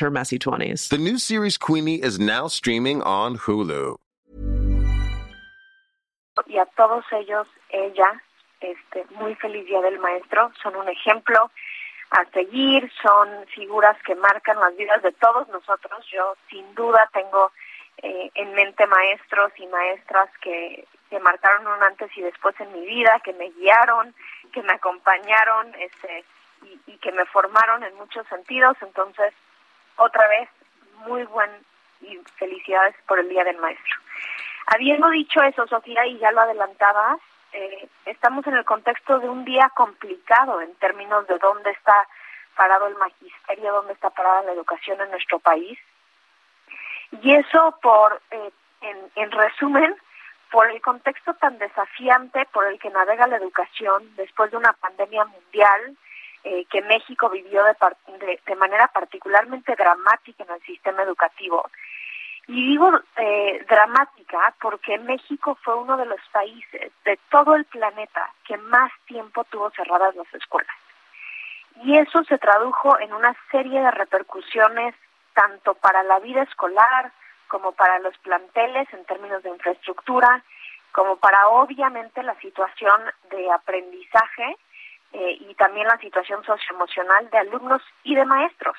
her 0.01 0.11
messy 0.11 0.37
20s. 0.37 0.89
The 0.89 0.97
new 0.97 1.17
series 1.17 1.57
Queenie 1.57 2.01
is 2.01 2.19
now 2.19 2.47
streaming 2.47 3.01
on 3.03 3.37
Hulu. 3.37 3.97
Y 6.47 6.57
a 6.57 6.65
todos 6.75 7.03
ellos, 7.11 7.47
ella, 7.69 8.21
este, 8.59 9.05
muy 9.15 9.35
feliz 9.35 9.65
Día 9.65 9.81
del 9.81 9.99
Maestro, 9.99 10.51
son 10.61 10.75
un 10.75 10.89
ejemplo 10.89 11.51
a 12.11 12.25
seguir, 12.33 12.91
son 13.01 13.45
figuras 13.55 13.97
que 14.03 14.15
marcan 14.15 14.59
las 14.59 14.75
vidas 14.75 15.01
de 15.01 15.11
todos 15.13 15.47
nosotros. 15.49 16.05
Yo 16.11 16.35
sin 16.49 16.73
duda 16.75 17.09
tengo 17.13 17.51
eh, 17.97 18.31
en 18.35 18.53
mente 18.53 18.85
maestros 18.87 19.51
y 19.57 19.67
maestras 19.67 20.29
que, 20.41 20.85
que 21.09 21.19
marcaron 21.19 21.67
un 21.67 21.83
antes 21.83 22.09
y 22.17 22.21
después 22.21 22.59
en 22.59 22.71
mi 22.73 22.85
vida, 22.85 23.21
que 23.23 23.33
me 23.33 23.49
guiaron, 23.51 24.13
que 24.51 24.63
me 24.63 24.73
acompañaron 24.73 25.73
este, 25.75 26.25
y, 26.63 26.91
y 26.91 26.97
que 26.97 27.11
me 27.11 27.25
formaron 27.25 27.83
en 27.83 27.95
muchos 27.95 28.27
sentidos. 28.27 28.75
Entonces, 28.81 29.33
otra 29.97 30.27
vez, 30.27 30.49
muy 31.07 31.23
buen 31.23 31.49
y 32.01 32.17
felicidades 32.37 32.95
por 33.07 33.19
el 33.19 33.29
Día 33.29 33.43
del 33.43 33.57
Maestro. 33.57 33.95
Habiendo 34.67 35.09
dicho 35.09 35.41
eso, 35.41 35.67
Sofía, 35.67 36.05
y 36.05 36.17
ya 36.19 36.31
lo 36.31 36.41
adelantabas, 36.41 37.19
eh, 37.53 37.89
estamos 38.05 38.45
en 38.47 38.55
el 38.55 38.65
contexto 38.65 39.19
de 39.19 39.29
un 39.29 39.43
día 39.43 39.71
complicado 39.75 40.61
en 40.61 40.73
términos 40.75 41.27
de 41.27 41.37
dónde 41.37 41.71
está 41.71 42.07
parado 42.55 42.87
el 42.87 42.95
magisterio, 42.95 43.73
dónde 43.73 43.93
está 43.93 44.09
parada 44.09 44.43
la 44.43 44.53
educación 44.53 45.01
en 45.01 45.11
nuestro 45.11 45.39
país. 45.39 45.77
Y 47.21 47.33
eso, 47.33 47.77
por, 47.81 48.21
eh, 48.31 48.51
en, 48.81 48.97
en 49.15 49.31
resumen, 49.31 49.95
por 50.51 50.69
el 50.69 50.81
contexto 50.81 51.33
tan 51.35 51.57
desafiante 51.57 52.45
por 52.53 52.67
el 52.67 52.79
que 52.79 52.89
navega 52.89 53.27
la 53.27 53.37
educación 53.37 54.15
después 54.15 54.51
de 54.51 54.57
una 54.57 54.73
pandemia 54.73 55.25
mundial, 55.25 55.97
eh, 56.43 56.65
que 56.71 56.81
México 56.81 57.29
vivió 57.29 57.63
de, 57.63 58.55
manera 58.55 58.87
particularmente 58.87 59.75
dramática 59.75 60.43
en 60.43 60.51
el 60.51 60.61
sistema 60.63 61.03
educativo. 61.03 61.69
Y 62.47 62.71
digo 62.71 62.91
eh, 63.17 63.63
dramática 63.69 64.53
porque 64.59 64.97
México 64.97 65.57
fue 65.63 65.75
uno 65.75 65.97
de 65.97 66.05
los 66.05 66.19
países 66.31 66.91
de 67.05 67.19
todo 67.29 67.55
el 67.55 67.65
planeta 67.65 68.33
que 68.45 68.57
más 68.57 68.91
tiempo 69.05 69.43
tuvo 69.45 69.69
cerradas 69.71 70.15
las 70.15 70.33
escuelas. 70.33 70.75
Y 71.83 71.97
eso 71.97 72.23
se 72.23 72.37
tradujo 72.37 72.99
en 72.99 73.13
una 73.13 73.35
serie 73.51 73.79
de 73.79 73.91
repercusiones 73.91 74.95
tanto 75.33 75.75
para 75.75 76.03
la 76.03 76.19
vida 76.19 76.43
escolar 76.43 77.11
como 77.47 77.73
para 77.73 77.99
los 77.99 78.17
planteles 78.19 78.91
en 78.93 79.05
términos 79.05 79.43
de 79.43 79.49
infraestructura, 79.49 80.43
como 80.91 81.17
para 81.17 81.49
obviamente 81.49 82.23
la 82.23 82.35
situación 82.39 83.01
de 83.29 83.51
aprendizaje 83.51 84.57
eh, 85.13 85.37
y 85.39 85.55
también 85.55 85.87
la 85.87 85.97
situación 85.97 86.43
socioemocional 86.43 87.29
de 87.29 87.37
alumnos 87.37 87.81
y 88.03 88.15
de 88.15 88.25
maestros. 88.25 88.77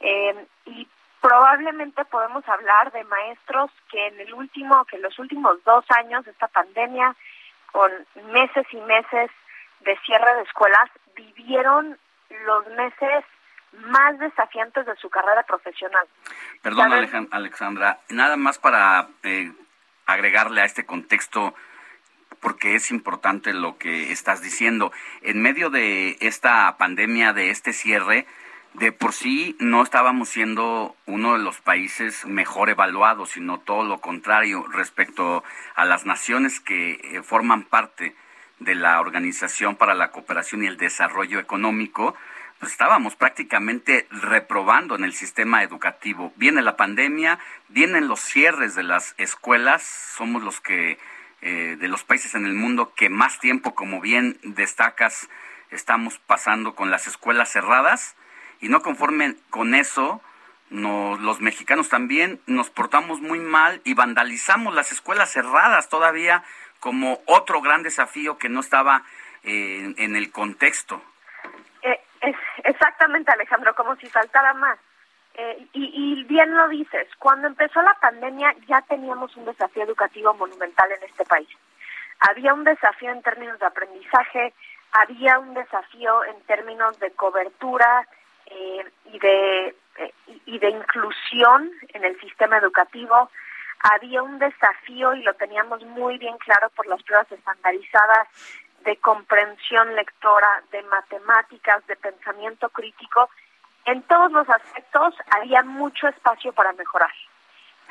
Eh, 0.00 0.46
y 0.66 0.88
probablemente 1.20 2.04
podemos 2.06 2.48
hablar 2.48 2.92
de 2.92 3.04
maestros 3.04 3.70
que 3.90 4.06
en 4.06 4.20
el 4.20 4.32
último, 4.34 4.84
que 4.86 4.96
en 4.96 5.02
los 5.02 5.18
últimos 5.18 5.62
dos 5.64 5.84
años 5.90 6.24
de 6.24 6.30
esta 6.30 6.48
pandemia, 6.48 7.14
con 7.72 7.90
meses 8.32 8.66
y 8.72 8.76
meses 8.78 9.30
de 9.80 9.96
cierre 10.04 10.34
de 10.36 10.42
escuelas 10.42 10.88
vivieron 11.14 11.98
los 12.46 12.66
meses 12.68 13.24
más 13.72 14.18
desafiantes 14.18 14.84
de 14.86 14.96
su 14.96 15.08
carrera 15.10 15.42
profesional. 15.44 16.06
Perdón, 16.62 16.90
¿Saben? 16.90 16.98
Alejan- 17.04 17.28
Alexandra, 17.30 17.98
nada 18.08 18.36
más 18.36 18.58
para 18.58 19.08
eh, 19.22 19.52
agregarle 20.06 20.62
a 20.62 20.64
este 20.64 20.84
contexto, 20.86 21.54
porque 22.40 22.74
es 22.74 22.90
importante 22.90 23.52
lo 23.52 23.78
que 23.78 24.12
estás 24.12 24.42
diciendo. 24.42 24.92
En 25.22 25.40
medio 25.40 25.70
de 25.70 26.16
esta 26.20 26.76
pandemia, 26.78 27.32
de 27.32 27.50
este 27.50 27.72
cierre, 27.72 28.26
de 28.74 28.92
por 28.92 29.12
sí 29.12 29.56
no 29.58 29.82
estábamos 29.82 30.28
siendo 30.28 30.96
uno 31.06 31.32
de 31.32 31.40
los 31.40 31.60
países 31.60 32.24
mejor 32.24 32.70
evaluados, 32.70 33.30
sino 33.30 33.58
todo 33.58 33.84
lo 33.84 33.98
contrario 33.98 34.66
respecto 34.68 35.42
a 35.74 35.84
las 35.84 36.06
naciones 36.06 36.60
que 36.60 36.92
eh, 36.92 37.22
forman 37.22 37.64
parte 37.64 38.14
de 38.58 38.74
la 38.74 39.00
Organización 39.00 39.76
para 39.76 39.94
la 39.94 40.10
Cooperación 40.10 40.62
y 40.62 40.66
el 40.66 40.76
Desarrollo 40.76 41.40
Económico, 41.40 42.14
pues 42.58 42.72
estábamos 42.72 43.16
prácticamente 43.16 44.06
reprobando 44.10 44.94
en 44.94 45.04
el 45.04 45.14
sistema 45.14 45.62
educativo. 45.62 46.32
Viene 46.36 46.60
la 46.60 46.76
pandemia, 46.76 47.38
vienen 47.68 48.06
los 48.06 48.20
cierres 48.20 48.74
de 48.74 48.82
las 48.82 49.14
escuelas, 49.16 49.82
somos 49.82 50.42
los 50.42 50.60
que, 50.60 50.98
eh, 51.42 51.76
de 51.78 51.88
los 51.88 52.04
países 52.04 52.34
en 52.34 52.46
el 52.46 52.54
mundo 52.54 52.92
que 52.94 53.08
más 53.08 53.38
tiempo, 53.38 53.74
como 53.74 54.00
bien 54.00 54.38
destacas, 54.42 55.28
estamos 55.70 56.18
pasando 56.18 56.74
con 56.74 56.90
las 56.90 57.06
escuelas 57.06 57.50
cerradas 57.50 58.16
y 58.60 58.68
no 58.68 58.82
conforme 58.82 59.36
con 59.50 59.74
eso, 59.74 60.20
los 60.70 61.40
mexicanos 61.40 61.88
también 61.88 62.40
nos 62.46 62.70
portamos 62.70 63.20
muy 63.20 63.40
mal 63.40 63.80
y 63.84 63.94
vandalizamos 63.94 64.74
las 64.74 64.92
escuelas 64.92 65.32
cerradas 65.32 65.88
todavía 65.88 66.44
como 66.78 67.20
otro 67.26 67.60
gran 67.60 67.82
desafío 67.82 68.38
que 68.38 68.48
no 68.48 68.60
estaba 68.60 69.02
eh, 69.42 69.94
en 69.96 70.16
el 70.16 70.30
contexto. 70.30 71.02
Eh, 71.82 72.00
exactamente, 72.64 73.32
Alejandro, 73.32 73.74
como 73.74 73.96
si 73.96 74.06
faltara 74.08 74.54
más. 74.54 74.78
Eh, 75.42 75.66
y, 75.72 75.84
y 76.20 76.24
bien 76.24 76.54
lo 76.54 76.68
dices, 76.68 77.08
cuando 77.18 77.46
empezó 77.46 77.80
la 77.80 77.94
pandemia 77.94 78.54
ya 78.68 78.82
teníamos 78.82 79.34
un 79.38 79.46
desafío 79.46 79.84
educativo 79.84 80.34
monumental 80.34 80.92
en 80.92 81.02
este 81.08 81.24
país. 81.24 81.48
Había 82.28 82.52
un 82.52 82.64
desafío 82.64 83.10
en 83.10 83.22
términos 83.22 83.58
de 83.58 83.64
aprendizaje, 83.64 84.52
había 84.92 85.38
un 85.38 85.54
desafío 85.54 86.24
en 86.24 86.38
términos 86.42 86.98
de 86.98 87.10
cobertura 87.12 88.06
eh, 88.46 88.84
y 89.12 89.18
de 89.18 89.74
eh, 89.96 90.12
y- 90.44 90.58
de 90.58 90.68
inclusión 90.68 91.70
en 91.94 92.04
el 92.04 92.20
sistema 92.20 92.58
educativo. 92.58 93.30
Había 93.94 94.22
un 94.22 94.38
desafío 94.38 95.14
y 95.14 95.22
lo 95.22 95.32
teníamos 95.34 95.82
muy 95.86 96.18
bien 96.18 96.36
claro 96.38 96.68
por 96.76 96.86
las 96.86 97.02
pruebas 97.02 97.32
estandarizadas 97.32 98.28
de 98.84 98.96
comprensión 98.96 99.94
lectora, 99.94 100.62
de 100.70 100.82
matemáticas, 100.82 101.86
de 101.86 101.96
pensamiento 101.96 102.68
crítico. 102.68 103.30
En 103.86 104.02
todos 104.02 104.30
los 104.32 104.48
aspectos 104.48 105.14
había 105.30 105.62
mucho 105.62 106.08
espacio 106.08 106.52
para 106.52 106.72
mejorar. 106.72 107.10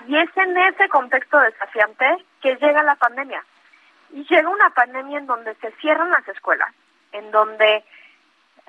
Y 0.08 0.16
es 0.18 0.30
en 0.38 0.58
ese 0.58 0.88
contexto 0.90 1.40
desafiante 1.40 2.26
que 2.42 2.56
llega 2.56 2.84
la 2.84 2.96
pandemia. 2.96 3.44
Y 4.12 4.24
llega 4.26 4.50
una 4.50 4.70
pandemia 4.70 5.20
en 5.20 5.28
donde 5.28 5.56
se 5.56 5.72
cierran 5.74 6.10
las 6.10 6.28
escuelas, 6.28 6.74
en 7.12 7.32
donde 7.32 7.84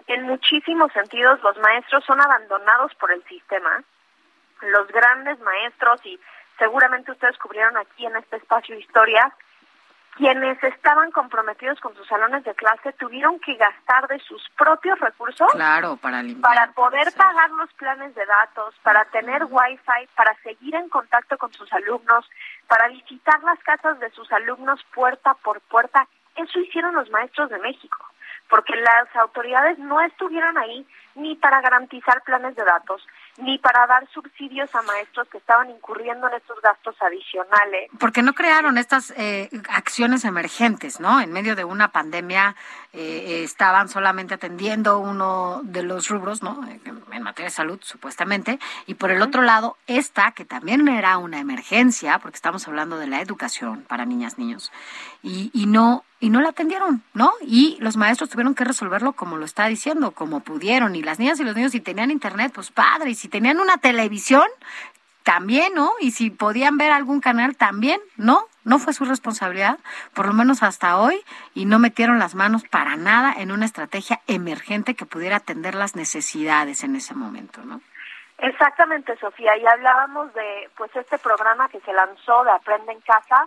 en 0.06 0.22
muchísimos 0.22 0.92
sentidos 0.92 1.42
los 1.42 1.56
maestros 1.58 2.04
son 2.04 2.20
abandonados 2.20 2.94
por 2.96 3.12
el 3.12 3.22
sistema. 3.24 3.82
Los 4.62 4.88
grandes 4.88 5.38
maestros, 5.40 6.04
y 6.04 6.18
seguramente 6.58 7.12
ustedes 7.12 7.38
cubrieron 7.38 7.76
aquí 7.76 8.06
en 8.06 8.16
este 8.16 8.36
espacio 8.36 8.74
historias, 8.76 9.32
quienes 10.20 10.62
estaban 10.62 11.10
comprometidos 11.12 11.80
con 11.80 11.96
sus 11.96 12.06
salones 12.06 12.44
de 12.44 12.54
clase 12.54 12.92
tuvieron 12.92 13.40
que 13.40 13.54
gastar 13.54 14.06
de 14.06 14.18
sus 14.18 14.46
propios 14.50 15.00
recursos 15.00 15.50
Claro, 15.52 15.96
para 15.96 16.22
limpiar. 16.22 16.42
para 16.54 16.72
poder 16.72 17.10
pagar 17.16 17.50
los 17.52 17.72
planes 17.72 18.14
de 18.14 18.26
datos, 18.26 18.74
para 18.82 19.06
tener 19.06 19.44
wifi, 19.48 20.06
para 20.14 20.34
seguir 20.42 20.74
en 20.74 20.90
contacto 20.90 21.38
con 21.38 21.50
sus 21.54 21.72
alumnos, 21.72 22.28
para 22.68 22.88
visitar 22.88 23.42
las 23.44 23.58
casas 23.60 23.98
de 23.98 24.10
sus 24.10 24.30
alumnos 24.30 24.84
puerta 24.94 25.32
por 25.42 25.62
puerta. 25.62 26.06
Eso 26.36 26.60
hicieron 26.60 26.94
los 26.94 27.08
maestros 27.10 27.48
de 27.48 27.58
México, 27.58 28.04
porque 28.50 28.76
las 28.76 29.16
autoridades 29.16 29.78
no 29.78 30.02
estuvieron 30.02 30.58
ahí 30.58 30.86
ni 31.14 31.34
para 31.36 31.62
garantizar 31.62 32.22
planes 32.24 32.54
de 32.56 32.64
datos, 32.64 33.06
ni 33.38 33.58
para 33.58 33.86
dar 33.86 34.08
subsidios 34.12 34.74
a 34.74 34.82
maestros 34.82 35.28
que 35.28 35.38
estaban 35.38 35.70
incurriendo 35.70 36.28
en 36.28 36.34
estos 36.34 36.60
gastos 36.60 36.96
adicionales. 37.00 37.90
Porque 37.98 38.22
no 38.22 38.34
crearon 38.34 38.78
estas 38.78 39.12
eh, 39.16 39.48
acciones 39.68 40.24
emergentes, 40.24 41.00
¿no? 41.00 41.20
En 41.20 41.32
medio 41.32 41.56
de 41.56 41.64
una 41.64 41.88
pandemia 41.88 42.56
eh, 42.92 43.42
estaban 43.44 43.88
solamente 43.88 44.34
atendiendo 44.34 44.98
uno 44.98 45.60
de 45.62 45.82
los 45.82 46.08
rubros, 46.08 46.42
¿no? 46.42 46.60
En 47.12 47.22
materia 47.22 47.48
de 47.48 47.54
salud, 47.54 47.78
supuestamente. 47.82 48.58
Y 48.86 48.94
por 48.94 49.10
el 49.10 49.22
otro 49.22 49.42
lado, 49.42 49.76
esta, 49.86 50.32
que 50.32 50.44
también 50.44 50.88
era 50.88 51.18
una 51.18 51.38
emergencia, 51.38 52.18
porque 52.18 52.36
estamos 52.36 52.66
hablando 52.66 52.98
de 52.98 53.06
la 53.06 53.20
educación 53.20 53.84
para 53.88 54.06
niñas, 54.06 54.38
niños, 54.38 54.72
y, 55.22 55.50
y 55.52 55.66
no 55.66 56.04
y 56.22 56.28
no 56.28 56.42
la 56.42 56.50
atendieron, 56.50 57.02
¿no? 57.14 57.32
Y 57.40 57.78
los 57.80 57.96
maestros 57.96 58.28
tuvieron 58.28 58.54
que 58.54 58.64
resolverlo 58.64 59.14
como 59.14 59.38
lo 59.38 59.46
está 59.46 59.66
diciendo, 59.68 60.10
como 60.10 60.40
pudieron. 60.40 60.94
Y 60.94 61.02
las 61.02 61.18
niñas 61.18 61.40
y 61.40 61.44
los 61.44 61.56
niños, 61.56 61.72
si 61.72 61.80
tenían 61.80 62.10
internet, 62.10 62.52
pues 62.54 62.70
padre. 62.70 63.10
Y 63.10 63.14
si 63.14 63.28
tenían 63.28 63.58
una 63.58 63.78
televisión, 63.78 64.44
también, 65.22 65.74
¿no? 65.74 65.92
Y 66.00 66.10
si 66.10 66.30
podían 66.30 66.76
ver 66.76 66.92
algún 66.92 67.20
canal, 67.20 67.56
también, 67.56 68.00
¿no? 68.16 68.46
No 68.64 68.78
fue 68.78 68.92
su 68.92 69.04
responsabilidad, 69.04 69.78
por 70.14 70.26
lo 70.26 70.32
menos 70.32 70.62
hasta 70.62 70.98
hoy, 70.98 71.20
y 71.54 71.64
no 71.64 71.78
metieron 71.78 72.18
las 72.18 72.34
manos 72.34 72.64
para 72.64 72.96
nada 72.96 73.34
en 73.36 73.52
una 73.52 73.64
estrategia 73.64 74.20
emergente 74.26 74.94
que 74.94 75.06
pudiera 75.06 75.36
atender 75.36 75.74
las 75.74 75.96
necesidades 75.96 76.84
en 76.84 76.96
ese 76.96 77.14
momento, 77.14 77.62
¿no? 77.62 77.80
Exactamente, 78.38 79.16
Sofía. 79.18 79.56
Y 79.56 79.66
hablábamos 79.66 80.32
de 80.32 80.70
pues 80.76 80.94
este 80.96 81.18
programa 81.18 81.68
que 81.68 81.80
se 81.80 81.92
lanzó 81.92 82.42
de 82.44 82.50
Aprende 82.50 82.92
en 82.92 83.00
Casa, 83.00 83.46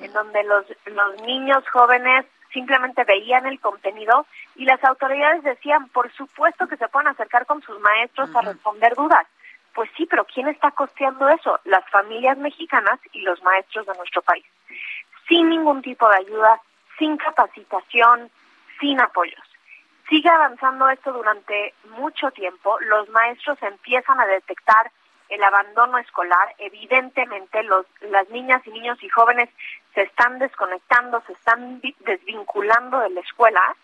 en 0.00 0.12
donde 0.12 0.44
los, 0.44 0.66
los 0.86 1.22
niños 1.22 1.64
jóvenes 1.72 2.26
simplemente 2.52 3.04
veían 3.04 3.46
el 3.46 3.58
contenido 3.60 4.26
y 4.54 4.64
las 4.64 4.82
autoridades 4.84 5.42
decían, 5.42 5.88
por 5.88 6.12
supuesto 6.12 6.68
que 6.68 6.76
se 6.76 6.88
pueden 6.88 7.08
acercar 7.08 7.46
con 7.46 7.62
sus 7.62 7.78
maestros 7.80 8.30
a 8.34 8.42
responder 8.42 8.94
dudas. 8.94 9.26
Pues 9.74 9.90
sí, 9.96 10.06
pero 10.06 10.24
¿quién 10.24 10.48
está 10.48 10.70
costeando 10.70 11.28
eso? 11.28 11.58
Las 11.64 11.88
familias 11.90 12.38
mexicanas 12.38 13.00
y 13.12 13.20
los 13.22 13.42
maestros 13.42 13.86
de 13.86 13.94
nuestro 13.94 14.22
país. 14.22 14.44
Sin 15.28 15.48
ningún 15.48 15.82
tipo 15.82 16.08
de 16.08 16.16
ayuda, 16.16 16.60
sin 16.98 17.16
capacitación, 17.16 18.30
sin 18.80 19.00
apoyos. 19.00 19.42
Sigue 20.08 20.28
avanzando 20.28 20.88
esto 20.88 21.12
durante 21.12 21.74
mucho 21.96 22.30
tiempo. 22.30 22.78
Los 22.80 23.08
maestros 23.08 23.60
empiezan 23.62 24.20
a 24.20 24.26
detectar 24.26 24.90
el 25.30 25.42
abandono 25.42 25.98
escolar. 25.98 26.54
Evidentemente, 26.58 27.62
los, 27.64 27.86
las 28.02 28.28
niñas 28.28 28.62
y 28.66 28.70
niños 28.70 29.02
y 29.02 29.08
jóvenes 29.08 29.48
se 29.94 30.02
están 30.02 30.38
desconectando, 30.38 31.22
se 31.26 31.32
están 31.32 31.80
vi- 31.80 31.96
desvinculando 32.00 33.00
de 33.00 33.10
la 33.10 33.20
escuela. 33.20 33.74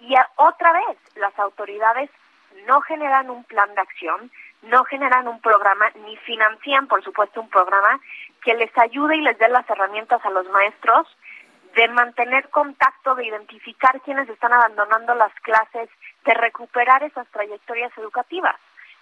Y 0.00 0.14
otra 0.36 0.72
vez, 0.72 0.98
las 1.16 1.36
autoridades 1.38 2.10
no 2.66 2.80
generan 2.82 3.30
un 3.30 3.42
plan 3.44 3.74
de 3.74 3.80
acción, 3.80 4.30
no 4.62 4.84
generan 4.84 5.28
un 5.28 5.40
programa, 5.40 5.90
ni 6.04 6.16
financian, 6.18 6.86
por 6.86 7.02
supuesto, 7.02 7.40
un 7.40 7.50
programa 7.50 8.00
que 8.42 8.54
les 8.54 8.76
ayude 8.78 9.16
y 9.16 9.20
les 9.20 9.38
dé 9.38 9.48
las 9.48 9.68
herramientas 9.68 10.24
a 10.24 10.30
los 10.30 10.48
maestros 10.50 11.06
de 11.74 11.88
mantener 11.88 12.48
contacto, 12.50 13.14
de 13.14 13.26
identificar 13.26 14.00
quienes 14.02 14.28
están 14.28 14.52
abandonando 14.52 15.14
las 15.14 15.32
clases, 15.40 15.88
de 16.24 16.34
recuperar 16.34 17.02
esas 17.02 17.26
trayectorias 17.28 17.96
educativas. 17.96 18.56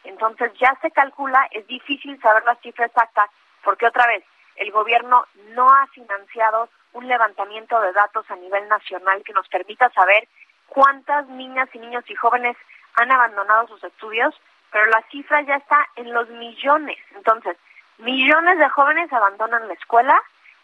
Entonces 0.05 0.53
ya 0.59 0.77
se 0.81 0.91
calcula, 0.91 1.47
es 1.51 1.67
difícil 1.67 2.21
saber 2.21 2.45
la 2.45 2.55
cifra 2.57 2.87
exacta, 2.87 3.29
porque 3.63 3.87
otra 3.87 4.07
vez, 4.07 4.25
el 4.57 4.71
gobierno 4.71 5.27
no 5.55 5.69
ha 5.69 5.87
financiado 5.89 6.69
un 6.93 7.07
levantamiento 7.07 7.81
de 7.81 7.93
datos 7.93 8.31
a 8.31 8.37
nivel 8.37 8.69
nacional 8.69 9.23
que 9.25 9.33
nos 9.33 9.49
permita 9.49 9.91
saber 9.91 10.29
cuántas 10.67 11.27
niñas 11.29 11.69
y 11.73 11.79
niños 11.79 12.05
y 12.09 12.15
jóvenes 12.15 12.57
han 12.95 13.11
abandonado 13.11 13.69
sus 13.69 13.83
estudios, 13.85 14.35
pero 14.71 14.87
la 14.87 15.03
cifra 15.11 15.43
ya 15.43 15.57
está 15.57 15.87
en 15.97 16.13
los 16.13 16.29
millones. 16.31 16.99
Entonces, 17.15 17.57
millones 17.99 18.59
de 18.59 18.69
jóvenes 18.69 19.13
abandonan 19.13 19.69
la 19.69 19.75
escuela, 19.75 20.21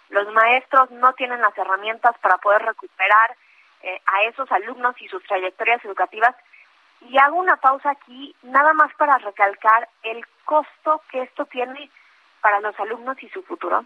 los 0.09 0.33
maestros 0.33 0.91
no 0.93 1.13
tienen 1.15 1.41
las 1.41 1.57
herramientas 1.59 2.17
para 2.19 2.39
poder 2.39 2.63
recuperar 2.63 3.37
eh, 3.83 4.01
a 4.07 4.23
esos 4.23 4.51
alumnos 4.53 4.95
y 5.01 5.09
sus 5.09 5.23
trayectorias 5.25 5.85
educativas. 5.85 6.35
Y 7.01 7.19
hago 7.19 7.37
una 7.37 7.57
pausa 7.57 7.91
aquí, 7.91 8.35
nada 8.43 8.73
más 8.73 8.93
para 8.95 9.19
recalcar 9.19 9.89
el 10.03 10.25
costo 10.45 11.03
que 11.11 11.23
esto 11.23 11.45
tiene 11.47 11.91
para 12.41 12.61
los 12.61 12.79
alumnos 12.79 13.21
y 13.23 13.29
su 13.29 13.43
futuro, 13.43 13.85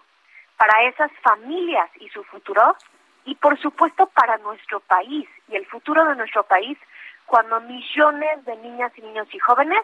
para 0.56 0.82
esas 0.82 1.10
familias 1.22 1.90
y 1.96 2.08
su 2.10 2.22
futuro, 2.24 2.76
y 3.24 3.34
por 3.34 3.58
supuesto 3.58 4.06
para 4.06 4.36
nuestro 4.38 4.80
país 4.80 5.28
y 5.48 5.56
el 5.56 5.66
futuro 5.66 6.04
de 6.04 6.16
nuestro 6.16 6.42
país, 6.44 6.78
cuando 7.26 7.60
millones 7.60 8.44
de 8.44 8.56
niñas 8.56 8.92
y 8.96 9.02
niños 9.02 9.28
y 9.32 9.38
jóvenes 9.38 9.80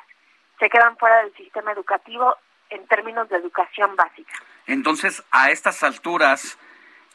se 0.58 0.68
quedan 0.68 0.96
fuera 0.96 1.22
del 1.22 1.34
sistema 1.34 1.72
educativo 1.72 2.34
en 2.70 2.86
términos 2.86 3.28
de 3.28 3.36
educación 3.36 3.94
básica. 3.96 4.32
Entonces, 4.66 5.22
a 5.30 5.50
estas 5.50 5.82
alturas, 5.82 6.58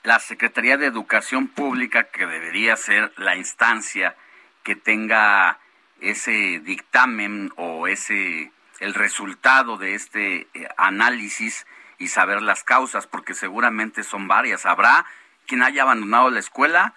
la 0.04 0.20
Secretaría 0.20 0.78
de 0.78 0.86
Educación 0.86 1.48
Pública, 1.48 2.06
que 2.06 2.26
debería 2.26 2.76
ser 2.78 3.12
la 3.18 3.36
instancia 3.36 4.16
que 4.64 4.76
tenga 4.76 5.60
ese 6.00 6.60
dictamen 6.60 7.52
o 7.58 7.88
ese 7.88 8.52
el 8.80 8.96
resultado 8.96 9.78
de 9.78 9.94
este 9.94 10.48
eh, 10.56 10.68
análisis 10.76 11.68
y 12.00 12.08
saber 12.08 12.42
las 12.42 12.64
causas, 12.64 13.06
porque 13.06 13.36
seguramente 13.36 14.02
son 14.02 14.28
varias. 14.28 14.66
Habrá 14.66 15.06
quien 15.46 15.62
haya 15.62 15.84
abandonado 15.84 16.32
la 16.32 16.40
escuela 16.40 16.96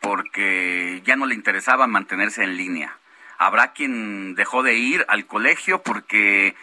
porque 0.00 1.00
ya 1.04 1.16
no 1.16 1.24
le 1.24 1.34
interesaba 1.34 1.86
mantenerse 1.86 2.44
en 2.44 2.56
línea. 2.58 2.98
Habrá 3.44 3.72
quien 3.72 4.36
dejó 4.36 4.62
de 4.62 4.74
ir 4.74 5.04
al 5.08 5.26
colegio 5.26 5.82
porque 5.82 6.54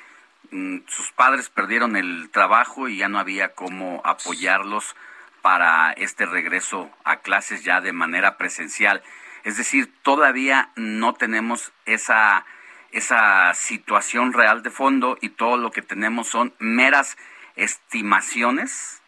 mm, 0.51 0.77
sus 0.87 1.11
padres 1.11 1.49
perdieron 1.49 1.97
el 1.97 2.29
trabajo 2.31 2.87
y 2.87 2.99
ya 2.99 3.09
no 3.09 3.19
había 3.19 3.53
cómo 3.53 4.01
apoyarlos 4.05 4.95
para 5.41 5.91
este 5.91 6.25
regreso 6.25 6.89
a 7.03 7.17
clases 7.17 7.65
ya 7.65 7.81
de 7.81 7.91
manera 7.91 8.37
presencial. 8.37 9.03
Es 9.43 9.57
decir, 9.57 9.93
todavía 10.03 10.69
no 10.77 11.15
tenemos 11.15 11.73
esa, 11.85 12.45
esa 12.93 13.53
situación 13.55 14.31
real 14.31 14.63
de 14.63 14.69
fondo 14.69 15.17
y 15.19 15.31
todo 15.31 15.57
lo 15.57 15.71
que 15.71 15.81
tenemos 15.81 16.29
son 16.29 16.53
meras 16.59 17.17
estimaciones. 17.57 19.03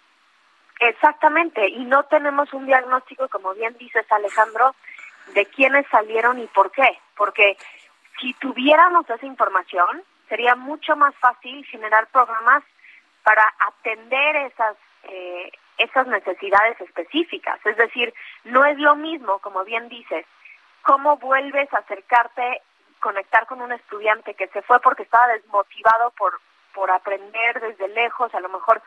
Exactamente, 0.81 1.69
y 1.69 1.85
no 1.85 2.03
tenemos 2.03 2.51
un 2.51 2.65
diagnóstico, 2.65 3.29
como 3.29 3.53
bien 3.53 3.77
dices 3.77 4.05
Alejandro, 4.11 4.75
de 5.33 5.45
quiénes 5.47 5.85
salieron 5.87 6.39
y 6.39 6.47
por 6.47 6.71
qué. 6.71 6.99
Porque 7.15 7.57
si 8.19 8.33
tuviéramos 8.35 9.09
esa 9.09 9.25
información, 9.25 10.03
sería 10.29 10.55
mucho 10.55 10.95
más 10.95 11.15
fácil 11.15 11.65
generar 11.65 12.07
programas 12.07 12.63
para 13.23 13.43
atender 13.59 14.35
esas 14.37 14.75
eh, 15.03 15.51
esas 15.81 16.07
necesidades 16.07 16.79
específicas. 16.79 17.59
Es 17.65 17.75
decir, 17.77 18.13
no 18.43 18.65
es 18.65 18.77
lo 18.77 18.95
mismo, 18.95 19.39
como 19.39 19.63
bien 19.63 19.89
dices, 19.89 20.25
cómo 20.83 21.17
vuelves 21.17 21.73
a 21.73 21.79
acercarte, 21.79 22.61
conectar 22.99 23.47
con 23.47 23.61
un 23.61 23.71
estudiante 23.71 24.35
que 24.35 24.47
se 24.49 24.61
fue 24.61 24.79
porque 24.79 25.03
estaba 25.03 25.27
desmotivado 25.27 26.11
por, 26.11 26.39
por 26.73 26.91
aprender 26.91 27.59
desde 27.59 27.87
lejos, 27.89 28.33
a 28.35 28.39
lo 28.39 28.49
mejor 28.49 28.81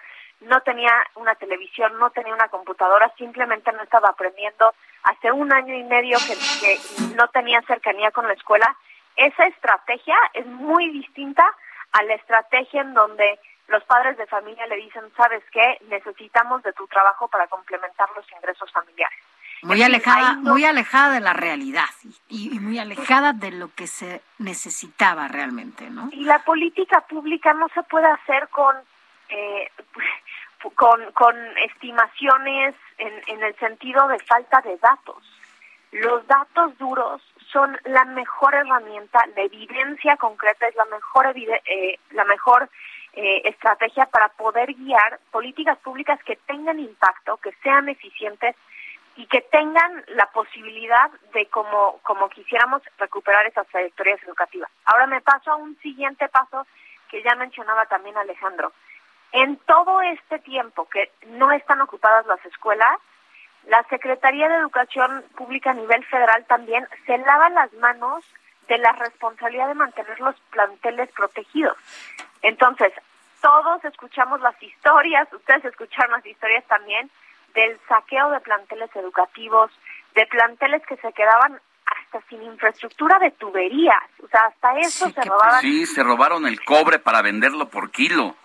no 0.47 0.61
tenía 0.61 0.93
una 1.15 1.35
televisión, 1.35 1.99
no 1.99 2.11
tenía 2.11 2.35
una 2.35 2.49
computadora, 2.49 3.13
simplemente 3.17 3.73
no 3.73 3.83
estaba 3.83 4.11
aprendiendo 4.11 4.75
hace 5.03 5.33
un 5.33 5.53
año 5.53 5.75
y 5.75 5.85
medio 5.85 6.19
que, 6.19 6.35
que 6.61 7.15
no 7.17 7.29
tenía 7.29 7.61
cercanía 7.63 8.11
con 8.11 8.27
la 8.27 8.35
escuela. 8.35 8.77
Esa 9.17 9.47
estrategia 9.47 10.17
es 10.33 10.47
muy 10.47 10.91
distinta 10.91 11.45
a 11.93 12.03
la 12.03 12.15
estrategia 12.15 12.83
en 12.83 12.95
donde 12.95 13.39
los 13.69 13.83
padres 13.85 14.17
de 14.19 14.27
familia 14.27 14.67
le 14.67 14.77
dicen, 14.77 15.03
¿sabes 15.17 15.43
qué? 15.51 15.79
Necesitamos 15.89 16.63
de 16.63 16.73
tu 16.73 16.87
trabajo 16.87 17.29
para 17.29 17.47
complementar 17.47 18.09
los 18.15 18.31
ingresos 18.33 18.71
familiares. 18.73 19.19
Muy 19.63 19.83
alejada, 19.83 20.35
muy 20.35 20.65
alejada 20.67 21.15
de 21.15 21.21
la 21.21 21.33
realidad 21.33 21.89
y, 22.29 22.55
y, 22.55 22.61
muy 22.61 22.79
alejada 22.79 23.33
de 23.33 23.51
lo 23.51 23.73
que 23.75 23.87
se 23.87 24.21
necesitaba 24.39 25.27
realmente, 25.29 25.89
¿no? 25.89 26.11
Y 26.13 26.25
la 26.25 26.41
política 26.41 27.01
pública 27.01 27.55
no 27.55 27.69
se 27.71 27.83
puede 27.85 28.07
hacer 28.07 28.49
con 28.49 28.77
eh, 29.35 29.71
con, 30.75 31.13
con 31.13 31.37
estimaciones 31.59 32.75
en, 32.99 33.13
en 33.27 33.43
el 33.43 33.55
sentido 33.57 34.07
de 34.09 34.19
falta 34.21 34.61
de 34.63 34.77
datos. 34.79 35.23
Los 35.93 36.27
datos 36.27 36.77
duros 36.79 37.23
son 37.53 37.79
la 37.85 38.05
mejor 38.05 38.55
herramienta, 38.55 39.25
la 39.37 39.43
evidencia 39.43 40.17
concreta 40.17 40.67
es 40.67 40.75
la 40.75 40.87
mejor 40.87 41.33
eh, 41.37 41.99
la 42.11 42.25
mejor 42.25 42.69
eh, 43.13 43.43
estrategia 43.45 44.07
para 44.07 44.29
poder 44.31 44.75
guiar 44.75 45.21
políticas 45.31 45.79
públicas 45.79 46.19
que 46.25 46.35
tengan 46.47 46.81
impacto, 46.81 47.37
que 47.37 47.53
sean 47.63 47.89
eficientes 47.89 48.57
y 49.15 49.27
que 49.27 49.41
tengan 49.43 50.05
la 50.09 50.27
posibilidad 50.33 51.13
de 51.33 51.47
como, 51.47 52.01
como 52.03 52.29
quisiéramos 52.29 52.83
recuperar 52.99 53.47
esas 53.47 53.69
trayectorias 53.69 54.21
educativas. 54.25 54.71
Ahora 54.87 55.07
me 55.07 55.21
paso 55.21 55.53
a 55.53 55.57
un 55.57 55.79
siguiente 55.79 56.29
paso 56.29 56.67
que 57.09 57.23
ya 57.23 57.37
mencionaba 57.37 57.87
también 57.87 58.17
Alejandro. 58.17 58.73
En 59.35 59.57
todo 59.67 60.01
este 60.01 60.39
tiempo 60.39 60.89
que 60.89 61.11
no 61.27 61.51
están 61.51 61.81
ocupadas 61.81 62.25
las 62.27 62.45
escuelas, 62.47 63.01
la 63.67 63.83
Secretaría 63.91 64.49
de 64.49 64.55
Educación 64.55 65.25
Pública 65.37 65.71
a 65.71 65.75
nivel 65.75 66.05
federal 66.05 66.45
también 66.47 66.87
se 67.05 67.19
lava 67.19 67.51
las 67.51 67.73
manos 67.75 68.25
de 68.69 68.79
la 68.79 68.93
responsabilidad 68.93 69.67
de 69.67 69.75
mantener 69.75 70.21
los 70.21 70.37
planteles 70.53 71.11
protegidos. 71.11 71.77
Entonces, 72.43 72.93
todos 73.41 73.85
escuchamos 73.85 74.41
las 74.41 74.55
historias, 74.63 75.27
ustedes 75.33 75.65
escucharon 75.65 76.13
las 76.13 76.25
historias 76.25 76.65
también 76.69 77.11
del 77.55 77.77
saqueo 77.89 78.31
de 78.31 78.39
planteles 78.39 78.95
educativos, 78.95 79.73
de 80.15 80.27
planteles 80.27 80.87
que 80.87 80.97
se 80.99 81.13
quedaban 81.13 81.61
hasta 81.87 82.21
sin 82.29 82.41
infraestructura 82.45 83.19
de 83.19 83.33
tuberías, 83.33 84.05
o 84.23 84.29
sea, 84.29 84.43
hasta 84.43 84.79
eso 84.79 85.11
se 85.11 85.23
robaban. 85.23 85.61
Sí, 85.61 85.87
se 85.87 86.05
robaron 86.05 86.47
el 86.47 86.65
cobre 86.65 87.01
para 87.01 87.21
venderlo 87.21 87.69
por 87.69 87.91
kilo. 87.91 88.37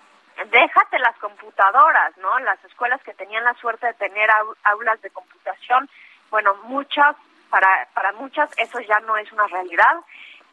Déjate 0.46 1.00
las 1.00 1.18
computadoras, 1.18 2.18
¿no? 2.18 2.40
Las 2.40 2.64
escuelas 2.64 3.02
que 3.04 3.14
tenían 3.14 3.44
la 3.44 3.54
suerte 3.56 3.88
de 3.88 3.94
tener 3.96 4.30
aulas 4.64 5.02
de 5.02 5.10
computación, 5.10 5.90
bueno, 6.30 6.56
muchas, 6.64 7.16
para, 7.50 7.88
para 7.94 8.14
muchas 8.14 8.50
eso 8.58 8.80
ya 8.80 9.00
no 9.02 9.18
es 9.18 9.32
una 9.32 9.48
realidad. 9.48 9.98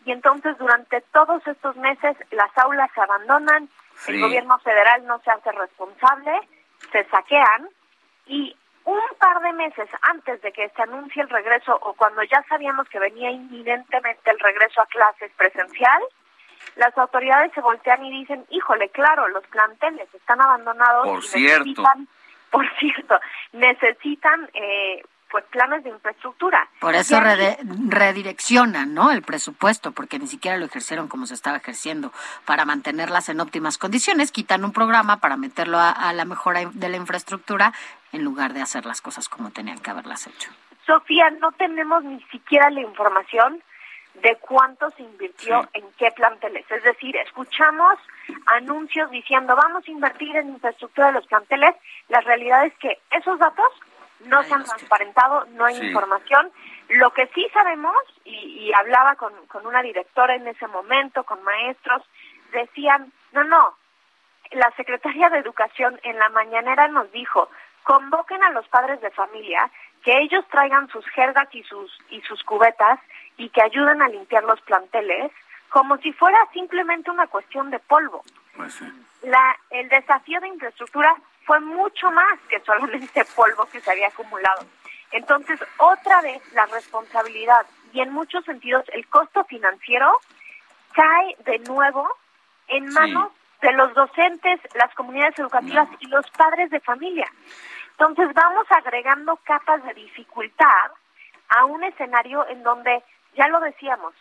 Y 0.05 0.13
entonces 0.13 0.57
durante 0.59 1.01
todos 1.13 1.47
estos 1.47 1.77
meses 1.77 2.17
las 2.31 2.51
aulas 2.59 2.91
se 2.95 3.01
abandonan, 3.01 3.69
el 4.09 4.21
gobierno 4.21 4.59
federal 4.59 5.07
no 5.07 5.19
se 5.21 5.31
hace 5.31 5.53
responsable, 5.53 6.33
se 6.93 7.05
saquean 7.05 7.69
y 8.27 8.57
un 8.85 9.01
par 9.19 9.41
de 9.43 9.53
meses 9.53 9.89
antes 10.03 10.41
de 10.43 10.53
que 10.53 10.69
se 10.69 10.83
anuncie 10.83 11.23
el 11.23 11.29
regreso 11.29 11.77
o 11.83 11.93
cuando 11.95 12.23
ya 12.23 12.43
sabíamos 12.49 12.89
que 12.89 13.01
venía 13.01 13.31
inminentemente 13.31 14.31
el 14.31 14.39
regreso 14.39 14.81
a 14.81 14.87
clases 14.87 15.33
presencial, 15.37 16.03
las 16.75 16.97
autoridades 16.99 17.53
se 17.55 17.61
voltean 17.61 18.05
y 18.05 18.11
dicen, 18.11 18.45
híjole, 18.51 18.89
claro, 18.91 19.29
los 19.29 19.47
planteles 19.47 20.13
están 20.15 20.41
abandonados. 20.41 21.07
Por 21.07 21.19
y 21.21 21.27
cierto. 21.29 21.65
Necesitan, 21.65 22.09
por 22.51 22.69
cierto, 22.79 23.21
necesitan 23.53 24.51
eh, 24.55 25.03
pues 25.31 25.45
planes 25.47 25.83
de 25.85 25.91
infraestructura. 25.91 26.69
Por 26.81 26.95
eso 26.95 27.19
rede- 27.21 27.59
redireccionan, 27.89 28.95
¿no? 28.95 29.11
El 29.11 29.23
presupuesto, 29.23 29.93
porque 29.93 30.19
ni 30.19 30.27
siquiera 30.27 30.57
lo 30.57 30.67
ejercieron 30.67 31.09
como 31.09 31.27
se 31.27 31.35
estaba 31.35 31.57
ejerciendo 31.57 32.13
para 32.45 32.65
mantenerlas 32.65 33.29
en 33.29 33.41
óptimas 33.41 33.79
condiciones. 33.79 34.31
Quitan 34.33 34.65
un 34.65 34.73
programa 34.73 35.19
para 35.19 35.37
meterlo 35.37 35.79
a, 35.79 35.91
a 35.91 36.13
la 36.13 36.25
mejora 36.25 36.61
de 36.73 36.89
la 36.89 36.97
infraestructura 36.97 37.73
en 38.13 38.23
lugar 38.25 38.53
de 38.53 38.63
hacer 38.63 38.87
las 38.87 39.01
cosas 39.01 39.29
como 39.29 39.51
tenían 39.51 39.79
que 39.81 39.91
haberlas 39.91 40.27
hecho. 40.27 40.51
Sofía, 40.87 41.31
no 41.41 41.51
tenemos 41.53 42.05
ni 42.05 42.21
siquiera 42.31 42.71
la 42.71 42.81
información 42.81 43.61
de 44.23 44.37
cuánto 44.37 44.91
se 44.93 45.03
invirtió 45.03 45.69
en 45.73 45.85
qué 45.99 46.11
planteles. 46.13 46.65
Es 46.71 46.83
decir, 46.83 47.17
escuchamos 47.17 47.99
anuncios 48.47 49.11
diciendo 49.11 49.55
vamos 49.57 49.87
a 49.87 49.91
invertir 49.91 50.37
en 50.37 50.49
infraestructura 50.51 51.09
de 51.09 51.13
los 51.15 51.27
planteles. 51.27 51.75
La 52.09 52.21
realidad 52.21 52.65
es 52.67 52.75
que 52.79 52.99
esos 53.11 53.39
datos 53.39 53.73
no 54.21 54.43
se 54.45 54.55
han 54.55 54.65
transparentado, 54.65 55.45
no 55.51 55.65
hay 55.67 55.75
Sí. 55.77 55.87
información. 55.87 56.51
Lo 56.89 57.11
que 57.13 57.27
sí 57.35 57.47
sabemos, 57.53 57.97
y, 58.25 58.35
y 58.69 58.73
hablaba 58.73 59.17
con, 59.17 59.33
con 59.47 59.67
una 59.67 59.83
directora 59.83 60.35
en 60.35 60.47
ese 60.47 60.67
momento, 60.69 61.25
con 61.25 61.43
maestros, 61.43 62.03
decían, 62.53 63.13
no, 63.33 63.45
no, 63.45 63.77
la 64.53 64.71
secretaria 64.77 65.29
de 65.29 65.39
Educación 65.39 66.01
en 66.05 66.19
la 66.19 66.29
mañanera 66.31 66.89
nos 66.89 67.11
dijo, 67.13 67.51
convoquen 67.83 68.43
a 68.43 68.51
los 68.51 68.67
padres 68.69 69.01
de 69.01 69.11
familia, 69.11 69.71
que 70.03 70.19
ellos 70.19 70.45
traigan 70.51 70.89
sus 70.89 71.05
jergas 71.09 71.49
y 71.53 71.63
sus, 71.65 71.99
y 72.11 72.21
sus 72.23 72.43
cubetas 72.45 73.01
y 73.37 73.49
que 73.51 73.63
ayuden 73.63 74.03
a 74.03 74.09
limpiar 74.09 74.45
los 74.45 74.61
planteles, 74.63 75.33
como 75.69 75.99
si 75.99 76.13
fuera 76.13 76.39
simplemente 76.53 77.11
una 77.11 77.27
cuestión 77.27 77.71
de 77.71 77.79
polvo. 77.79 78.23
La, 79.23 79.57
el 79.71 79.89
desafío 79.89 80.41
de 80.41 80.49
infraestructura 80.49 81.15
fue 81.45 81.61
mucho 81.61 82.11
más 82.11 82.39
que 82.49 82.61
solamente 82.61 83.25
polvo 83.37 83.67
que 83.67 83.81
se 83.81 83.91
había 83.91 84.09
acumulado. 84.09 84.65
Entonces, 85.13 85.61
otra 85.79 86.21
vez 86.23 86.43
la 86.53 86.67
responsabilidad 86.67 87.67
y 87.93 88.01
en 88.01 88.13
muchos 88.13 88.45
sentidos 88.45 88.85
el 88.93 89.07
costo 89.09 89.45
financiero 89.45 90.21
cae 90.93 91.37
de 91.45 91.59
nuevo 91.61 92.09
en 92.69 92.93
manos 92.93 93.31
de 93.61 93.73
los 93.73 93.95
docentes, 93.95 94.61
las 94.75 94.93
comunidades 94.95 95.39
educativas 95.39 95.89
y 96.01 96.07
los 96.09 96.29
padres 96.31 96.71
de 96.71 96.81
familia. 96.81 97.31
Entonces, 97.93 98.35
vamos 98.35 98.67
agregando 98.71 99.37
capas 99.45 99.83
de 99.85 99.95
dificultad 99.95 100.91
a 101.49 101.65
un 101.65 101.83
escenario 101.85 102.47
en 102.49 102.63
donde, 102.63 103.03
ya 103.37 103.49
lo 103.49 103.61
decíamos, 103.61 104.15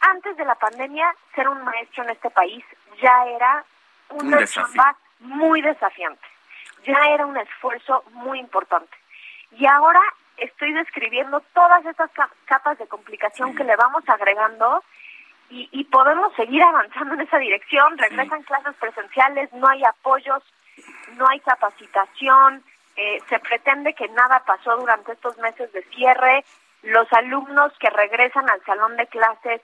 antes 0.00 0.36
de 0.36 0.44
la 0.44 0.54
pandemia, 0.54 1.14
ser 1.34 1.48
un 1.48 1.62
maestro 1.64 2.04
en 2.04 2.10
este 2.10 2.30
país 2.30 2.64
ya 3.02 3.24
era 3.26 3.64
Un 4.10 4.26
una 4.28 4.36
desafío. 4.38 4.64
chamba 4.74 4.96
muy 5.20 5.60
desafiante, 5.62 6.26
ya 6.84 6.98
era 7.08 7.26
un 7.26 7.36
esfuerzo 7.36 8.04
muy 8.12 8.38
importante. 8.38 8.96
Y 9.52 9.66
ahora 9.66 10.00
estoy 10.36 10.72
describiendo 10.72 11.40
todas 11.52 11.84
estas 11.86 12.10
ca- 12.12 12.30
capas 12.44 12.78
de 12.78 12.86
complicación 12.86 13.56
que 13.56 13.64
le 13.64 13.74
vamos 13.76 14.04
agregando 14.08 14.84
y, 15.50 15.68
y 15.72 15.84
podemos 15.84 16.32
seguir 16.36 16.62
avanzando 16.62 17.14
en 17.14 17.22
esa 17.22 17.38
dirección. 17.38 17.96
Regresan 17.98 18.42
clases 18.44 18.74
presenciales, 18.76 19.52
no 19.54 19.66
hay 19.66 19.82
apoyos, 19.84 20.42
no 21.16 21.26
hay 21.28 21.40
capacitación, 21.40 22.62
eh, 22.96 23.20
se 23.28 23.38
pretende 23.40 23.94
que 23.94 24.08
nada 24.08 24.40
pasó 24.44 24.76
durante 24.76 25.12
estos 25.12 25.36
meses 25.38 25.72
de 25.72 25.82
cierre. 25.84 26.44
Los 26.82 27.12
alumnos 27.12 27.72
que 27.80 27.90
regresan 27.90 28.48
al 28.50 28.64
salón 28.64 28.96
de 28.96 29.06
clases, 29.06 29.60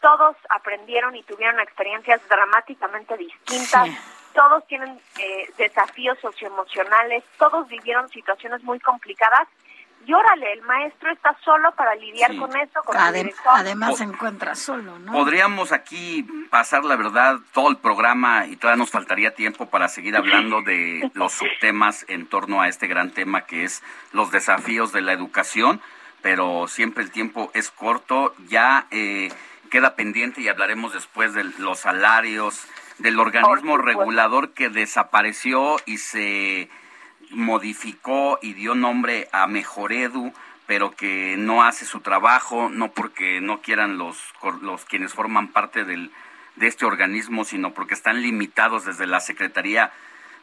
todos 0.00 0.36
aprendieron 0.50 1.14
y 1.16 1.22
tuvieron 1.24 1.60
experiencias 1.60 2.20
dramáticamente 2.28 3.16
distintas. 3.16 3.88
Todos 4.34 4.66
tienen 4.68 4.98
eh, 5.18 5.50
desafíos 5.58 6.18
socioemocionales, 6.20 7.24
todos 7.38 7.66
vivieron 7.68 8.08
situaciones 8.10 8.62
muy 8.62 8.78
complicadas 8.80 9.48
y 10.06 10.14
órale, 10.14 10.52
el 10.54 10.62
maestro 10.62 11.10
está 11.12 11.36
solo 11.44 11.72
para 11.72 11.94
lidiar 11.96 12.30
Sí. 12.30 12.38
con 12.38 12.56
eso, 12.56 12.80
con 12.84 12.96
Adem- 12.96 13.12
director. 13.24 13.52
además 13.54 13.98
se 13.98 14.04
encuentra 14.04 14.54
solo, 14.54 14.98
¿no? 14.98 15.12
Podríamos 15.12 15.72
aquí 15.72 16.22
pasar, 16.48 16.84
la 16.84 16.96
verdad, 16.96 17.36
todo 17.52 17.68
el 17.68 17.76
programa 17.76 18.46
y 18.46 18.56
todavía 18.56 18.78
nos 18.78 18.90
faltaría 18.90 19.34
tiempo 19.34 19.68
para 19.68 19.88
seguir 19.88 20.16
hablando 20.16 20.62
de 20.62 21.10
los 21.14 21.32
subtemas 21.34 22.06
en 22.08 22.26
torno 22.26 22.62
a 22.62 22.68
este 22.68 22.86
gran 22.86 23.10
tema 23.10 23.42
que 23.42 23.64
es 23.64 23.82
los 24.12 24.30
desafíos 24.30 24.92
de 24.92 25.02
la 25.02 25.12
educación, 25.12 25.82
pero 26.22 26.68
siempre 26.68 27.04
el 27.04 27.10
tiempo 27.10 27.50
es 27.54 27.70
corto. 27.70 28.34
Ya 28.48 28.86
eh, 28.90 29.30
queda 29.70 29.94
pendiente 29.94 30.40
y 30.40 30.48
hablaremos 30.48 30.92
después 30.92 31.34
de 31.34 31.44
los 31.58 31.80
salarios, 31.80 32.66
del 32.98 33.18
organismo 33.18 33.78
regulador 33.78 34.52
que 34.52 34.68
desapareció 34.68 35.76
y 35.86 35.98
se 35.98 36.68
modificó 37.30 38.38
y 38.42 38.52
dio 38.54 38.74
nombre 38.74 39.28
a 39.32 39.46
Mejoredu, 39.46 40.32
pero 40.66 40.90
que 40.90 41.36
no 41.38 41.62
hace 41.62 41.86
su 41.86 42.00
trabajo, 42.00 42.68
no 42.68 42.92
porque 42.92 43.40
no 43.40 43.60
quieran 43.60 43.98
los, 43.98 44.18
los 44.60 44.84
quienes 44.84 45.14
forman 45.14 45.48
parte 45.48 45.84
del, 45.84 46.12
de 46.56 46.66
este 46.66 46.84
organismo, 46.84 47.44
sino 47.44 47.72
porque 47.72 47.94
están 47.94 48.22
limitados 48.22 48.84
desde 48.84 49.06
la 49.06 49.20
Secretaría 49.20 49.92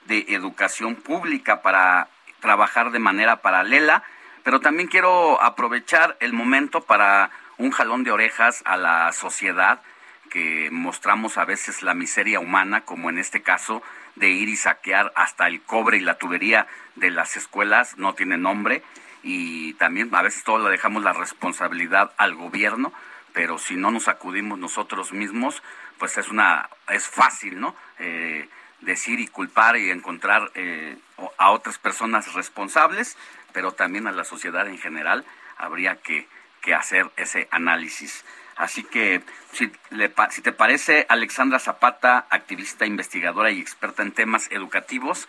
de 0.06 0.26
Educación 0.30 0.96
Pública 0.96 1.62
para 1.62 2.10
trabajar 2.40 2.92
de 2.92 3.00
manera 3.00 3.38
paralela. 3.42 4.04
Pero 4.48 4.62
también 4.62 4.88
quiero 4.88 5.44
aprovechar 5.44 6.16
el 6.22 6.32
momento 6.32 6.80
para 6.80 7.32
un 7.58 7.70
jalón 7.72 8.06
de 8.06 8.12
orejas 8.12 8.62
a 8.64 8.78
la 8.78 9.12
sociedad 9.12 9.82
que 10.30 10.70
mostramos 10.72 11.38
a 11.38 11.44
veces 11.44 11.84
la 11.84 11.94
miseria 11.94 12.40
humana, 12.40 12.86
como 12.86 13.10
en 13.10 13.18
este 13.18 13.42
caso 13.42 13.84
de 14.16 14.30
ir 14.30 14.48
y 14.48 14.56
saquear 14.56 15.12
hasta 15.18 15.48
el 15.48 15.62
cobre 15.64 15.98
y 15.98 16.00
la 16.00 16.18
tubería 16.18 16.66
de 16.96 17.12
las 17.12 17.36
escuelas, 17.36 17.98
no 17.98 18.14
tiene 18.14 18.38
nombre, 18.38 18.84
y 19.22 19.74
también 19.74 20.16
a 20.16 20.22
veces 20.22 20.46
todo 20.46 20.64
le 20.64 20.72
dejamos 20.72 21.04
la 21.04 21.12
responsabilidad 21.12 22.14
al 22.16 22.36
gobierno, 22.36 22.94
pero 23.34 23.58
si 23.58 23.76
no 23.76 23.92
nos 23.92 24.08
acudimos 24.08 24.58
nosotros 24.58 25.12
mismos, 25.12 25.62
pues 25.98 26.18
es 26.18 26.30
una 26.30 26.70
es 26.88 27.06
fácil, 27.06 27.60
¿no? 27.60 27.76
Eh, 28.00 28.48
decir 28.80 29.20
y 29.20 29.28
culpar 29.28 29.76
y 29.76 29.92
encontrar 29.92 30.52
eh, 30.56 30.98
a 31.38 31.52
otras 31.52 31.78
personas 31.80 32.34
responsables, 32.34 33.18
pero 33.58 33.72
también 33.72 34.06
a 34.06 34.12
la 34.12 34.24
sociedad 34.24 34.68
en 34.68 34.78
general 34.78 35.26
habría 35.58 35.96
que, 35.96 36.28
que 36.62 36.76
hacer 36.76 37.10
ese 37.16 37.48
análisis. 37.50 38.24
Así 38.56 38.84
que, 38.84 39.24
si, 39.52 39.72
le 39.90 40.14
si 40.30 40.44
te 40.44 40.52
parece, 40.52 41.08
Alexandra 41.10 41.58
Zapata, 41.58 42.28
activista, 42.30 42.86
investigadora 42.86 43.50
y 43.50 43.60
experta 43.60 44.04
en 44.04 44.12
temas 44.12 44.52
educativos, 44.52 45.28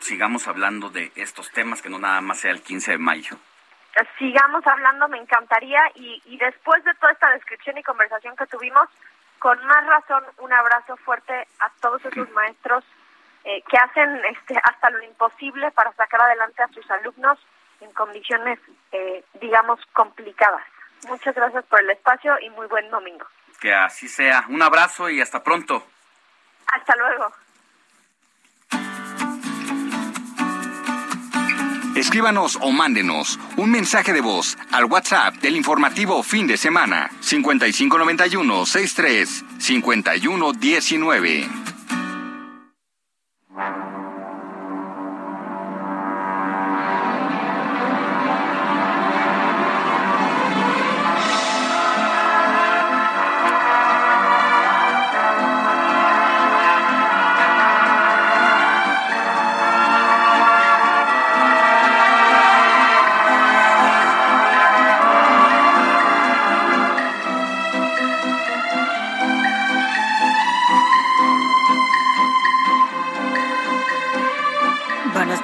sigamos 0.00 0.48
hablando 0.48 0.90
de 0.90 1.12
estos 1.16 1.50
temas, 1.50 1.80
que 1.80 1.88
no 1.88 1.98
nada 1.98 2.20
más 2.20 2.40
sea 2.40 2.50
el 2.50 2.60
15 2.60 2.90
de 2.90 2.98
mayo. 2.98 3.38
sigamos 4.18 4.66
hablando, 4.66 5.08
me 5.08 5.16
encantaría. 5.16 5.80
Y, 5.94 6.20
y 6.26 6.36
después 6.36 6.84
de 6.84 6.92
toda 6.96 7.12
esta 7.12 7.30
descripción 7.30 7.78
y 7.78 7.82
conversación 7.82 8.36
que 8.36 8.44
tuvimos, 8.48 8.86
con 9.38 9.58
más 9.64 9.86
razón, 9.86 10.24
un 10.40 10.52
abrazo 10.52 10.98
fuerte 10.98 11.48
a 11.60 11.70
todos 11.80 12.04
esos 12.04 12.30
maestros 12.32 12.84
eh, 13.48 13.62
que 13.70 13.76
hacen 13.76 14.24
este, 14.24 14.58
hasta 14.60 14.90
lo 14.90 15.00
imposible 15.04 15.70
para 15.70 15.92
sacar 15.92 16.20
adelante 16.20 16.64
a 16.64 16.68
sus 16.68 16.90
alumnos 16.90 17.38
en 17.80 17.92
condiciones, 17.92 18.58
eh, 18.90 19.24
digamos, 19.40 19.78
complicadas. 19.92 20.64
Muchas 21.06 21.32
gracias 21.32 21.64
por 21.66 21.80
el 21.80 21.90
espacio 21.90 22.34
y 22.40 22.50
muy 22.50 22.66
buen 22.66 22.90
domingo. 22.90 23.24
Que 23.60 23.72
así 23.72 24.08
sea. 24.08 24.44
Un 24.48 24.60
abrazo 24.62 25.08
y 25.10 25.20
hasta 25.20 25.44
pronto. 25.44 25.86
Hasta 26.66 26.96
luego. 26.96 27.32
Escríbanos 31.94 32.58
o 32.60 32.72
mándenos 32.72 33.38
un 33.56 33.70
mensaje 33.70 34.12
de 34.12 34.22
voz 34.22 34.58
al 34.72 34.86
WhatsApp 34.86 35.34
del 35.36 35.54
informativo 35.54 36.24
fin 36.24 36.48
de 36.48 36.56
semana 36.56 37.10
5591 37.20 38.66
63 38.66 39.44
51 39.58 40.52
19. 43.56 43.85
Bueno, 43.85 43.85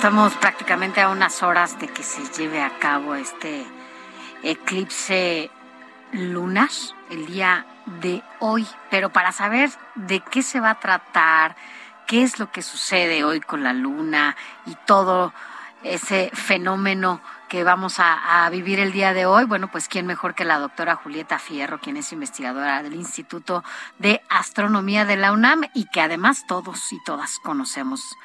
estamos 0.03 0.35
prácticamente 0.35 1.01
a 1.01 1.11
unas 1.11 1.45
horas 1.45 1.79
de 1.79 1.87
que 1.87 2.03
se 2.03 2.25
lleve 2.37 2.61
a 2.61 2.77
cabo 2.81 3.15
este 3.15 3.65
eclipse 4.43 5.49
lunar 6.11 6.71
el 7.09 7.27
día 7.27 7.65
de 8.01 8.21
hoy, 8.41 8.67
pero 8.91 9.11
para 9.11 9.31
saber 9.31 9.71
de 9.95 10.19
qué 10.19 10.43
se 10.43 10.59
va 10.59 10.71
a 10.71 10.81
tratar, 10.81 11.55
qué 12.09 12.25
es 12.25 12.41
lo 12.41 12.51
que 12.51 12.63
sucede 12.63 13.23
hoy 13.23 13.39
con 13.39 13.63
la 13.63 13.73
luna 13.73 14.37
y 14.67 14.75
todo 14.87 15.33
ese 15.85 16.33
fenómeno 16.35 17.21
que 17.49 17.63
vamos 17.63 18.01
a, 18.01 18.45
a 18.45 18.51
vivir 18.51 18.81
el 18.81 18.91
día 18.91 19.13
de 19.13 19.27
hoy, 19.27 19.45
bueno, 19.45 19.71
pues 19.71 19.87
quién 19.87 20.07
mejor 20.07 20.35
que 20.35 20.45
la 20.45 20.59
doctora 20.59 20.97
Julieta 20.97 21.39
Fierro, 21.39 21.79
quien 21.79 21.97
es 21.97 22.13
investigadora 22.13 22.83
del 22.83 22.95
Instituto 22.95 23.63
de 24.01 24.21
Astronomía 24.29 25.05
de 25.05 25.17
la 25.17 25.31
UNAM 25.31 25.63
y 25.75 25.85
que 25.85 26.01
además 26.01 26.45
todos 26.49 26.93
y 26.93 26.99
todas 27.05 27.39
conocemos. 27.39 28.17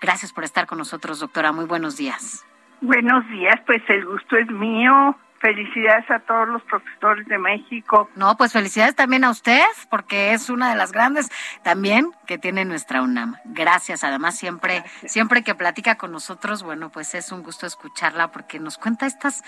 Gracias 0.00 0.32
por 0.32 0.44
estar 0.44 0.66
con 0.66 0.78
nosotros, 0.78 1.20
doctora. 1.20 1.52
Muy 1.52 1.64
buenos 1.64 1.96
días. 1.96 2.44
Buenos 2.80 3.26
días, 3.28 3.56
pues 3.66 3.82
el 3.88 4.04
gusto 4.04 4.36
es 4.36 4.48
mío. 4.48 5.16
Felicidades 5.40 6.10
a 6.10 6.18
todos 6.20 6.48
los 6.48 6.62
profesores 6.62 7.26
de 7.26 7.38
México. 7.38 8.08
No, 8.16 8.36
pues 8.36 8.52
felicidades 8.52 8.96
también 8.96 9.22
a 9.22 9.30
usted, 9.30 9.62
porque 9.90 10.32
es 10.32 10.48
una 10.48 10.70
de 10.70 10.76
las 10.76 10.92
grandes 10.92 11.30
también 11.62 12.10
que 12.26 12.38
tiene 12.38 12.64
nuestra 12.64 13.02
UNAM. 13.02 13.36
Gracias, 13.44 14.02
además 14.02 14.36
siempre, 14.38 14.82
siempre 15.04 15.44
que 15.44 15.54
platica 15.54 15.96
con 15.96 16.10
nosotros, 16.10 16.62
bueno, 16.62 16.90
pues 16.90 17.14
es 17.14 17.32
un 17.32 17.42
gusto 17.42 17.66
escucharla 17.66 18.32
porque 18.32 18.58
nos 18.58 18.78
cuenta 18.78 19.06
estas, 19.06 19.44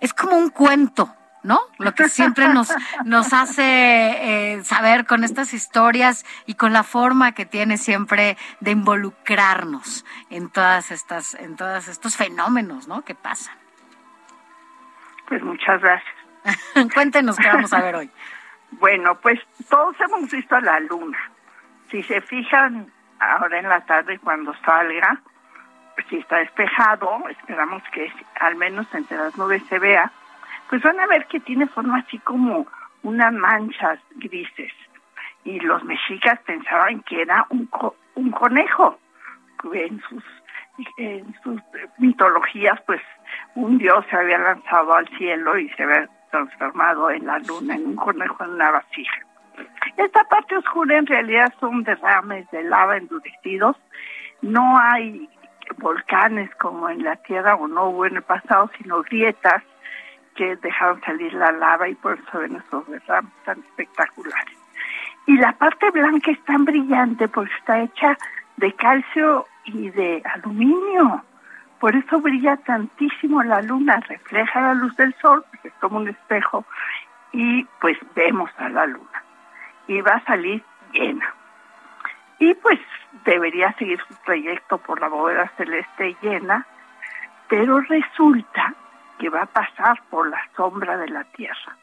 es 0.00 0.14
como 0.14 0.36
un 0.36 0.48
cuento, 0.50 1.14
¿no? 1.42 1.60
Lo 1.78 1.94
que 1.94 2.08
siempre 2.08 2.48
nos, 2.48 2.74
nos 3.04 3.32
hace 3.32 3.62
eh, 4.54 4.64
saber 4.64 5.06
con 5.06 5.24
estas 5.24 5.54
historias 5.54 6.24
y 6.46 6.54
con 6.54 6.72
la 6.72 6.82
forma 6.82 7.32
que 7.32 7.46
tiene 7.46 7.78
siempre 7.78 8.36
de 8.60 8.72
involucrarnos 8.72 10.04
en 10.30 10.50
todas 10.50 10.90
estas, 10.90 11.34
en 11.34 11.56
todos 11.56 11.88
estos 11.88 12.16
fenómenos, 12.16 12.88
¿no? 12.88 13.02
Que 13.02 13.14
pasan. 13.14 13.56
Pues 15.28 15.42
muchas 15.42 15.80
gracias. 15.80 16.14
Cuéntenos 16.94 17.36
qué 17.36 17.48
vamos 17.48 17.72
a 17.72 17.80
ver 17.80 17.96
hoy. 17.96 18.10
Bueno, 18.72 19.18
pues 19.20 19.40
todos 19.68 19.96
hemos 20.00 20.30
visto 20.30 20.58
la 20.60 20.80
luna. 20.80 21.18
Si 21.90 22.02
se 22.02 22.20
fijan 22.20 22.90
ahora 23.18 23.58
en 23.58 23.68
la 23.68 23.80
tarde 23.84 24.18
cuando 24.18 24.54
salga, 24.64 25.20
pues 25.94 26.06
si 26.08 26.16
está 26.18 26.36
despejado, 26.38 27.28
esperamos 27.28 27.82
que 27.92 28.12
al 28.40 28.56
menos 28.56 28.86
entre 28.92 29.16
las 29.16 29.36
nubes 29.36 29.62
se 29.68 29.78
vea, 29.78 30.10
pues 30.68 30.82
van 30.82 30.98
a 31.00 31.06
ver 31.06 31.26
que 31.26 31.40
tiene 31.40 31.66
forma 31.68 31.98
así 31.98 32.18
como 32.20 32.66
unas 33.02 33.32
manchas 33.32 33.98
grises. 34.16 34.72
Y 35.44 35.60
los 35.60 35.82
mexicas 35.84 36.40
pensaban 36.40 37.02
que 37.02 37.22
era 37.22 37.46
un, 37.50 37.66
co- 37.66 37.94
un 38.16 38.30
conejo. 38.32 38.98
En 39.72 40.00
sus, 40.08 40.22
en 40.98 41.34
sus 41.42 41.60
mitologías, 41.98 42.80
pues 42.86 43.00
un 43.54 43.78
dios 43.78 44.04
se 44.10 44.16
había 44.16 44.38
lanzado 44.38 44.94
al 44.94 45.08
cielo 45.16 45.58
y 45.58 45.68
se 45.70 45.82
había 45.82 46.08
transformado 46.30 47.10
en 47.10 47.26
la 47.26 47.38
luna, 47.40 47.74
en 47.74 47.86
un 47.86 47.96
conejo 47.96 48.44
en 48.44 48.50
una 48.50 48.70
vasija. 48.72 49.20
Esta 49.96 50.24
parte 50.24 50.56
oscura 50.56 50.98
en 50.98 51.06
realidad 51.06 51.52
son 51.58 51.82
derrames 51.84 52.48
de 52.50 52.62
lava 52.64 52.96
endurecidos. 52.96 53.76
No 54.42 54.78
hay 54.78 55.28
volcanes 55.78 56.54
como 56.56 56.88
en 56.90 57.02
la 57.02 57.16
Tierra 57.16 57.54
o 57.56 57.66
no 57.66 57.86
hubo 57.86 58.06
en 58.06 58.16
el 58.16 58.22
pasado, 58.22 58.70
sino 58.78 59.02
grietas 59.02 59.62
que 60.36 60.56
dejaron 60.56 61.00
salir 61.02 61.32
la 61.34 61.50
lava 61.52 61.88
y 61.88 61.94
por 61.94 62.18
eso 62.18 62.38
ven 62.38 62.56
esos 62.56 62.86
derrames 62.88 63.32
tan 63.44 63.58
espectaculares. 63.60 64.56
Y 65.26 65.36
la 65.38 65.52
parte 65.52 65.90
blanca 65.90 66.30
es 66.30 66.40
tan 66.44 66.64
brillante 66.64 67.28
porque 67.28 67.52
está 67.58 67.80
hecha 67.80 68.16
de 68.56 68.72
calcio 68.74 69.46
y 69.64 69.90
de 69.90 70.22
aluminio. 70.24 71.24
Por 71.80 71.94
eso 71.96 72.20
brilla 72.20 72.56
tantísimo 72.58 73.42
la 73.42 73.60
luna, 73.62 74.00
refleja 74.08 74.60
la 74.60 74.74
luz 74.74 74.96
del 74.96 75.14
sol, 75.20 75.44
porque 75.50 75.70
como 75.80 75.98
un 75.98 76.08
espejo 76.08 76.64
y 77.32 77.64
pues 77.80 77.98
vemos 78.14 78.50
a 78.56 78.68
la 78.68 78.86
luna 78.86 79.22
y 79.88 80.00
va 80.00 80.12
a 80.12 80.24
salir 80.24 80.62
llena. 80.92 81.34
Y 82.38 82.54
pues 82.54 82.78
debería 83.24 83.72
seguir 83.74 84.00
su 84.06 84.14
trayecto 84.24 84.78
por 84.78 85.00
la 85.00 85.08
bóveda 85.08 85.50
celeste 85.56 86.16
llena, 86.22 86.66
pero 87.48 87.80
resulta 87.80 88.74
que 89.18 89.28
va 89.28 89.42
a 89.42 89.46
pasar 89.46 90.02
por 90.10 90.28
la 90.28 90.40
sombra 90.56 90.96
de 90.98 91.08
la 91.08 91.24
Tierra. 91.24 91.76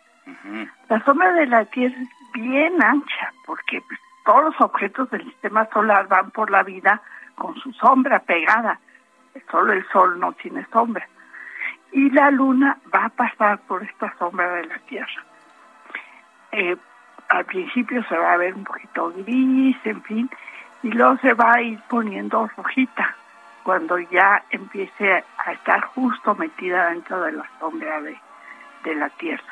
La 0.89 1.03
sombra 1.03 1.33
de 1.33 1.47
la 1.47 1.65
Tierra 1.65 1.95
es 1.99 2.09
bien 2.33 2.81
ancha 2.81 3.33
porque 3.45 3.81
todos 4.25 4.45
los 4.45 4.61
objetos 4.61 5.09
del 5.09 5.23
sistema 5.23 5.67
solar 5.73 6.07
van 6.07 6.31
por 6.31 6.49
la 6.49 6.63
vida 6.63 7.01
con 7.35 7.55
su 7.55 7.73
sombra 7.73 8.19
pegada. 8.19 8.79
Solo 9.49 9.73
el 9.73 9.85
Sol 9.89 10.19
no 10.19 10.31
tiene 10.33 10.65
sombra. 10.71 11.07
Y 11.91 12.09
la 12.11 12.31
Luna 12.31 12.77
va 12.93 13.05
a 13.05 13.09
pasar 13.09 13.59
por 13.67 13.83
esta 13.83 14.13
sombra 14.17 14.47
de 14.55 14.65
la 14.65 14.77
Tierra. 14.79 15.23
Eh, 16.51 16.77
al 17.29 17.45
principio 17.45 18.03
se 18.07 18.17
va 18.17 18.33
a 18.33 18.37
ver 18.37 18.53
un 18.53 18.63
poquito 18.63 19.11
gris, 19.17 19.77
en 19.85 20.01
fin, 20.03 20.29
y 20.83 20.91
luego 20.91 21.17
se 21.17 21.33
va 21.33 21.53
a 21.53 21.61
ir 21.61 21.79
poniendo 21.89 22.47
rojita 22.55 23.15
cuando 23.63 23.97
ya 23.97 24.43
empiece 24.49 25.23
a 25.45 25.51
estar 25.51 25.81
justo 25.81 26.35
metida 26.35 26.89
dentro 26.89 27.21
de 27.21 27.31
la 27.31 27.45
sombra 27.59 28.01
de, 28.01 28.17
de 28.83 28.95
la 28.95 29.09
Tierra. 29.09 29.43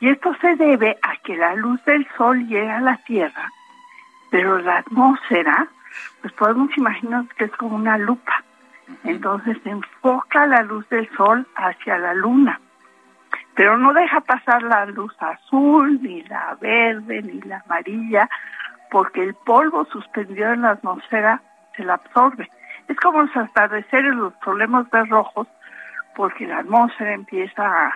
Y 0.00 0.08
esto 0.08 0.34
se 0.40 0.56
debe 0.56 0.98
a 1.02 1.16
que 1.18 1.36
la 1.36 1.54
luz 1.54 1.82
del 1.84 2.06
Sol 2.16 2.46
llega 2.46 2.78
a 2.78 2.80
la 2.80 2.96
Tierra, 2.98 3.50
pero 4.30 4.58
la 4.58 4.78
atmósfera, 4.78 5.68
pues 6.20 6.32
podemos 6.34 6.76
imaginar 6.76 7.24
que 7.36 7.44
es 7.44 7.52
como 7.52 7.76
una 7.76 7.98
lupa. 7.98 8.42
Entonces 9.04 9.58
enfoca 9.64 10.46
la 10.46 10.62
luz 10.62 10.88
del 10.88 11.08
Sol 11.16 11.46
hacia 11.54 11.98
la 11.98 12.14
Luna, 12.14 12.60
pero 13.54 13.76
no 13.76 13.92
deja 13.92 14.20
pasar 14.20 14.62
la 14.62 14.86
luz 14.86 15.14
azul, 15.20 16.00
ni 16.02 16.22
la 16.22 16.56
verde, 16.60 17.22
ni 17.22 17.40
la 17.42 17.62
amarilla, 17.66 18.28
porque 18.90 19.22
el 19.22 19.34
polvo 19.34 19.84
suspendido 19.86 20.52
en 20.52 20.62
la 20.62 20.70
atmósfera 20.70 21.42
se 21.76 21.84
la 21.84 21.94
absorbe. 21.94 22.48
Es 22.90 22.96
como 22.96 23.22
los 23.22 23.36
atardeceres, 23.36 24.16
los 24.16 24.32
solemos 24.44 24.90
ver 24.90 25.08
rojos, 25.08 25.46
porque 26.16 26.44
la 26.44 26.58
atmósfera 26.58 27.12
empieza 27.12 27.62
a, 27.64 27.86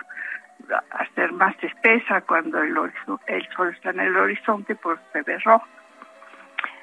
a 0.91 1.05
ser 1.15 1.33
más 1.33 1.53
espesa 1.61 2.21
cuando 2.21 2.61
el, 2.63 2.73
el 3.27 3.47
sol 3.49 3.73
está 3.75 3.89
en 3.89 3.99
el 3.99 4.15
horizonte, 4.15 4.73
pues 4.75 4.97
se 5.11 5.21
ve 5.23 5.37
rojo. 5.39 5.67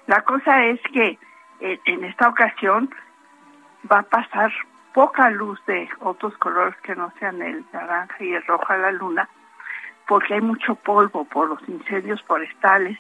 La 0.09 0.21
cosa 0.21 0.63
es 0.67 0.79
que 0.93 1.19
eh, 1.61 1.81
en 1.87 2.05
esta 2.05 2.29
ocasión 2.29 2.91
va 3.91 4.01
a 4.01 4.03
pasar 4.03 4.53
poca 4.93 5.31
luz 5.31 5.59
de 5.65 5.89
otros 6.01 6.37
colores 6.37 6.77
que 6.83 6.95
no 6.95 7.11
sean 7.19 7.41
el 7.41 7.65
naranja 7.73 8.23
y 8.23 8.35
el 8.35 8.45
rojo 8.45 8.75
a 8.75 8.77
la 8.77 8.93
luna, 8.93 9.27
porque 10.07 10.35
hay 10.35 10.43
mucho 10.43 10.75
polvo 10.75 11.25
por 11.25 11.49
los 11.49 11.67
incendios 11.67 12.23
forestales 12.25 12.99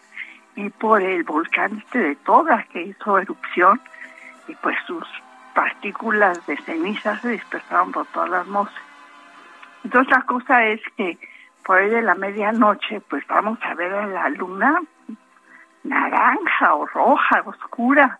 y 0.57 0.71
por 0.71 1.03
el 1.03 1.23
volcán 1.25 1.77
este 1.85 1.99
de 1.99 2.17
Toga 2.17 2.65
que 2.73 2.81
hizo 2.81 3.19
erupción 3.19 3.79
y 4.49 4.55
pues 4.57 4.77
sus 4.87 5.07
partículas 5.55 6.45
de 6.47 6.57
ceniza 6.59 7.19
se 7.19 7.31
dispersaron 7.31 7.93
por 7.93 8.07
toda 8.07 8.27
la 8.29 8.41
atmósfera. 8.41 8.85
Entonces 9.85 10.11
la 10.17 10.23
cosa 10.23 10.65
es 10.67 10.81
que 10.97 11.19
por 11.65 11.79
ahí 11.79 11.91
de 11.91 12.03
la 12.03 12.15
medianoche 12.15 13.01
pues 13.03 13.27
vamos 13.27 13.59
a 13.63 13.75
ver 13.75 13.93
a 13.95 14.07
la 14.07 14.29
luna 14.31 14.81
naranja 15.85 16.75
o 16.75 16.87
roja, 16.87 17.43
oscura, 17.45 18.19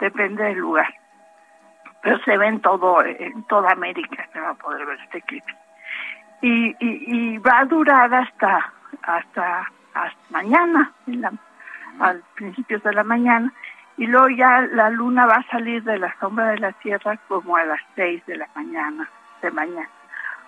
depende 0.00 0.44
del 0.44 0.58
lugar. 0.58 0.92
Pero 2.02 2.18
se 2.20 2.36
ve 2.36 2.46
en 2.46 2.60
todo, 2.60 3.02
en 3.04 3.42
toda 3.44 3.70
América, 3.72 4.28
se 4.32 4.40
va 4.40 4.50
a 4.50 4.54
poder 4.54 4.84
ver 4.86 4.98
este 5.00 5.18
eclipse. 5.18 5.56
Y, 6.42 6.68
y, 6.78 7.34
y 7.34 7.38
va 7.38 7.60
a 7.60 7.64
durar 7.64 8.12
hasta, 8.14 8.72
hasta, 9.02 9.60
hasta 9.94 10.18
mañana, 10.30 10.92
en 11.06 11.20
la- 11.22 11.32
al 11.98 12.22
principios 12.34 12.82
de 12.82 12.92
la 12.92 13.02
mañana, 13.04 13.50
y 13.96 14.06
luego 14.06 14.28
ya 14.28 14.60
la 14.72 14.90
luna 14.90 15.26
va 15.26 15.36
a 15.36 15.50
salir 15.50 15.82
de 15.84 15.98
la 15.98 16.14
sombra 16.20 16.48
de 16.48 16.58
la 16.58 16.72
Tierra 16.72 17.16
como 17.28 17.56
a 17.56 17.64
las 17.64 17.80
seis 17.94 18.24
de 18.26 18.36
la 18.36 18.48
mañana, 18.54 19.08
de 19.42 19.50
mañana. 19.50 19.88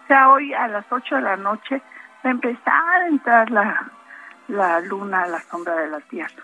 O 0.05 0.07
sea, 0.07 0.29
hoy 0.31 0.53
a 0.55 0.69
las 0.69 0.85
ocho 0.91 1.17
de 1.17 1.23
la 1.23 1.37
noche 1.37 1.77
va 2.25 2.29
a 2.29 2.31
empezar 2.31 3.03
a 3.03 3.07
entrar 3.09 3.51
la, 3.51 3.91
la 4.49 4.81
luna 4.81 5.23
a 5.23 5.27
la 5.29 5.41
sombra 5.41 5.75
de 5.77 5.89
la 5.89 6.01
Tierra. 6.01 6.43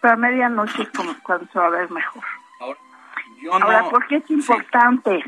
Pero 0.00 0.14
a 0.14 0.16
medianoche 0.16 0.82
es 0.82 0.90
como 0.90 1.14
cuando 1.22 1.46
se 1.52 1.58
va 1.58 1.66
a 1.66 1.70
ver 1.70 1.90
mejor. 1.90 2.22
Yo 3.42 3.58
no- 3.58 3.64
Ahora, 3.66 3.84
¿por 3.90 4.06
qué 4.06 4.16
es 4.16 4.30
importante? 4.30 5.24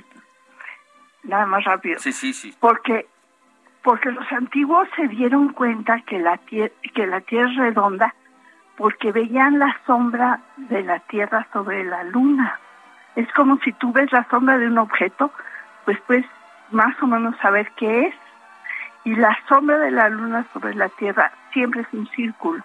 Nada 1.25 1.47
más 1.47 1.65
rápido. 1.65 1.99
Sí, 2.01 2.13
sí, 2.13 2.33
sí. 2.33 2.55
Porque 2.61 3.07
porque 3.83 4.11
los 4.11 4.31
antiguos 4.33 4.89
se 4.97 5.07
dieron 5.09 5.51
cuenta 5.53 6.01
que 6.03 6.19
la 6.19 6.39
que 6.39 6.73
la 7.07 7.21
tierra 7.21 7.49
es 7.51 7.57
redonda 7.57 8.15
porque 8.77 9.13
veían 9.13 9.59
la 9.59 9.77
sombra 9.87 10.41
de 10.57 10.83
la 10.83 11.01
tierra 11.01 11.47
sobre 11.53 11.85
la 11.85 12.05
luna. 12.05 12.61
Es 13.15 13.31
como 13.33 13.59
si 13.59 13.73
tú 13.73 13.93
ves 13.93 14.13
la 14.13 14.27
sombra 14.29 14.59
de 14.59 14.67
un 14.67 14.79
objeto, 14.79 15.33
pues 15.85 15.99
puedes 16.07 16.27
más 16.71 16.95
o 17.03 17.07
menos 17.07 17.35
saber 17.39 17.71
qué 17.77 18.07
es. 18.07 18.15
Y 19.05 19.15
la 19.15 19.39
sombra 19.49 19.79
de 19.79 19.91
la 19.91 20.09
luna 20.09 20.47
sobre 20.53 20.75
la 20.75 20.89
tierra 20.91 21.33
siempre 21.53 21.83
es 21.83 21.89
un 21.93 22.07
círculo. 22.09 22.63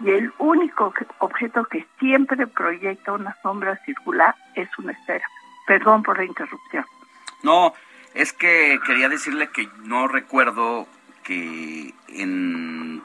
Y 0.00 0.10
el 0.10 0.32
único 0.38 0.92
objeto 1.18 1.64
que 1.64 1.86
siempre 1.98 2.46
proyecta 2.46 3.12
una 3.12 3.36
sombra 3.42 3.76
circular 3.84 4.34
es 4.54 4.68
una 4.78 4.92
esfera. 4.92 5.24
Perdón 5.66 6.02
por 6.02 6.18
la 6.18 6.24
interrupción. 6.24 6.84
No, 7.42 7.74
es 8.14 8.32
que 8.32 8.78
quería 8.86 9.08
decirle 9.08 9.48
que 9.48 9.68
no 9.84 10.08
recuerdo 10.08 10.86
que 11.24 11.94
en 12.08 13.02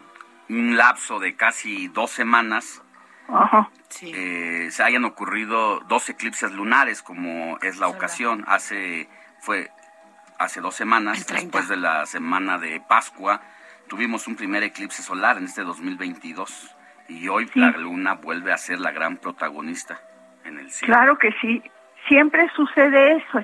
un 0.50 0.78
lapso 0.78 1.20
de 1.20 1.36
casi 1.36 1.88
dos 1.90 2.12
semanas 2.12 2.84
Ajá. 3.28 3.70
eh, 4.02 4.70
se 4.72 4.84
hayan 4.84 5.06
ocurrido 5.06 5.80
dos 5.82 6.10
eclipses 6.10 6.52
lunares, 6.54 7.02
como 7.02 7.58
es 7.62 7.78
la 7.78 7.88
ocasión. 7.88 8.46
Hace 8.48 9.10
fue 9.40 9.70
hace 10.40 10.62
dos 10.62 10.76
semanas, 10.76 11.26
después 11.28 11.68
de 11.68 11.78
la 11.78 12.06
semana 12.06 12.58
de 12.58 12.80
Pascua, 12.80 13.42
tuvimos 13.88 14.28
un 14.28 14.36
primer 14.36 14.64
eclipse 14.64 15.02
solar 15.02 15.38
en 15.38 15.46
este 15.46 15.64
2022 15.64 16.76
y 17.10 17.28
hoy 17.28 17.50
la 17.56 17.72
luna 17.72 18.14
vuelve 18.16 18.52
a 18.52 18.58
ser 18.58 18.80
la 18.80 18.92
gran 18.92 19.18
protagonista 19.18 20.00
en 20.44 20.60
el 20.60 20.70
cielo. 20.70 20.94
Claro 20.94 21.18
que 21.18 21.32
sí, 21.42 21.64
siempre 22.08 22.50
sucede 22.56 23.18
eso. 23.18 23.44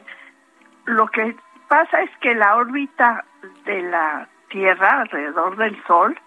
Lo 0.86 1.08
que 1.08 1.36
pasa 1.68 2.02
es 2.02 2.10
que 2.22 2.36
la 2.36 2.56
órbita 2.56 3.26
de 3.66 3.82
la 3.84 4.28
Tierra 4.50 5.02
alrededor 5.02 5.58
del 5.58 5.82
Sol 5.86 6.20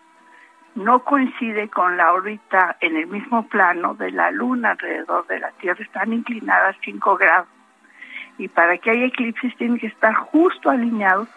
no 0.76 1.00
coincide 1.00 1.68
con 1.68 1.96
la 1.96 2.12
órbita 2.12 2.76
en 2.80 2.96
el 2.96 3.06
mismo 3.06 3.48
plano 3.48 3.94
de 3.94 4.10
la 4.10 4.30
Luna 4.30 4.72
alrededor 4.72 5.26
de 5.26 5.40
la 5.40 5.50
Tierra. 5.52 5.82
Están 5.82 6.12
inclinadas 6.12 6.76
5 6.84 7.16
grados. 7.16 7.48
Y 8.38 8.48
para 8.48 8.76
que 8.76 8.90
haya 8.90 9.06
eclipses 9.06 9.56
tienen 9.56 9.78
que 9.78 9.86
estar 9.86 10.14
justo 10.14 10.68
alineados 10.70 11.28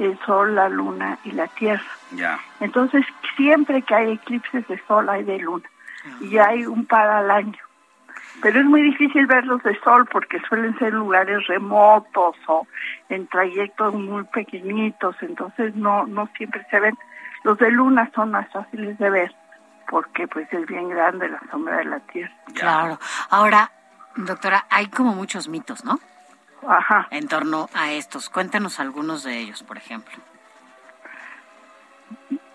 el 0.00 0.18
Sol, 0.26 0.56
la 0.56 0.68
Luna 0.68 1.18
y 1.24 1.32
la 1.32 1.46
Tierra. 1.46 1.84
Ya. 2.12 2.40
Entonces, 2.58 3.04
siempre 3.36 3.82
que 3.82 3.94
hay 3.94 4.12
eclipses 4.12 4.66
de 4.66 4.78
sol, 4.88 5.08
hay 5.08 5.22
de 5.22 5.38
luna. 5.38 5.68
Y 6.20 6.38
hay 6.38 6.66
un 6.66 6.86
par 6.86 7.08
al 7.08 7.30
año. 7.30 7.58
Pero 8.42 8.60
es 8.60 8.66
muy 8.66 8.82
difícil 8.82 9.26
verlos 9.26 9.62
de 9.62 9.78
sol 9.80 10.08
porque 10.10 10.40
suelen 10.48 10.76
ser 10.78 10.94
lugares 10.94 11.46
remotos 11.46 12.36
o 12.46 12.66
en 13.10 13.26
trayectos 13.26 13.94
muy 13.94 14.24
pequeñitos. 14.24 15.14
Entonces, 15.20 15.76
no, 15.76 16.06
no 16.06 16.28
siempre 16.36 16.66
se 16.70 16.80
ven. 16.80 16.96
Los 17.42 17.58
de 17.58 17.70
luna 17.70 18.10
son 18.14 18.32
más 18.32 18.50
fáciles 18.52 18.98
de 18.98 19.10
ver 19.10 19.34
porque 19.90 20.28
pues 20.28 20.50
es 20.52 20.66
bien 20.66 20.88
grande 20.88 21.28
la 21.28 21.40
sombra 21.50 21.78
de 21.78 21.84
la 21.84 22.00
Tierra. 22.00 22.32
Claro. 22.54 22.98
Ahora, 23.28 23.70
doctora, 24.14 24.64
hay 24.70 24.86
como 24.86 25.14
muchos 25.14 25.48
mitos, 25.48 25.84
¿no? 25.84 25.98
Ajá. 26.66 27.08
En 27.10 27.26
torno 27.26 27.68
a 27.74 27.90
estos. 27.90 28.30
Cuéntanos 28.30 28.78
algunos 28.78 29.24
de 29.24 29.38
ellos, 29.38 29.62
por 29.62 29.76
ejemplo. 29.76 30.14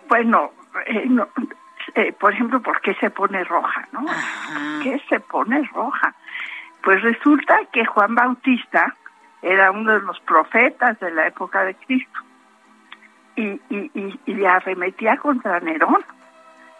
Bueno, 0.07 0.51
eh, 0.85 1.05
no, 1.07 1.27
eh, 1.95 2.13
por 2.13 2.33
ejemplo, 2.33 2.61
¿por 2.61 2.79
qué 2.81 2.93
se 2.95 3.09
pone 3.09 3.43
roja? 3.43 3.87
¿no? 3.91 4.05
¿Por 4.05 4.83
qué 4.83 5.01
se 5.09 5.19
pone 5.19 5.63
roja? 5.73 6.13
Pues 6.83 7.01
resulta 7.01 7.59
que 7.73 7.85
Juan 7.85 8.15
Bautista 8.15 8.95
era 9.41 9.71
uno 9.71 9.93
de 9.93 10.01
los 10.01 10.19
profetas 10.21 10.99
de 10.99 11.11
la 11.11 11.27
época 11.27 11.63
de 11.63 11.75
Cristo 11.75 12.19
y, 13.35 13.61
y, 13.69 14.19
y, 14.25 14.33
le 14.33 14.47
arremetía 14.47 15.17
contra 15.17 15.59
Nerón. 15.59 16.03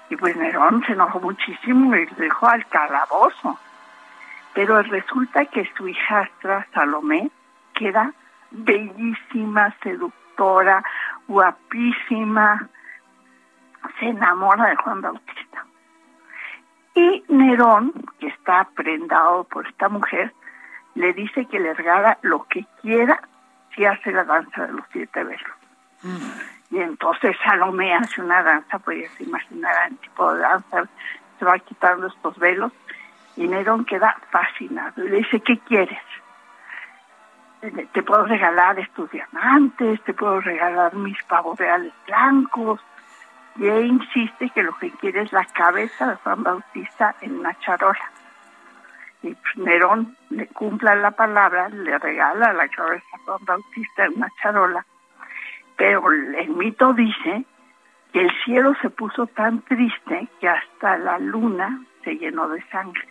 Y 0.09 0.15
pues 0.15 0.35
Nerón 0.35 0.83
se 0.85 0.93
enojó 0.93 1.19
muchísimo 1.19 1.95
y 1.95 2.05
lo 2.05 2.15
dejó 2.15 2.47
al 2.47 2.65
calabozo. 2.67 3.59
Pero 4.53 4.81
resulta 4.83 5.45
que 5.45 5.69
su 5.75 5.87
hijastra 5.87 6.67
Salomé 6.73 7.29
queda 7.73 8.13
bellísima, 8.51 9.75
seductora, 9.83 10.83
guapísima, 11.27 12.69
se 13.99 14.05
enamora 14.05 14.69
de 14.69 14.75
Juan 14.77 15.01
Bautista. 15.01 15.65
Y 16.93 17.23
Nerón, 17.27 17.91
que 18.19 18.27
está 18.27 18.67
prendado 18.75 19.43
por 19.43 19.67
esta 19.67 19.89
mujer, 19.89 20.33
le 20.95 21.11
dice 21.13 21.45
que 21.45 21.59
le 21.59 21.73
regala 21.73 22.17
lo 22.21 22.43
que 22.45 22.65
quiera 22.81 23.21
si 23.75 23.85
hace 23.85 24.11
la 24.11 24.23
danza 24.23 24.65
de 24.65 24.73
los 24.73 24.85
siete 24.91 25.23
velos. 25.23 25.54
Y 26.71 26.79
entonces 26.79 27.35
Salomé 27.43 27.93
hace 27.93 28.21
una 28.21 28.43
danza, 28.43 28.79
podías 28.79 29.19
imaginar 29.21 29.89
el 29.89 29.97
tipo 29.97 30.33
de 30.33 30.39
danza, 30.39 30.83
se 31.39 31.45
va 31.45 31.59
quitando 31.59 32.07
estos 32.07 32.37
velos 32.37 32.71
y 33.37 33.47
Nerón 33.47 33.85
queda 33.85 34.15
fascinado 34.31 35.03
y 35.03 35.09
le 35.09 35.17
dice, 35.17 35.39
¿qué 35.41 35.59
quieres? 35.59 36.01
Te 37.93 38.03
puedo 38.03 38.25
regalar 38.25 38.79
estos 38.79 39.09
diamantes, 39.09 40.01
te 40.03 40.13
puedo 40.13 40.39
regalar 40.39 40.93
mis 40.93 41.21
pavos 41.23 41.57
reales 41.57 41.93
blancos. 42.05 42.79
Y 43.55 43.67
él 43.67 43.87
insiste 43.87 44.49
que 44.49 44.63
lo 44.63 44.77
que 44.77 44.91
quiere 44.91 45.21
es 45.21 45.31
la 45.31 45.45
cabeza 45.45 46.07
de 46.07 46.15
Juan 46.17 46.43
Bautista 46.43 47.15
en 47.21 47.39
una 47.39 47.57
charola. 47.59 48.11
Y 49.23 49.33
pues, 49.33 49.57
Nerón 49.57 50.15
le 50.29 50.47
cumpla 50.47 50.93
la 50.95 51.11
palabra, 51.11 51.69
le 51.69 51.97
regala 51.97 52.53
la 52.53 52.67
cabeza 52.67 53.05
a 53.13 53.17
Juan 53.19 53.45
Bautista 53.45 54.05
en 54.05 54.17
una 54.17 54.29
charola. 54.41 54.85
Pero 55.77 56.11
el 56.11 56.49
mito 56.49 56.93
dice 56.93 57.45
que 58.13 58.21
el 58.21 58.31
cielo 58.45 58.73
se 58.81 58.89
puso 58.89 59.27
tan 59.27 59.61
triste 59.63 60.27
que 60.39 60.47
hasta 60.47 60.97
la 60.97 61.19
luna 61.19 61.81
se 62.03 62.15
llenó 62.15 62.47
de 62.47 62.63
sangre. 62.69 63.07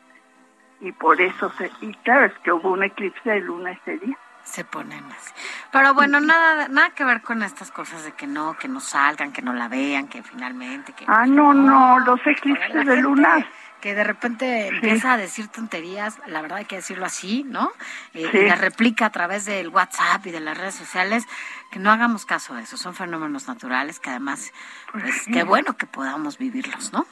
Y 0.80 0.92
por 0.92 1.20
eso 1.20 1.50
se, 1.50 1.70
y 1.80 1.92
claro, 2.04 2.26
es 2.26 2.34
que 2.42 2.52
hubo 2.52 2.70
un 2.70 2.82
eclipse 2.82 3.30
de 3.30 3.40
luna 3.40 3.72
ese 3.72 3.98
día. 3.98 4.16
Se 4.42 4.64
ponen 4.64 5.02
así. 5.04 5.32
Pero 5.72 5.94
bueno, 5.94 6.20
nada, 6.20 6.68
nada 6.68 6.90
que 6.90 7.04
ver 7.04 7.22
con 7.22 7.42
estas 7.42 7.70
cosas 7.70 8.04
de 8.04 8.12
que 8.12 8.26
no, 8.26 8.56
que 8.58 8.68
no 8.68 8.80
salgan, 8.80 9.32
que 9.32 9.40
no 9.40 9.54
la 9.54 9.68
vean, 9.68 10.06
que 10.08 10.22
finalmente, 10.22 10.92
que 10.92 11.06
Ah, 11.08 11.26
no, 11.26 11.54
no, 11.54 11.98
los 12.00 12.20
eclipses 12.26 12.86
de 12.86 12.96
luna. 12.96 13.46
Que 13.84 13.94
de 13.94 14.02
repente 14.02 14.68
empieza 14.68 15.12
a 15.12 15.18
decir 15.18 15.48
tonterías, 15.48 16.18
la 16.26 16.40
verdad 16.40 16.56
hay 16.56 16.64
que 16.64 16.76
decirlo 16.76 17.04
así, 17.04 17.44
¿no? 17.44 17.68
Eh, 18.14 18.26
Sí. 18.32 18.38
Y 18.38 18.48
la 18.48 18.54
replica 18.54 19.04
a 19.04 19.10
través 19.10 19.44
del 19.44 19.68
WhatsApp 19.68 20.24
y 20.24 20.30
de 20.30 20.40
las 20.40 20.56
redes 20.56 20.74
sociales, 20.74 21.26
que 21.70 21.78
no 21.78 21.90
hagamos 21.90 22.24
caso 22.24 22.54
de 22.54 22.62
eso, 22.62 22.78
son 22.78 22.94
fenómenos 22.94 23.46
naturales 23.46 24.00
que 24.00 24.08
además, 24.08 24.54
pues 24.90 25.24
sí. 25.24 25.32
qué 25.32 25.44
bueno 25.44 25.76
que 25.76 25.84
podamos 25.84 26.38
vivirlos, 26.38 26.94
¿no? 26.94 27.04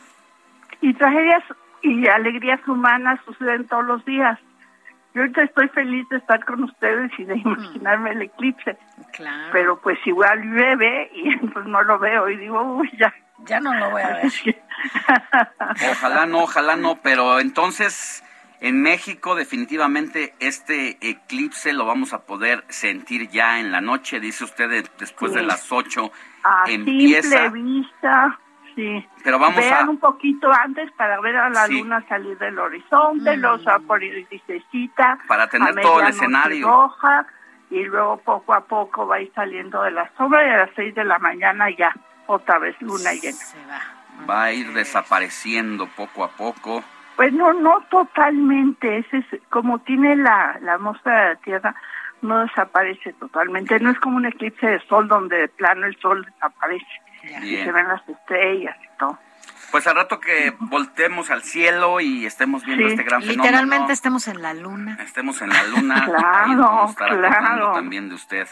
Y 0.81 0.95
tragedias 0.95 1.45
y 1.83 2.09
alegrías 2.09 2.67
humanas 2.67 3.21
suceden 3.27 3.67
todos 3.67 3.85
los 3.85 4.03
días. 4.07 4.39
Yo 5.15 5.21
ahorita 5.21 5.43
estoy 5.43 5.69
feliz 5.69 6.09
de 6.09 6.17
estar 6.17 6.43
con 6.47 6.65
ustedes 6.65 7.13
y 7.19 7.25
de 7.25 7.37
imaginarme 7.37 8.13
el 8.13 8.23
eclipse. 8.23 8.79
Claro. 9.13 9.51
Pero 9.53 9.79
pues 9.79 9.99
igual 10.07 10.41
llueve 10.41 11.11
y 11.15 11.37
pues 11.53 11.67
no 11.67 11.83
lo 11.83 11.99
veo 11.99 12.31
y 12.31 12.39
digo, 12.39 12.63
uy, 12.63 12.91
ya. 12.99 13.13
Ya 13.45 13.61
no 13.61 13.75
lo 13.75 13.91
voy 13.91 14.03
a 14.03 14.09
ver. 14.15 14.33
Ojalá 15.91 16.27
no, 16.27 16.41
ojalá 16.45 16.77
no, 16.77 16.97
pero 16.97 17.41
entonces 17.41 18.23
en 18.61 18.81
México 18.83 19.35
definitivamente 19.35 20.35
este 20.39 20.97
eclipse 21.01 21.73
lo 21.73 21.85
vamos 21.87 22.13
a 22.13 22.23
poder 22.25 22.65
sentir 22.69 23.29
ya 23.31 23.59
en 23.61 23.73
la 23.73 23.81
noche, 23.81 24.21
dice 24.21 24.45
usted 24.45 24.69
de- 24.69 24.89
después 24.99 25.35
de 25.35 25.43
las 25.43 25.71
8 25.71 26.11
A 26.45 26.65
empieza, 26.69 27.43
simple 27.45 27.63
vista, 27.63 28.39
sí. 28.77 29.07
pero 29.25 29.39
vamos 29.39 29.59
Vean 29.61 29.87
a 29.89 29.91
un 29.91 29.99
poquito 29.99 30.51
antes 30.53 30.91
para 30.93 31.21
ver 31.21 31.37
a 31.37 31.51
la 31.51 31.67
Sí. 31.67 31.79
luna 31.81 32.05
salir 32.09 32.39
del 32.39 32.59
horizonte, 32.59 33.37
los 33.37 33.67
a 33.67 33.79
por 33.81 34.01
grisecita, 34.01 35.19
Para 35.27 35.49
tener 35.49 35.75
todo 35.81 36.01
el 36.01 36.09
escenario. 36.09 36.69
roja, 36.69 37.27
y 37.71 37.83
luego 37.85 38.19
poco 38.19 38.55
a 38.55 38.61
poco 38.65 39.07
va 39.09 39.17
a 39.17 39.21
ir 39.21 39.33
saliendo 39.35 39.83
de 39.83 39.91
la 39.93 40.09
sombra 40.17 40.47
y 40.47 40.51
a 40.51 40.57
las 40.59 40.71
6 40.77 40.95
de 40.95 41.05
la 41.05 41.19
mañana 41.19 41.67
ya 41.71 41.93
otra 42.35 42.59
vez 42.59 42.77
luna 42.81 43.13
llena. 43.13 43.39
va 44.29 44.45
a 44.45 44.53
ir 44.53 44.73
desapareciendo 44.73 45.87
poco 45.89 46.25
a 46.25 46.29
poco. 46.31 46.83
Pues 47.17 47.33
no, 47.33 47.53
no 47.53 47.81
totalmente, 47.91 48.99
ese 48.99 49.19
es, 49.19 49.27
como 49.51 49.79
tiene 49.81 50.17
la, 50.17 50.59
la 50.63 50.75
atmósfera 50.75 51.21
de 51.29 51.35
la 51.35 51.41
Tierra, 51.41 51.75
no 52.23 52.41
desaparece 52.41 53.13
totalmente, 53.15 53.79
no 53.81 53.91
es 53.91 53.99
como 54.01 54.17
un 54.17 54.27
eclipse 54.27 54.67
de 54.67 54.81
sol 54.87 55.09
donde 55.09 55.37
de 55.37 55.49
plano 55.49 55.87
el 55.87 55.97
sol 56.01 56.25
desaparece 56.25 56.87
y 57.43 57.57
se 57.57 57.71
ven 57.73 57.89
las 57.89 58.09
estrellas 58.09 58.77
y 58.83 58.99
todo. 58.99 59.19
Pues 59.71 59.87
al 59.87 59.95
rato 59.97 60.21
que 60.21 60.55
voltemos 60.59 61.31
al 61.31 61.43
cielo 61.43 62.01
y 62.01 62.27
estemos 62.27 62.65
viendo 62.65 62.87
Sí. 62.87 62.93
este 62.93 63.05
gran 63.05 63.21
fenómeno. 63.23 63.43
Literalmente 63.45 63.93
estemos 63.93 64.29
en 64.29 64.43
la 64.43 64.53
luna. 64.55 64.99
Estemos 65.01 65.41
en 65.43 65.49
la 65.49 65.63
luna. 65.65 66.05
Claro, 66.05 66.95
claro. 66.97 67.73
también 67.73 68.09
de 68.09 68.15
usted. 68.17 68.47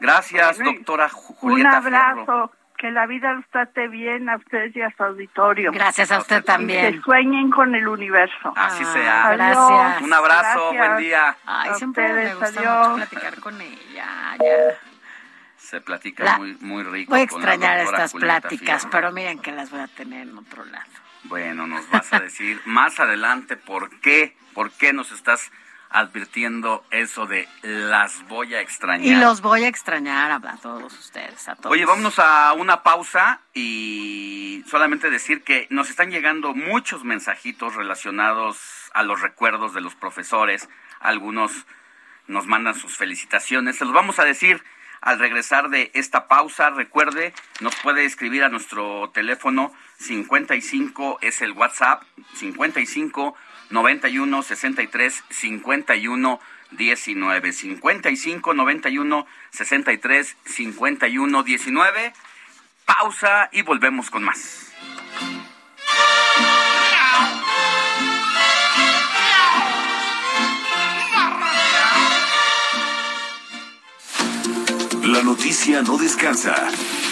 Gracias, 0.00 0.58
doctora 0.58 1.08
Ju- 1.08 1.30
Un 1.30 1.36
Julieta 1.36 1.80
Fierro. 1.82 2.52
Que 2.78 2.90
la 2.92 3.06
vida 3.06 3.32
los 3.34 3.44
trate 3.48 3.88
bien 3.88 4.28
a 4.28 4.36
ustedes 4.36 4.74
y 4.76 4.80
a 4.82 4.90
su 4.96 5.02
auditorio. 5.02 5.72
Gracias 5.72 6.10
a 6.12 6.18
usted 6.18 6.40
Y 6.40 6.44
también. 6.44 6.94
que 6.94 7.00
sueñen 7.02 7.50
con 7.50 7.74
el 7.74 7.86
universo. 7.88 8.52
Así 8.56 8.84
sea. 8.84 9.32
gracias. 9.32 10.00
Un 10.02 10.12
abrazo, 10.14 10.70
Gracias. 10.72 10.88
buen 10.88 10.96
día. 10.98 11.36
Ay, 11.44 11.70
A 11.70 11.74
siempre 11.74 12.04
me 12.04 12.10
ustedes, 12.14 12.34
gusta 12.38 12.60
adiós. 12.60 12.88
mucho 12.88 13.08
platicar 13.10 13.40
con 13.40 13.60
ella. 13.60 14.06
Ya. 14.38 14.78
Se 15.56 15.80
platica 15.80 16.24
La- 16.24 16.38
muy, 16.38 16.56
muy 16.60 16.82
rico. 16.84 17.10
Voy 17.10 17.20
a 17.20 17.24
extrañar 17.24 17.78
estas 17.80 18.12
Julieta 18.12 18.40
pláticas, 18.40 18.82
Fierro. 18.82 18.90
pero 18.90 19.12
miren 19.12 19.40
que 19.40 19.52
las 19.52 19.70
voy 19.70 19.80
a 19.80 19.88
tener 19.88 20.22
en 20.28 20.38
otro 20.38 20.64
lado. 20.64 20.86
Bueno, 21.24 21.66
nos 21.66 21.90
vas 21.90 22.10
a 22.12 22.20
decir 22.20 22.60
más 22.64 23.00
adelante 23.00 23.56
por 23.56 23.90
qué, 24.00 24.34
por 24.54 24.70
qué 24.70 24.92
nos 24.92 25.10
estás 25.12 25.50
advirtiendo 25.90 26.84
eso 26.90 27.26
de 27.26 27.48
las 27.62 28.26
voy 28.28 28.54
a 28.54 28.60
extrañar. 28.60 29.06
Y 29.06 29.14
los 29.14 29.40
voy 29.40 29.64
a 29.64 29.68
extrañar 29.68 30.30
a, 30.30 30.56
todos 30.56 30.92
ustedes, 30.98 31.48
a 31.48 31.56
todos. 31.56 31.72
Oye, 31.72 31.86
vámonos 31.86 32.18
a 32.18 32.52
una 32.52 32.82
pausa 32.82 33.40
y 33.54 34.64
solamente 34.68 35.10
decir 35.10 35.42
que 35.42 35.66
nos 35.70 35.88
están 35.88 36.10
llegando 36.10 36.54
muchos 36.54 37.04
mensajitos 37.04 37.74
relacionados 37.74 38.58
a 38.92 39.02
los 39.02 39.20
recuerdos 39.20 39.74
de 39.74 39.80
los 39.80 39.94
profesores. 39.94 40.68
Algunos 41.00 41.52
nos 42.26 42.46
mandan 42.46 42.74
sus 42.74 42.96
felicitaciones. 42.96 43.76
Se 43.76 43.84
los 43.84 43.94
vamos 43.94 44.18
a 44.18 44.24
decir 44.24 44.62
al 45.00 45.18
regresar 45.18 45.70
de 45.70 45.90
esta 45.94 46.28
pausa. 46.28 46.70
Recuerde, 46.70 47.32
nos 47.60 47.74
puede 47.76 48.04
escribir 48.04 48.44
a 48.44 48.48
nuestro 48.48 49.10
teléfono 49.10 49.72
55, 49.98 51.18
es 51.22 51.40
el 51.40 51.52
WhatsApp, 51.52 52.02
55 52.34 53.34
91 53.70 54.42
63 54.42 55.24
51 55.30 56.40
19. 56.70 57.52
55 57.52 58.54
91 58.54 59.26
63 59.50 60.36
51 60.44 61.42
19. 61.42 62.12
Pausa 62.84 63.48
y 63.52 63.62
volvemos 63.62 64.10
con 64.10 64.24
más. 64.24 64.72
La 75.02 75.22
noticia 75.22 75.82
no 75.82 75.96
descansa. 75.96 76.68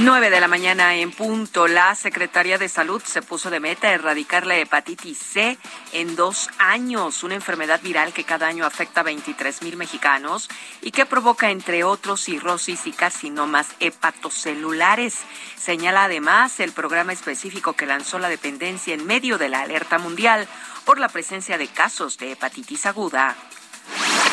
9 0.00 0.28
de 0.28 0.40
la 0.40 0.48
mañana 0.48 0.94
en 0.94 1.10
punto. 1.10 1.66
La 1.68 1.94
Secretaría 1.94 2.58
de 2.58 2.68
Salud 2.68 3.02
se 3.02 3.22
puso 3.22 3.48
de 3.48 3.60
meta 3.60 3.90
erradicar 3.90 4.46
la 4.46 4.58
hepatitis 4.58 5.16
C 5.16 5.56
en 5.92 6.16
dos 6.16 6.50
años, 6.58 7.22
una 7.22 7.34
enfermedad 7.34 7.80
viral 7.80 8.12
que 8.12 8.24
cada 8.24 8.46
año 8.46 8.66
afecta 8.66 9.00
a 9.00 9.04
23 9.04 9.62
mil 9.62 9.78
mexicanos 9.78 10.50
y 10.82 10.90
que 10.90 11.06
provoca, 11.06 11.50
entre 11.50 11.82
otros, 11.82 12.22
cirrosis 12.22 12.86
y 12.86 12.92
carcinomas 12.92 13.68
hepatocelulares. 13.80 15.20
Señala 15.56 16.04
además 16.04 16.60
el 16.60 16.72
programa 16.72 17.14
específico 17.14 17.72
que 17.72 17.86
lanzó 17.86 18.18
la 18.18 18.28
dependencia 18.28 18.92
en 18.92 19.06
medio 19.06 19.38
de 19.38 19.48
la 19.48 19.62
alerta 19.62 19.98
mundial 19.98 20.46
por 20.84 20.98
la 20.98 21.08
presencia 21.08 21.56
de 21.56 21.68
casos 21.68 22.18
de 22.18 22.32
hepatitis 22.32 22.84
aguda. 22.84 23.34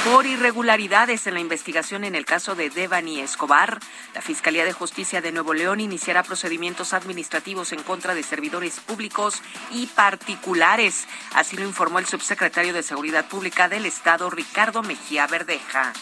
Por 0.06 0.26
irregularidades 0.26 1.28
en 1.28 1.36
la 1.36 1.40
investigación 1.40 2.04
en 2.04 2.14
el 2.16 2.26
caso 2.26 2.56
de 2.56 2.70
Devani 2.70 3.22
Escobar, 3.22 3.80
la 4.14 4.22
Fiscalía 4.22 4.66
de 4.66 4.74
Justicia 4.74 5.22
de 5.22 5.32
Nuevo 5.32 5.54
León 5.54 5.80
iniciará 5.80 6.24
procedimientos 6.24 6.94
administrativos 6.94 7.72
en 7.72 7.82
contra 7.84 8.14
de 8.14 8.24
servidores 8.24 8.82
públicos 8.82 9.42
y 9.72 9.88
particulares. 9.88 11.08
Así 11.34 11.56
lo 11.56 11.64
informó 11.64 12.00
el 12.00 12.06
subsecretario 12.06 12.74
de 12.74 12.84
Seguridad 12.84 13.30
Pública 13.30 13.70
del 13.70 13.86
Estado, 13.86 14.30
Ricardo 14.30 14.84
Mejía 14.84 15.26
Verdeja. 15.28 15.94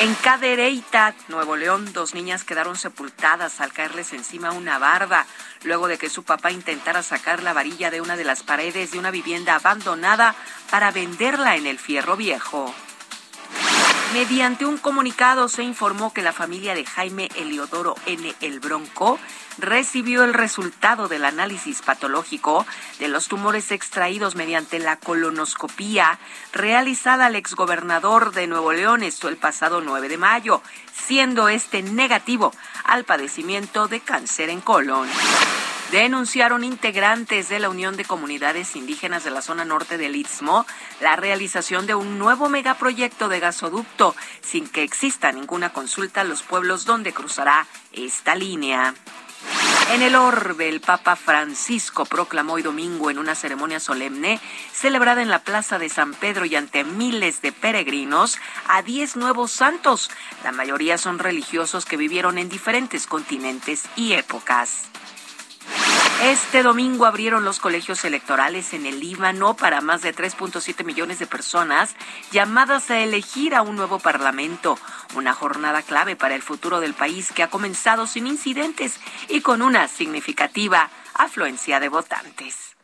En 0.00 0.14
Cadereyta, 0.14 1.14
Nuevo 1.26 1.56
León, 1.56 1.92
dos 1.92 2.14
niñas 2.14 2.44
quedaron 2.44 2.76
sepultadas 2.76 3.60
al 3.60 3.72
caerles 3.72 4.12
encima 4.12 4.52
una 4.52 4.78
barda, 4.78 5.26
luego 5.64 5.88
de 5.88 5.98
que 5.98 6.10
su 6.10 6.22
papá 6.22 6.50
intentara 6.50 7.02
sacar 7.02 7.42
la 7.42 7.52
varilla 7.52 7.90
de 7.90 8.00
una 8.00 8.16
de 8.16 8.24
las 8.24 8.42
paredes 8.42 8.92
de 8.92 8.98
una 8.98 9.10
vivienda 9.10 9.54
abandonada 9.54 10.34
para 10.70 10.90
venderla 10.90 11.56
en 11.56 11.66
el 11.66 11.78
fierro 11.78 12.16
viejo. 12.16 12.74
Mediante 14.14 14.64
un 14.64 14.78
comunicado 14.78 15.48
se 15.48 15.62
informó 15.62 16.14
que 16.14 16.22
la 16.22 16.32
familia 16.32 16.74
de 16.74 16.86
Jaime 16.86 17.28
Eliodoro 17.36 17.94
N. 18.06 18.34
El 18.40 18.58
Bronco 18.58 19.18
recibió 19.58 20.24
el 20.24 20.32
resultado 20.32 21.08
del 21.08 21.26
análisis 21.26 21.82
patológico 21.82 22.66
de 23.00 23.08
los 23.08 23.28
tumores 23.28 23.70
extraídos 23.70 24.34
mediante 24.34 24.78
la 24.78 24.96
colonoscopía 24.96 26.18
realizada 26.52 27.26
al 27.26 27.36
exgobernador 27.36 28.32
de 28.32 28.46
Nuevo 28.46 28.72
León, 28.72 29.02
esto 29.02 29.28
el 29.28 29.36
pasado 29.36 29.82
9 29.82 30.08
de 30.08 30.16
mayo, 30.16 30.62
siendo 30.94 31.50
este 31.50 31.82
negativo 31.82 32.54
al 32.88 33.04
padecimiento 33.04 33.86
de 33.86 34.00
cáncer 34.00 34.50
en 34.50 34.60
colon 34.60 35.08
denunciaron 35.92 36.64
integrantes 36.64 37.48
de 37.48 37.60
la 37.60 37.68
Unión 37.68 37.96
de 37.96 38.04
Comunidades 38.04 38.76
Indígenas 38.76 39.24
de 39.24 39.30
la 39.30 39.42
zona 39.42 39.64
norte 39.64 39.96
del 39.98 40.16
Istmo 40.16 40.66
la 41.00 41.14
realización 41.16 41.86
de 41.86 41.94
un 41.94 42.18
nuevo 42.18 42.48
megaproyecto 42.48 43.28
de 43.28 43.40
gasoducto 43.40 44.16
sin 44.40 44.68
que 44.68 44.82
exista 44.82 45.32
ninguna 45.32 45.72
consulta 45.72 46.22
a 46.22 46.24
los 46.24 46.42
pueblos 46.42 46.84
donde 46.84 47.12
cruzará 47.12 47.66
esta 47.92 48.34
línea. 48.34 48.94
En 49.92 50.02
el 50.02 50.16
orbe, 50.16 50.68
el 50.68 50.80
Papa 50.80 51.16
Francisco 51.16 52.04
proclamó 52.04 52.54
hoy 52.54 52.62
domingo 52.62 53.10
en 53.10 53.18
una 53.18 53.34
ceremonia 53.34 53.80
solemne 53.80 54.38
celebrada 54.72 55.22
en 55.22 55.30
la 55.30 55.38
Plaza 55.38 55.78
de 55.78 55.88
San 55.88 56.12
Pedro 56.12 56.44
y 56.44 56.56
ante 56.56 56.84
miles 56.84 57.40
de 57.40 57.52
peregrinos 57.52 58.36
a 58.68 58.82
diez 58.82 59.16
nuevos 59.16 59.50
santos. 59.50 60.10
La 60.44 60.52
mayoría 60.52 60.98
son 60.98 61.18
religiosos 61.18 61.86
que 61.86 61.96
vivieron 61.96 62.36
en 62.36 62.50
diferentes 62.50 63.06
continentes 63.06 63.84
y 63.96 64.12
épocas. 64.12 64.82
Este 66.22 66.64
domingo 66.64 67.06
abrieron 67.06 67.44
los 67.44 67.60
colegios 67.60 68.04
electorales 68.04 68.74
en 68.74 68.86
el 68.86 68.98
Líbano 68.98 69.54
para 69.54 69.80
más 69.80 70.02
de 70.02 70.12
3.7 70.12 70.84
millones 70.84 71.20
de 71.20 71.28
personas 71.28 71.94
llamadas 72.32 72.90
a 72.90 72.98
elegir 72.98 73.54
a 73.54 73.62
un 73.62 73.76
nuevo 73.76 74.00
parlamento, 74.00 74.76
una 75.14 75.32
jornada 75.32 75.82
clave 75.82 76.16
para 76.16 76.34
el 76.34 76.42
futuro 76.42 76.80
del 76.80 76.94
país 76.94 77.30
que 77.32 77.44
ha 77.44 77.50
comenzado 77.50 78.08
sin 78.08 78.26
incidentes 78.26 78.98
y 79.28 79.42
con 79.42 79.62
una 79.62 79.86
significativa 79.86 80.90
afluencia 81.14 81.78
de 81.78 81.88
votantes. 81.88 82.76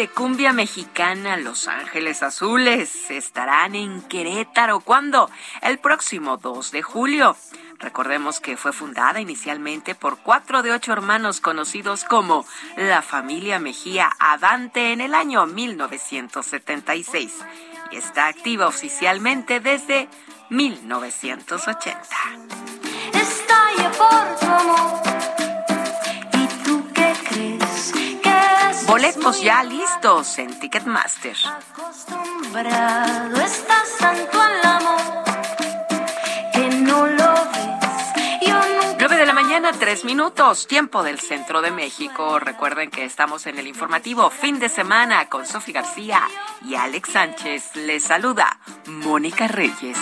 De 0.00 0.08
cumbia 0.08 0.54
mexicana 0.54 1.36
Los 1.36 1.68
Ángeles 1.68 2.22
Azules 2.22 3.10
estarán 3.10 3.74
en 3.74 4.00
Querétaro. 4.00 4.80
¿Cuándo? 4.80 5.28
El 5.60 5.78
próximo 5.78 6.38
2 6.38 6.70
de 6.70 6.80
julio. 6.80 7.36
Recordemos 7.78 8.40
que 8.40 8.56
fue 8.56 8.72
fundada 8.72 9.20
inicialmente 9.20 9.94
por 9.94 10.16
cuatro 10.16 10.62
de 10.62 10.72
ocho 10.72 10.94
hermanos 10.94 11.42
conocidos 11.42 12.04
como 12.04 12.46
la 12.78 13.02
familia 13.02 13.58
Mejía 13.58 14.08
Adante 14.18 14.94
en 14.94 15.02
el 15.02 15.14
año 15.14 15.44
1976 15.44 17.34
y 17.90 17.96
está 17.96 18.28
activa 18.28 18.68
oficialmente 18.68 19.60
desde 19.60 20.08
1980. 20.48 22.00
Estalla 23.12 23.92
por 23.92 24.40
tu 24.40 24.46
amor. 24.46 25.39
Boletos 28.90 29.40
ya 29.40 29.62
listos 29.62 30.36
en 30.40 30.58
Ticketmaster. 30.58 31.36
acostumbrado 31.46 33.40
estás 33.40 33.96
tanto 34.00 34.42
al 34.42 34.64
amor 34.64 35.24
que 36.52 36.68
no 36.70 37.06
lo 37.06 37.34
ves. 37.52 38.48
Yo 38.48 38.54
nunca 38.54 38.96
9 38.98 39.16
de 39.16 39.26
la 39.26 39.32
mañana, 39.32 39.70
3 39.70 40.04
minutos, 40.04 40.66
tiempo 40.66 41.04
del 41.04 41.20
centro 41.20 41.62
de 41.62 41.70
México. 41.70 42.40
Recuerden 42.40 42.90
que 42.90 43.04
estamos 43.04 43.46
en 43.46 43.60
el 43.60 43.68
informativo 43.68 44.28
fin 44.28 44.58
de 44.58 44.68
semana 44.68 45.28
con 45.28 45.46
Sofi 45.46 45.70
García 45.70 46.22
y 46.66 46.74
Alex 46.74 47.10
Sánchez. 47.10 47.76
Les 47.76 48.02
saluda 48.02 48.58
Mónica 48.86 49.46
Reyes. 49.46 49.98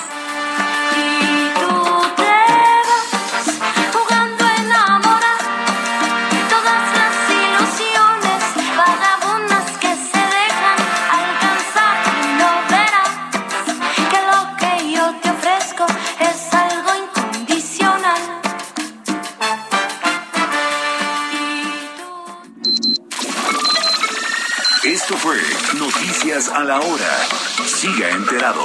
A 26.38 26.62
la 26.62 26.78
Hora. 26.78 27.18
Siga 27.66 28.10
enterado. 28.10 28.62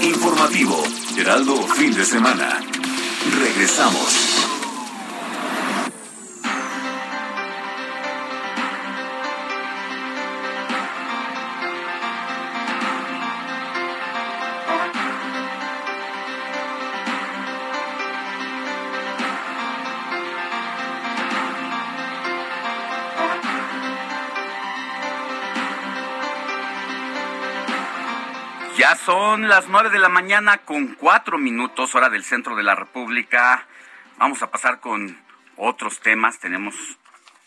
Informativo, 0.00 0.82
Heraldo 1.18 1.54
Fin 1.68 1.94
de 1.94 2.06
Semana. 2.06 2.62
Regresamos. 3.40 4.33
Son 29.34 29.48
las 29.48 29.66
nueve 29.66 29.90
de 29.90 29.98
la 29.98 30.08
mañana 30.08 30.58
con 30.58 30.94
cuatro 30.94 31.38
minutos, 31.38 31.96
hora 31.96 32.08
del 32.08 32.22
centro 32.22 32.54
de 32.54 32.62
la 32.62 32.76
República. 32.76 33.66
Vamos 34.16 34.40
a 34.44 34.50
pasar 34.52 34.78
con 34.78 35.20
otros 35.56 35.98
temas. 35.98 36.38
Tenemos 36.38 36.76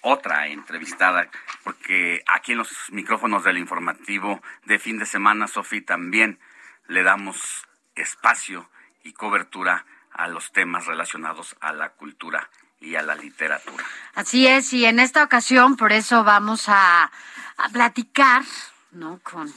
otra 0.01 0.47
entrevistada, 0.47 1.29
porque 1.63 2.25
aquí 2.27 2.51
en 2.51 2.57
los 2.57 2.69
micrófonos 2.89 3.45
del 3.45 3.57
informativo 3.57 4.41
de 4.65 4.79
fin 4.79 4.99
de 4.99 5.05
semana, 5.05 5.47
Sofi, 5.47 5.79
también 5.79 6.41
le 6.89 7.03
damos 7.03 7.65
espacio 7.95 8.69
y 9.05 9.13
cobertura 9.13 9.85
a 10.11 10.27
los 10.27 10.51
temas 10.51 10.87
relacionados 10.87 11.55
a 11.61 11.71
la 11.71 11.91
cultura 11.91 12.49
y 12.81 12.95
a 12.95 13.01
la 13.01 13.15
literatura. 13.15 13.85
Así 14.13 14.45
es, 14.45 14.73
y 14.73 14.83
en 14.83 14.99
esta 14.99 15.23
ocasión 15.23 15.77
por 15.77 15.93
eso 15.93 16.25
vamos 16.25 16.67
a, 16.67 17.03
a 17.55 17.69
platicar, 17.71 18.43
¿no? 18.91 19.21
Con, 19.23 19.53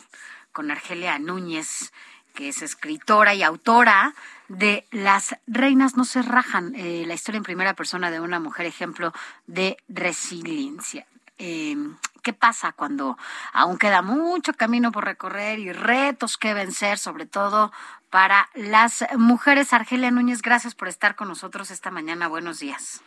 con 0.52 0.70
Argelia 0.70 1.18
Núñez, 1.18 1.92
que 2.34 2.48
es 2.48 2.62
escritora 2.62 3.34
y 3.34 3.42
autora 3.42 4.14
de 4.48 4.84
Las 4.90 5.36
reinas 5.46 5.96
no 5.96 6.04
se 6.04 6.22
rajan, 6.22 6.74
eh, 6.74 7.04
la 7.06 7.14
historia 7.14 7.38
en 7.38 7.44
primera 7.44 7.74
persona 7.74 8.10
de 8.10 8.20
una 8.20 8.40
mujer 8.40 8.66
ejemplo 8.66 9.12
de 9.46 9.76
resiliencia. 9.88 11.06
Eh, 11.38 11.76
¿Qué 12.22 12.32
pasa 12.32 12.72
cuando 12.72 13.16
aún 13.52 13.78
queda 13.78 14.02
mucho 14.02 14.52
camino 14.52 14.92
por 14.92 15.04
recorrer 15.04 15.58
y 15.58 15.72
retos 15.72 16.36
que 16.36 16.52
vencer, 16.52 16.98
sobre 16.98 17.26
todo 17.26 17.72
para 18.10 18.48
las 18.54 19.06
mujeres? 19.16 19.72
Argelia 19.72 20.10
Núñez, 20.10 20.42
gracias 20.42 20.74
por 20.74 20.88
estar 20.88 21.14
con 21.14 21.28
nosotros 21.28 21.70
esta 21.70 21.90
mañana. 21.90 22.28
Buenos 22.28 22.58
días. 22.58 23.02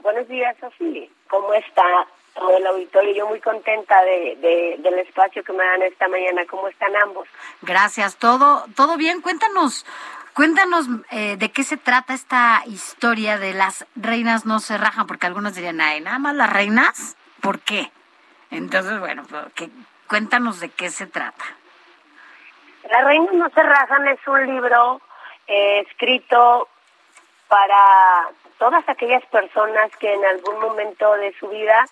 Buenos 0.00 0.26
días, 0.26 0.56
Sofía. 0.58 1.06
¿Cómo 1.28 1.52
está 1.54 1.84
todo 2.36 2.56
el 2.56 2.66
auditorio? 2.66 3.14
Yo 3.14 3.26
muy 3.26 3.40
contenta 3.40 4.02
de, 4.04 4.36
de- 4.36 4.76
del 4.78 4.98
espacio 5.00 5.42
que 5.42 5.52
me 5.52 5.64
dan 5.64 5.82
esta 5.82 6.06
mañana. 6.08 6.42
¿Cómo 6.48 6.68
están 6.68 6.94
ambos? 7.02 7.26
Gracias. 7.62 8.16
Todo, 8.16 8.64
todo 8.76 8.96
bien. 8.96 9.20
Cuéntanos, 9.22 9.84
cuéntanos 10.34 10.86
eh, 11.10 11.36
de 11.36 11.50
qué 11.50 11.64
se 11.64 11.76
trata 11.76 12.14
esta 12.14 12.62
historia 12.66 13.38
de 13.38 13.54
las 13.54 13.86
reinas 13.96 14.44
no 14.46 14.60
se 14.60 14.76
rajan, 14.78 15.06
porque 15.06 15.26
algunos 15.26 15.54
dirían, 15.54 15.80
ay, 15.80 16.00
nada 16.00 16.18
más 16.18 16.34
las 16.34 16.52
reinas, 16.52 17.16
¿por 17.40 17.58
qué? 17.60 17.90
Entonces, 18.50 19.00
bueno, 19.00 19.24
pues, 19.28 19.52
que, 19.54 19.70
cuéntanos 20.06 20.60
de 20.60 20.68
qué 20.68 20.90
se 20.90 21.06
trata. 21.06 21.44
Las 22.90 23.04
reinas 23.04 23.32
no 23.32 23.50
se 23.50 23.62
rajan 23.62 24.06
es 24.08 24.20
un 24.28 24.46
libro 24.46 25.00
eh, 25.48 25.80
escrito 25.88 26.68
para 27.48 28.28
todas 28.58 28.88
aquellas 28.88 29.24
personas 29.26 29.90
que 29.98 30.12
en 30.12 30.24
algún 30.24 30.60
momento 30.60 31.12
de 31.14 31.34
su 31.38 31.48
vida 31.48 31.84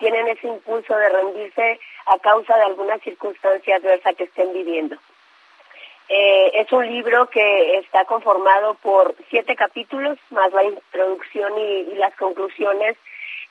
tienen 0.00 0.26
ese 0.28 0.48
impulso 0.48 0.96
de 0.96 1.08
rendirse 1.10 1.78
a 2.06 2.18
causa 2.18 2.56
de 2.56 2.64
alguna 2.64 2.98
circunstancia 2.98 3.76
adversa 3.76 4.14
que 4.14 4.24
estén 4.24 4.52
viviendo. 4.52 4.96
Eh, 6.08 6.50
es 6.54 6.72
un 6.72 6.84
libro 6.84 7.28
que 7.28 7.76
está 7.76 8.04
conformado 8.06 8.74
por 8.74 9.14
siete 9.28 9.54
capítulos, 9.54 10.18
más 10.30 10.52
la 10.52 10.64
introducción 10.64 11.56
y, 11.56 11.94
las 11.94 12.14
conclusiones, 12.16 12.96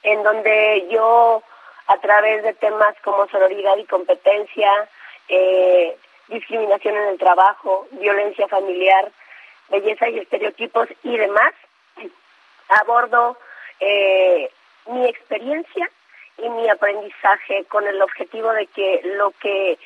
en 0.04 0.24
donde 0.24 0.88
yo 0.90 1.42
a 1.88 1.98
través 2.00 2.44
de 2.44 2.54
temas 2.56 2.96
como 3.04 3.28
sororidad 3.28 3.78
y 3.78 3.86
competencia, 3.86 4.90
eh, 5.30 5.96
discriminación 6.28 6.98
en 6.98 7.10
el 7.10 7.18
trabajo, 7.18 7.88
violencia 7.92 8.48
familiar, 8.48 9.10
belleza 9.70 10.10
y 10.10 10.20
estereotipos 10.20 10.90
y 11.04 11.16
demás, 11.16 11.54
abordo 12.70 13.38
eh, 13.80 14.52
mi 14.88 15.06
experiencia 15.06 15.90
y 16.44 16.50
mi 16.50 16.70
aprendizaje 16.70 17.66
con 17.66 17.88
el 17.88 18.02
objetivo 18.02 18.52
de 18.54 18.68
que 18.68 19.02
lo 19.18 19.32
que 19.32 19.78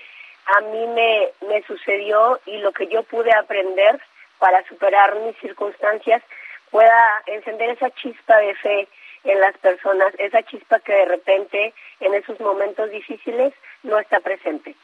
a 0.58 0.62
mí 0.62 0.88
me, 0.88 1.30
me 1.48 1.64
sucedió 1.64 2.40
y 2.46 2.58
lo 2.58 2.72
que 2.72 2.88
yo 2.88 3.04
pude 3.04 3.34
aprender 3.34 4.00
para 4.40 4.64
superar 4.68 5.16
mis 5.20 5.38
circunstancias 5.38 6.22
pueda 6.70 7.24
encender 7.28 7.70
esa 7.70 7.90
chispa 7.92 8.38
de 8.38 8.56
fe 8.56 8.88
en 9.24 9.40
las 9.40 9.58
personas, 9.60 10.14
esa 10.18 10.44
chispa 10.44 10.80
que 10.80 10.92
de 10.92 11.06
repente 11.06 11.74
en 12.00 12.14
esos 12.14 12.40
momentos 12.40 12.90
difíciles 12.90 13.54
no 13.84 14.00
está 14.00 14.20
presente. 14.20 14.76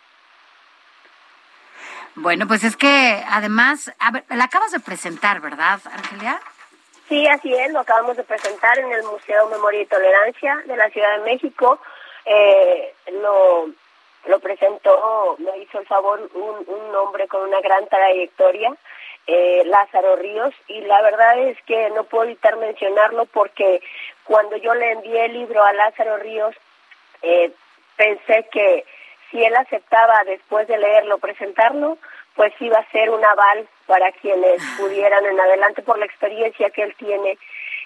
Bueno, 2.16 2.48
pues 2.48 2.64
es 2.64 2.76
que 2.76 3.24
además, 3.30 3.94
a 4.00 4.12
ver, 4.12 4.24
la 4.30 4.46
acabas 4.46 4.72
de 4.72 4.80
presentar, 4.80 5.42
¿verdad, 5.42 5.80
Angelia? 5.92 6.40
Sí, 7.10 7.26
así 7.28 7.52
es, 7.56 7.72
lo 7.72 7.80
acabamos 7.80 8.16
de 8.18 8.24
presentar 8.24 8.78
en 8.78 8.92
el 8.92 9.02
Museo 9.02 9.48
Memoria 9.50 9.82
y 9.82 9.86
Tolerancia 9.88 10.62
de 10.66 10.78
la 10.78 10.92
Ciudad 10.92 11.18
de 11.18 11.24
México. 11.24 11.80
Eh, 12.24 12.94
lo, 13.14 13.68
lo 14.28 14.40
presentó, 14.40 15.36
me 15.40 15.58
hizo 15.58 15.80
el 15.80 15.88
favor 15.88 16.30
un, 16.36 16.64
un 16.68 16.96
hombre 16.96 17.28
con 17.28 17.42
una 17.42 17.62
gran 17.62 17.88
trayectoria, 17.88 18.76
eh, 19.26 19.64
Lázaro 19.66 20.18
Ríos, 20.18 20.54
y 20.68 20.82
la 20.82 21.02
verdad 21.02 21.40
es 21.40 21.58
que 21.64 21.90
no 21.90 22.04
puedo 22.04 22.26
evitar 22.26 22.58
mencionarlo 22.58 23.26
porque 23.26 23.82
cuando 24.24 24.58
yo 24.58 24.76
le 24.76 24.92
envié 24.92 25.26
el 25.26 25.34
libro 25.34 25.64
a 25.64 25.74
Lázaro 25.74 26.18
Ríos, 26.18 26.56
eh, 27.24 27.52
pensé 27.98 28.48
que 28.52 28.86
si 29.32 29.44
él 29.44 29.56
aceptaba 29.56 30.24
después 30.26 30.68
de 30.68 30.78
leerlo 30.78 31.18
presentarlo, 31.18 31.98
pues 32.40 32.54
iba 32.62 32.78
a 32.78 32.92
ser 32.92 33.10
un 33.10 33.22
aval 33.26 33.68
para 33.86 34.14
quienes 34.14 34.62
pudieran 34.78 35.26
en 35.26 35.38
adelante 35.38 35.82
por 35.82 36.00
la 36.00 36.06
experiencia 36.06 36.70
que 36.70 36.84
él 36.84 36.96
tiene 36.96 37.38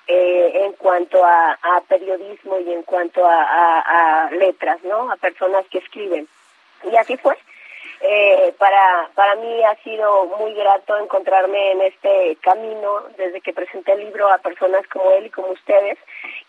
eh, 0.06 0.52
en 0.66 0.74
cuanto 0.74 1.26
a, 1.26 1.54
a, 1.54 1.82
periodismo 1.88 2.60
y 2.60 2.72
en 2.72 2.84
cuanto 2.84 3.26
a, 3.26 3.42
a, 3.42 4.26
a, 4.28 4.30
letras, 4.30 4.78
¿no? 4.84 5.12
A 5.12 5.16
personas 5.16 5.66
que 5.72 5.80
escriben. 5.80 6.28
Y 6.84 6.96
así 6.96 7.18
fue. 7.18 7.36
Eh, 8.02 8.54
para, 8.60 9.10
para 9.16 9.34
mí 9.38 9.64
ha 9.64 9.76
sido 9.78 10.26
muy 10.38 10.54
grato 10.54 11.00
encontrarme 11.00 11.72
en 11.72 11.82
este 11.82 12.38
camino 12.42 13.06
desde 13.18 13.42
que 13.42 13.54
presenté 13.54 13.94
el 13.94 14.02
libro 14.02 14.32
a 14.32 14.38
personas 14.38 14.86
como 14.88 15.10
él 15.14 15.26
y 15.26 15.30
como 15.32 15.48
ustedes, 15.48 15.98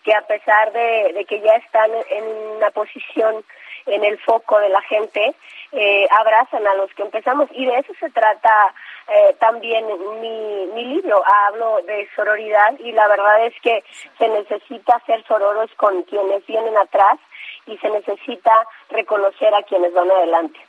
que 0.02 0.12
a 0.12 0.26
pesar 0.26 0.72
de, 0.72 1.12
de 1.14 1.24
que 1.24 1.40
ya 1.40 1.54
están 1.54 1.90
en 2.10 2.24
una 2.56 2.70
posición 2.70 3.42
en 3.86 4.04
el 4.04 4.18
foco 4.20 4.58
de 4.58 4.68
la 4.68 4.80
gente, 4.82 5.34
eh, 5.72 6.06
abrazan 6.10 6.66
a 6.66 6.74
los 6.74 6.92
que 6.94 7.02
empezamos 7.02 7.48
y 7.52 7.66
de 7.66 7.78
eso 7.78 7.92
se 7.98 8.10
trata 8.10 8.74
eh, 9.08 9.36
también 9.38 9.86
mi, 10.20 10.66
mi 10.74 10.84
libro. 10.94 11.22
Hablo 11.26 11.80
de 11.86 12.08
sororidad 12.14 12.78
y 12.78 12.92
la 12.92 13.08
verdad 13.08 13.46
es 13.46 13.54
que 13.60 13.84
se 14.18 14.28
necesita 14.28 15.00
ser 15.06 15.24
sororos 15.26 15.70
con 15.76 16.02
quienes 16.04 16.46
vienen 16.46 16.76
atrás 16.76 17.18
y 17.66 17.76
se 17.78 17.90
necesita 17.90 18.52
reconocer 18.90 19.54
a 19.54 19.62
quienes 19.62 19.92
van 19.92 20.10
adelante. 20.10 20.60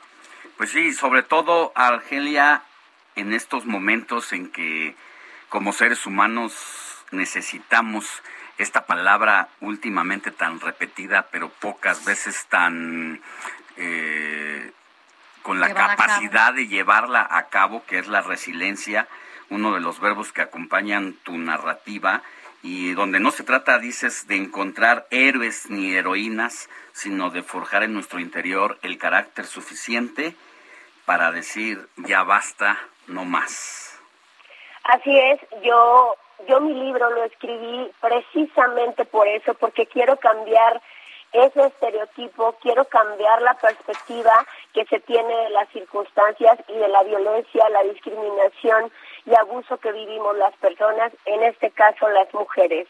Pues 0.56 0.70
sí, 0.70 0.92
sobre 0.92 1.22
todo, 1.22 1.72
Argelia, 1.74 2.62
en 3.14 3.32
estos 3.32 3.66
momentos 3.66 4.32
en 4.32 4.50
que 4.50 4.94
como 5.48 5.72
seres 5.72 6.06
humanos 6.06 7.04
necesitamos 7.12 8.22
esta 8.58 8.86
palabra 8.86 9.48
últimamente 9.60 10.30
tan 10.30 10.60
repetida, 10.60 11.26
pero 11.30 11.48
pocas 11.48 12.04
veces 12.04 12.46
tan 12.46 13.20
eh, 13.76 14.72
con 15.42 15.60
la 15.60 15.68
Llevar 15.68 15.96
capacidad 15.96 16.54
de 16.54 16.66
llevarla 16.66 17.26
a 17.30 17.48
cabo, 17.48 17.84
que 17.86 17.98
es 17.98 18.08
la 18.08 18.20
resiliencia, 18.20 19.06
uno 19.50 19.74
de 19.74 19.80
los 19.80 20.00
verbos 20.00 20.32
que 20.32 20.42
acompañan 20.42 21.14
tu 21.22 21.38
narrativa 21.38 22.22
y 22.62 22.94
donde 22.94 23.20
no 23.20 23.30
se 23.30 23.44
trata, 23.44 23.78
dices, 23.78 24.26
de 24.26 24.36
encontrar 24.36 25.06
héroes 25.10 25.70
ni 25.70 25.94
heroínas, 25.94 26.68
sino 26.92 27.30
de 27.30 27.42
forjar 27.42 27.84
en 27.84 27.94
nuestro 27.94 28.18
interior 28.18 28.78
el 28.82 28.98
carácter 28.98 29.46
suficiente 29.46 30.34
para 31.04 31.30
decir 31.30 31.88
ya 31.96 32.24
basta, 32.24 32.76
no 33.06 33.24
más. 33.24 34.00
Así 34.82 35.16
es, 35.16 35.40
yo 35.62 36.16
yo 36.48 36.60
mi 36.60 36.74
libro 36.74 37.10
lo 37.10 37.24
escribí 37.24 37.90
precisamente 38.00 39.04
por 39.04 39.26
eso, 39.26 39.54
porque 39.54 39.86
quiero 39.86 40.16
cambiar 40.16 40.80
ese 41.32 41.66
estereotipo, 41.66 42.56
quiero 42.62 42.84
cambiar 42.86 43.42
la 43.42 43.54
perspectiva 43.54 44.46
que 44.72 44.84
se 44.86 45.00
tiene 45.00 45.34
de 45.34 45.50
las 45.50 45.68
circunstancias 45.70 46.58
y 46.68 46.74
de 46.74 46.88
la 46.88 47.02
violencia, 47.02 47.68
la 47.70 47.82
discriminación 47.82 48.90
y 49.26 49.34
abuso 49.34 49.76
que 49.78 49.92
vivimos 49.92 50.36
las 50.36 50.54
personas, 50.56 51.12
en 51.24 51.42
este 51.42 51.70
caso 51.70 52.08
las 52.08 52.32
mujeres. 52.32 52.86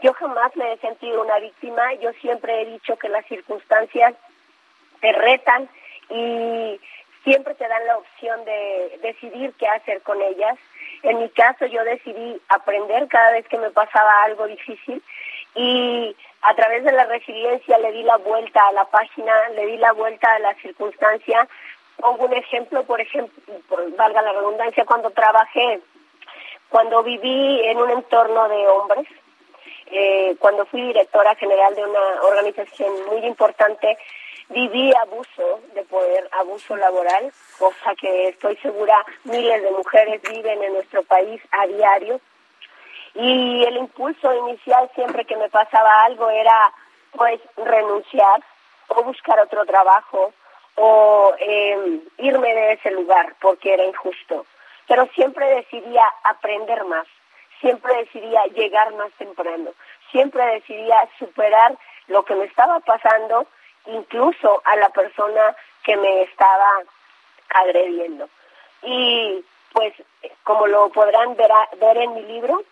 Yo 0.00 0.12
jamás 0.14 0.54
me 0.56 0.72
he 0.72 0.78
sentido 0.78 1.22
una 1.22 1.38
víctima, 1.38 1.92
yo 1.94 2.12
siempre 2.14 2.62
he 2.62 2.66
dicho 2.66 2.96
que 2.96 3.08
las 3.08 3.26
circunstancias 3.26 4.14
te 5.00 5.12
retan 5.12 5.68
y 6.08 6.80
siempre 7.24 7.54
te 7.54 7.68
dan 7.68 7.86
la 7.86 7.98
opción 7.98 8.44
de 8.44 8.98
decidir 9.02 9.52
qué 9.58 9.68
hacer 9.68 10.02
con 10.02 10.20
ellas. 10.22 10.56
En 11.02 11.18
mi 11.18 11.28
caso 11.30 11.66
yo 11.66 11.84
decidí 11.84 12.40
aprender 12.48 13.06
cada 13.08 13.32
vez 13.32 13.46
que 13.48 13.58
me 13.58 13.70
pasaba 13.70 14.24
algo 14.24 14.46
difícil 14.46 15.02
y 15.54 16.16
a 16.42 16.54
través 16.54 16.84
de 16.84 16.92
la 16.92 17.04
resiliencia 17.04 17.78
le 17.78 17.92
di 17.92 18.02
la 18.02 18.16
vuelta 18.16 18.66
a 18.66 18.72
la 18.72 18.84
página, 18.84 19.32
le 19.50 19.66
di 19.66 19.76
la 19.76 19.92
vuelta 19.92 20.32
a 20.32 20.38
la 20.38 20.54
circunstancia. 20.54 21.48
Pongo 21.96 22.26
un 22.26 22.34
ejemplo, 22.34 22.84
por 22.84 23.00
ejemplo, 23.00 23.42
por, 23.68 23.90
valga 23.96 24.22
la 24.22 24.32
redundancia, 24.32 24.84
cuando 24.84 25.10
trabajé, 25.10 25.80
cuando 26.68 27.02
viví 27.02 27.60
en 27.64 27.78
un 27.78 27.90
entorno 27.90 28.48
de 28.48 28.68
hombres, 28.68 29.06
eh, 29.90 30.36
cuando 30.38 30.66
fui 30.66 30.82
directora 30.82 31.34
general 31.36 31.74
de 31.74 31.84
una 31.84 32.22
organización 32.22 32.92
muy 33.06 33.24
importante, 33.26 33.96
viví 34.48 34.92
abuso 34.94 35.60
de 35.74 35.82
poder, 35.84 36.28
abuso 36.32 36.76
laboral, 36.76 37.32
cosa 37.58 37.94
que 37.94 38.28
estoy 38.28 38.56
segura 38.56 39.04
miles 39.24 39.62
de 39.62 39.70
mujeres 39.70 40.22
viven 40.22 40.62
en 40.62 40.74
nuestro 40.74 41.02
país 41.04 41.40
a 41.50 41.66
diario. 41.66 42.20
Y 43.14 43.64
el 43.64 43.76
impulso 43.76 44.32
inicial 44.48 44.90
siempre 44.94 45.24
que 45.24 45.36
me 45.36 45.48
pasaba 45.48 46.04
algo 46.04 46.30
era 46.30 46.72
pues 47.12 47.40
renunciar 47.56 48.42
o 48.88 49.02
buscar 49.02 49.40
otro 49.40 49.64
trabajo 49.64 50.32
o 50.76 51.34
eh, 51.38 52.00
irme 52.18 52.54
de 52.54 52.72
ese 52.74 52.90
lugar 52.90 53.34
porque 53.40 53.74
era 53.74 53.84
injusto. 53.84 54.46
Pero 54.86 55.06
siempre 55.14 55.46
decidía 55.46 56.04
aprender 56.22 56.84
más, 56.84 57.06
siempre 57.60 57.94
decidía 57.96 58.44
llegar 58.46 58.94
más 58.94 59.10
temprano, 59.18 59.72
siempre 60.10 60.44
decidía 60.46 60.96
superar 61.18 61.76
lo 62.06 62.24
que 62.24 62.34
me 62.34 62.44
estaba 62.44 62.80
pasando 62.80 63.46
incluso 63.88 64.62
a 64.64 64.76
la 64.76 64.88
persona 64.90 65.56
que 65.82 65.96
me 65.96 66.22
estaba 66.22 66.82
agrediendo. 67.50 68.28
Y 68.82 69.44
pues 69.72 69.92
como 70.44 70.66
lo 70.66 70.88
podrán 70.90 71.36
ver, 71.36 71.50
a, 71.50 71.68
ver 71.80 71.98
en 71.98 72.14
mi 72.14 72.22
libro, 72.22 72.62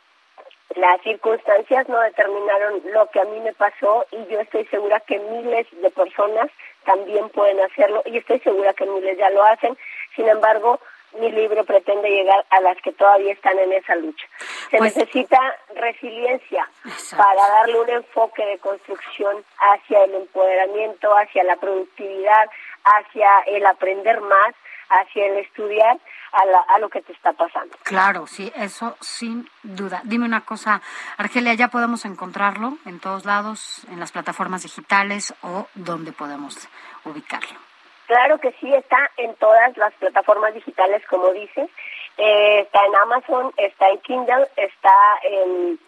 las 0.75 1.01
circunstancias 1.03 1.89
no 1.89 2.01
determinaron 2.01 2.83
lo 2.93 3.09
que 3.11 3.21
a 3.21 3.25
mí 3.25 3.41
me 3.41 3.53
pasó 3.53 4.07
y 4.11 4.27
yo 4.27 4.41
estoy 4.41 4.67
segura 4.67 5.01
que 5.01 5.19
miles 5.19 5.67
de 5.71 5.91
personas 5.91 6.51
también 6.85 7.29
pueden 7.31 7.61
hacerlo 7.61 8.03
y 8.05 8.19
estoy 8.19 8.41
segura 8.41 8.75
que 8.75 8.87
miles 8.87 9.17
ya 9.17 9.31
lo 9.31 9.43
hacen. 9.45 9.77
Sin 10.15 10.29
embargo, 10.29 10.81
mi 11.21 11.31
libro 11.33 11.65
pretende 11.65 12.09
llegar 12.09 12.45
a 12.51 12.61
las 12.61 12.77
que 12.83 12.93
todavía 12.93 13.33
están 13.33 13.59
en 13.59 13.73
esa 13.73 13.95
lucha. 13.97 14.27
Se 14.71 14.79
Pues- 14.79 14.97
necesita 14.97 15.39
resiliencia 15.75 16.69
Exacto. 16.85 17.23
para 17.25 17.49
darle 17.49 17.81
un 17.81 17.89
enfoque 17.91 18.45
de 18.45 18.59
construcción 18.59 19.45
hacia 19.59 20.05
el 20.05 20.15
empoderamiento, 20.15 21.13
hacia 21.17 21.45
la 21.45 21.57
productividad, 21.57 22.49
hacia 22.85 23.41
el 23.47 23.65
aprender 23.67 24.21
más, 24.21 24.55
hacia 24.89 25.27
el 25.27 25.39
estudiar 25.39 25.99
a, 26.33 26.45
la- 26.47 26.65
a 26.69 26.79
lo 26.79 26.89
que 26.89 27.03
te 27.03 27.13
está 27.13 27.33
pasando. 27.33 27.77
Claro, 27.83 28.27
sí, 28.27 28.53
eso 28.55 28.97
sin 29.01 29.49
duda. 29.63 30.01
Dime 30.05 30.25
una 30.27 30.43
cosa, 30.45 30.81
Argelia, 31.17 31.55
¿ya 31.55 31.69
podemos 31.69 32.05
encontrarlo 32.05 32.79
en 32.85 33.01
todos 33.01 33.25
lados, 33.25 33.85
en 33.91 33.99
las 33.99 34.13
plataformas 34.13 34.63
digitales 34.63 35.35
o 35.43 35.67
dónde 35.75 36.13
podemos 36.13 36.69
ubicarlo? 37.05 37.59
Claro 38.07 38.39
que 38.39 38.53
sí, 38.61 38.73
está 38.73 39.11
en 39.17 39.35
todas 39.35 39.77
las 39.77 39.93
plataformas 39.95 40.55
digitales, 40.55 41.03
como 41.09 41.33
dices. 41.33 41.69
Eh, 42.17 42.61
está 42.61 42.85
en 42.87 42.95
Amazon, 42.95 43.53
está 43.57 43.89
en 43.89 43.99
Kindle, 43.99 44.49
está 44.57 44.95
en 45.25 45.79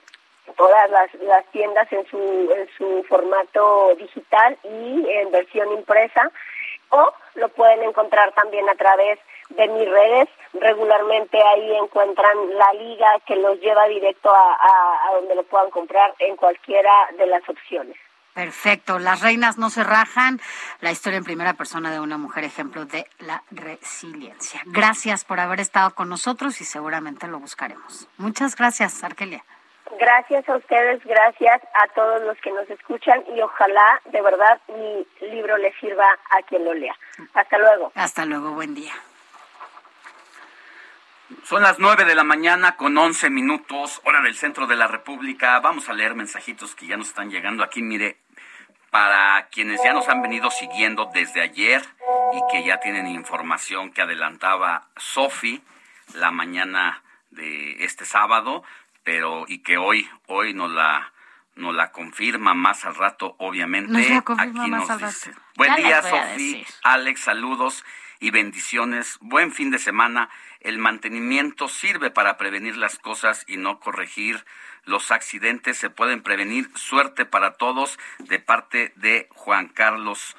todas 0.57 0.90
las, 0.90 1.15
las 1.15 1.45
tiendas 1.47 1.90
en 1.93 2.05
su, 2.07 2.53
en 2.53 2.69
su 2.77 3.05
formato 3.09 3.95
digital 3.97 4.59
y 4.65 5.09
en 5.09 5.31
versión 5.31 5.73
impresa. 5.73 6.31
O 6.90 7.12
lo 7.35 7.49
pueden 7.51 7.85
encontrar 7.85 8.32
también 8.32 8.69
a 8.69 8.74
través 8.74 9.20
de 9.51 9.69
mis 9.69 9.89
redes. 9.89 10.28
Regularmente 10.55 11.40
ahí 11.40 11.77
encuentran 11.77 12.36
la 12.57 12.73
liga 12.73 13.20
que 13.27 13.36
los 13.36 13.61
lleva 13.61 13.86
directo 13.86 14.35
a, 14.35 14.55
a, 14.55 15.09
a 15.09 15.15
donde 15.15 15.36
lo 15.36 15.45
puedan 15.45 15.70
comprar 15.70 16.15
en 16.19 16.35
cualquiera 16.36 16.93
de 17.16 17.27
las 17.27 17.49
opciones. 17.49 17.97
Perfecto. 18.39 19.01
Las 19.01 19.20
reinas 19.20 19.59
no 19.59 19.69
se 19.69 19.82
rajan. 19.82 20.40
La 20.78 20.93
historia 20.93 21.16
en 21.16 21.24
primera 21.24 21.55
persona 21.55 21.90
de 21.90 21.98
una 21.98 22.19
mujer 22.19 22.44
ejemplo 22.44 22.85
de 22.85 23.05
la 23.19 23.43
resiliencia. 23.51 24.62
Gracias 24.66 25.24
por 25.24 25.40
haber 25.40 25.59
estado 25.59 25.93
con 25.97 26.09
nosotros 26.09 26.60
y 26.60 26.65
seguramente 26.65 27.27
lo 27.27 27.40
buscaremos. 27.40 28.06
Muchas 28.16 28.55
gracias, 28.55 29.02
Argelia. 29.02 29.44
Gracias 29.98 30.48
a 30.48 30.55
ustedes, 30.55 31.05
gracias 31.05 31.62
a 31.82 31.89
todos 31.97 32.23
los 32.23 32.39
que 32.40 32.52
nos 32.52 32.70
escuchan 32.70 33.24
y 33.35 33.40
ojalá 33.40 34.01
de 34.05 34.23
verdad 34.23 34.60
mi 34.69 35.05
libro 35.32 35.56
le 35.56 35.73
sirva 35.81 36.06
a 36.31 36.40
quien 36.43 36.65
lo 36.65 36.74
lea. 36.74 36.94
Hasta 37.35 37.59
luego. 37.59 37.90
Hasta 37.97 38.24
luego, 38.24 38.52
buen 38.52 38.73
día. 38.73 38.93
Son 41.43 41.60
las 41.60 41.78
nueve 41.78 42.05
de 42.05 42.15
la 42.15 42.24
mañana 42.24 42.77
con 42.77 42.97
once 42.97 43.28
minutos, 43.31 44.01
hora 44.05 44.23
del 44.23 44.35
centro 44.35 44.66
de 44.66 44.77
la 44.77 44.86
República. 44.86 45.59
Vamos 45.60 45.89
a 45.89 45.93
leer 45.93 46.15
mensajitos 46.15 46.74
que 46.74 46.86
ya 46.86 46.97
nos 46.97 47.09
están 47.09 47.31
llegando 47.31 47.62
aquí. 47.62 47.82
Mire, 47.82 48.16
para 48.90 49.48
quienes 49.48 49.82
ya 49.82 49.93
nos 49.93 50.09
han 50.09 50.23
venido 50.23 50.51
siguiendo 50.51 51.10
desde 51.12 51.40
ayer 51.43 51.82
y 52.32 52.40
que 52.52 52.65
ya 52.65 52.81
tienen 52.81 53.06
información 53.06 53.93
que 53.93 54.02
adelantaba 54.02 54.89
Sofi 54.97 55.62
la 56.15 56.31
mañana 56.31 57.02
de 57.31 57.85
este 57.85 58.05
sábado, 58.05 58.62
pero 59.05 59.44
y 59.47 59.59
que 59.59 59.77
hoy 59.77 60.09
hoy 60.27 60.55
nos 60.55 60.70
la 60.70 61.12
nos 61.55 61.74
la 61.74 61.90
confirma 61.90 62.55
más 62.55 62.85
al 62.85 62.94
rato, 62.94 63.35
obviamente. 63.39 63.93
Nos 63.93 64.09
la 64.09 64.23
confirma 64.23 64.62
Aquí 64.62 64.70
más 64.70 64.81
nos 64.81 64.90
al 64.90 64.98
dice. 65.01 65.31
rato. 65.31 65.43
Buen 65.56 65.70
Ya 65.70 65.77
día, 65.77 66.02
Sofi. 66.02 66.65
Alex, 66.85 67.20
saludos 67.20 67.85
y 68.20 68.31
bendiciones. 68.31 69.19
Buen 69.20 69.52
fin 69.52 69.70
de 69.73 69.78
semana. 69.81 70.31
El 70.60 70.78
mantenimiento 70.78 71.69
sirve 71.69 72.10
para 72.10 72.36
prevenir 72.36 72.77
las 72.77 72.98
cosas 72.98 73.44
y 73.48 73.56
no 73.56 73.81
corregir 73.81 74.44
los 74.89 75.10
accidentes. 75.10 75.78
Se 75.78 75.90
pueden 75.90 76.23
prevenir. 76.23 76.70
Suerte 76.74 77.24
para 77.24 77.52
todos 77.52 77.98
de 78.19 78.39
parte 78.39 78.93
de 78.97 79.28
Juan 79.31 79.69
Carlos 79.69 80.36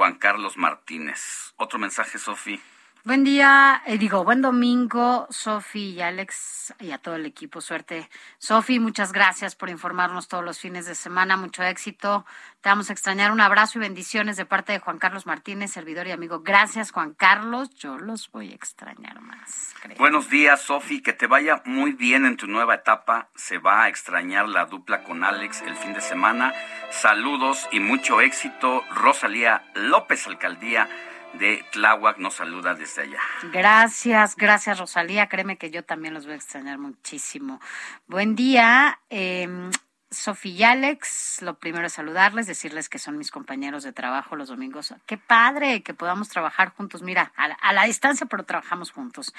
Juan 0.00 0.14
Carlos 0.14 0.56
Martínez. 0.56 1.52
Otro 1.56 1.78
mensaje, 1.78 2.18
Sofi. 2.18 2.60
Buen 3.02 3.24
día, 3.24 3.80
eh, 3.86 3.96
digo, 3.96 4.24
buen 4.24 4.42
domingo, 4.42 5.26
Sofi 5.30 5.92
y 5.92 6.02
Alex 6.02 6.74
y 6.80 6.90
a 6.90 6.98
todo 6.98 7.14
el 7.14 7.24
equipo. 7.24 7.62
Suerte. 7.62 8.10
Sofi, 8.36 8.78
muchas 8.78 9.14
gracias 9.14 9.56
por 9.56 9.70
informarnos 9.70 10.28
todos 10.28 10.44
los 10.44 10.58
fines 10.58 10.84
de 10.84 10.94
semana. 10.94 11.38
Mucho 11.38 11.62
éxito. 11.62 12.26
Te 12.60 12.68
vamos 12.68 12.90
a 12.90 12.92
extrañar. 12.92 13.32
Un 13.32 13.40
abrazo 13.40 13.78
y 13.78 13.80
bendiciones 13.80 14.36
de 14.36 14.44
parte 14.44 14.72
de 14.72 14.80
Juan 14.80 14.98
Carlos 14.98 15.24
Martínez, 15.24 15.70
servidor 15.70 16.08
y 16.08 16.10
amigo. 16.10 16.40
Gracias, 16.40 16.92
Juan 16.92 17.14
Carlos. 17.14 17.70
Yo 17.74 17.96
los 17.96 18.30
voy 18.32 18.52
a 18.52 18.54
extrañar 18.54 19.22
más. 19.22 19.74
Buenos 19.96 20.28
días, 20.28 20.60
Sofi. 20.60 21.00
Que 21.00 21.14
te 21.14 21.26
vaya 21.26 21.62
muy 21.64 21.92
bien 21.92 22.26
en 22.26 22.36
tu 22.36 22.48
nueva 22.48 22.74
etapa. 22.74 23.30
Se 23.34 23.56
va 23.56 23.84
a 23.84 23.88
extrañar 23.88 24.46
la 24.46 24.66
dupla 24.66 25.04
con 25.04 25.24
Alex 25.24 25.62
el 25.62 25.74
fin 25.74 25.94
de 25.94 26.02
semana. 26.02 26.52
Saludos 26.90 27.66
y 27.72 27.80
mucho 27.80 28.20
éxito. 28.20 28.84
Rosalía 28.90 29.64
López, 29.74 30.26
alcaldía 30.26 30.86
de 31.34 31.64
Tláhuac, 31.72 32.18
nos 32.18 32.34
saluda 32.34 32.74
desde 32.74 33.02
allá. 33.02 33.20
Gracias, 33.52 34.36
gracias 34.36 34.78
Rosalía. 34.78 35.28
Créeme 35.28 35.56
que 35.56 35.70
yo 35.70 35.84
también 35.84 36.14
los 36.14 36.24
voy 36.24 36.34
a 36.34 36.36
extrañar 36.36 36.78
muchísimo. 36.78 37.60
Buen 38.06 38.34
día, 38.34 39.00
eh, 39.10 39.70
Sofía 40.10 40.52
y 40.52 40.62
Alex. 40.64 41.40
Lo 41.42 41.54
primero 41.54 41.86
es 41.86 41.92
saludarles, 41.92 42.46
decirles 42.46 42.88
que 42.88 42.98
son 42.98 43.16
mis 43.16 43.30
compañeros 43.30 43.84
de 43.84 43.92
trabajo 43.92 44.34
los 44.34 44.48
domingos. 44.48 44.92
Qué 45.06 45.16
padre 45.16 45.82
que 45.82 45.94
podamos 45.94 46.28
trabajar 46.28 46.70
juntos. 46.70 47.02
Mira, 47.02 47.32
a 47.36 47.48
la, 47.48 47.54
a 47.54 47.72
la 47.72 47.84
distancia, 47.84 48.26
pero 48.26 48.44
trabajamos 48.44 48.90
juntos. 48.90 49.32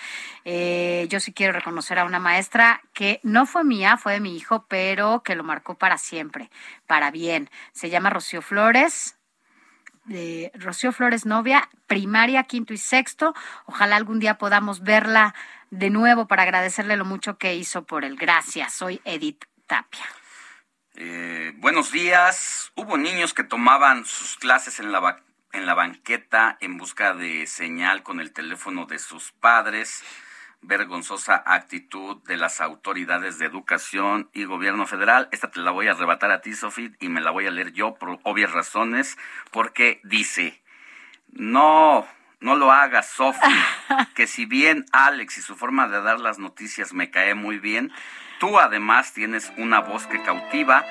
Eh, 0.45 1.07
yo 1.09 1.19
sí 1.19 1.34
quiero 1.34 1.51
reconocer 1.51 1.99
a 1.99 2.05
una 2.05 2.19
maestra 2.19 2.81
que 2.93 3.19
no 3.23 3.45
fue 3.45 3.65
mía, 3.65 3.97
fue 3.97 4.13
de 4.13 4.19
mi 4.22 4.35
hijo, 4.35 4.65
pero 4.69 5.23
que 5.23 5.35
lo 5.35 5.43
marcó 5.43 5.77
para 5.77 5.97
siempre, 5.97 6.49
para 6.88 7.11
bien. 7.11 7.49
Se 7.73 7.89
llama 7.89 8.09
Rocío 8.09 8.41
Flores 8.41 9.18
de 10.06 10.52
Rocío 10.56 10.91
Flores 10.91 11.26
Novia, 11.26 11.69
primaria, 11.88 12.44
quinto 12.44 12.73
y 12.73 12.78
sexto. 12.78 13.34
Ojalá 13.65 13.95
algún 13.95 14.19
día 14.19 14.38
podamos 14.38 14.82
verla 14.82 15.34
de 15.69 15.90
nuevo 15.90 16.28
para 16.28 16.44
agradecerle 16.44 16.98
lo 16.98 17.06
mucho 17.06 17.38
que 17.38 17.56
hizo 17.56 17.84
por 17.84 18.03
el 18.03 18.15
gracias. 18.15 18.73
Soy 18.73 19.02
Edith 19.06 19.45
Tapia. 19.68 20.06
Eh, 20.95 21.53
buenos 21.57 21.91
días. 21.91 22.72
Hubo 22.76 22.98
niños 22.98 23.34
que 23.34 23.44
tomaban 23.44 24.06
sus 24.06 24.38
clases 24.38 24.80
en 24.80 24.91
la, 24.91 25.23
en 25.53 25.65
la 25.65 25.73
banqueta 25.73 26.57
en 26.60 26.78
busca 26.78 27.14
de 27.14 27.48
señal 27.48 28.03
con 28.03 28.19
el 28.19 28.34
teléfono 28.34 28.86
de 28.86 28.99
sus 28.99 29.32
padres. 29.32 30.03
Vergonzosa 30.63 31.41
actitud 31.45 32.21
de 32.23 32.38
las 32.38 32.61
autoridades 32.61 33.39
de 33.39 33.45
educación 33.45 34.29
y 34.33 34.45
gobierno 34.45 34.85
federal. 34.85 35.27
Esta 35.31 35.49
te 35.49 35.59
la 35.59 35.71
voy 35.71 35.88
a 35.88 35.91
arrebatar 35.91 36.31
a 36.31 36.41
ti, 36.41 36.53
Sofía, 36.53 36.91
y 36.99 37.09
me 37.09 37.21
la 37.21 37.31
voy 37.31 37.47
a 37.47 37.51
leer 37.51 37.73
yo 37.73 37.95
por 37.95 38.19
obvias 38.23 38.51
razones, 38.51 39.17
porque 39.51 40.01
dice, 40.03 40.61
no, 41.31 42.07
no 42.41 42.55
lo 42.55 42.71
hagas, 42.71 43.07
Sofi, 43.09 43.39
que 44.15 44.27
si 44.27 44.45
bien 44.45 44.85
Alex 44.91 45.39
y 45.39 45.41
su 45.41 45.55
forma 45.55 45.88
de 45.88 46.01
dar 46.01 46.19
las 46.19 46.39
noticias 46.39 46.93
me 46.93 47.09
cae 47.09 47.35
muy 47.35 47.59
bien, 47.59 47.91
tú 48.39 48.59
además 48.59 49.13
tienes 49.13 49.51
una 49.57 49.79
voz 49.79 50.07
que 50.07 50.21
cautiva. 50.21 50.85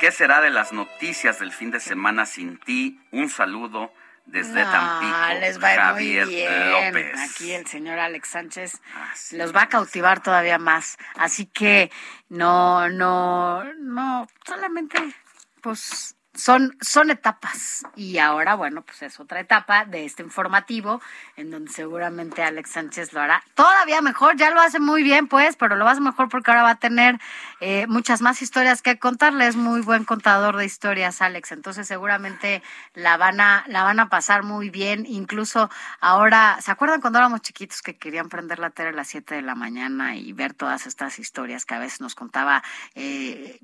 ¿Qué 0.00 0.10
será 0.10 0.40
de 0.40 0.50
las 0.50 0.72
noticias 0.72 1.38
del 1.38 1.52
fin 1.52 1.70
de 1.70 1.80
semana 1.80 2.26
sin 2.26 2.58
ti? 2.58 3.00
Un 3.10 3.28
saludo 3.28 3.92
desde 4.26 4.64
No, 4.64 4.70
Tampico, 4.70 5.40
les 5.40 5.62
va 5.62 5.74
Javier 5.74 6.26
muy 6.26 6.34
bien. 6.34 6.70
López. 6.70 7.30
Aquí 7.30 7.52
el 7.52 7.66
señor 7.66 7.98
Alex 7.98 8.28
Sánchez 8.28 8.80
los 9.32 9.54
va 9.54 9.62
a 9.62 9.68
cautivar 9.68 10.22
todavía 10.22 10.58
más. 10.58 10.96
Así 11.16 11.46
que 11.46 11.90
no, 12.28 12.88
no, 12.88 13.64
no, 13.74 14.26
solamente 14.46 14.98
pues 15.60 16.16
son, 16.34 16.76
son 16.80 17.10
etapas. 17.10 17.84
Y 17.96 18.18
ahora, 18.18 18.54
bueno, 18.54 18.82
pues 18.82 19.02
es 19.02 19.20
otra 19.20 19.40
etapa 19.40 19.84
de 19.84 20.04
este 20.04 20.22
informativo, 20.22 21.00
en 21.36 21.50
donde 21.50 21.70
seguramente 21.70 22.42
Alex 22.42 22.70
Sánchez 22.70 23.12
lo 23.12 23.20
hará 23.20 23.42
todavía 23.54 24.00
mejor. 24.00 24.36
Ya 24.36 24.50
lo 24.50 24.60
hace 24.60 24.80
muy 24.80 25.02
bien, 25.02 25.28
pues, 25.28 25.56
pero 25.56 25.76
lo 25.76 25.88
hace 25.88 26.00
mejor 26.00 26.28
porque 26.28 26.50
ahora 26.50 26.62
va 26.62 26.70
a 26.70 26.78
tener 26.78 27.18
eh, 27.60 27.86
muchas 27.86 28.20
más 28.20 28.42
historias 28.42 28.82
que 28.82 28.98
contarle. 28.98 29.46
Es 29.46 29.56
muy 29.56 29.80
buen 29.80 30.04
contador 30.04 30.56
de 30.56 30.64
historias, 30.64 31.22
Alex. 31.22 31.52
Entonces, 31.52 31.86
seguramente 31.86 32.62
la 32.94 33.16
van 33.16 33.40
a, 33.40 33.64
la 33.68 33.84
van 33.84 34.00
a 34.00 34.08
pasar 34.08 34.42
muy 34.42 34.70
bien. 34.70 35.06
Incluso 35.06 35.70
ahora, 36.00 36.58
¿se 36.60 36.70
acuerdan 36.70 37.00
cuando 37.00 37.18
éramos 37.18 37.42
chiquitos 37.42 37.82
que 37.82 37.96
querían 37.96 38.28
prender 38.28 38.58
la 38.58 38.70
tele 38.70 38.90
a 38.90 38.92
las 38.92 39.08
7 39.08 39.36
de 39.36 39.42
la 39.42 39.54
mañana 39.54 40.16
y 40.16 40.32
ver 40.32 40.54
todas 40.54 40.86
estas 40.86 41.18
historias 41.18 41.64
que 41.64 41.74
a 41.74 41.78
veces 41.78 42.00
nos 42.00 42.14
contaba 42.14 42.62
eh, 42.94 43.60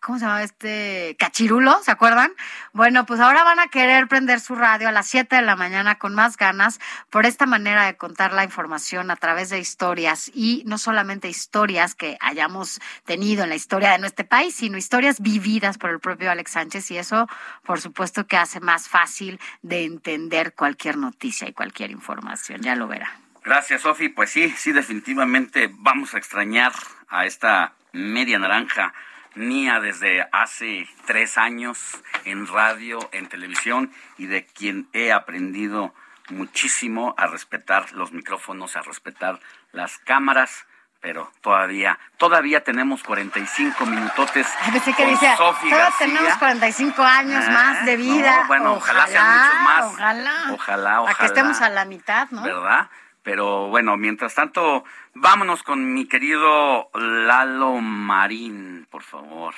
¿Cómo 0.00 0.18
se 0.18 0.24
llama 0.26 0.42
este? 0.42 1.16
Cachirulo, 1.18 1.82
¿se 1.82 1.90
acuerdan? 1.90 2.32
Bueno, 2.72 3.06
pues 3.06 3.18
ahora 3.20 3.44
van 3.44 3.60
a 3.60 3.68
querer 3.68 4.08
prender 4.08 4.40
su 4.40 4.54
radio 4.54 4.88
a 4.88 4.92
las 4.92 5.06
7 5.06 5.36
de 5.36 5.42
la 5.42 5.56
mañana 5.56 5.96
con 5.96 6.14
más 6.14 6.36
ganas 6.36 6.80
por 7.08 7.24
esta 7.24 7.46
manera 7.46 7.86
de 7.86 7.96
contar 7.96 8.34
la 8.34 8.44
información 8.44 9.10
a 9.10 9.16
través 9.16 9.48
de 9.48 9.58
historias 9.58 10.30
y 10.34 10.62
no 10.66 10.76
solamente 10.76 11.28
historias 11.28 11.94
que 11.94 12.18
hayamos 12.20 12.80
tenido 13.04 13.42
en 13.44 13.48
la 13.48 13.54
historia 13.54 13.92
de 13.92 13.98
nuestro 13.98 14.26
país, 14.26 14.54
sino 14.54 14.76
historias 14.76 15.20
vividas 15.20 15.78
por 15.78 15.90
el 15.90 16.00
propio 16.00 16.30
Alex 16.30 16.50
Sánchez 16.50 16.90
y 16.90 16.98
eso, 16.98 17.26
por 17.64 17.80
supuesto, 17.80 18.26
que 18.26 18.36
hace 18.36 18.60
más 18.60 18.88
fácil 18.88 19.40
de 19.62 19.84
entender 19.84 20.52
cualquier 20.54 20.98
noticia 20.98 21.48
y 21.48 21.54
cualquier 21.54 21.90
información. 21.90 22.60
Ya 22.60 22.74
lo 22.74 22.86
verá. 22.86 23.18
Gracias, 23.42 23.80
Sofi. 23.82 24.10
Pues 24.10 24.30
sí, 24.30 24.50
sí, 24.58 24.72
definitivamente 24.72 25.70
vamos 25.72 26.14
a 26.14 26.18
extrañar 26.18 26.72
a 27.08 27.24
esta 27.24 27.72
media 27.92 28.38
naranja 28.38 28.92
mía 29.34 29.80
desde 29.80 30.28
hace 30.32 30.88
tres 31.06 31.38
años 31.38 31.78
en 32.24 32.46
radio, 32.46 32.98
en 33.12 33.28
televisión 33.28 33.92
y 34.18 34.26
de 34.26 34.44
quien 34.46 34.88
he 34.92 35.12
aprendido 35.12 35.94
muchísimo 36.30 37.14
a 37.18 37.26
respetar 37.26 37.92
los 37.92 38.12
micrófonos, 38.12 38.76
a 38.76 38.82
respetar 38.82 39.40
las 39.72 39.98
cámaras. 39.98 40.66
Pero 41.02 41.32
todavía, 41.40 41.98
todavía 42.18 42.62
tenemos 42.62 43.02
45 43.02 43.86
minutotes. 43.86 44.46
Pensé 44.70 44.92
que 44.92 45.04
todos 45.38 45.56
García. 45.62 45.88
tenemos 45.98 46.36
45 46.36 47.02
años 47.02 47.42
Ah, 47.48 47.50
más 47.52 47.86
de 47.86 47.96
vida. 47.96 48.42
no, 48.42 48.46
bueno, 48.48 48.72
ojalá 48.74 49.06
sean 49.06 49.26
muchos 49.32 49.60
más. 49.62 49.84
Ojalá. 49.94 50.32
Ojalá, 50.52 50.90
Para 50.90 51.06
que 51.06 51.12
ojalá. 51.12 51.26
estemos 51.28 51.60
a 51.62 51.68
la 51.70 51.84
mitad, 51.86 52.28
¿no? 52.30 52.42
¿verdad? 52.42 52.90
Pero 53.22 53.68
bueno, 53.68 53.96
mientras 53.96 54.34
tanto, 54.34 54.84
vámonos 55.14 55.62
con 55.62 55.92
mi 55.92 56.06
querido 56.06 56.90
Lalo 56.94 57.72
Marín, 57.80 58.86
por 58.90 59.02
favor. 59.02 59.54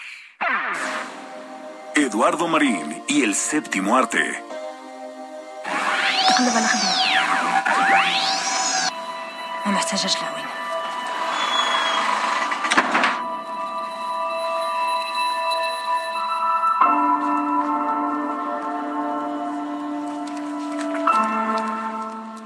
Eduardo 1.94 2.48
Marín 2.48 3.02
y 3.06 3.22
el 3.22 3.34
séptimo 3.34 3.96
arte. 3.96 4.42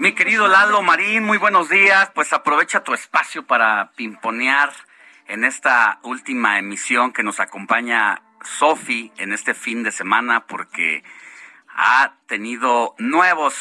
Mi 0.07 0.13
querido 0.13 0.47
Lalo 0.47 0.83
Marín, 0.83 1.25
muy 1.25 1.37
buenos 1.37 1.69
días. 1.69 2.13
Pues 2.15 2.33
aprovecha 2.33 2.85
tu 2.85 2.95
espacio 2.95 3.45
para 3.45 3.91
pimponear 3.97 4.73
en 5.27 5.43
esta 5.43 5.99
última 6.05 6.61
emisión 6.61 7.13
que 7.13 7.25
nos 7.25 7.41
acompaña 7.41 8.23
Sofi 8.45 9.11
en 9.17 9.33
este 9.33 9.53
fin 9.53 9.83
de 9.83 9.91
semana 9.91 10.47
porque 10.47 11.03
ha 11.75 12.13
tenido 12.29 12.95
nuevos 12.99 13.57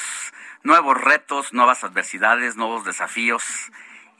nuevos 0.61 1.01
retos, 1.01 1.51
nuevas 1.51 1.83
adversidades, 1.83 2.55
nuevos 2.55 2.85
desafíos 2.85 3.71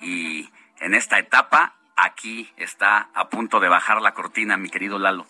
y 0.02 0.50
en 0.80 0.96
esta 0.96 1.20
etapa 1.20 1.76
aquí 1.96 2.52
está 2.58 3.10
a 3.14 3.30
punto 3.30 3.60
de 3.60 3.70
bajar 3.70 4.02
la 4.02 4.16
cortina, 4.16 4.58
mi 4.58 4.72
querido 4.72 4.98
Lalo. 4.98 5.28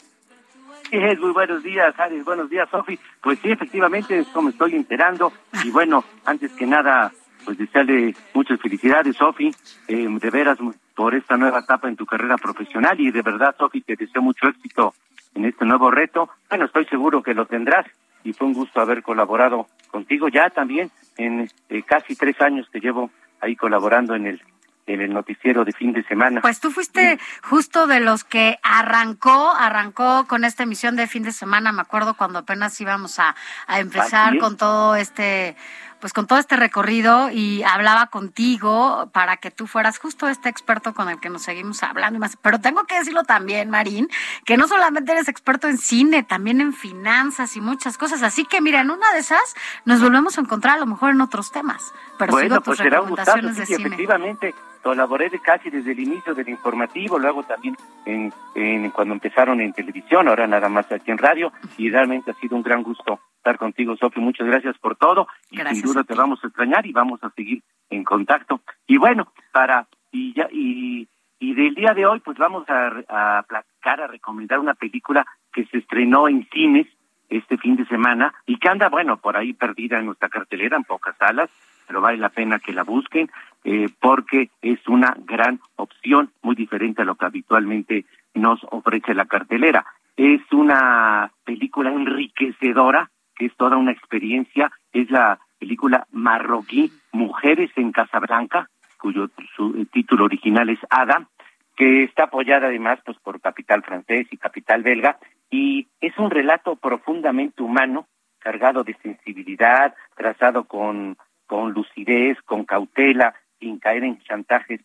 Eh, 0.91 1.17
muy 1.17 1.31
buenos 1.31 1.63
días, 1.63 1.97
Ares. 1.99 2.23
Buenos 2.23 2.49
días, 2.49 2.69
Sofi. 2.69 2.99
Pues 3.21 3.39
sí, 3.39 3.51
efectivamente, 3.51 4.19
esto 4.19 4.41
me 4.41 4.51
estoy 4.51 4.75
enterando. 4.75 5.33
Y 5.63 5.71
bueno, 5.71 6.03
antes 6.25 6.51
que 6.53 6.67
nada, 6.67 7.11
pues 7.43 7.57
desearle 7.57 8.15
muchas 8.33 8.59
felicidades, 8.61 9.15
Sofi. 9.15 9.51
Eh, 9.87 10.07
de 10.07 10.29
veras, 10.29 10.57
por 10.95 11.15
esta 11.15 11.37
nueva 11.37 11.59
etapa 11.59 11.87
en 11.87 11.95
tu 11.95 12.05
carrera 12.05 12.37
profesional. 12.37 12.99
Y 12.99 13.11
de 13.11 13.21
verdad, 13.21 13.55
Sofi, 13.57 13.81
te 13.81 13.95
deseo 13.95 14.21
mucho 14.21 14.47
éxito 14.47 14.93
en 15.33 15.45
este 15.45 15.65
nuevo 15.65 15.89
reto. 15.89 16.29
Bueno, 16.49 16.65
estoy 16.65 16.85
seguro 16.85 17.23
que 17.23 17.33
lo 17.33 17.45
tendrás. 17.45 17.85
Y 18.23 18.33
fue 18.33 18.47
un 18.47 18.53
gusto 18.53 18.79
haber 18.79 19.03
colaborado 19.03 19.67
contigo 19.91 20.27
ya 20.29 20.49
también 20.49 20.91
en 21.17 21.49
eh, 21.69 21.83
casi 21.83 22.15
tres 22.15 22.39
años 22.41 22.67
que 22.71 22.79
llevo 22.79 23.11
ahí 23.39 23.55
colaborando 23.55 24.15
en 24.15 24.25
el 24.27 24.41
en 24.87 25.01
el 25.01 25.13
noticiero 25.13 25.65
de 25.65 25.71
fin 25.71 25.93
de 25.93 26.03
semana. 26.03 26.41
Pues 26.41 26.59
tú 26.59 26.71
fuiste 26.71 27.19
justo 27.43 27.87
de 27.87 27.99
los 27.99 28.23
que 28.23 28.59
arrancó, 28.63 29.51
arrancó 29.51 30.25
con 30.27 30.43
esta 30.43 30.63
emisión 30.63 30.95
de 30.95 31.07
fin 31.07 31.23
de 31.23 31.31
semana, 31.31 31.71
me 31.71 31.81
acuerdo 31.81 32.15
cuando 32.15 32.39
apenas 32.39 32.79
íbamos 32.79 33.19
a, 33.19 33.35
a 33.67 33.79
empezar 33.79 34.37
con 34.37 34.57
todo 34.57 34.95
este 34.95 35.55
pues 35.99 36.13
con 36.13 36.27
todo 36.27 36.37
este 36.37 36.55
recorrido 36.55 37.31
y 37.31 37.63
hablaba 37.63 38.07
contigo 38.07 39.09
para 39.11 39.37
que 39.37 39.49
tú 39.49 39.65
fueras 39.65 39.97
justo 39.97 40.27
este 40.27 40.49
experto 40.49 40.93
con 40.93 41.09
el 41.09 41.19
que 41.19 41.31
nos 41.31 41.41
seguimos 41.41 41.81
hablando 41.81 42.17
y 42.17 42.19
más. 42.19 42.37
Pero 42.37 42.59
tengo 42.59 42.83
que 42.83 42.95
decirlo 42.99 43.23
también, 43.23 43.71
Marín, 43.71 44.07
que 44.45 44.55
no 44.55 44.67
solamente 44.67 45.13
eres 45.13 45.27
experto 45.29 45.67
en 45.67 45.79
cine, 45.79 46.21
también 46.21 46.61
en 46.61 46.73
finanzas 46.73 47.55
y 47.55 47.61
muchas 47.61 47.97
cosas. 47.97 48.21
Así 48.21 48.45
que 48.45 48.61
mira, 48.61 48.81
en 48.81 48.91
una 48.91 49.13
de 49.13 49.19
esas 49.19 49.55
nos 49.85 49.99
volvemos 49.99 50.37
a 50.37 50.41
encontrar 50.41 50.75
a 50.75 50.79
lo 50.79 50.85
mejor 50.85 51.09
en 51.09 51.21
otros 51.21 51.51
temas. 51.51 51.91
Pero 52.19 52.33
sigo 52.33 52.39
bueno, 52.39 52.55
tus 52.57 52.65
pues 52.65 52.77
será 52.77 53.01
un 53.01 53.09
gustazo, 53.09 53.37
recomendaciones 53.37 53.57
de 53.57 53.65
sí, 53.65 53.75
cine. 53.75 53.95
efectivamente. 53.95 54.55
Colaboré 54.89 55.31
de 55.31 55.39
casi 55.39 55.71
desde 55.71 55.93
el 55.93 55.99
inicio 55.99 56.35
del 56.35 56.47
informativo, 56.47 57.17
luego 57.17 57.41
también 57.41 57.75
en, 58.05 58.31
en- 58.53 58.91
cuando 58.91 59.15
empezaron 59.15 59.59
en 59.59 59.73
televisión, 59.73 60.27
ahora 60.27 60.45
nada 60.45 60.69
más 60.69 60.91
aquí 60.91 61.09
en 61.09 61.17
radio, 61.17 61.51
y 61.79 61.89
realmente 61.89 62.29
ha 62.29 62.35
sido 62.35 62.55
un 62.55 62.61
gran 62.61 62.83
gusto 62.83 63.19
estar 63.37 63.57
contigo, 63.57 63.97
Sofi. 63.97 64.19
Muchas 64.19 64.45
gracias 64.45 64.77
por 64.77 64.95
todo, 64.95 65.27
y 65.49 65.57
Gracias 65.57 65.79
sin 65.79 65.87
duda 65.91 66.03
te 66.03 66.13
vamos 66.13 66.39
a 66.43 66.47
extrañar 66.47 66.85
y 66.85 66.91
vamos 66.91 67.19
a 67.23 67.31
seguir 67.31 67.63
en 67.89 68.03
contacto. 68.03 68.61
Y 68.85 68.97
bueno, 68.97 69.33
para 69.51 69.87
y 70.11 70.33
ya 70.35 70.47
y, 70.51 71.07
y 71.39 71.55
del 71.55 71.73
día 71.73 71.95
de 71.95 72.05
hoy, 72.05 72.19
pues 72.19 72.37
vamos 72.37 72.69
a, 72.69 72.91
a 73.09 73.41
platicar, 73.41 74.01
a 74.01 74.07
recomendar 74.07 74.59
una 74.59 74.75
película 74.75 75.25
que 75.51 75.65
se 75.65 75.79
estrenó 75.79 76.27
en 76.29 76.47
cines 76.53 76.85
este 77.29 77.57
fin 77.57 77.75
de 77.75 77.87
semana 77.87 78.35
y 78.45 78.59
que 78.59 78.69
anda, 78.69 78.89
bueno, 78.89 79.17
por 79.17 79.35
ahí 79.35 79.53
perdida 79.53 79.97
en 79.97 80.05
nuestra 80.05 80.29
cartelera, 80.29 80.77
en 80.77 80.83
pocas 80.83 81.17
salas, 81.17 81.49
pero 81.87 82.01
vale 82.01 82.19
la 82.19 82.29
pena 82.29 82.59
que 82.59 82.71
la 82.71 82.83
busquen 82.83 83.31
eh, 83.67 83.89
porque 83.99 84.51
es 84.61 84.87
una 84.87 85.17
gran 85.25 85.59
opción, 85.75 86.29
muy 86.43 86.55
diferente 86.55 87.01
a 87.01 87.05
lo 87.05 87.15
que 87.15 87.25
habitualmente 87.25 88.05
nos 88.35 88.59
ofrece 88.69 89.15
la 89.15 89.25
cartelera. 89.25 89.87
Es 90.15 90.41
una 90.51 91.31
película 91.43 91.89
enriquecedora, 91.89 93.09
que 93.35 93.47
es 93.47 93.55
toda 93.57 93.75
una 93.75 93.91
experiencia, 93.91 94.71
es 94.93 95.09
la 95.09 95.39
película 95.57 96.05
marroquí 96.11 96.91
Mujeres 97.11 97.71
en 97.75 97.91
Casablanca, 97.91 98.69
cuyo 98.99 99.29
su, 99.55 99.75
eh, 99.79 99.87
título 99.91 100.25
original 100.25 100.69
es 100.69 100.79
Ada, 100.91 101.27
que 101.75 102.03
está 102.03 102.25
apoyada 102.25 102.67
además 102.67 102.99
pues 103.03 103.17
por 103.17 103.41
Capital 103.41 103.81
francés 103.81 104.27
y 104.29 104.37
Capital 104.37 104.83
belga, 104.83 105.17
y 105.49 105.87
es 106.01 106.15
un 106.19 106.29
relato 106.29 106.75
profundamente 106.75 107.63
humano, 107.63 108.05
cargado 108.37 108.83
de 108.83 108.95
sensibilidad, 109.01 109.95
trazado 110.15 110.65
con, 110.65 111.17
con 111.47 111.71
lucidez, 111.71 112.39
con 112.43 112.63
cautela, 112.63 113.33
sin 113.59 113.79
caer 113.79 114.03
en 114.03 114.19
chantajes 114.23 114.81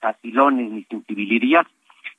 facilones 0.00 0.70
ni 0.70 0.84
sensibilidades. 0.84 1.72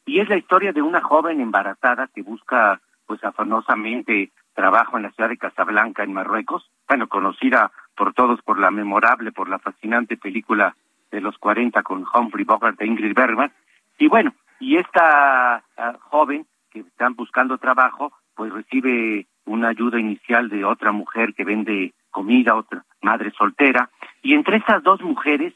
Y 0.05 0.19
es 0.19 0.29
la 0.29 0.37
historia 0.37 0.71
de 0.71 0.81
una 0.81 1.01
joven 1.01 1.41
embarazada 1.41 2.09
que 2.13 2.21
busca, 2.21 2.79
pues 3.05 3.23
afanosamente, 3.23 4.31
trabajo 4.53 4.97
en 4.97 5.03
la 5.03 5.11
ciudad 5.11 5.29
de 5.29 5.37
Casablanca, 5.37 6.03
en 6.03 6.13
Marruecos, 6.13 6.69
bueno, 6.87 7.07
conocida 7.07 7.71
por 7.95 8.13
todos 8.13 8.41
por 8.41 8.57
la 8.57 8.71
memorable, 8.71 9.31
por 9.31 9.49
la 9.49 9.59
fascinante 9.59 10.17
película 10.17 10.75
de 11.11 11.21
los 11.21 11.37
40 11.37 11.83
con 11.83 12.05
Humphrey 12.11 12.43
Bogart 12.43 12.81
e 12.81 12.87
Ingrid 12.87 13.13
Bergman. 13.13 13.51
Y 13.97 14.07
bueno, 14.07 14.33
y 14.59 14.77
esta 14.77 15.63
ah, 15.77 15.95
joven 16.09 16.45
que 16.71 16.79
están 16.79 17.15
buscando 17.15 17.57
trabajo, 17.57 18.13
pues 18.35 18.51
recibe 18.51 19.27
una 19.45 19.69
ayuda 19.69 19.99
inicial 19.99 20.49
de 20.49 20.65
otra 20.65 20.91
mujer 20.91 21.33
que 21.33 21.43
vende 21.43 21.93
comida, 22.11 22.55
otra 22.55 22.83
madre 23.01 23.31
soltera, 23.37 23.89
y 24.21 24.33
entre 24.33 24.57
estas 24.57 24.83
dos 24.83 25.01
mujeres 25.01 25.53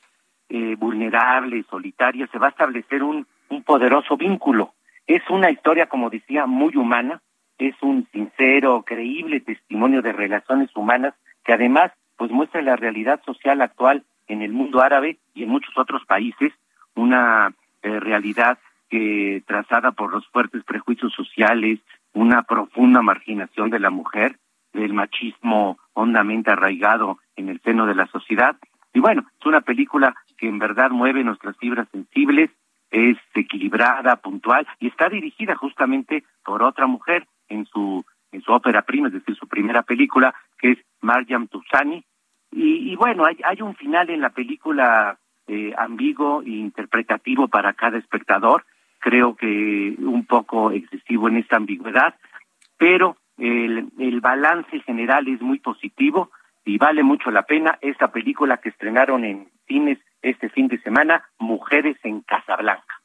eh, 0.54 0.76
vulnerables, 0.78 1.66
solitarias, 1.68 2.30
se 2.30 2.38
va 2.38 2.48
a 2.48 2.50
establecer 2.50 3.04
un, 3.04 3.26
un 3.50 3.64
poderoso 3.64 4.18
vínculo. 4.18 4.74
Es 5.08 5.22
una 5.30 5.50
historia, 5.50 5.88
como 5.88 6.10
decía, 6.10 6.46
muy 6.46 6.76
humana, 6.76 7.22
es 7.58 7.76
un 7.82 8.06
sincero, 8.12 8.84
creíble 8.86 9.40
testimonio 9.40 10.02
de 10.02 10.12
relaciones 10.12 10.70
humanas 10.76 11.14
que 11.46 11.54
además 11.54 11.92
pues 12.18 12.32
muestra 12.32 12.62
la 12.62 12.76
realidad 12.76 13.22
social 13.26 13.62
actual 13.62 14.04
en 14.28 14.42
el 14.42 14.52
mundo 14.52 14.82
árabe 14.82 15.20
y 15.34 15.44
en 15.44 15.50
muchos 15.50 15.78
otros 15.78 16.06
países, 16.06 16.52
una 16.96 17.54
eh, 17.82 18.00
realidad 18.00 18.58
que 18.90 19.42
trazada 19.48 19.92
por 19.92 20.12
los 20.12 20.28
fuertes 20.28 20.64
prejuicios 20.66 21.14
sociales, 21.14 21.80
una 22.14 22.44
profunda 22.44 23.02
marginación 23.02 23.70
de 23.70 23.80
la 23.80 23.90
mujer, 23.90 24.38
del 24.74 24.94
machismo 24.94 25.78
hondamente 25.94 26.52
arraigado 26.52 27.20
en 27.38 27.48
el 27.48 27.62
seno 27.62 27.86
de 27.86 27.96
la 27.96 28.08
sociedad. 28.08 28.58
Y 28.94 29.00
bueno, 29.00 29.26
es 29.40 29.46
una 29.46 29.62
película 29.62 30.16
que 30.38 30.48
en 30.48 30.60
verdad 30.60 30.90
mueve 30.92 31.24
nuestras 31.24 31.56
fibras 31.58 31.88
sensibles, 31.92 32.50
es 32.90 33.18
equilibrada, 33.34 34.18
puntual 34.18 34.68
y 34.80 34.88
está 34.88 35.08
dirigida 35.08 35.56
justamente 35.56 36.26
por 36.44 36.62
otra 36.62 36.88
mujer 36.88 37.26
en 37.48 37.66
su 37.66 38.04
en 38.32 38.42
su 38.42 38.52
ópera 38.52 38.84
prima, 38.84 39.08
es 39.08 39.14
decir, 39.14 39.36
su 39.36 39.48
primera 39.48 39.84
película, 39.84 40.34
que 40.58 40.72
es 40.72 40.78
Marjam 41.02 41.48
Toussani. 41.48 42.04
Y, 42.54 42.96
bueno, 42.96 43.26
hay, 43.26 43.38
hay 43.44 43.62
un 43.62 43.76
final 43.76 44.10
en 44.10 44.22
la 44.22 44.30
película 44.30 45.18
eh, 45.48 45.74
ambiguo 45.78 46.42
e 46.42 46.50
interpretativo 46.50 47.48
para 47.48 47.74
cada 47.74 47.98
espectador, 47.98 48.66
creo 49.00 49.36
que 49.36 49.96
un 50.00 50.26
poco 50.26 50.72
excesivo 50.72 51.28
en 51.28 51.38
esta 51.38 51.58
ambigüedad, 51.58 52.16
pero 52.78 53.18
el, 53.38 53.90
el 54.00 54.22
balance 54.22 54.80
general 54.82 55.28
es 55.28 55.42
muy 55.42 55.60
positivo 55.60 56.32
y 56.66 56.78
vale 56.78 57.04
mucho 57.04 57.32
la 57.32 57.44
pena 57.44 57.78
esta 57.82 58.12
película 58.12 58.58
que 58.58 58.70
estrenaron 58.70 59.26
en 59.26 59.52
cines 59.68 59.98
este 60.22 60.50
fin 60.50 60.68
de 60.68 60.80
semana, 60.82 61.24
Mujeres 61.40 61.98
en 62.04 62.22
Casablanca. 62.22 63.02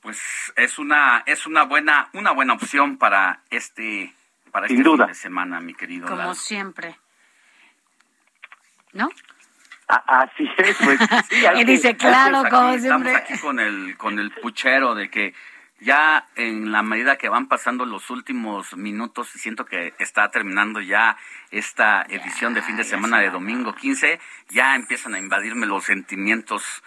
Pues 0.00 0.52
es 0.56 0.78
una 0.78 1.22
es 1.26 1.46
una 1.46 1.64
buena 1.64 2.08
una 2.14 2.32
buena 2.32 2.54
opción 2.54 2.96
para 2.96 3.42
este 3.50 4.14
para 4.50 4.66
Sin 4.66 4.78
este 4.78 4.88
duda. 4.88 5.04
fin 5.06 5.12
de 5.12 5.14
semana, 5.14 5.60
mi 5.60 5.74
querido 5.74 6.06
Como 6.08 6.18
Lalo. 6.22 6.34
siempre. 6.34 6.96
¿No? 8.92 9.08
Así 9.86 10.48
es, 10.58 10.76
pues. 10.84 10.98
sí, 11.28 11.44
Y 11.56 11.64
dice, 11.64 11.96
claro, 11.96 12.44
Estamos 12.44 12.50
como 12.50 12.68
aquí, 12.68 12.76
estamos 12.76 13.06
siempre. 13.08 13.16
aquí 13.34 13.38
con 13.40 13.60
el 13.60 13.96
con 13.96 14.18
el 14.18 14.30
puchero 14.30 14.94
de 14.94 15.10
que 15.10 15.34
ya 15.80 16.28
en 16.36 16.72
la 16.72 16.82
medida 16.82 17.16
que 17.16 17.28
van 17.28 17.48
pasando 17.48 17.84
los 17.86 18.10
últimos 18.10 18.76
minutos, 18.76 19.28
siento 19.28 19.64
que 19.64 19.94
está 19.98 20.30
terminando 20.30 20.80
ya 20.80 21.16
esta 21.50 22.02
edición 22.08 22.54
de 22.54 22.62
fin 22.62 22.76
de 22.76 22.84
semana 22.84 23.18
de 23.20 23.30
domingo 23.30 23.74
15, 23.74 24.20
ya 24.50 24.74
empiezan 24.76 25.14
a 25.14 25.18
invadirme 25.18 25.66
los 25.66 25.84
sentimientos 25.84 26.82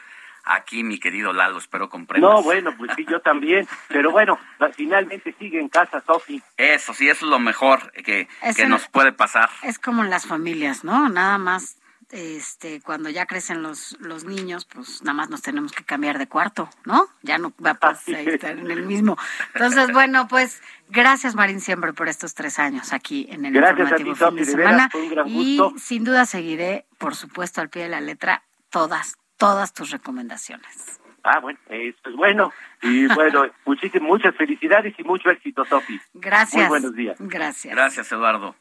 aquí, 0.45 0.84
mi 0.84 0.99
querido 0.99 1.32
Lalo, 1.34 1.57
espero 1.57 1.90
comprendas. 1.90 2.30
No, 2.30 2.44
bueno, 2.44 2.76
pues 2.78 2.91
sí, 2.95 3.06
yo 3.10 3.22
también. 3.22 3.65
Pero 3.88 4.11
bueno, 4.11 4.38
finalmente 4.76 5.34
sigue 5.40 5.60
en 5.60 5.70
casa, 5.70 6.03
Sofi. 6.06 6.41
Eso 6.57 6.94
sí, 6.94 7.07
eso 7.10 7.26
es 7.26 7.32
lo 7.32 7.40
mejor 7.40 7.91
que, 8.03 8.28
Es 8.41 8.57
que 8.57 8.64
el- 8.64 8.70
nos 8.70 8.88
puede 8.90 9.14
pasar. 9.14 9.49
Es 9.64 9.80
como 9.80 10.03
en 10.03 10.10
las 10.10 10.26
familias, 10.28 10.84
¿no? 10.84 11.07
Nada 11.10 11.38
más, 11.38 11.78
este, 12.14 12.80
cuando 12.80 13.10
ya 13.10 13.26
crecen 13.26 13.64
los, 13.64 13.98
los 13.99 14.23
niños, 14.23 14.65
pues 14.65 15.02
nada 15.02 15.15
más 15.15 15.31
nos 15.31 15.41
tenemos 15.41 15.72
que 15.72 15.84
cambiar 15.84 16.19
de 16.19 16.27
cuarto, 16.27 16.69
¿no? 16.85 17.07
Ya 17.23 17.40
no 17.40 17.52
va 17.64 17.72
a 17.72 17.73
pasar 17.73 18.15
ahí 18.15 18.27
estar 18.27 18.56
en 18.56 18.69
el 18.69 18.84
mismo. 18.84 19.18
Entonces, 19.56 19.91
bueno, 19.91 20.27
pues 20.27 20.61
gracias 20.90 21.34
Marín 21.34 21.60
siempre 21.60 21.91
por 21.91 22.07
estos 22.07 22.35
tres 22.35 22.60
años 22.60 22.94
aquí 22.94 23.26
en 23.30 23.45
el 23.45 23.53
Gracias 23.53 23.91
a 23.91 23.95
ti, 23.95 24.03
informativo 24.03 24.38
fin 24.38 24.45
de 24.45 24.56
veras, 24.56 24.72
semana. 24.72 24.90
fue 24.91 25.02
un 25.02 25.10
gran 25.10 25.27
y 25.27 25.60
sin 25.77 26.03
duda 26.03 26.26
seguiré, 26.27 26.85
por 26.99 27.15
supuesto, 27.15 27.61
al 27.61 27.69
pie 27.69 27.84
de 27.84 27.90
la 27.90 27.99
letra, 28.02 28.44
todas, 28.69 29.18
todas 29.38 29.73
tus 29.73 29.90
recomendaciones. 29.90 30.99
Ah, 31.23 31.40
bueno, 31.40 31.57
eso 31.69 31.98
es 32.06 32.15
bueno. 32.15 32.53
Y 32.84 33.07
bueno, 33.07 33.45
muchísimas, 33.65 34.07
muchas 34.07 34.35
felicidades 34.35 34.94
y 34.99 35.03
mucho 35.03 35.31
éxito, 35.31 35.65
Sofi. 35.65 35.99
Gracias. 36.14 36.61
Muy 36.61 36.69
buenos 36.69 36.94
días. 36.94 37.18
Gracias. 37.19 37.73
Gracias, 37.73 38.11
Eduardo. 38.11 38.56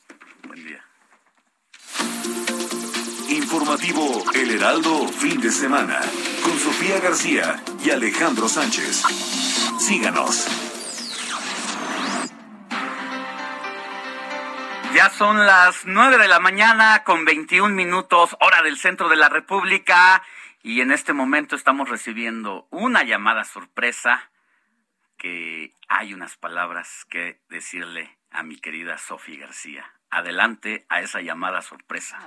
Buen 0.46 0.64
día. 0.64 0.82
Informativo 3.32 4.22
El 4.34 4.50
Heraldo 4.50 5.08
Fin 5.08 5.40
de 5.40 5.50
Semana 5.50 5.98
con 6.42 6.58
Sofía 6.58 7.00
García 7.00 7.62
y 7.82 7.88
Alejandro 7.88 8.46
Sánchez. 8.46 9.02
Síganos. 9.78 10.46
Ya 14.94 15.08
son 15.08 15.46
las 15.46 15.86
nueve 15.86 16.18
de 16.18 16.28
la 16.28 16.40
mañana 16.40 17.04
con 17.04 17.24
21 17.24 17.74
minutos, 17.74 18.36
hora 18.40 18.60
del 18.60 18.76
centro 18.76 19.08
de 19.08 19.16
la 19.16 19.30
República, 19.30 20.22
y 20.62 20.82
en 20.82 20.92
este 20.92 21.14
momento 21.14 21.56
estamos 21.56 21.88
recibiendo 21.88 22.66
una 22.70 23.02
llamada 23.02 23.44
sorpresa 23.44 24.30
que 25.16 25.74
hay 25.88 26.12
unas 26.12 26.36
palabras 26.36 27.06
que 27.08 27.40
decirle 27.48 28.18
a 28.30 28.42
mi 28.42 28.58
querida 28.58 28.98
Sofía 28.98 29.46
García. 29.46 29.90
Adelante 30.10 30.84
a 30.90 31.00
esa 31.00 31.22
llamada 31.22 31.62
sorpresa. 31.62 32.18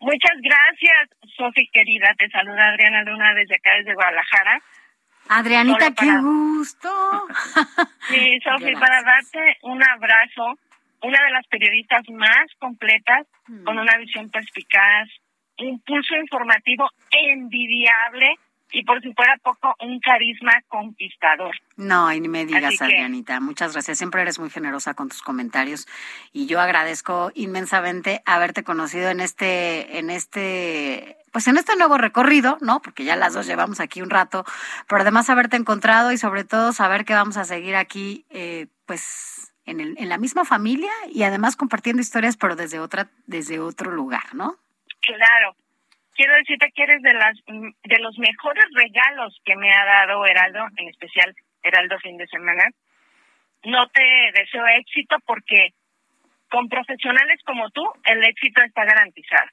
Muchas 0.00 0.36
gracias, 0.42 1.08
Sofi 1.36 1.68
querida. 1.72 2.14
Te 2.16 2.28
saluda 2.30 2.68
Adriana 2.70 3.02
Luna 3.02 3.34
desde 3.34 3.56
acá, 3.56 3.70
desde 3.78 3.94
Guadalajara. 3.94 4.60
Adrianita, 5.28 5.92
qué 5.94 6.16
gusto. 6.18 6.88
Sí, 8.08 8.38
Sofi, 8.42 8.72
para 8.74 9.02
darte 9.02 9.58
un 9.62 9.82
abrazo, 9.82 10.58
una 11.02 11.22
de 11.24 11.30
las 11.30 11.46
periodistas 11.48 12.02
más 12.10 12.46
completas, 12.58 13.26
Mm. 13.48 13.64
con 13.64 13.78
una 13.78 13.96
visión 13.98 14.28
perspicaz, 14.30 15.08
un 15.58 15.80
pulso 15.80 16.14
informativo 16.16 16.88
envidiable 17.10 18.34
y 18.70 18.84
por 18.84 19.00
si 19.00 19.12
fuera 19.14 19.36
poco, 19.42 19.74
un 19.80 19.98
carisma 20.00 20.52
conquistador. 20.68 21.54
No, 21.76 22.12
y 22.12 22.20
ni 22.20 22.28
me 22.28 22.44
digas, 22.44 22.74
que- 22.78 22.84
Adrianita. 22.84 23.40
Muchas 23.40 23.72
gracias. 23.72 23.98
Siempre 23.98 24.22
eres 24.22 24.38
muy 24.38 24.50
generosa 24.50 24.94
con 24.94 25.08
tus 25.08 25.22
comentarios 25.22 25.86
y 26.32 26.46
yo 26.46 26.60
agradezco 26.60 27.30
inmensamente 27.34 28.22
haberte 28.26 28.64
conocido 28.64 29.10
en 29.10 29.20
este, 29.20 29.98
en 29.98 30.10
este, 30.10 31.16
pues 31.32 31.46
en 31.48 31.56
este 31.56 31.76
nuevo 31.76 31.98
recorrido, 31.98 32.58
¿no? 32.60 32.80
Porque 32.82 33.04
ya 33.04 33.16
las 33.16 33.34
dos 33.34 33.46
llevamos 33.46 33.80
aquí 33.80 34.02
un 34.02 34.10
rato, 34.10 34.44
pero 34.88 35.02
además 35.02 35.30
haberte 35.30 35.56
encontrado 35.56 36.12
y 36.12 36.18
sobre 36.18 36.44
todo 36.44 36.72
saber 36.72 37.04
que 37.04 37.14
vamos 37.14 37.36
a 37.36 37.44
seguir 37.44 37.76
aquí, 37.76 38.26
eh, 38.30 38.66
pues 38.86 39.52
en, 39.64 39.80
el, 39.80 39.94
en 39.98 40.08
la 40.08 40.18
misma 40.18 40.44
familia 40.44 40.90
y 41.10 41.22
además 41.22 41.56
compartiendo 41.56 42.00
historias, 42.02 42.36
pero 42.36 42.56
desde 42.56 42.80
otra, 42.80 43.08
desde 43.26 43.60
otro 43.60 43.90
lugar, 43.90 44.34
¿no? 44.34 44.56
Claro. 45.02 45.54
Quiero 46.18 46.34
decirte 46.34 46.72
que 46.74 46.82
eres 46.82 47.00
de 47.00 47.14
las 47.14 47.36
de 47.46 47.98
los 48.00 48.18
mejores 48.18 48.64
regalos 48.74 49.40
que 49.44 49.54
me 49.54 49.72
ha 49.72 49.84
dado 49.84 50.26
Heraldo, 50.26 50.66
en 50.76 50.88
especial 50.88 51.32
Heraldo 51.62 51.96
fin 52.00 52.16
de 52.16 52.26
semana. 52.26 52.64
No 53.64 53.86
te 53.86 54.02
deseo 54.34 54.66
éxito 54.66 55.14
porque 55.24 55.74
con 56.50 56.68
profesionales 56.68 57.40
como 57.46 57.70
tú 57.70 57.84
el 58.04 58.24
éxito 58.24 58.60
está 58.62 58.84
garantizado. 58.84 59.46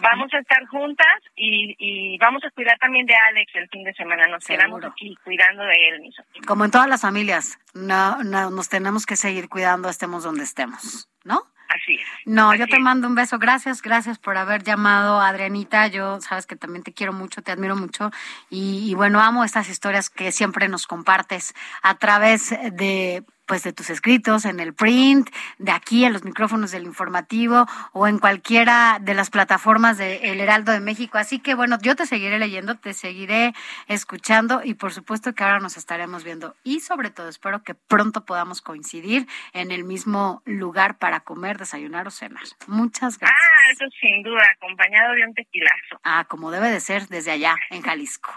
Vamos 0.00 0.32
a 0.34 0.38
estar 0.38 0.64
juntas 0.66 1.18
y, 1.34 1.74
y 1.78 2.16
vamos 2.18 2.44
a 2.44 2.50
cuidar 2.50 2.78
también 2.78 3.06
de 3.06 3.16
Alex 3.16 3.50
el 3.54 3.68
fin 3.70 3.82
de 3.82 3.92
semana. 3.94 4.28
Nos 4.28 4.46
quedamos 4.46 4.84
aquí 4.84 5.16
cuidando 5.24 5.64
de 5.64 5.88
él, 5.88 6.00
mis 6.00 6.16
amigos. 6.16 6.46
Como 6.46 6.64
en 6.64 6.70
todas 6.70 6.88
las 6.88 7.02
familias, 7.02 7.58
no, 7.74 8.22
no, 8.22 8.50
nos 8.50 8.68
tenemos 8.68 9.04
que 9.04 9.16
seguir 9.16 9.48
cuidando, 9.48 9.88
estemos 9.88 10.22
donde 10.22 10.44
estemos, 10.44 11.08
¿no? 11.24 11.42
Así 11.70 11.94
es. 11.94 12.06
No, 12.26 12.52
yo 12.54 12.66
te 12.66 12.80
mando 12.80 13.06
un 13.06 13.14
beso. 13.14 13.38
Gracias, 13.38 13.80
gracias 13.80 14.18
por 14.18 14.36
haber 14.36 14.64
llamado, 14.64 15.20
Adrianita. 15.20 15.86
Yo 15.86 16.20
sabes 16.20 16.44
que 16.44 16.56
también 16.56 16.82
te 16.82 16.92
quiero 16.92 17.12
mucho, 17.12 17.42
te 17.42 17.52
admiro 17.52 17.76
mucho. 17.76 18.10
Y, 18.50 18.90
y 18.90 18.94
bueno, 18.94 19.20
amo 19.20 19.44
estas 19.44 19.68
historias 19.68 20.10
que 20.10 20.32
siempre 20.32 20.66
nos 20.66 20.88
compartes 20.88 21.54
a 21.82 21.94
través 21.94 22.50
de 22.50 23.24
pues 23.50 23.64
de 23.64 23.72
tus 23.72 23.90
escritos 23.90 24.44
en 24.44 24.60
el 24.60 24.74
print, 24.74 25.28
de 25.58 25.72
aquí 25.72 26.04
en 26.04 26.12
los 26.12 26.22
micrófonos 26.22 26.70
del 26.70 26.84
informativo 26.84 27.66
o 27.92 28.06
en 28.06 28.20
cualquiera 28.20 28.98
de 29.00 29.12
las 29.12 29.28
plataformas 29.28 29.98
de 29.98 30.30
El 30.30 30.40
Heraldo 30.40 30.70
de 30.70 30.78
México. 30.78 31.18
Así 31.18 31.40
que 31.40 31.56
bueno, 31.56 31.76
yo 31.82 31.96
te 31.96 32.06
seguiré 32.06 32.38
leyendo, 32.38 32.76
te 32.76 32.94
seguiré 32.94 33.52
escuchando 33.88 34.60
y 34.62 34.74
por 34.74 34.92
supuesto 34.92 35.34
que 35.34 35.42
ahora 35.42 35.58
nos 35.58 35.76
estaremos 35.76 36.22
viendo 36.22 36.54
y 36.62 36.78
sobre 36.78 37.10
todo 37.10 37.28
espero 37.28 37.64
que 37.64 37.74
pronto 37.74 38.24
podamos 38.24 38.62
coincidir 38.62 39.26
en 39.52 39.72
el 39.72 39.82
mismo 39.82 40.42
lugar 40.44 40.98
para 40.98 41.18
comer, 41.18 41.58
desayunar 41.58 42.06
o 42.06 42.12
cenar. 42.12 42.44
Muchas 42.68 43.18
gracias. 43.18 43.36
Ah, 43.36 43.72
eso 43.72 43.84
sin 44.00 44.22
duda, 44.22 44.44
acompañado 44.54 45.12
de 45.14 45.24
un 45.24 45.34
tequilazo. 45.34 45.98
Ah, 46.04 46.24
como 46.28 46.52
debe 46.52 46.70
de 46.70 46.78
ser 46.78 47.08
desde 47.08 47.32
allá, 47.32 47.56
en 47.70 47.82
Jalisco. 47.82 48.30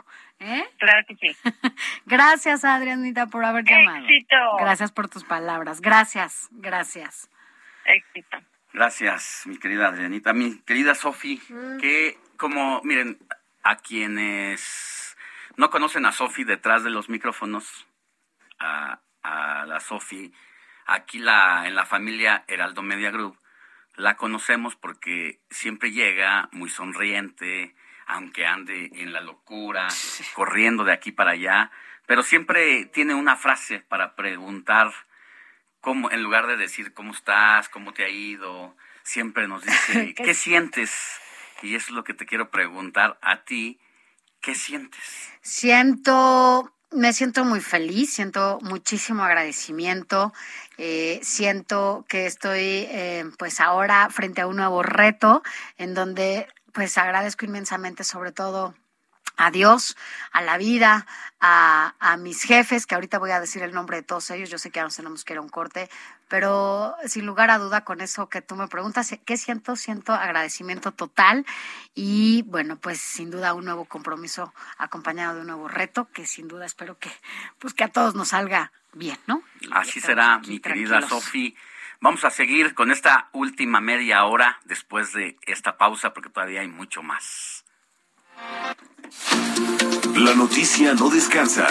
¿Eh? 0.46 0.70
Claro 0.78 1.06
que 1.08 1.16
sí. 1.16 1.38
Gracias, 2.06 2.66
Adrianita, 2.66 3.28
por 3.28 3.46
haber 3.46 3.64
llamado. 3.64 4.06
Éxito. 4.06 4.36
Gracias 4.60 4.92
por 4.92 5.08
tus 5.08 5.24
palabras. 5.24 5.80
Gracias, 5.80 6.50
gracias. 6.52 7.30
Éxito. 7.86 8.38
Gracias, 8.74 9.44
mi 9.46 9.58
querida 9.58 9.88
Adrianita. 9.88 10.34
Mi 10.34 10.60
querida 10.64 10.96
Sofi, 10.96 11.42
que 11.80 12.18
como, 12.36 12.82
miren, 12.84 13.20
a 13.62 13.78
quienes 13.78 15.16
no 15.56 15.70
conocen 15.70 16.06
a 16.06 16.12
Sofi 16.12 16.44
detrás 16.44 16.84
de 16.84 16.90
los 16.90 17.08
micrófonos, 17.08 17.88
a, 18.60 19.00
a 19.22 19.66
la 19.66 19.80
Sofi, 19.80 20.34
aquí 20.86 21.20
la, 21.20 21.68
en 21.68 21.76
la 21.76 21.86
familia 21.86 22.44
Heraldo 22.48 22.82
Media 22.82 23.12
Group, 23.12 23.38
la 23.96 24.16
conocemos 24.16 24.76
porque 24.76 25.40
siempre 25.50 25.92
llega 25.92 26.50
muy 26.52 26.70
sonriente, 26.70 27.76
aunque 28.14 28.46
ande 28.46 28.92
en 28.94 29.12
la 29.12 29.22
locura, 29.22 29.88
corriendo 30.36 30.84
de 30.84 30.94
aquí 30.94 31.12
para 31.12 31.32
allá, 31.32 31.72
pero 32.06 32.22
siempre 32.22 32.86
tiene 32.86 33.16
una 33.16 33.36
frase 33.36 33.80
para 33.80 34.16
preguntar 34.16 34.94
cómo, 35.82 36.12
en 36.12 36.22
lugar 36.22 36.48
de 36.48 36.56
decir 36.56 36.94
cómo 36.94 37.12
estás, 37.12 37.70
cómo 37.70 37.92
te 37.92 38.06
ha 38.06 38.10
ido, 38.10 38.76
siempre 39.04 39.48
nos 39.48 39.64
dice, 39.66 40.14
¿qué 40.14 40.34
sientes? 40.34 41.20
Y 41.64 41.76
eso 41.76 41.88
es 41.88 41.96
lo 41.96 42.04
que 42.04 42.14
te 42.14 42.26
quiero 42.26 42.52
preguntar 42.52 43.18
a 43.22 43.44
ti, 43.44 43.80
¿qué 44.42 44.54
sientes? 44.54 45.02
Siento, 45.42 46.72
me 46.92 47.14
siento 47.14 47.46
muy 47.46 47.62
feliz, 47.62 48.14
siento 48.14 48.60
muchísimo 48.62 49.24
agradecimiento, 49.24 50.34
eh, 50.78 51.20
siento 51.24 52.06
que 52.08 52.28
estoy 52.28 52.86
eh, 52.90 53.26
pues 53.40 53.60
ahora 53.60 54.10
frente 54.12 54.42
a 54.42 54.48
un 54.48 54.58
nuevo 54.58 54.84
reto 54.84 55.42
en 55.78 55.96
donde 55.96 56.48
pues 56.74 56.98
agradezco 56.98 57.46
inmensamente 57.46 58.04
sobre 58.04 58.32
todo 58.32 58.76
a 59.38 59.52
Dios, 59.52 59.98
a 60.32 60.42
la 60.42 60.58
vida, 60.58 61.08
a, 61.40 61.96
a 62.00 62.18
mis 62.18 62.44
jefes, 62.44 62.86
que 62.86 62.96
ahorita 62.96 63.18
voy 63.18 63.32
a 63.32 63.40
decir 63.40 63.64
el 63.64 63.74
nombre 63.74 63.98
de 63.98 64.04
todos 64.04 64.30
ellos, 64.32 64.50
yo 64.50 64.58
sé 64.58 64.70
que 64.70 64.78
ya 64.78 64.84
nos 64.84 64.96
tenemos 64.96 65.24
que 65.24 65.34
ir 65.34 65.40
a 65.40 65.42
un 65.42 65.50
corte, 65.50 65.90
pero 66.28 66.96
sin 67.08 67.26
lugar 67.26 67.50
a 67.50 67.58
duda 67.58 67.84
con 67.84 68.02
eso 68.02 68.30
que 68.30 68.42
tú 68.42 68.56
me 68.56 68.68
preguntas, 68.68 69.16
¿qué 69.26 69.38
siento? 69.38 69.76
Siento 69.76 70.14
agradecimiento 70.14 70.92
total 70.92 71.46
y 71.96 72.44
bueno, 72.44 72.78
pues 72.78 73.00
sin 73.00 73.32
duda 73.32 73.54
un 73.54 73.66
nuevo 73.66 73.86
compromiso 73.86 74.54
acompañado 74.78 75.36
de 75.36 75.42
un 75.42 75.48
nuevo 75.48 75.68
reto 75.68 76.08
que 76.12 76.26
sin 76.26 76.48
duda 76.48 76.66
espero 76.66 76.98
que 77.00 77.12
pues 77.60 77.74
que 77.74 77.84
a 77.84 77.90
todos 77.90 78.16
nos 78.16 78.30
salga 78.30 78.72
bien, 78.94 79.18
¿no? 79.26 79.42
Así 79.72 80.00
será, 80.00 80.40
mi 80.40 80.60
querida. 80.60 81.02
Sofi. 81.02 81.56
Vamos 82.04 82.26
a 82.26 82.32
seguir 82.32 82.74
con 82.74 82.92
esta 82.92 83.30
última 83.32 83.80
media 83.80 84.26
hora 84.26 84.60
después 84.66 85.14
de 85.14 85.38
esta 85.48 85.78
pausa 85.78 86.14
porque 86.14 86.30
todavía 86.30 86.60
hay 86.60 86.68
mucho 86.68 87.02
más. 87.02 87.64
La 90.18 90.36
noticia 90.36 90.96
no 90.96 91.10
descansa. 91.10 91.66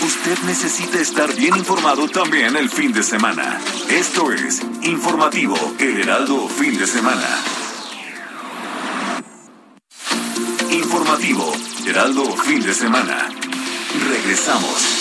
Usted 0.00 0.38
necesita 0.46 0.98
estar 0.98 1.30
bien 1.36 1.54
informado 1.58 2.08
también 2.08 2.56
el 2.56 2.70
fin 2.70 2.90
de 2.94 3.02
semana. 3.02 3.60
Esto 3.90 4.32
es 4.32 4.62
Informativo 4.80 5.58
El 5.78 6.00
Heraldo 6.00 6.48
Fin 6.48 6.78
de 6.78 6.86
Semana. 6.86 7.28
Informativo 10.70 11.52
Heraldo 11.86 12.34
Fin 12.38 12.62
de 12.62 12.72
Semana. 12.72 13.28
Regresamos. 14.08 14.95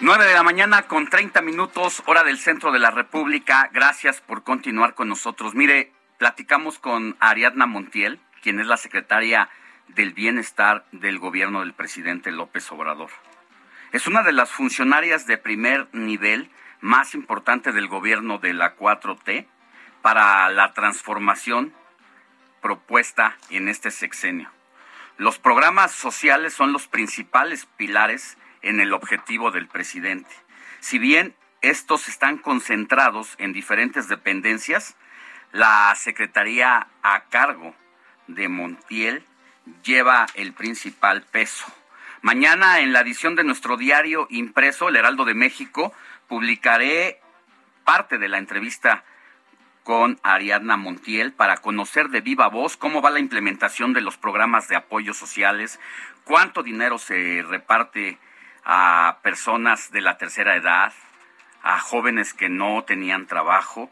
Nueve 0.00 0.26
de 0.26 0.34
la 0.34 0.44
mañana 0.44 0.82
con 0.82 1.08
30 1.08 1.42
minutos, 1.42 2.04
hora 2.06 2.22
del 2.22 2.38
centro 2.38 2.70
de 2.70 2.78
la 2.78 2.92
República. 2.92 3.68
Gracias 3.72 4.20
por 4.20 4.44
continuar 4.44 4.94
con 4.94 5.08
nosotros. 5.08 5.56
Mire, 5.56 5.92
platicamos 6.18 6.78
con 6.78 7.16
Ariadna 7.18 7.66
Montiel, 7.66 8.20
quien 8.40 8.60
es 8.60 8.68
la 8.68 8.76
secretaria 8.76 9.48
del 9.88 10.12
Bienestar 10.12 10.84
del 10.92 11.18
gobierno 11.18 11.60
del 11.60 11.72
presidente 11.72 12.30
López 12.30 12.70
Obrador. 12.70 13.10
Es 13.90 14.06
una 14.06 14.22
de 14.22 14.30
las 14.30 14.50
funcionarias 14.50 15.26
de 15.26 15.36
primer 15.36 15.88
nivel 15.92 16.48
más 16.80 17.16
importante 17.16 17.72
del 17.72 17.88
gobierno 17.88 18.38
de 18.38 18.54
la 18.54 18.76
4T 18.76 19.46
para 20.00 20.48
la 20.50 20.74
transformación 20.74 21.74
propuesta 22.62 23.36
en 23.50 23.66
este 23.66 23.90
sexenio. 23.90 24.48
Los 25.16 25.40
programas 25.40 25.90
sociales 25.90 26.54
son 26.54 26.72
los 26.72 26.86
principales 26.86 27.66
pilares 27.76 28.38
en 28.62 28.80
el 28.80 28.92
objetivo 28.92 29.50
del 29.50 29.68
presidente. 29.68 30.30
Si 30.80 30.98
bien 30.98 31.34
estos 31.60 32.08
están 32.08 32.38
concentrados 32.38 33.34
en 33.38 33.52
diferentes 33.52 34.08
dependencias, 34.08 34.96
la 35.52 35.94
Secretaría 35.96 36.86
a 37.02 37.24
cargo 37.24 37.74
de 38.26 38.48
Montiel 38.48 39.24
lleva 39.82 40.26
el 40.34 40.52
principal 40.52 41.22
peso. 41.22 41.66
Mañana 42.20 42.80
en 42.80 42.92
la 42.92 43.00
edición 43.00 43.34
de 43.36 43.44
nuestro 43.44 43.76
diario 43.76 44.26
impreso, 44.30 44.88
El 44.88 44.96
Heraldo 44.96 45.24
de 45.24 45.34
México, 45.34 45.92
publicaré 46.26 47.20
parte 47.84 48.18
de 48.18 48.28
la 48.28 48.38
entrevista 48.38 49.04
con 49.84 50.20
Ariadna 50.22 50.76
Montiel 50.76 51.32
para 51.32 51.56
conocer 51.56 52.10
de 52.10 52.20
viva 52.20 52.48
voz 52.48 52.76
cómo 52.76 53.00
va 53.00 53.10
la 53.10 53.20
implementación 53.20 53.94
de 53.94 54.02
los 54.02 54.18
programas 54.18 54.68
de 54.68 54.76
apoyo 54.76 55.14
sociales, 55.14 55.80
cuánto 56.24 56.62
dinero 56.62 56.98
se 56.98 57.42
reparte 57.42 58.18
a 58.70 59.20
personas 59.22 59.90
de 59.92 60.02
la 60.02 60.18
tercera 60.18 60.54
edad, 60.54 60.92
a 61.62 61.80
jóvenes 61.80 62.34
que 62.34 62.50
no 62.50 62.84
tenían 62.84 63.26
trabajo, 63.26 63.90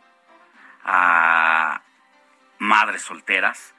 a 0.85 1.81
madres 2.59 3.01
solteras 3.01 3.75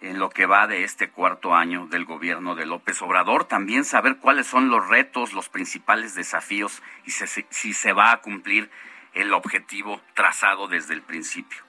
en 0.00 0.18
lo 0.18 0.30
que 0.30 0.46
va 0.46 0.66
de 0.66 0.84
este 0.84 1.10
cuarto 1.10 1.54
año 1.54 1.86
del 1.86 2.06
gobierno 2.06 2.54
de 2.54 2.64
López 2.64 3.02
Obrador. 3.02 3.44
También 3.44 3.84
saber 3.84 4.16
cuáles 4.16 4.46
son 4.46 4.70
los 4.70 4.88
retos, 4.88 5.34
los 5.34 5.50
principales 5.50 6.14
desafíos 6.14 6.82
y 7.04 7.10
si, 7.10 7.74
se 7.74 7.92
va 7.92 8.12
a 8.12 8.22
cumplir 8.22 8.70
el 9.12 9.34
objetivo 9.34 10.00
trazado 10.14 10.66
desde 10.66 10.94
el 10.94 11.02
principio. 11.02 11.62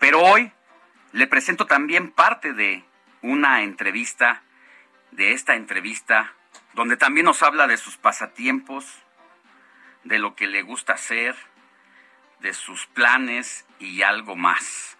Pero 0.00 0.20
hoy 0.20 0.50
le 1.12 1.28
presento 1.28 1.66
también 1.66 2.10
parte 2.10 2.52
de 2.52 2.84
una 3.22 3.62
entrevista, 3.62 4.42
de 5.12 5.34
esta 5.34 5.54
entrevista, 5.54 6.34
donde 6.78 6.96
también 6.96 7.26
nos 7.26 7.42
habla 7.42 7.66
de 7.66 7.76
sus 7.76 7.96
pasatiempos, 7.96 8.84
de 10.04 10.20
lo 10.20 10.36
que 10.36 10.46
le 10.46 10.62
gusta 10.62 10.92
hacer, 10.92 11.34
de 12.38 12.54
sus 12.54 12.86
planes 12.86 13.66
y 13.80 14.02
algo 14.02 14.36
más. 14.36 14.96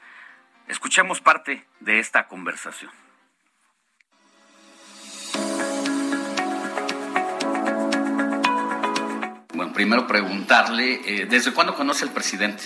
Escuchemos 0.66 1.20
parte 1.20 1.64
de 1.78 2.00
esta 2.00 2.26
conversación. 2.26 2.90
Bueno, 9.54 9.72
primero 9.72 10.08
preguntarle, 10.08 11.00
eh, 11.04 11.26
¿desde 11.26 11.54
cuándo 11.54 11.76
conoce 11.76 12.04
al 12.04 12.10
presidente? 12.10 12.64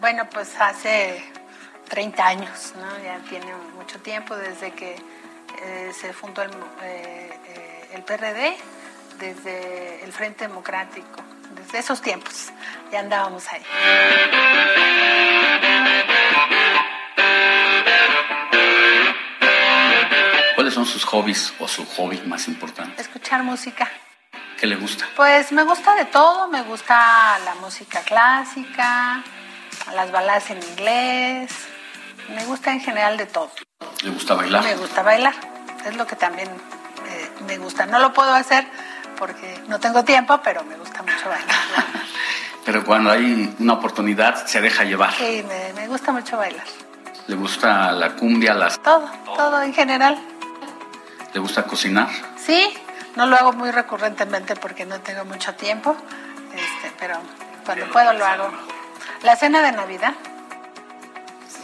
Bueno, 0.00 0.26
pues 0.30 0.58
hace 0.58 1.22
30 1.90 2.26
años, 2.26 2.74
¿no? 2.78 3.04
Ya 3.04 3.18
tiene 3.28 3.54
mucho 3.74 4.00
tiempo 4.00 4.34
desde 4.34 4.72
que 4.72 4.96
eh, 5.64 5.92
se 5.92 6.14
fundó 6.14 6.42
el, 6.42 6.50
eh, 6.82 7.30
eh, 7.46 7.67
el 7.92 8.02
PRD, 8.02 8.56
desde 9.18 10.04
el 10.04 10.12
Frente 10.12 10.46
Democrático, 10.46 11.22
desde 11.54 11.78
esos 11.78 12.00
tiempos. 12.00 12.50
Ya 12.92 13.00
andábamos 13.00 13.46
ahí. 13.48 13.62
¿Cuáles 20.54 20.74
son 20.74 20.86
sus 20.86 21.04
hobbies 21.04 21.54
o 21.58 21.68
su 21.68 21.86
hobby 21.86 22.20
más 22.26 22.48
importante? 22.48 23.00
Escuchar 23.00 23.42
música. 23.42 23.90
¿Qué 24.58 24.66
le 24.66 24.76
gusta? 24.76 25.06
Pues 25.14 25.52
me 25.52 25.62
gusta 25.62 25.94
de 25.94 26.04
todo, 26.06 26.48
me 26.48 26.62
gusta 26.62 27.38
la 27.44 27.54
música 27.60 28.00
clásica, 28.00 29.22
las 29.94 30.10
baladas 30.10 30.50
en 30.50 30.60
inglés, 30.60 31.52
me 32.34 32.44
gusta 32.44 32.72
en 32.72 32.80
general 32.80 33.16
de 33.16 33.26
todo. 33.26 33.52
¿Le 34.02 34.10
gusta 34.10 34.34
bailar? 34.34 34.64
Me 34.64 34.74
gusta 34.74 35.02
bailar, 35.02 35.34
es 35.86 35.96
lo 35.96 36.06
que 36.08 36.16
también 36.16 36.50
me 37.46 37.58
gusta. 37.58 37.86
No 37.86 37.98
lo 37.98 38.12
puedo 38.12 38.32
hacer 38.32 38.66
porque 39.18 39.62
no 39.68 39.78
tengo 39.80 40.04
tiempo, 40.04 40.40
pero 40.42 40.64
me 40.64 40.76
gusta 40.76 41.02
mucho 41.02 41.28
bailar. 41.28 41.48
Pero 42.64 42.84
cuando 42.84 43.10
hay 43.10 43.54
una 43.60 43.72
oportunidad 43.72 44.44
se 44.46 44.60
deja 44.60 44.84
llevar. 44.84 45.14
Sí, 45.14 45.42
me, 45.48 45.72
me 45.72 45.88
gusta 45.88 46.12
mucho 46.12 46.36
bailar. 46.36 46.66
¿Le 47.26 47.34
gusta 47.34 47.92
la 47.92 48.14
cumbia, 48.14 48.52
las... 48.52 48.78
Todo, 48.80 49.08
todo 49.36 49.62
en 49.62 49.72
general. 49.72 50.18
¿Le 51.32 51.40
gusta 51.40 51.62
cocinar? 51.62 52.08
Sí, 52.36 52.74
no 53.16 53.24
lo 53.24 53.36
hago 53.36 53.54
muy 53.54 53.70
recurrentemente 53.70 54.54
porque 54.54 54.84
no 54.84 55.00
tengo 55.00 55.24
mucho 55.24 55.54
tiempo, 55.54 55.96
este, 56.54 56.92
pero 56.98 57.16
cuando 57.64 57.86
puedo 57.90 58.12
lo 58.12 58.26
hago. 58.26 58.50
La 59.22 59.34
cena 59.36 59.62
de 59.62 59.72
Navidad, 59.72 60.12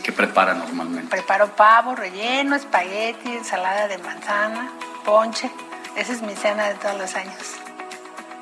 ¿Qué 0.03 0.13
prepara 0.13 0.55
normalmente? 0.55 1.09
preparo 1.09 1.49
pavo 1.55 1.95
relleno, 1.95 2.57
espagueti, 2.57 3.31
ensalada 3.31 3.89
de 3.89 3.99
manzana, 3.99 4.71
ponche. 5.05 5.51
Esa 5.97 6.13
es 6.13 6.23
mi 6.23 6.35
cena 6.35 6.65
de 6.69 6.75
todos 6.75 6.99
los 6.99 7.15
años. 7.15 7.55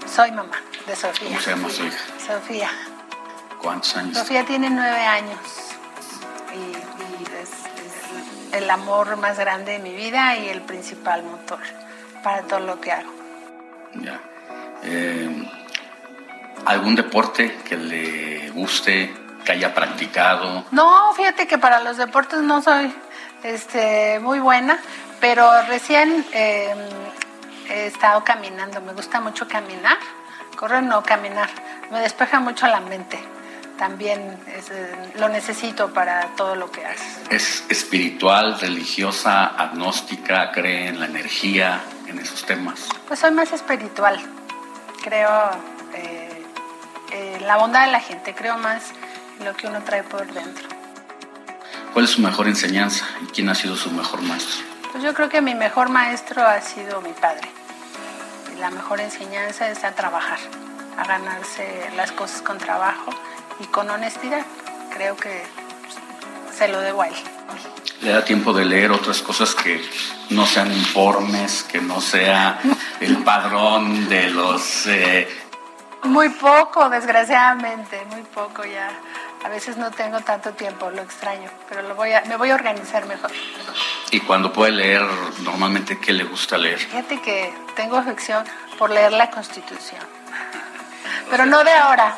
Soy 0.06 0.30
mamá 0.32 0.60
de 0.86 0.96
Sofía. 0.96 1.28
¿Cómo 1.28 1.40
se 1.40 1.50
llama 1.50 1.70
su 1.70 1.84
hija? 1.84 1.98
Sofía. 2.26 2.70
¿Cuántos 3.60 3.96
años? 3.96 4.18
Sofía 4.18 4.44
tiene 4.44 4.70
nueve 4.70 5.04
años 5.06 5.38
y, 6.54 6.72
y 6.72 7.24
es, 7.40 7.50
es 7.50 8.54
el 8.54 8.70
amor 8.70 9.16
más 9.16 9.38
grande 9.38 9.72
de 9.72 9.78
mi 9.78 9.94
vida 9.94 10.36
y 10.36 10.48
el 10.48 10.62
principal 10.62 11.22
motor 11.22 11.60
para 12.22 12.42
todo 12.42 12.60
lo 12.60 12.80
que 12.80 12.92
hago. 12.92 13.12
Ya. 13.94 14.20
Eh, 14.82 15.48
¿Algún 16.64 16.94
deporte 16.94 17.58
que 17.68 17.76
le 17.76 18.50
guste, 18.50 19.14
que 19.44 19.52
haya 19.52 19.74
practicado? 19.74 20.64
No, 20.70 21.12
fíjate 21.14 21.46
que 21.46 21.58
para 21.58 21.80
los 21.80 21.96
deportes 21.96 22.40
no 22.40 22.62
soy 22.62 22.92
este, 23.42 24.18
muy 24.20 24.38
buena, 24.40 24.78
pero 25.22 25.48
recién 25.68 26.26
eh, 26.32 26.74
he 27.70 27.86
estado 27.86 28.24
caminando. 28.24 28.80
Me 28.80 28.92
gusta 28.92 29.20
mucho 29.20 29.46
caminar. 29.46 29.96
Correr 30.56 30.82
no, 30.82 31.04
caminar. 31.04 31.48
Me 31.92 32.00
despeja 32.00 32.40
mucho 32.40 32.66
la 32.66 32.80
mente. 32.80 33.20
También 33.78 34.36
es, 34.48 34.68
eh, 34.70 35.12
lo 35.14 35.28
necesito 35.28 35.94
para 35.94 36.26
todo 36.34 36.56
lo 36.56 36.72
que 36.72 36.84
hago. 36.84 37.00
¿Es 37.30 37.64
espiritual, 37.68 38.58
religiosa, 38.58 39.46
agnóstica, 39.46 40.50
cree 40.50 40.88
en 40.88 40.98
la 40.98 41.06
energía, 41.06 41.80
en 42.08 42.18
esos 42.18 42.44
temas? 42.44 42.88
Pues 43.06 43.20
soy 43.20 43.30
más 43.30 43.52
espiritual. 43.52 44.20
Creo 45.04 45.50
eh, 45.94 46.42
en 47.12 47.46
la 47.46 47.58
bondad 47.58 47.86
de 47.86 47.92
la 47.92 48.00
gente. 48.00 48.34
Creo 48.34 48.58
más 48.58 48.90
en 49.38 49.44
lo 49.44 49.54
que 49.54 49.68
uno 49.68 49.84
trae 49.84 50.02
por 50.02 50.26
dentro. 50.32 50.68
¿Cuál 51.92 52.06
es 52.06 52.10
su 52.10 52.20
mejor 52.20 52.48
enseñanza 52.48 53.06
y 53.22 53.26
quién 53.26 53.48
ha 53.50 53.54
sido 53.54 53.76
su 53.76 53.88
mejor 53.92 54.20
maestro? 54.22 54.71
Pues 54.92 55.02
yo 55.02 55.14
creo 55.14 55.28
que 55.28 55.40
mi 55.40 55.54
mejor 55.54 55.88
maestro 55.88 56.46
ha 56.46 56.60
sido 56.60 57.00
mi 57.00 57.12
padre. 57.12 57.48
La 58.58 58.70
mejor 58.70 59.00
enseñanza 59.00 59.68
es 59.70 59.82
a 59.84 59.92
trabajar, 59.92 60.38
a 60.98 61.04
ganarse 61.04 61.90
las 61.96 62.12
cosas 62.12 62.42
con 62.42 62.58
trabajo 62.58 63.10
y 63.60 63.64
con 63.66 63.88
honestidad. 63.90 64.44
Creo 64.94 65.16
que 65.16 65.42
pues, 65.82 66.56
se 66.56 66.68
lo 66.68 66.80
debo 66.80 67.02
a 67.02 67.08
él. 67.08 67.14
¿Le 68.02 68.12
da 68.12 68.24
tiempo 68.24 68.52
de 68.52 68.64
leer 68.64 68.90
otras 68.90 69.22
cosas 69.22 69.54
que 69.54 69.82
no 70.30 70.44
sean 70.44 70.70
informes, 70.72 71.62
que 71.62 71.80
no 71.80 72.00
sea 72.00 72.60
el 73.00 73.18
padrón 73.18 74.08
de 74.08 74.28
los... 74.30 74.86
eh, 74.86 75.28
Muy 76.02 76.28
poco, 76.30 76.88
desgraciadamente, 76.90 78.04
muy 78.10 78.22
poco 78.22 78.64
ya. 78.64 78.90
A 79.44 79.48
veces 79.48 79.76
no 79.76 79.90
tengo 79.90 80.20
tanto 80.20 80.52
tiempo, 80.52 80.90
lo 80.90 81.02
extraño, 81.02 81.50
pero 81.68 81.82
lo 81.82 81.96
voy 81.96 82.12
a, 82.12 82.22
me 82.26 82.36
voy 82.36 82.50
a 82.50 82.54
organizar 82.54 83.06
mejor. 83.06 83.30
y 84.10 84.20
cuando 84.20 84.52
puede 84.52 84.72
leer, 84.72 85.02
normalmente, 85.42 85.98
¿qué 85.98 86.12
le 86.12 86.24
gusta 86.24 86.56
leer? 86.56 86.78
Fíjate 86.78 87.20
que 87.20 87.52
tengo 87.74 87.96
afección 87.96 88.44
por 88.78 88.90
leer 88.90 89.12
la 89.12 89.30
Constitución, 89.30 90.00
pero 91.28 91.44
no 91.46 91.64
de 91.64 91.72
ahora. 91.72 92.16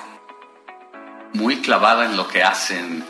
Muy 1.33 1.63
clavada 1.63 2.05
en 2.05 2.17
lo 2.17 2.29
que 2.29 2.43
hacen. 2.43 3.05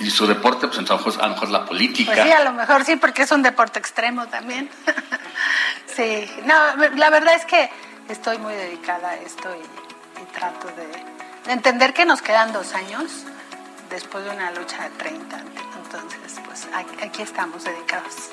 Y 0.00 0.10
su 0.10 0.26
deporte, 0.26 0.66
pues 0.66 0.78
entonces, 0.78 1.16
a 1.18 1.28
lo 1.28 1.34
mejor 1.34 1.48
la 1.48 1.64
política. 1.64 2.12
Pues 2.12 2.26
sí, 2.26 2.32
a 2.32 2.44
lo 2.44 2.52
mejor 2.52 2.84
sí, 2.84 2.96
porque 2.96 3.22
es 3.22 3.30
un 3.30 3.42
deporte 3.42 3.78
extremo 3.78 4.26
también. 4.26 4.68
sí, 5.86 6.30
no, 6.44 6.54
la 6.96 7.08
verdad 7.08 7.34
es 7.34 7.46
que 7.46 7.70
estoy 8.10 8.36
muy 8.36 8.52
dedicada 8.52 9.10
a 9.10 9.16
esto 9.16 9.48
y, 9.56 10.22
y 10.22 10.24
trato 10.26 10.66
de 10.68 11.15
entender 11.48 11.94
que 11.94 12.04
nos 12.04 12.22
quedan 12.22 12.52
dos 12.52 12.74
años 12.74 13.10
después 13.90 14.24
de 14.24 14.30
una 14.30 14.50
lucha 14.52 14.84
de 14.84 14.90
30. 14.90 15.38
Entonces, 15.84 16.40
pues 16.44 16.68
aquí, 17.00 17.22
estamos 17.22 17.64
dedicados. 17.64 18.30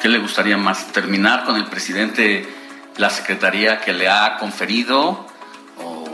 ¿Qué 0.00 0.08
le 0.08 0.18
gustaría 0.18 0.56
más? 0.56 0.86
¿Terminar 0.92 1.44
con 1.44 1.56
el 1.56 1.66
presidente 1.66 2.48
la 2.96 3.10
secretaría 3.10 3.80
que 3.80 3.92
le 3.92 4.08
ha 4.08 4.36
conferido? 4.38 5.26
¿O 5.82 6.04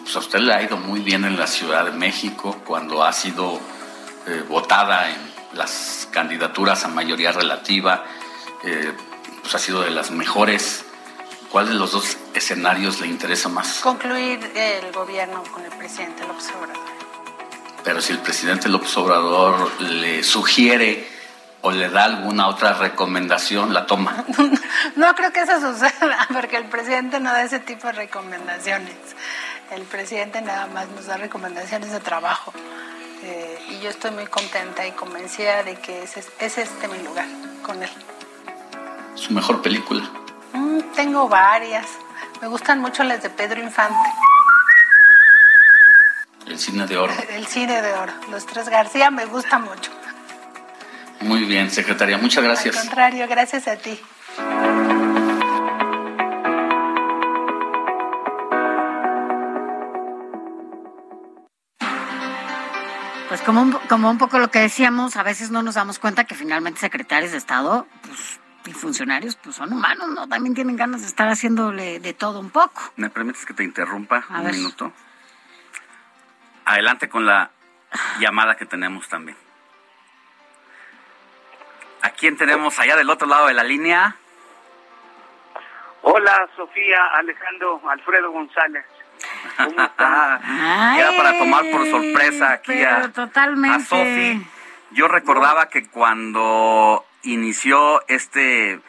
pues, 0.00 0.16
a 0.16 0.18
usted 0.18 0.38
le 0.40 0.54
ha 0.54 0.62
ido 0.62 0.76
muy 0.76 1.00
bien 1.00 1.24
en 1.24 1.38
la 1.38 1.46
Ciudad 1.46 1.84
de 1.84 1.92
México 1.92 2.60
cuando 2.64 3.04
ha 3.04 3.12
sido 3.12 3.60
eh, 4.26 4.44
votada 4.48 5.10
en 5.10 5.16
las 5.52 6.08
candidaturas 6.12 6.84
a 6.84 6.88
mayoría 6.88 7.32
relativa? 7.32 8.04
eh, 8.62 8.92
pues 9.42 9.54
ha 9.54 9.58
sido 9.58 9.82
de 9.82 9.90
las 9.90 10.10
mejores. 10.10 10.84
¿Cuál 11.50 11.68
de 11.68 11.74
los 11.74 11.92
dos 11.92 12.18
escenarios 12.34 13.00
le 13.00 13.06
interesa 13.06 13.48
más? 13.48 13.80
Concluir 13.80 14.38
el 14.54 14.92
gobierno 14.92 15.42
con 15.44 15.64
el 15.64 15.72
presidente 15.72 16.26
López 16.26 16.50
Obrador. 16.50 16.84
Pero 17.84 18.02
si 18.02 18.12
el 18.12 18.18
presidente 18.18 18.68
López 18.68 18.94
Obrador 18.98 19.80
le 19.80 20.22
sugiere 20.22 21.08
o 21.62 21.70
le 21.70 21.88
da 21.88 22.04
alguna 22.04 22.48
otra 22.48 22.74
recomendación, 22.74 23.72
la 23.72 23.86
toma. 23.86 24.24
No 24.96 25.14
creo 25.14 25.32
que 25.32 25.40
eso 25.40 25.60
suceda, 25.60 26.28
porque 26.32 26.56
el 26.56 26.66
presidente 26.66 27.18
no 27.18 27.32
da 27.32 27.42
ese 27.42 27.60
tipo 27.60 27.86
de 27.86 27.94
recomendaciones. 27.94 28.94
El 29.70 29.82
presidente 29.82 30.40
nada 30.40 30.66
más 30.66 30.88
nos 30.88 31.06
da 31.06 31.16
recomendaciones 31.16 31.92
de 31.92 32.00
trabajo. 32.00 32.52
Eh, 33.22 33.58
y 33.70 33.80
yo 33.80 33.90
estoy 33.90 34.10
muy 34.12 34.26
contenta 34.26 34.86
y 34.86 34.92
convencida 34.92 35.62
de 35.62 35.76
que 35.76 36.02
ese 36.02 36.20
es, 36.20 36.28
es 36.38 36.58
este 36.58 36.88
mi 36.88 37.02
lugar 37.02 37.26
con 37.62 37.82
él. 37.82 37.90
Su 39.14 39.32
mejor 39.32 39.62
película. 39.62 40.08
Mm, 40.52 40.80
tengo 40.94 41.28
varias. 41.28 41.86
Me 42.40 42.48
gustan 42.48 42.80
mucho 42.80 43.02
las 43.04 43.22
de 43.22 43.30
Pedro 43.30 43.62
Infante. 43.62 44.08
El 46.46 46.58
cine 46.58 46.86
de 46.86 46.96
oro. 46.96 47.12
El 47.30 47.46
cine 47.46 47.82
de 47.82 47.92
oro. 47.92 48.12
Los 48.30 48.46
tres 48.46 48.68
García 48.68 49.10
me 49.10 49.26
gusta 49.26 49.58
mucho. 49.58 49.90
Muy 51.20 51.44
bien, 51.44 51.70
secretaria. 51.70 52.16
Muchas 52.18 52.38
Al 52.38 52.44
gracias. 52.44 52.76
contrario, 52.76 53.26
gracias 53.28 53.68
a 53.68 53.76
ti. 53.76 54.00
Pues 63.28 63.42
como 63.42 63.60
un, 63.60 63.72
como 63.88 64.10
un 64.10 64.16
poco 64.18 64.38
lo 64.38 64.50
que 64.50 64.58
decíamos, 64.60 65.16
a 65.16 65.22
veces 65.22 65.50
no 65.50 65.62
nos 65.62 65.74
damos 65.74 65.98
cuenta 65.98 66.24
que 66.24 66.34
finalmente 66.34 66.80
secretarios 66.80 67.32
de 67.32 67.38
Estado 67.38 67.86
pues, 68.02 68.40
y 68.68 68.72
funcionarios 68.74 69.36
pues 69.36 69.56
son 69.56 69.72
humanos, 69.72 70.08
¿no? 70.08 70.28
También 70.28 70.54
tienen 70.54 70.76
ganas 70.76 71.00
de 71.00 71.06
estar 71.06 71.28
haciéndole 71.28 72.00
de 72.00 72.12
todo 72.12 72.38
un 72.40 72.50
poco. 72.50 72.82
¿Me 72.96 73.08
permites 73.08 73.46
que 73.46 73.54
te 73.54 73.64
interrumpa 73.64 74.24
A 74.28 74.38
un 74.38 74.44
ver. 74.44 74.54
minuto? 74.54 74.92
Adelante 76.66 77.08
con 77.08 77.24
la 77.24 77.50
llamada 78.20 78.56
que 78.56 78.66
tenemos 78.66 79.08
también. 79.08 79.36
¿A 82.02 82.10
quién 82.10 82.36
tenemos 82.36 82.78
allá 82.78 82.94
del 82.96 83.08
otro 83.10 83.26
lado 83.26 83.46
de 83.46 83.54
la 83.54 83.64
línea? 83.64 84.16
Hola, 86.02 86.48
Sofía, 86.56 86.98
Alejandro, 87.14 87.80
Alfredo 87.90 88.30
González. 88.30 88.84
Era 89.58 91.12
para 91.16 91.38
tomar 91.38 91.64
por 91.72 91.86
sorpresa 91.90 92.52
aquí 92.52 92.82
a, 92.84 93.08
totalmente. 93.12 93.76
a 93.76 93.80
Sofi. 93.80 94.46
Yo 94.92 95.08
recordaba 95.08 95.68
que 95.68 95.88
cuando 95.88 97.04
inició 97.22 98.02
este 98.08 98.80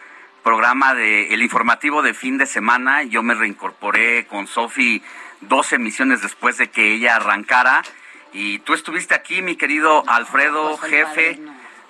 programa 0.44 0.94
de 0.94 1.34
el 1.34 1.42
informativo 1.42 2.02
de 2.02 2.14
fin 2.14 2.38
de 2.38 2.46
semana, 2.46 3.04
yo 3.04 3.22
me 3.24 3.36
reincorporé 3.36 4.26
con 4.26 4.48
Sofi 4.48 5.04
dos 5.42 5.74
emisiones 5.74 6.22
después 6.22 6.58
de 6.58 6.70
que 6.70 6.94
ella 6.94 7.16
arrancara. 7.16 7.84
Y 8.34 8.60
tú 8.60 8.74
estuviste 8.74 9.16
aquí, 9.16 9.42
mi 9.42 9.56
querido 9.56 10.04
Alfredo, 10.08 10.78
jefe, 10.78 11.40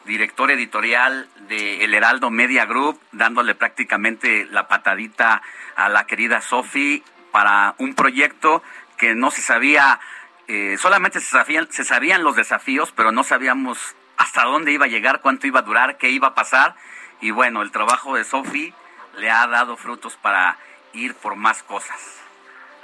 director 0.05 0.51
editorial 0.51 1.27
de 1.47 1.83
El 1.83 1.93
Heraldo 1.93 2.31
Media 2.31 2.65
Group, 2.65 2.99
dándole 3.11 3.55
prácticamente 3.55 4.45
la 4.45 4.67
patadita 4.67 5.41
a 5.75 5.89
la 5.89 6.05
querida 6.07 6.41
Sofi 6.41 7.03
para 7.31 7.75
un 7.77 7.93
proyecto 7.93 8.63
que 8.97 9.15
no 9.15 9.31
se 9.31 9.41
sabía, 9.41 9.99
eh, 10.47 10.77
solamente 10.79 11.19
se 11.19 11.27
sabían, 11.27 11.71
se 11.71 11.83
sabían 11.83 12.23
los 12.23 12.35
desafíos, 12.35 12.91
pero 12.95 13.11
no 13.11 13.23
sabíamos 13.23 13.95
hasta 14.19 14.43
dónde 14.43 14.71
iba 14.71 14.85
a 14.85 14.89
llegar, 14.89 15.21
cuánto 15.21 15.47
iba 15.47 15.59
a 15.59 15.63
durar, 15.63 15.97
qué 15.97 16.09
iba 16.09 16.27
a 16.27 16.35
pasar. 16.35 16.75
Y 17.21 17.31
bueno, 17.31 17.61
el 17.63 17.71
trabajo 17.71 18.15
de 18.15 18.23
Sofi 18.23 18.73
le 19.17 19.31
ha 19.31 19.47
dado 19.47 19.75
frutos 19.75 20.15
para 20.17 20.57
ir 20.93 21.15
por 21.15 21.35
más 21.35 21.63
cosas. 21.63 22.21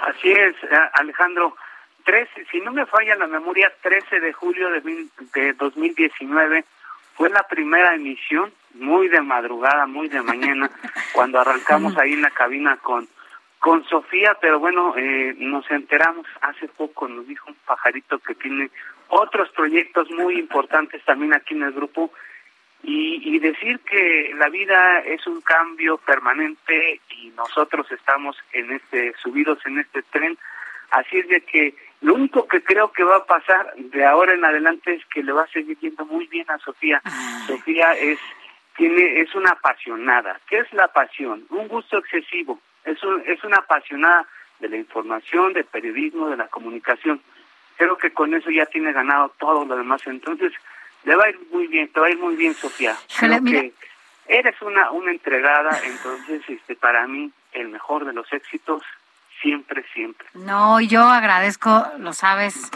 Así 0.00 0.30
es, 0.32 0.54
eh, 0.64 0.78
Alejandro. 0.94 1.56
13, 2.04 2.46
si 2.52 2.60
no 2.60 2.72
me 2.72 2.86
falla 2.86 3.16
la 3.16 3.26
memoria, 3.26 3.72
13 3.82 4.20
de 4.20 4.32
julio 4.32 4.70
de, 4.70 4.80
mil- 4.82 5.10
de 5.34 5.52
2019 5.54 6.64
fue 7.16 7.28
la 7.30 7.42
primera 7.44 7.94
emisión, 7.94 8.52
muy 8.74 9.08
de 9.08 9.20
madrugada, 9.22 9.86
muy 9.86 10.08
de 10.08 10.22
mañana, 10.22 10.70
cuando 11.12 11.40
arrancamos 11.40 11.96
ahí 11.98 12.12
en 12.12 12.22
la 12.22 12.30
cabina 12.30 12.76
con 12.78 13.08
con 13.58 13.82
Sofía, 13.88 14.36
pero 14.40 14.60
bueno, 14.60 14.94
eh, 14.96 15.34
nos 15.38 15.68
enteramos 15.72 16.24
hace 16.42 16.68
poco, 16.68 17.08
nos 17.08 17.26
dijo 17.26 17.48
un 17.48 17.56
pajarito 17.66 18.20
que 18.20 18.34
tiene 18.36 18.70
otros 19.08 19.48
proyectos 19.50 20.10
muy 20.10 20.38
importantes 20.38 21.02
también 21.04 21.32
aquí 21.34 21.54
en 21.54 21.62
el 21.62 21.72
grupo 21.72 22.12
y, 22.82 23.20
y 23.34 23.38
decir 23.38 23.80
que 23.80 24.32
la 24.36 24.48
vida 24.48 25.00
es 25.00 25.26
un 25.26 25.40
cambio 25.40 25.96
permanente 25.98 27.00
y 27.10 27.28
nosotros 27.36 27.90
estamos 27.90 28.36
en 28.52 28.72
este 28.72 29.14
subidos 29.22 29.58
en 29.66 29.78
este 29.78 30.02
tren, 30.02 30.36
así 30.90 31.18
es 31.18 31.28
de 31.28 31.40
que 31.40 31.74
lo 32.02 32.14
único 32.14 32.46
que 32.46 32.62
creo 32.62 32.92
que 32.92 33.02
va 33.04 33.16
a 33.16 33.24
pasar 33.26 33.72
de 33.76 34.04
ahora 34.04 34.34
en 34.34 34.44
adelante 34.44 34.94
es 34.94 35.04
que 35.06 35.22
le 35.22 35.32
va 35.32 35.42
a 35.44 35.48
seguir 35.48 35.78
yendo 35.78 36.04
muy 36.04 36.26
bien 36.26 36.44
a 36.50 36.58
Sofía. 36.58 37.00
Sofía 37.46 37.92
es 37.94 38.18
tiene 38.76 39.20
es 39.22 39.34
una 39.34 39.50
apasionada. 39.52 40.38
¿Qué 40.48 40.58
es 40.58 40.70
la 40.74 40.88
pasión? 40.88 41.46
Un 41.48 41.66
gusto 41.68 41.96
excesivo. 41.96 42.60
Es 42.84 43.02
un- 43.02 43.22
es 43.26 43.42
una 43.42 43.56
apasionada 43.56 44.26
de 44.60 44.68
la 44.68 44.76
información, 44.76 45.54
del 45.54 45.64
periodismo, 45.64 46.28
de 46.28 46.36
la 46.36 46.48
comunicación. 46.48 47.20
Creo 47.76 47.96
que 47.98 48.12
con 48.12 48.34
eso 48.34 48.50
ya 48.50 48.66
tiene 48.66 48.92
ganado 48.92 49.32
todo 49.38 49.64
lo 49.64 49.76
demás. 49.76 50.02
Entonces, 50.06 50.52
le 51.04 51.14
va 51.14 51.24
a 51.24 51.30
ir 51.30 51.40
muy 51.52 51.66
bien, 51.66 51.88
te 51.88 52.00
va 52.00 52.06
a 52.06 52.10
ir 52.10 52.18
muy 52.18 52.36
bien, 52.36 52.54
Sofía. 52.54 52.96
Creo 53.18 53.42
que 53.44 53.72
eres 54.28 54.60
una, 54.62 54.90
una 54.90 55.10
entregada, 55.12 55.78
entonces, 55.84 56.42
este, 56.48 56.74
para 56.74 57.06
mí, 57.06 57.30
el 57.52 57.68
mejor 57.68 58.04
de 58.04 58.12
los 58.12 58.32
éxitos, 58.32 58.82
siempre, 59.40 59.84
siempre. 59.92 60.26
No, 60.34 60.80
yo 60.80 61.02
agradezco, 61.02 61.86
lo 61.98 62.12
sabes, 62.12 62.70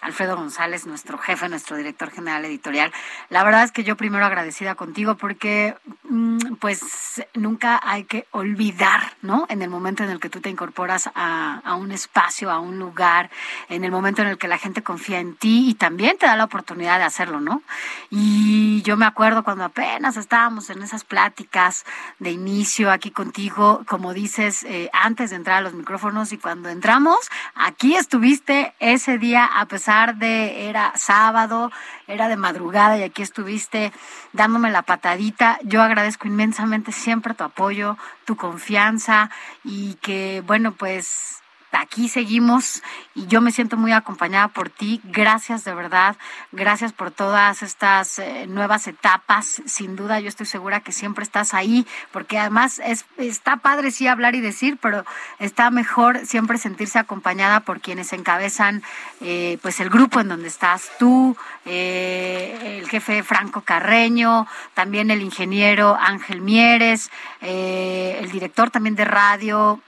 Alfredo 0.00 0.36
González, 0.36 0.86
nuestro 0.86 1.18
jefe, 1.18 1.48
nuestro 1.48 1.76
director 1.76 2.10
general 2.10 2.44
editorial. 2.44 2.92
La 3.28 3.44
verdad 3.44 3.64
es 3.64 3.72
que 3.72 3.84
yo 3.84 3.96
primero 3.96 4.24
agradecida 4.24 4.74
contigo 4.74 5.16
porque 5.16 5.76
mm, 6.04 6.54
pues 6.58 7.22
nunca 7.34 7.78
hay 7.82 8.04
que 8.04 8.26
olvidar, 8.30 9.14
¿no? 9.20 9.46
En 9.50 9.60
el 9.60 9.68
momento 9.68 10.02
en 10.02 10.10
el 10.10 10.18
que 10.18 10.30
tú 10.30 10.40
te 10.40 10.48
incorporas 10.48 11.10
a, 11.14 11.74
un 11.74 11.92
espacio, 11.92 12.50
a 12.50 12.60
un 12.60 12.78
lugar, 12.78 13.30
en 13.68 13.84
el 13.84 13.90
momento 13.90 14.22
en 14.22 14.28
el 14.28 14.38
que 14.38 14.48
la 14.48 14.58
gente 14.58 14.82
confía 14.82 15.20
en 15.20 15.36
ti 15.36 15.68
y 15.68 15.74
también 15.74 16.16
te 16.18 16.26
da 16.26 16.36
la 16.36 16.44
oportunidad 16.44 16.98
de 16.98 17.04
hacerlo, 17.04 17.40
¿no? 17.40 17.62
Y 18.10 18.82
yo 18.82 18.96
me 18.96 19.06
acuerdo 19.06 19.44
cuando 19.44 19.64
apenas 19.64 20.16
estábamos 20.16 20.70
en 20.70 20.82
esas 20.82 21.04
pláticas 21.04 21.84
de 22.18 22.30
inicio 22.30 22.90
aquí 22.90 23.10
contigo, 23.10 23.82
como 23.86 24.14
dices, 24.14 24.64
eh, 24.64 24.90
antes 24.92 25.30
de 25.30 25.36
entrar 25.36 25.58
a 25.58 25.60
los 25.60 25.74
micrófonos 25.74 26.32
y 26.32 26.38
cuando 26.38 26.68
entramos, 26.68 27.18
aquí 27.54 27.96
estuviste 27.96 28.74
ese 28.78 29.18
día 29.18 29.44
a 29.44 29.66
pesar 29.66 29.89
de, 29.90 30.68
era 30.68 30.92
sábado, 30.94 31.72
era 32.06 32.28
de 32.28 32.36
madrugada 32.36 32.96
y 32.96 33.02
aquí 33.02 33.22
estuviste 33.22 33.92
dándome 34.32 34.70
la 34.70 34.82
patadita. 34.82 35.58
Yo 35.64 35.82
agradezco 35.82 36.28
inmensamente 36.28 36.92
siempre 36.92 37.34
tu 37.34 37.42
apoyo, 37.42 37.96
tu 38.24 38.36
confianza 38.36 39.30
y 39.64 39.94
que, 39.94 40.44
bueno, 40.46 40.72
pues 40.72 41.39
aquí 41.72 42.08
seguimos 42.08 42.82
y 43.14 43.26
yo 43.26 43.40
me 43.40 43.52
siento 43.52 43.76
muy 43.76 43.92
acompañada 43.92 44.48
por 44.48 44.70
ti. 44.70 45.00
Gracias 45.04 45.64
de 45.64 45.74
verdad, 45.74 46.16
gracias 46.52 46.92
por 46.92 47.10
todas 47.10 47.62
estas 47.62 48.18
eh, 48.18 48.46
nuevas 48.46 48.86
etapas. 48.86 49.62
Sin 49.66 49.96
duda, 49.96 50.20
yo 50.20 50.28
estoy 50.28 50.46
segura 50.46 50.80
que 50.80 50.92
siempre 50.92 51.24
estás 51.24 51.54
ahí, 51.54 51.86
porque 52.12 52.38
además 52.38 52.80
es, 52.84 53.04
está 53.18 53.56
padre 53.56 53.90
sí 53.90 54.06
hablar 54.06 54.34
y 54.34 54.40
decir, 54.40 54.78
pero 54.80 55.04
está 55.38 55.70
mejor 55.70 56.26
siempre 56.26 56.58
sentirse 56.58 56.98
acompañada 56.98 57.60
por 57.60 57.80
quienes 57.80 58.12
encabezan 58.12 58.82
eh, 59.20 59.58
pues 59.62 59.80
el 59.80 59.90
grupo 59.90 60.20
en 60.20 60.28
donde 60.28 60.48
estás 60.48 60.90
tú, 60.98 61.36
eh, 61.64 62.78
el 62.80 62.88
jefe 62.88 63.22
Franco 63.22 63.62
Carreño, 63.62 64.46
también 64.74 65.10
el 65.10 65.22
ingeniero 65.22 65.96
Ángel 66.00 66.40
Mieres, 66.40 67.10
eh, 67.40 68.18
el 68.20 68.30
director 68.30 68.70
también 68.70 68.96
de 68.96 69.04
radio, 69.04 69.80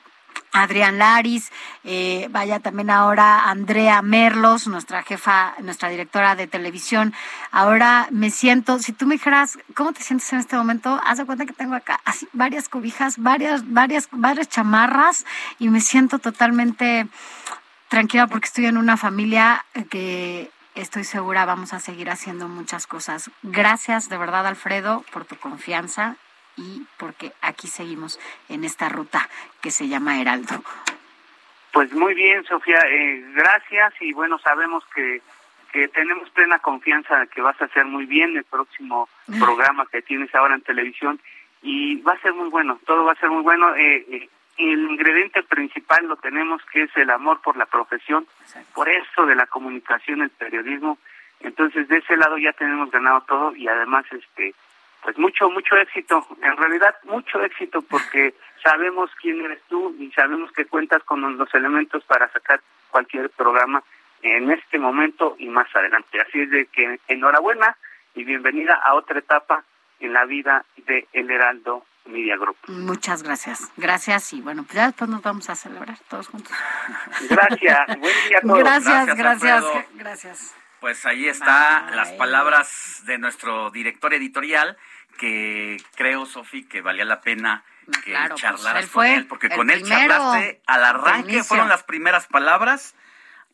Adrián 0.52 0.98
Laris, 0.98 1.50
eh, 1.82 2.28
vaya 2.30 2.60
también 2.60 2.90
ahora 2.90 3.48
Andrea 3.48 4.02
Merlos, 4.02 4.66
nuestra 4.66 5.02
jefa, 5.02 5.54
nuestra 5.60 5.88
directora 5.88 6.36
de 6.36 6.46
televisión. 6.46 7.14
Ahora 7.50 8.06
me 8.10 8.30
siento, 8.30 8.78
si 8.78 8.92
tú 8.92 9.06
me 9.06 9.14
dijeras, 9.14 9.58
¿cómo 9.74 9.94
te 9.94 10.02
sientes 10.02 10.30
en 10.32 10.40
este 10.40 10.56
momento? 10.56 11.00
Haz 11.04 11.18
de 11.18 11.24
cuenta 11.24 11.46
que 11.46 11.54
tengo 11.54 11.74
acá 11.74 12.00
así 12.04 12.28
varias 12.34 12.68
cobijas, 12.68 13.16
varias, 13.16 13.72
varias, 13.72 14.08
varias 14.10 14.48
chamarras 14.48 15.24
y 15.58 15.68
me 15.70 15.80
siento 15.80 16.18
totalmente 16.18 17.06
tranquila 17.88 18.26
porque 18.26 18.46
estoy 18.46 18.66
en 18.66 18.76
una 18.76 18.98
familia 18.98 19.64
que 19.88 20.50
estoy 20.74 21.04
segura 21.04 21.44
vamos 21.44 21.72
a 21.72 21.80
seguir 21.80 22.10
haciendo 22.10 22.46
muchas 22.48 22.86
cosas. 22.86 23.30
Gracias 23.42 24.10
de 24.10 24.18
verdad, 24.18 24.46
Alfredo, 24.46 25.02
por 25.12 25.24
tu 25.24 25.36
confianza 25.36 26.16
y 26.56 26.86
porque 26.98 27.32
aquí 27.40 27.68
seguimos 27.68 28.20
en 28.48 28.64
esta 28.64 28.88
ruta 28.88 29.28
que 29.60 29.70
se 29.70 29.88
llama 29.88 30.20
Heraldo. 30.20 30.62
Pues 31.72 31.92
muy 31.92 32.14
bien, 32.14 32.44
Sofía, 32.44 32.80
eh, 32.86 33.24
gracias 33.34 33.94
y 34.00 34.12
bueno, 34.12 34.38
sabemos 34.38 34.84
que, 34.94 35.22
que 35.72 35.88
tenemos 35.88 36.28
plena 36.30 36.58
confianza 36.58 37.18
de 37.18 37.28
que 37.28 37.40
vas 37.40 37.60
a 37.62 37.64
hacer 37.64 37.86
muy 37.86 38.04
bien 38.04 38.36
el 38.36 38.44
próximo 38.44 39.08
programa 39.38 39.86
que 39.86 40.02
tienes 40.02 40.34
ahora 40.34 40.54
en 40.54 40.60
televisión 40.60 41.18
y 41.62 41.96
va 42.02 42.12
a 42.12 42.20
ser 42.20 42.34
muy 42.34 42.50
bueno, 42.50 42.78
todo 42.84 43.04
va 43.04 43.12
a 43.12 43.20
ser 43.20 43.30
muy 43.30 43.42
bueno. 43.42 43.74
Eh, 43.74 44.04
eh, 44.10 44.28
el 44.58 44.90
ingrediente 44.90 45.42
principal 45.42 46.06
lo 46.06 46.16
tenemos 46.16 46.60
que 46.70 46.82
es 46.82 46.96
el 46.96 47.08
amor 47.08 47.40
por 47.40 47.56
la 47.56 47.64
profesión, 47.64 48.26
por 48.74 48.88
eso 48.88 49.24
de 49.24 49.34
la 49.34 49.46
comunicación, 49.46 50.20
el 50.20 50.30
periodismo. 50.30 50.98
Entonces 51.40 51.88
de 51.88 51.98
ese 51.98 52.16
lado 52.18 52.36
ya 52.36 52.52
tenemos 52.52 52.90
ganado 52.90 53.22
todo 53.22 53.56
y 53.56 53.66
además 53.66 54.04
este 54.12 54.54
pues 55.02 55.18
mucho 55.18 55.50
mucho 55.50 55.76
éxito, 55.76 56.26
en 56.42 56.56
realidad 56.56 56.94
mucho 57.04 57.42
éxito 57.42 57.82
porque 57.82 58.34
sabemos 58.62 59.10
quién 59.20 59.40
eres 59.44 59.60
tú 59.68 59.94
y 59.98 60.10
sabemos 60.12 60.52
que 60.52 60.66
cuentas 60.66 61.02
con 61.02 61.36
los 61.36 61.54
elementos 61.54 62.04
para 62.04 62.30
sacar 62.32 62.60
cualquier 62.90 63.30
programa 63.30 63.82
en 64.22 64.50
este 64.50 64.78
momento 64.78 65.34
y 65.38 65.48
más 65.48 65.66
adelante. 65.74 66.20
Así 66.20 66.42
es 66.42 66.50
de 66.50 66.66
que 66.66 67.00
enhorabuena 67.08 67.76
y 68.14 68.24
bienvenida 68.24 68.74
a 68.74 68.94
otra 68.94 69.18
etapa 69.18 69.64
en 70.00 70.12
la 70.12 70.24
vida 70.24 70.64
de 70.86 71.08
El 71.12 71.30
Heraldo 71.30 71.84
Media 72.06 72.36
Group. 72.36 72.56
Muchas 72.68 73.22
gracias. 73.22 73.72
Gracias 73.76 74.32
y 74.32 74.40
bueno, 74.40 74.62
pues 74.62 74.74
ya 74.74 74.86
después 74.86 75.10
nos 75.10 75.22
vamos 75.22 75.48
a 75.50 75.54
celebrar 75.54 75.98
todos 76.08 76.28
juntos. 76.28 76.52
Gracias. 77.28 77.86
Buen 77.98 78.14
día 78.28 78.38
a 78.38 78.40
todos. 78.40 78.58
Gracias, 78.58 79.16
Gracias, 79.16 79.86
gracias. 79.94 80.61
Pues 80.82 81.06
ahí 81.06 81.28
está 81.28 81.84
Bye. 81.86 81.96
las 81.96 82.08
palabras 82.10 83.02
de 83.04 83.16
nuestro 83.16 83.70
director 83.70 84.12
editorial, 84.14 84.76
que 85.16 85.80
creo, 85.94 86.26
Sofi, 86.26 86.64
que 86.64 86.80
valía 86.82 87.04
la 87.04 87.20
pena 87.20 87.62
que 88.04 88.10
claro, 88.10 88.30
pues, 88.30 88.40
charlaras 88.42 88.84
él 88.84 88.90
con 88.90 89.06
él, 89.06 89.26
porque 89.28 89.48
con 89.48 89.70
él 89.70 89.84
charlaste 89.84 90.60
al 90.66 90.84
arranque, 90.84 91.44
fueron 91.44 91.68
las 91.68 91.84
primeras 91.84 92.26
palabras 92.26 92.96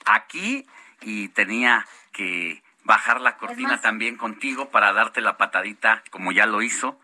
aquí 0.06 0.66
y 1.02 1.28
tenía 1.28 1.86
que 2.12 2.62
bajar 2.84 3.20
la 3.20 3.36
cortina 3.36 3.72
más- 3.72 3.82
también 3.82 4.16
contigo 4.16 4.70
para 4.70 4.94
darte 4.94 5.20
la 5.20 5.36
patadita, 5.36 6.02
como 6.10 6.32
ya 6.32 6.46
lo 6.46 6.62
hizo. 6.62 6.98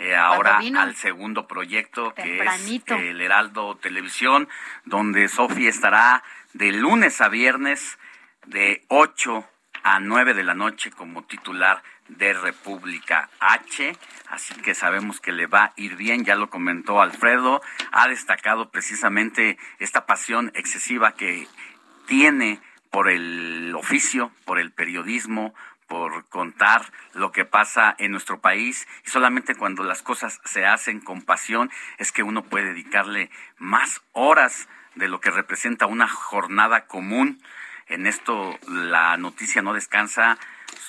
eh, 0.00 0.16
ahora 0.16 0.58
al 0.76 0.96
segundo 0.96 1.46
proyecto 1.46 2.14
que 2.14 2.38
es 2.38 2.40
el 2.96 3.20
Heraldo 3.20 3.76
Televisión, 3.76 4.48
donde 4.84 5.28
Sofi 5.28 5.68
estará 5.68 6.24
de 6.52 6.72
lunes 6.72 7.20
a 7.20 7.28
viernes 7.28 7.96
de 8.46 8.84
8 8.88 9.48
a 9.84 10.00
9 10.00 10.34
de 10.34 10.42
la 10.42 10.54
noche 10.54 10.90
como 10.90 11.22
titular 11.22 11.82
de 12.08 12.32
República 12.32 13.30
H. 13.38 13.96
Así 14.28 14.54
que 14.54 14.74
sabemos 14.74 15.20
que 15.20 15.30
le 15.30 15.46
va 15.46 15.64
a 15.64 15.72
ir 15.76 15.96
bien, 15.96 16.24
ya 16.24 16.34
lo 16.34 16.50
comentó 16.50 17.00
Alfredo, 17.00 17.62
ha 17.92 18.08
destacado 18.08 18.70
precisamente 18.70 19.58
esta 19.78 20.06
pasión 20.06 20.50
excesiva 20.54 21.12
que 21.12 21.46
tiene 22.06 22.60
por 22.90 23.08
el 23.08 23.74
oficio, 23.76 24.32
por 24.44 24.58
el 24.58 24.72
periodismo, 24.72 25.54
por 25.86 26.24
contar 26.28 26.90
lo 27.12 27.30
que 27.30 27.44
pasa 27.44 27.94
en 27.98 28.10
nuestro 28.10 28.40
país 28.40 28.88
y 29.04 29.10
solamente 29.10 29.54
cuando 29.54 29.84
las 29.84 30.02
cosas 30.02 30.40
se 30.44 30.64
hacen 30.64 31.00
con 31.00 31.22
pasión 31.22 31.70
es 31.98 32.10
que 32.10 32.22
uno 32.22 32.42
puede 32.42 32.68
dedicarle 32.68 33.30
más 33.58 34.00
horas 34.12 34.68
de 34.94 35.08
lo 35.08 35.20
que 35.20 35.30
representa 35.30 35.86
una 35.86 36.08
jornada 36.08 36.86
común. 36.86 37.42
En 37.88 38.06
esto 38.06 38.58
la 38.66 39.16
noticia 39.16 39.62
no 39.62 39.74
descansa 39.74 40.38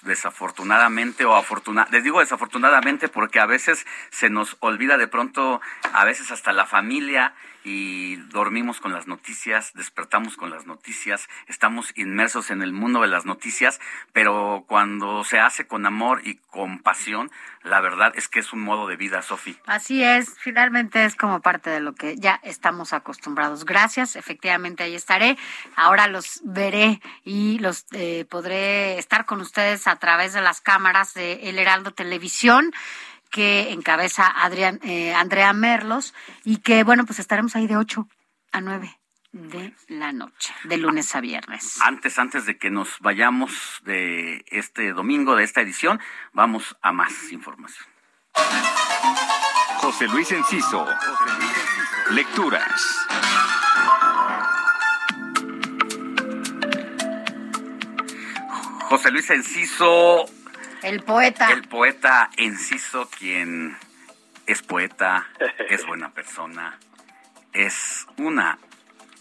desafortunadamente 0.03 1.25
o 1.25 1.35
afortunadamente, 1.35 1.97
les 1.97 2.03
digo 2.03 2.19
desafortunadamente 2.19 3.07
porque 3.07 3.39
a 3.39 3.45
veces 3.45 3.85
se 4.09 4.29
nos 4.29 4.57
olvida 4.59 4.97
de 4.97 5.07
pronto, 5.07 5.61
a 5.93 6.05
veces 6.05 6.31
hasta 6.31 6.51
la 6.53 6.65
familia 6.65 7.33
y 7.65 8.17
dormimos 8.17 8.79
con 8.79 8.93
las 8.93 9.07
noticias, 9.07 9.73
despertamos 9.73 10.37
con 10.37 10.51
las 10.51 10.67
noticias, 10.67 11.27
estamos 11.47 11.91
inmersos 11.95 12.51
en 12.51 12.61
el 12.61 12.71
mundo 12.71 13.01
de 13.01 13.07
las 13.07 13.25
noticias, 13.25 13.81
pero 14.13 14.65
cuando 14.67 15.23
se 15.23 15.39
hace 15.39 15.65
con 15.65 15.87
amor 15.87 16.21
y 16.23 16.35
con 16.51 16.79
pasión, 16.79 17.31
la 17.63 17.81
verdad 17.81 18.13
es 18.15 18.27
que 18.27 18.39
es 18.39 18.53
un 18.53 18.61
modo 18.61 18.87
de 18.87 18.95
vida, 18.95 19.23
Sofi. 19.23 19.57
Así 19.65 20.03
es, 20.03 20.35
finalmente 20.37 21.03
es 21.03 21.15
como 21.15 21.41
parte 21.41 21.71
de 21.71 21.79
lo 21.79 21.95
que 21.95 22.15
ya 22.17 22.39
estamos 22.43 22.93
acostumbrados. 22.93 23.65
Gracias, 23.65 24.15
efectivamente 24.15 24.83
ahí 24.83 24.93
estaré. 24.93 25.35
Ahora 25.75 26.07
los 26.07 26.41
veré 26.43 27.01
y 27.23 27.57
los 27.57 27.87
eh, 27.93 28.25
podré 28.29 28.99
estar 28.99 29.25
con 29.25 29.41
ustedes 29.41 29.74
a 29.87 29.95
través 29.97 30.33
de 30.33 30.41
las 30.41 30.61
cámaras 30.61 31.13
de 31.13 31.49
El 31.49 31.59
Heraldo 31.59 31.91
Televisión 31.91 32.73
que 33.29 33.73
encabeza 33.73 34.27
Adrián, 34.27 34.79
eh, 34.83 35.13
Andrea 35.13 35.51
Merlos 35.53 36.13
y 36.43 36.57
que 36.57 36.83
bueno, 36.83 37.05
pues 37.05 37.19
estaremos 37.19 37.55
ahí 37.55 37.67
de 37.67 37.75
8 37.77 38.07
a 38.53 38.61
9 38.61 38.97
de 39.35 39.73
la 39.89 40.13
noche, 40.13 40.53
de 40.63 40.77
lunes 40.77 41.13
a 41.13 41.19
viernes. 41.19 41.81
Antes, 41.81 42.17
antes 42.17 42.45
de 42.45 42.57
que 42.57 42.69
nos 42.69 42.99
vayamos 43.01 43.81
de 43.83 44.45
este 44.47 44.93
domingo, 44.93 45.35
de 45.35 45.43
esta 45.43 45.59
edición, 45.59 45.99
vamos 46.31 46.77
a 46.81 46.93
más 46.93 47.31
información. 47.33 47.85
José 49.79 50.07
Luis 50.07 50.31
Enciso. 50.31 50.87
Lecturas. 52.11 53.05
José 58.89 59.11
Luis 59.11 59.29
Enciso, 59.31 60.25
El 60.83 61.01
poeta. 61.01 61.51
el 61.51 61.67
poeta 61.67 62.29
Enciso, 62.37 63.09
quien 63.09 63.75
es 64.45 64.61
poeta, 64.61 65.27
es 65.69 65.85
buena 65.85 66.11
persona, 66.11 66.77
es 67.53 68.05
una 68.17 68.59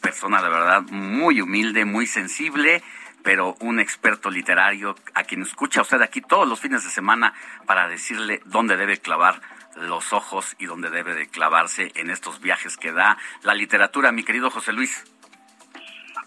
persona 0.02 0.42
de 0.42 0.48
verdad 0.50 0.82
muy 0.82 1.40
humilde, 1.40 1.86
muy 1.86 2.06
sensible, 2.06 2.82
pero 3.22 3.56
un 3.60 3.80
experto 3.80 4.30
literario 4.30 4.96
a 5.14 5.24
quien 5.24 5.42
escucha 5.42 5.80
usted 5.80 6.02
aquí 6.02 6.20
todos 6.20 6.46
los 6.46 6.60
fines 6.60 6.84
de 6.84 6.90
semana 6.90 7.32
para 7.66 7.88
decirle 7.88 8.42
dónde 8.44 8.76
debe 8.76 8.98
clavar 8.98 9.40
los 9.76 10.12
ojos 10.12 10.54
y 10.58 10.66
dónde 10.66 10.90
debe 10.90 11.14
de 11.14 11.26
clavarse 11.26 11.90
en 11.94 12.10
estos 12.10 12.40
viajes 12.40 12.76
que 12.76 12.92
da 12.92 13.16
la 13.42 13.54
literatura, 13.54 14.12
mi 14.12 14.24
querido 14.24 14.50
José 14.50 14.72
Luis. 14.72 15.04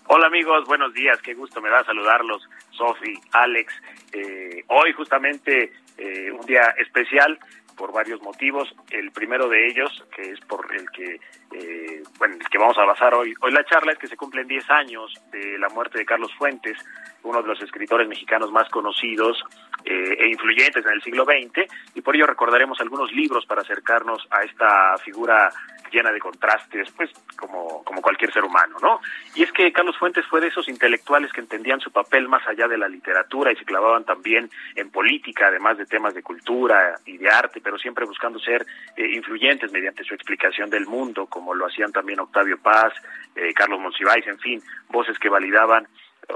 Hola 0.10 0.28
amigos, 0.28 0.66
buenos 0.68 0.94
días, 0.94 1.22
qué 1.22 1.34
gusto 1.34 1.60
me 1.60 1.70
da 1.70 1.84
saludarlos, 1.84 2.42
Sofi, 2.72 3.14
Alex. 3.34 3.74
Eh, 4.14 4.64
hoy 4.68 4.94
justamente 4.94 5.74
eh, 5.98 6.32
un 6.32 6.46
día 6.46 6.62
especial 6.78 7.38
por 7.76 7.92
varios 7.92 8.22
motivos. 8.22 8.74
El 8.90 9.12
primero 9.12 9.50
de 9.50 9.68
ellos, 9.68 10.06
que 10.16 10.22
es 10.32 10.40
por 10.40 10.66
el 10.74 10.90
que, 10.92 11.20
eh, 11.52 12.04
bueno, 12.18 12.36
el 12.36 12.50
que 12.50 12.58
vamos 12.58 12.78
a 12.78 12.86
basar 12.86 13.14
hoy, 13.14 13.34
hoy 13.42 13.52
la 13.52 13.64
charla, 13.66 13.94
es 13.94 13.98
que 13.98 14.08
se 14.08 14.18
cumplen 14.18 14.48
10 14.48 14.70
años 14.70 15.14
de 15.32 15.58
la 15.58 15.70
muerte 15.70 15.98
de 15.98 16.06
Carlos 16.06 16.34
Fuentes, 16.38 16.78
uno 17.24 17.42
de 17.42 17.48
los 17.48 17.62
escritores 17.62 18.08
mexicanos 18.08 18.52
más 18.52 18.70
conocidos 18.70 19.44
eh, 19.86 20.18
e 20.20 20.30
influyentes 20.30 20.86
en 20.86 20.94
el 20.94 21.02
siglo 21.02 21.26
XX, 21.26 21.68
y 21.96 22.02
por 22.02 22.16
ello 22.16 22.26
recordaremos 22.26 22.80
algunos 22.82 23.12
libros 23.12 23.46
para 23.46 23.62
acercarnos 23.62 24.28
a 24.32 24.44
esta 24.44 24.98
figura 24.98 25.50
llena 25.92 26.12
de 26.12 26.20
contrastes, 26.20 26.92
pues 26.92 27.12
como, 27.38 27.84
como 27.84 28.02
cualquier 28.02 28.32
ser 28.32 28.44
humano, 28.44 28.78
¿no? 28.82 29.00
Y 29.36 29.44
es 29.44 29.52
que 29.52 29.72
Carlos 29.72 29.98
Fuentes 29.98 30.26
fue 30.26 30.42
de 30.42 30.48
esos 30.48 30.68
intelectuales 30.68 31.32
que 31.32 31.42
entendían 31.42 31.80
su 31.80 31.92
papel 31.92 32.28
más 32.28 32.46
allá 32.48 32.68
de 32.68 32.78
la 32.78 32.88
literatura 32.88 33.52
y 33.52 33.56
se 33.56 33.66
clavaban 33.66 34.04
también 34.04 34.50
en 34.76 34.90
política, 34.90 35.48
además 35.48 35.78
de 35.78 35.86
temas 35.86 36.14
de 36.14 36.24
cultura 36.24 36.96
y 37.06 37.18
de 37.18 37.30
arte, 37.30 37.62
pero 37.62 37.78
siempre 37.78 38.06
buscando 38.06 38.40
ser 38.40 38.66
eh, 38.96 39.16
influyentes 39.16 39.72
mediante 39.72 40.04
su 40.04 40.14
explicación 40.14 40.70
del 40.70 40.86
mundo, 40.86 41.28
como 41.28 41.47
lo 41.54 41.68
hacían 41.68 41.92
también 41.92 42.20
Octavio 42.20 42.58
Paz, 42.62 42.94
eh, 43.36 43.54
Carlos 43.54 43.80
Monsiváis, 43.80 44.26
en 44.28 44.40
fin, 44.40 44.62
voces 44.90 45.18
que 45.20 45.30
validaban 45.30 45.88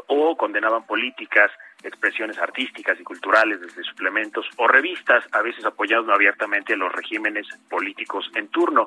o 0.07 0.35
condenaban 0.37 0.85
políticas, 0.85 1.51
expresiones 1.83 2.37
artísticas 2.37 2.99
y 2.99 3.03
culturales 3.03 3.59
desde 3.59 3.83
suplementos 3.83 4.45
o 4.57 4.67
revistas, 4.67 5.23
a 5.31 5.41
veces 5.41 5.65
apoyando 5.65 6.13
abiertamente 6.13 6.73
a 6.73 6.77
los 6.77 6.91
regímenes 6.91 7.47
políticos 7.69 8.29
en 8.35 8.47
turno. 8.49 8.85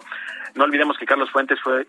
No 0.55 0.65
olvidemos 0.65 0.97
que 0.99 1.07
Carlos 1.07 1.31
Fuentes 1.31 1.61
fue 1.61 1.87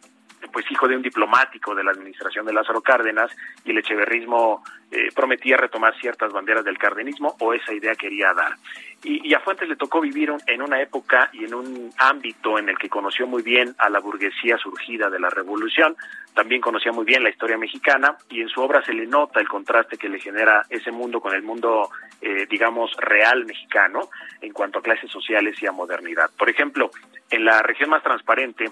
pues 0.52 0.70
hijo 0.72 0.88
de 0.88 0.96
un 0.96 1.02
diplomático 1.02 1.74
de 1.76 1.84
la 1.84 1.92
administración 1.92 2.46
de 2.46 2.54
Lázaro 2.54 2.82
Cárdenas 2.82 3.32
y 3.64 3.72
el 3.72 3.78
echeverrismo 3.78 4.64
eh, 4.92 5.10
prometía 5.14 5.58
retomar 5.58 5.98
ciertas 6.00 6.32
banderas 6.32 6.64
del 6.64 6.78
cardenismo 6.78 7.36
o 7.40 7.54
esa 7.54 7.74
idea 7.74 7.96
quería 7.96 8.34
dar. 8.34 8.56
Y, 9.04 9.34
a 9.36 9.40
Fuentes 9.40 9.70
le 9.70 9.76
tocó 9.76 10.02
vivir 10.02 10.32
un, 10.32 10.40
en 10.48 10.64
una 10.64 10.82
época 10.82 11.30
y 11.32 11.44
en 11.44 11.54
un 11.54 11.92
ámbito 11.98 12.58
en 12.58 12.70
el 12.70 12.78
que 12.78 12.90
conoció 12.90 13.28
muy 13.28 13.44
bien 13.44 13.76
a 13.78 13.88
la 13.88 14.00
burguesía 14.00 14.58
surgida 14.58 15.12
de 15.12 15.20
la 15.20 15.30
revolución, 15.30 15.96
también 16.34 16.60
conocía 16.60 16.92
muy 16.92 17.06
bien 17.06 17.22
la 17.22 17.30
historia 17.30 17.56
mexicana 17.56 18.18
y 18.30 18.42
en 18.42 18.50
su 18.50 18.62
obra 18.62 18.84
se 18.84 18.94
le 18.94 19.06
nota 19.06 19.40
el 19.40 19.48
contraste 19.48 19.98
que 19.98 20.10
le 20.10 20.20
genera 20.20 20.66
ese 20.70 20.92
mundo 20.92 21.22
con 21.22 21.36
el 21.36 21.44
mundo, 21.44 21.90
eh, 22.20 22.48
digamos, 22.50 22.92
real 22.98 23.46
mexicano 23.46 24.10
en 24.42 24.52
cuanto 24.54 24.80
a 24.80 24.82
clases 24.82 25.12
sociales 25.12 25.56
y 25.62 25.68
a 25.68 25.72
modernidad. 25.72 26.32
Por 26.36 26.50
ejemplo, 26.50 26.90
en 27.30 27.46
la 27.46 27.62
región 27.62 27.92
más 27.92 28.02
transparente, 28.02 28.72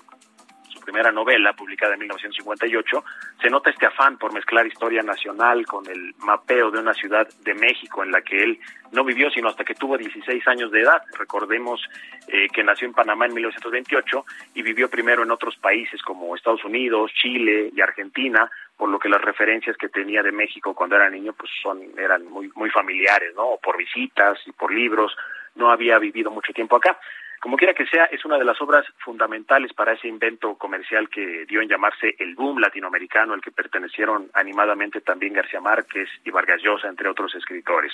primera 0.84 1.12
novela, 1.12 1.54
publicada 1.54 1.94
en 1.94 2.00
1958, 2.00 3.04
se 3.42 3.50
nota 3.50 3.70
este 3.70 3.86
afán 3.86 4.18
por 4.18 4.34
mezclar 4.34 4.68
historia 4.68 5.02
nacional 5.02 5.66
con 5.66 5.88
el 5.90 6.14
mapeo 6.20 6.72
de 6.72 6.80
una 6.80 6.94
ciudad 6.94 7.28
de 7.44 7.54
México 7.54 8.04
en 8.04 8.12
la 8.12 8.22
que 8.22 8.44
él 8.44 8.60
no 8.92 9.04
vivió 9.04 9.30
sino 9.32 9.50
hasta 9.50 9.64
que 9.64 9.74
tuvo 9.74 9.98
16 9.98 10.48
años 10.48 10.72
de 10.72 10.82
edad. 10.82 11.02
Recordemos 11.18 11.82
eh, 12.28 12.48
que 12.54 12.64
nació 12.64 12.88
en 12.88 12.94
Panamá 12.94 13.26
en 13.26 13.34
1928 13.34 14.26
y 14.54 14.62
vivió 14.62 14.90
primero 14.90 15.24
en 15.24 15.32
otros 15.32 15.56
países 15.58 16.02
como 16.04 16.36
Estados 16.36 16.64
Unidos, 16.64 17.12
Chile 17.14 17.72
y 17.76 17.82
Argentina, 17.82 18.50
por 18.78 18.90
lo 18.90 19.00
que 19.00 19.10
las 19.10 19.22
referencias 19.22 19.78
que 19.78 19.90
tenía 19.90 20.22
de 20.22 20.32
México 20.32 20.76
cuando 20.76 20.96
era 20.96 21.10
niño 21.10 21.34
pues 21.34 21.52
son 21.62 21.82
eran 21.98 22.26
muy 22.26 22.52
muy 22.56 22.70
familiares, 22.70 23.34
¿no? 23.36 23.58
Por 23.62 23.78
visitas 23.78 24.38
y 24.46 24.52
por 24.52 24.72
libros, 24.74 25.16
no 25.56 25.72
había 25.72 25.98
vivido 26.00 26.32
mucho 26.32 26.54
tiempo 26.54 26.76
acá. 26.76 27.00
Como 27.44 27.58
quiera 27.58 27.74
que 27.74 27.86
sea, 27.86 28.06
es 28.06 28.24
una 28.24 28.38
de 28.38 28.46
las 28.46 28.62
obras 28.62 28.86
fundamentales 29.00 29.74
para 29.74 29.92
ese 29.92 30.08
invento 30.08 30.56
comercial 30.56 31.10
que 31.10 31.46
dio 31.46 31.60
en 31.60 31.68
llamarse 31.68 32.16
el 32.18 32.36
boom 32.36 32.60
latinoamericano, 32.60 33.34
al 33.34 33.42
que 33.42 33.52
pertenecieron 33.52 34.30
animadamente 34.34 35.02
también 35.02 35.34
García 35.34 35.60
Márquez 35.60 36.08
y 36.24 36.32
Vargas 36.32 36.62
Llosa, 36.62 36.88
entre 36.88 37.10
otros 37.10 37.36
escritores. 37.36 37.92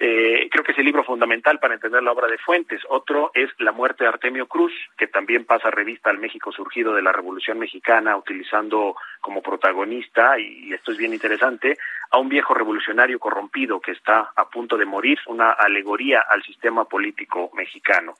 Eh, 0.00 0.48
creo 0.50 0.64
que 0.64 0.72
es 0.72 0.78
el 0.78 0.86
libro 0.86 1.04
fundamental 1.04 1.60
para 1.60 1.74
entender 1.74 2.02
la 2.02 2.10
obra 2.10 2.26
de 2.26 2.38
Fuentes. 2.38 2.82
Otro 2.88 3.30
es 3.32 3.48
La 3.60 3.70
muerte 3.70 4.02
de 4.02 4.08
Artemio 4.08 4.48
Cruz, 4.48 4.72
que 4.98 5.06
también 5.06 5.44
pasa 5.44 5.70
revista 5.70 6.10
al 6.10 6.18
México 6.18 6.50
surgido 6.50 6.92
de 6.92 7.02
la 7.02 7.12
Revolución 7.12 7.60
Mexicana, 7.60 8.16
utilizando 8.16 8.96
como 9.20 9.40
protagonista, 9.40 10.36
y 10.36 10.72
esto 10.72 10.90
es 10.90 10.98
bien 10.98 11.12
interesante, 11.12 11.78
a 12.10 12.18
un 12.18 12.28
viejo 12.28 12.54
revolucionario 12.54 13.20
corrompido 13.20 13.80
que 13.80 13.92
está 13.92 14.32
a 14.34 14.48
punto 14.48 14.76
de 14.76 14.84
morir, 14.84 15.20
una 15.26 15.52
alegoría 15.52 16.24
al 16.28 16.42
sistema 16.42 16.86
político 16.86 17.52
mexicano. 17.54 18.14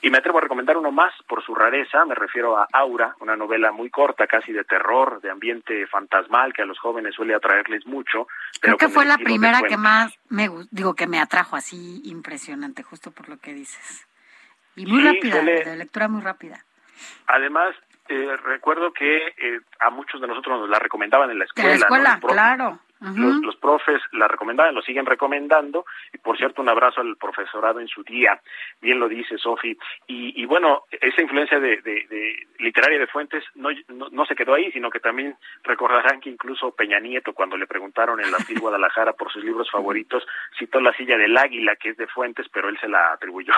Y 0.00 0.10
me 0.10 0.18
atrevo 0.18 0.38
a 0.38 0.42
recomendar 0.42 0.76
uno 0.76 0.92
más 0.92 1.12
por 1.26 1.42
su 1.44 1.54
rareza, 1.54 2.04
me 2.04 2.14
refiero 2.14 2.56
a 2.56 2.68
Aura, 2.72 3.16
una 3.20 3.36
novela 3.36 3.72
muy 3.72 3.90
corta, 3.90 4.26
casi 4.28 4.52
de 4.52 4.62
terror, 4.64 5.20
de 5.20 5.30
ambiente 5.30 5.86
fantasmal, 5.88 6.52
que 6.52 6.62
a 6.62 6.66
los 6.66 6.78
jóvenes 6.78 7.14
suele 7.14 7.34
atraerles 7.34 7.84
mucho. 7.86 8.26
Creo 8.60 8.60
pero 8.60 8.76
que 8.76 8.84
con 8.86 8.94
fue 8.94 9.04
la 9.06 9.18
primera 9.18 9.60
que 9.62 9.76
más 9.76 10.16
me 10.28 10.48
digo 10.70 10.94
que 10.94 11.06
me 11.08 11.20
atrajo 11.20 11.56
así 11.56 12.00
impresionante, 12.04 12.82
justo 12.84 13.10
por 13.10 13.28
lo 13.28 13.38
que 13.38 13.52
dices. 13.54 14.06
Y 14.76 14.86
muy 14.86 15.00
Sí, 15.00 15.06
rápida, 15.08 15.34
suele- 15.42 15.64
de 15.64 15.76
lectura 15.76 16.06
muy 16.06 16.22
rápida. 16.22 16.64
Además, 17.26 17.74
eh, 18.08 18.36
recuerdo 18.44 18.92
que 18.92 19.26
eh, 19.36 19.60
a 19.80 19.90
muchos 19.90 20.20
de 20.20 20.28
nosotros 20.28 20.60
nos 20.60 20.68
la 20.70 20.78
recomendaban 20.78 21.30
en 21.30 21.38
la 21.40 21.44
escuela. 21.44 21.70
la 21.70 21.74
¿no? 21.76 21.82
escuela, 21.84 22.20
claro. 22.20 22.78
Los, 23.00 23.36
los 23.42 23.56
profes 23.56 24.00
la 24.12 24.26
recomendaban, 24.28 24.74
lo 24.74 24.82
siguen 24.82 25.06
recomendando. 25.06 25.84
Y 26.12 26.18
por 26.18 26.36
cierto, 26.36 26.62
un 26.62 26.68
abrazo 26.68 27.00
al 27.00 27.16
profesorado 27.16 27.80
en 27.80 27.88
su 27.88 28.02
día. 28.02 28.40
Bien 28.80 28.98
lo 28.98 29.08
dice 29.08 29.38
Sofi. 29.38 29.76
Y, 30.06 30.40
y 30.42 30.44
bueno, 30.46 30.84
esa 30.90 31.22
influencia 31.22 31.60
de, 31.60 31.76
de- 31.82 32.06
de 32.08 32.46
literaria 32.58 32.98
de 32.98 33.06
Fuentes 33.06 33.44
no, 33.54 33.68
no, 33.88 34.08
no 34.10 34.26
se 34.26 34.34
quedó 34.34 34.54
ahí, 34.54 34.70
sino 34.72 34.90
que 34.90 35.00
también 35.00 35.36
recordarán 35.62 36.20
que 36.20 36.30
incluso 36.30 36.72
Peña 36.72 36.98
Nieto, 36.98 37.32
cuando 37.34 37.56
le 37.56 37.66
preguntaron 37.66 38.20
en 38.20 38.30
la 38.32 38.38
FIL 38.38 38.58
Guadalajara 38.60 39.12
por 39.12 39.30
sus 39.32 39.44
libros 39.44 39.70
favoritos, 39.70 40.26
citó 40.58 40.80
La 40.80 40.92
silla 40.94 41.16
del 41.16 41.36
águila, 41.36 41.76
que 41.76 41.90
es 41.90 41.96
de 41.96 42.06
Fuentes, 42.08 42.48
pero 42.52 42.68
él 42.68 42.78
se 42.80 42.88
la 42.88 43.12
atribuyó 43.12 43.52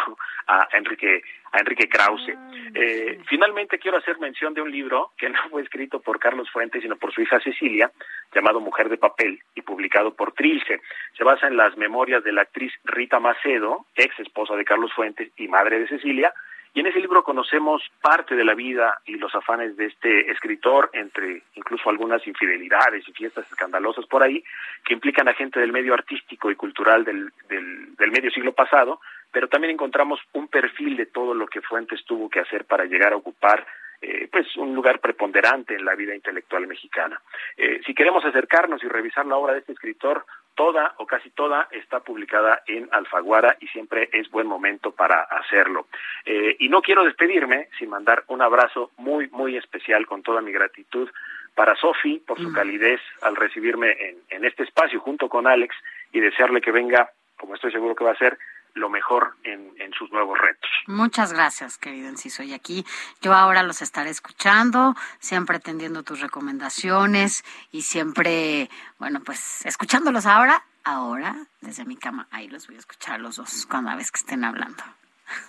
a 0.46 0.68
Enrique, 0.72 1.22
a 1.52 1.60
Enrique 1.60 1.88
Krause. 1.88 2.34
Eh, 2.74 3.20
finalmente 3.28 3.78
quiero 3.78 3.98
hacer 3.98 4.18
mención 4.18 4.52
de 4.54 4.62
un 4.62 4.70
libro 4.70 5.12
que 5.16 5.28
no 5.30 5.38
fue 5.50 5.62
escrito 5.62 6.00
por 6.00 6.18
Carlos 6.18 6.50
Fuentes, 6.50 6.82
sino 6.82 6.96
por 6.96 7.12
su 7.12 7.22
hija 7.22 7.40
Cecilia, 7.40 7.90
llamado 8.34 8.60
Mujer 8.60 8.88
de 8.88 8.98
Papel 8.98 9.29
y 9.54 9.62
publicado 9.62 10.14
por 10.14 10.32
Trilce. 10.32 10.80
Se 11.16 11.24
basa 11.24 11.46
en 11.46 11.56
las 11.56 11.76
memorias 11.76 12.24
de 12.24 12.32
la 12.32 12.42
actriz 12.42 12.72
Rita 12.84 13.20
Macedo, 13.20 13.86
ex 13.94 14.18
esposa 14.20 14.56
de 14.56 14.64
Carlos 14.64 14.92
Fuentes 14.92 15.30
y 15.36 15.48
madre 15.48 15.80
de 15.80 15.88
Cecilia, 15.88 16.32
y 16.72 16.80
en 16.80 16.86
ese 16.86 17.00
libro 17.00 17.24
conocemos 17.24 17.82
parte 18.00 18.36
de 18.36 18.44
la 18.44 18.54
vida 18.54 19.00
y 19.04 19.16
los 19.16 19.34
afanes 19.34 19.76
de 19.76 19.86
este 19.86 20.30
escritor, 20.30 20.88
entre 20.92 21.42
incluso 21.56 21.90
algunas 21.90 22.24
infidelidades 22.26 23.06
y 23.08 23.12
fiestas 23.12 23.44
escandalosas 23.50 24.06
por 24.06 24.22
ahí, 24.22 24.44
que 24.84 24.94
implican 24.94 25.26
a 25.28 25.34
gente 25.34 25.58
del 25.58 25.72
medio 25.72 25.94
artístico 25.94 26.48
y 26.50 26.54
cultural 26.54 27.04
del, 27.04 27.32
del, 27.48 28.10
medio 28.12 28.30
siglo 28.30 28.52
pasado, 28.52 29.00
pero 29.32 29.48
también 29.48 29.72
encontramos 29.72 30.20
un 30.32 30.46
perfil 30.46 30.96
de 30.96 31.06
todo 31.06 31.34
lo 31.34 31.48
que 31.48 31.60
Fuentes 31.60 32.04
tuvo 32.04 32.30
que 32.30 32.40
hacer 32.40 32.64
para 32.64 32.84
llegar 32.84 33.12
a 33.12 33.16
ocupar 33.16 33.66
eh, 34.02 34.28
pues 34.32 34.56
un 34.56 34.74
lugar 34.74 35.00
preponderante 35.00 35.74
en 35.74 35.84
la 35.84 35.94
vida 35.94 36.14
intelectual 36.14 36.66
mexicana. 36.66 37.20
Eh, 37.56 37.80
si 37.84 37.94
queremos 37.94 38.24
acercarnos 38.24 38.82
y 38.82 38.88
revisar 38.88 39.26
la 39.26 39.36
obra 39.36 39.52
de 39.52 39.60
este 39.60 39.72
escritor, 39.72 40.24
toda 40.54 40.94
o 40.98 41.06
casi 41.06 41.30
toda 41.30 41.68
está 41.70 42.00
publicada 42.00 42.62
en 42.66 42.88
Alfaguara 42.92 43.56
y 43.60 43.66
siempre 43.68 44.08
es 44.12 44.30
buen 44.30 44.46
momento 44.46 44.92
para 44.92 45.22
hacerlo. 45.22 45.86
Eh, 46.24 46.56
y 46.58 46.68
no 46.68 46.82
quiero 46.82 47.04
despedirme 47.04 47.68
sin 47.78 47.90
mandar 47.90 48.24
un 48.28 48.42
abrazo 48.42 48.90
muy, 48.96 49.28
muy 49.28 49.56
especial 49.56 50.06
con 50.06 50.22
toda 50.22 50.40
mi 50.40 50.52
gratitud 50.52 51.08
para 51.54 51.76
Sofi 51.76 52.20
por 52.20 52.38
su 52.38 52.52
calidez 52.52 53.00
al 53.22 53.36
recibirme 53.36 53.90
en, 53.90 54.16
en 54.30 54.44
este 54.44 54.62
espacio 54.62 55.00
junto 55.00 55.28
con 55.28 55.46
Alex 55.46 55.74
y 56.12 56.20
desearle 56.20 56.60
que 56.60 56.72
venga, 56.72 57.10
como 57.36 57.54
estoy 57.54 57.72
seguro 57.72 57.94
que 57.94 58.04
va 58.04 58.12
a 58.12 58.16
ser, 58.16 58.38
lo 58.74 58.88
mejor 58.88 59.36
en, 59.44 59.72
en 59.78 59.92
sus 59.92 60.10
nuevos 60.12 60.38
retos. 60.38 60.70
Muchas 60.86 61.32
gracias, 61.32 61.78
querido 61.78 62.08
Enciso. 62.08 62.42
Y 62.42 62.54
aquí 62.54 62.84
yo 63.20 63.34
ahora 63.34 63.62
los 63.62 63.82
estaré 63.82 64.10
escuchando, 64.10 64.94
siempre 65.18 65.56
atendiendo 65.56 66.02
tus 66.02 66.20
recomendaciones 66.20 67.44
y 67.72 67.82
siempre, 67.82 68.70
bueno, 68.98 69.20
pues 69.24 69.64
escuchándolos 69.66 70.26
ahora, 70.26 70.64
ahora, 70.84 71.36
desde 71.60 71.84
mi 71.84 71.96
cama. 71.96 72.26
Ahí 72.30 72.48
los 72.48 72.66
voy 72.66 72.76
a 72.76 72.80
escuchar 72.80 73.20
los 73.20 73.36
dos 73.36 73.66
cada 73.66 73.94
vez 73.96 74.10
que 74.10 74.20
estén 74.20 74.44
hablando. 74.44 74.82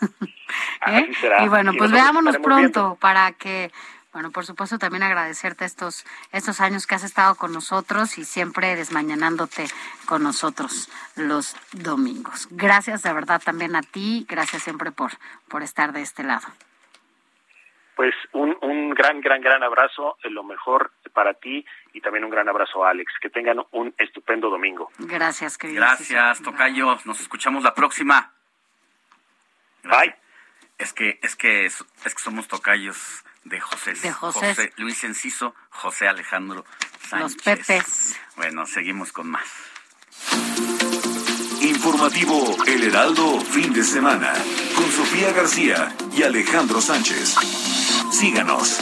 ¿Eh? 0.88 1.12
Y 1.44 1.48
bueno, 1.48 1.74
Y 1.74 1.78
pues 1.78 1.92
veámonos 1.92 2.38
pronto 2.38 2.82
viendo. 2.82 2.96
para 2.96 3.32
que, 3.34 3.72
bueno, 4.14 4.32
por 4.32 4.46
supuesto 4.46 4.78
también 4.78 5.04
agradecerte 5.04 5.66
estos, 5.66 6.06
estos 6.32 6.60
años 6.60 6.86
que 6.86 6.96
has 6.96 7.04
estado 7.04 7.36
con 7.36 7.54
nosotros 7.54 8.18
y 8.18 8.26
siempre 8.26 8.76
desmañanándote 8.76 9.66
con 10.06 10.24
nosotros 10.24 10.90
los 11.16 11.56
domingos. 11.72 12.48
Gracias 12.52 13.04
de 13.04 13.14
verdad 13.14 13.42
también 13.44 13.76
a 13.76 13.82
ti, 13.82 14.26
gracias 14.28 14.64
siempre 14.64 14.92
por, 14.92 15.12
por 15.48 15.64
estar 15.64 15.94
de 15.94 16.02
este 16.02 16.24
lado. 16.24 16.48
Pues 17.96 18.16
un, 18.34 18.58
un 18.62 18.90
gran, 18.92 19.22
gran, 19.22 19.42
gran 19.42 19.64
abrazo, 19.64 20.18
lo 20.24 20.44
mejor 20.44 20.92
para 21.14 21.34
ti 21.34 21.66
y 21.94 22.02
también 22.02 22.24
un 22.24 22.32
gran 22.32 22.50
abrazo 22.50 22.84
a 22.84 22.90
Alex. 22.90 23.14
Que 23.22 23.30
tengan 23.30 23.62
un 23.72 23.94
estupendo 23.98 24.50
domingo. 24.50 24.92
Gracias, 24.98 25.58
querido. 25.58 25.82
Gracias, 25.82 26.42
Tocayo. 26.42 26.98
Nos 27.06 27.20
escuchamos 27.20 27.64
la 27.64 27.74
próxima. 27.74 28.34
Bye. 29.84 30.16
Es 30.78 30.94
que, 30.94 31.20
es 31.22 31.36
que, 31.36 31.66
es 31.66 31.84
que 32.04 32.20
somos 32.20 32.48
tocayos 32.48 33.24
de 33.44 33.60
José. 33.60 33.94
De 33.94 34.12
Josés. 34.12 34.72
Luis 34.78 35.04
Enciso, 35.04 35.56
José 35.70 36.08
Alejandro 36.08 36.66
Los 37.14 37.34
Sánchez. 37.34 37.44
Pepes. 37.44 38.20
Bueno, 38.36 38.66
seguimos 38.66 39.12
con 39.12 39.30
más. 39.30 39.48
Informativo 41.62 42.58
El 42.66 42.84
Heraldo 42.84 43.40
Fin 43.42 43.74
de 43.74 43.84
Semana 43.84 44.34
con 44.76 44.92
Sofía 44.92 45.32
García 45.32 45.96
y 46.12 46.24
Alejandro 46.24 46.82
Sánchez. 46.82 47.36
Síganos. 48.12 48.80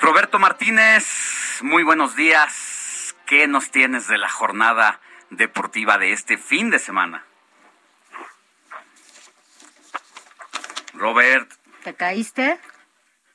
Roberto 0.00 0.38
Martínez, 0.38 1.60
muy 1.62 1.84
buenos 1.84 2.16
días. 2.16 3.14
¿Qué 3.26 3.46
nos 3.46 3.70
tienes 3.70 4.08
de 4.08 4.18
la 4.18 4.28
jornada 4.28 5.00
deportiva 5.30 5.96
de 5.96 6.12
este 6.12 6.36
fin 6.38 6.70
de 6.70 6.78
semana? 6.78 7.24
Robert, 11.02 11.50
¿Te 11.82 11.94
caíste? 11.94 12.60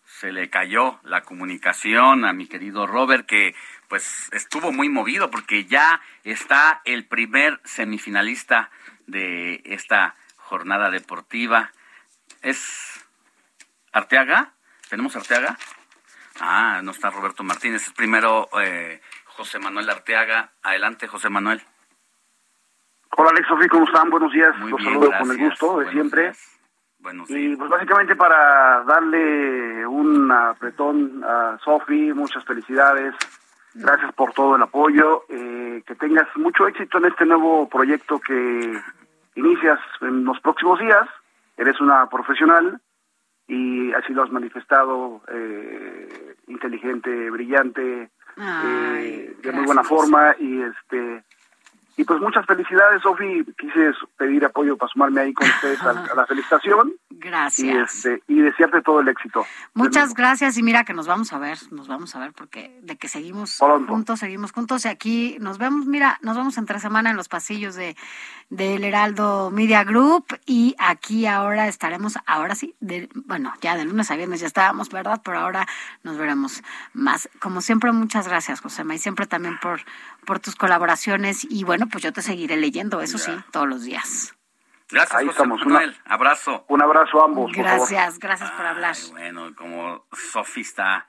se 0.05 0.31
le 0.31 0.49
cayó 0.49 1.01
la 1.03 1.23
comunicación 1.23 2.23
a 2.23 2.31
mi 2.31 2.47
querido 2.47 2.87
Robert, 2.87 3.25
que 3.25 3.55
pues 3.89 4.29
estuvo 4.31 4.71
muy 4.71 4.87
movido 4.87 5.29
porque 5.29 5.65
ya 5.65 5.99
está 6.23 6.81
el 6.85 7.05
primer 7.05 7.59
semifinalista 7.65 8.69
de 9.05 9.61
esta 9.65 10.15
jornada 10.37 10.89
deportiva. 10.91 11.73
¿Es 12.41 13.05
Arteaga? 13.91 14.53
¿Tenemos 14.89 15.17
Arteaga? 15.17 15.57
Ah, 16.39 16.79
no 16.85 16.91
está 16.91 17.09
Roberto 17.09 17.43
Martínez. 17.43 17.85
Es 17.85 17.91
primero 17.91 18.47
eh, 18.61 19.01
José 19.25 19.59
Arteaga. 19.91 20.51
Adelante, 20.63 21.09
José 21.09 21.27
Manuel. 21.27 21.61
Hola 23.17 23.31
Alex, 23.31 23.45
Sofía, 23.49 23.67
¿cómo 23.67 23.85
están? 23.85 24.09
Buenos 24.09 24.31
días. 24.31 24.57
Muy 24.57 24.71
Los 24.71 24.79
bien, 24.79 24.93
saludo 24.93 25.11
con 25.19 25.31
el 25.31 25.37
gusto 25.37 25.67
de 25.67 25.73
Buenos 25.73 25.91
siempre. 25.91 26.31
Buenos 27.07 27.29
Y 27.29 27.55
pues 27.55 27.69
básicamente 27.69 28.17
para 28.17 28.83
darle 28.83 29.87
un 29.87 30.29
apretón 30.29 31.23
a 31.23 31.57
Sofi, 31.63 32.11
muchas 32.11 32.43
felicidades. 32.43 33.15
Gracias 33.73 34.13
por 34.13 34.33
todo 34.33 34.57
el 34.57 34.61
apoyo. 34.61 35.23
eh, 35.29 35.83
que 35.87 35.95
tengas 35.95 36.27
mucho 36.35 36.67
éxito 36.67 36.97
en 36.97 37.05
este 37.05 37.25
nuevo 37.25 37.69
proyecto 37.69 38.19
que 38.19 38.77
inicias 39.35 39.79
en 40.01 40.25
los 40.25 40.37
próximos 40.41 40.79
días. 40.79 41.07
Eres 41.55 41.79
una 41.79 42.09
profesional 42.09 42.81
y 43.47 43.93
así 43.93 44.11
lo 44.11 44.23
has 44.23 44.31
manifestado, 44.31 45.21
eh, 45.29 46.35
inteligente, 46.47 47.29
brillante, 47.29 48.09
eh, 48.37 49.33
de 49.41 49.51
muy 49.53 49.65
buena 49.65 49.85
forma 49.85 50.35
y 50.37 50.61
este 50.61 51.23
y 51.97 52.03
pues 52.03 52.21
muchas 52.21 52.45
felicidades, 52.45 53.01
Sofi. 53.01 53.43
Quise 53.57 53.91
pedir 54.17 54.45
apoyo 54.45 54.77
para 54.77 54.91
sumarme 54.91 55.21
ahí 55.21 55.33
con 55.33 55.47
ustedes 55.47 55.81
a, 55.81 55.89
a 55.89 56.15
la 56.15 56.25
felicitación. 56.27 56.93
Gracias. 57.09 57.65
Y, 58.05 58.09
este, 58.09 58.23
y 58.27 58.41
desearte 58.41 58.81
todo 58.81 59.01
el 59.01 59.07
éxito. 59.07 59.43
Muchas 59.73 60.13
gracias 60.13 60.57
y 60.57 60.63
mira 60.63 60.83
que 60.83 60.93
nos 60.93 61.07
vamos 61.07 61.33
a 61.33 61.39
ver, 61.39 61.57
nos 61.71 61.87
vamos 61.87 62.15
a 62.15 62.19
ver 62.19 62.33
porque 62.33 62.79
de 62.83 62.97
que 62.97 63.07
seguimos 63.07 63.57
juntos, 63.57 64.19
seguimos 64.19 64.51
juntos 64.51 64.85
y 64.85 64.87
aquí 64.87 65.37
nos 65.39 65.57
vemos, 65.57 65.87
mira, 65.87 66.19
nos 66.21 66.37
vemos 66.37 66.57
entre 66.59 66.79
semana 66.79 67.09
en 67.09 67.17
los 67.17 67.27
pasillos 67.27 67.75
de 67.75 67.95
del 68.49 68.83
Heraldo 68.83 69.51
Media 69.51 69.83
Group 69.83 70.39
y 70.45 70.75
aquí 70.79 71.25
ahora 71.25 71.67
estaremos, 71.67 72.17
ahora 72.25 72.55
sí, 72.55 72.75
de, 72.79 73.09
bueno, 73.25 73.53
ya 73.61 73.75
de 73.75 73.83
lunes 73.83 74.09
a 74.09 74.15
viernes 74.15 74.39
ya 74.39 74.47
estábamos, 74.47 74.89
¿verdad? 74.89 75.21
Pero 75.23 75.39
ahora 75.39 75.67
nos 76.03 76.17
veremos 76.17 76.63
más. 76.93 77.29
Como 77.39 77.61
siempre, 77.61 77.91
muchas 77.91 78.27
gracias, 78.27 78.61
Josema, 78.61 78.95
y 78.95 78.99
siempre 78.99 79.25
también 79.27 79.57
por, 79.59 79.81
por 80.27 80.39
tus 80.39 80.55
colaboraciones 80.55 81.47
y 81.49 81.63
bueno, 81.63 81.87
pues 81.87 82.03
yo 82.03 82.11
te 82.11 82.21
seguiré 82.21 82.57
leyendo, 82.57 83.01
eso 83.01 83.17
sí, 83.17 83.31
todos 83.51 83.67
los 83.67 83.83
días. 83.85 84.35
Gracias, 84.89 85.15
Ahí 85.19 85.25
José 85.25 85.37
estamos, 85.37 85.61
una- 85.63 85.73
Manuel. 85.75 85.97
Abrazo. 86.05 86.65
Un 86.67 86.81
abrazo 86.81 87.21
a 87.21 87.25
ambos, 87.25 87.51
por 87.53 87.65
favor. 87.65 87.77
Gracias, 87.89 88.19
gracias 88.19 88.51
por 88.51 88.65
hablar. 88.65 88.95
Bueno, 89.11 89.55
como 89.55 90.05
Sofi 90.11 90.61
está 90.61 91.07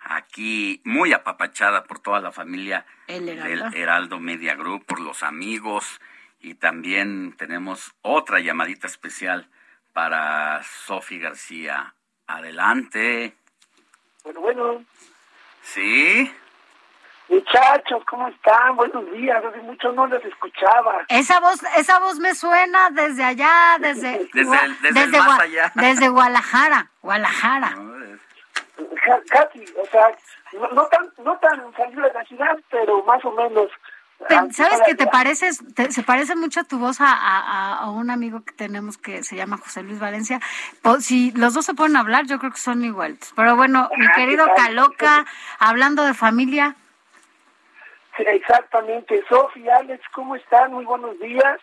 aquí 0.00 0.80
muy 0.84 1.12
apapachada 1.12 1.84
por 1.84 2.00
toda 2.00 2.20
la 2.20 2.30
familia 2.32 2.84
El 3.06 3.26
del 3.26 3.38
Heraldo. 3.38 3.76
Heraldo 3.76 4.20
Media 4.20 4.54
Group, 4.56 4.84
por 4.84 5.00
los 5.00 5.22
amigos 5.22 6.00
y 6.40 6.54
también 6.54 7.34
tenemos 7.36 7.94
otra 8.02 8.40
llamadita 8.40 8.86
especial 8.88 9.48
para 9.92 10.62
Sofi 10.64 11.18
García. 11.18 11.94
Adelante. 12.28 13.36
Bueno, 14.24 14.40
bueno, 14.40 14.84
¿Sí? 15.62 16.30
Muchachos, 17.28 18.02
¿cómo 18.08 18.28
están? 18.28 18.76
Buenos 18.76 19.10
días, 19.12 19.42
hace 19.44 19.58
mucho 19.62 19.90
no 19.92 20.06
les 20.06 20.24
escuchaba. 20.24 21.00
Esa 21.08 21.40
voz, 21.40 21.60
esa 21.76 21.98
voz 21.98 22.18
me 22.20 22.34
suena 22.34 22.90
desde 22.90 23.24
allá, 23.24 23.76
desde 23.80 24.28
Desde 24.34 24.64
el- 24.64 24.80
desde 24.80 25.04
el 25.04 25.10
más 25.10 25.38
Gua- 25.38 25.42
allá. 25.42 25.72
desde 25.74 26.08
Guadalajara, 26.08 26.90
Guadalajara. 27.02 27.68
Ja- 29.04 29.20
Katy, 29.30 29.64
o 29.82 29.86
sea, 29.90 30.06
no, 30.52 30.68
no 30.68 30.86
tan 30.86 31.10
no 31.24 31.36
tan 31.38 31.72
salido 31.76 32.02
de 32.02 32.12
la 32.12 32.24
ciudad, 32.24 32.56
pero 32.70 33.02
más 33.04 33.24
o 33.24 33.32
menos. 33.32 33.70
¿Sabes 34.52 34.80
que 34.86 34.94
te 34.94 35.06
pareces, 35.06 35.60
te- 35.74 35.92
se 35.92 36.02
parece 36.02 36.36
mucho 36.36 36.64
tu 36.64 36.78
voz 36.78 37.00
a, 37.02 37.12
a- 37.12 37.74
a 37.80 37.90
un 37.90 38.08
amigo 38.10 38.42
que 38.44 38.52
tenemos 38.54 38.96
que 38.96 39.22
se 39.22 39.36
llama 39.36 39.58
José 39.58 39.82
Luis 39.82 39.98
Valencia? 39.98 40.40
Si 41.00 41.32
los 41.32 41.52
dos 41.54 41.66
se 41.66 41.74
pueden 41.74 41.96
hablar, 41.96 42.24
yo 42.26 42.38
creo 42.38 42.50
que 42.52 42.56
son 42.58 42.82
iguales. 42.84 43.32
Pero 43.36 43.56
bueno, 43.56 43.90
mi 43.96 44.06
Ah, 44.06 44.12
¿qué 44.14 44.22
querido? 44.22 44.46
Caloca, 44.56 45.26
hablando 45.58 46.04
de 46.04 46.14
familia, 46.14 46.76
exactamente. 48.18 49.22
Sofi, 49.28 49.68
Alex, 49.68 50.02
¿cómo 50.12 50.36
están? 50.36 50.72
Muy 50.72 50.84
buenos 50.84 51.18
días. 51.18 51.60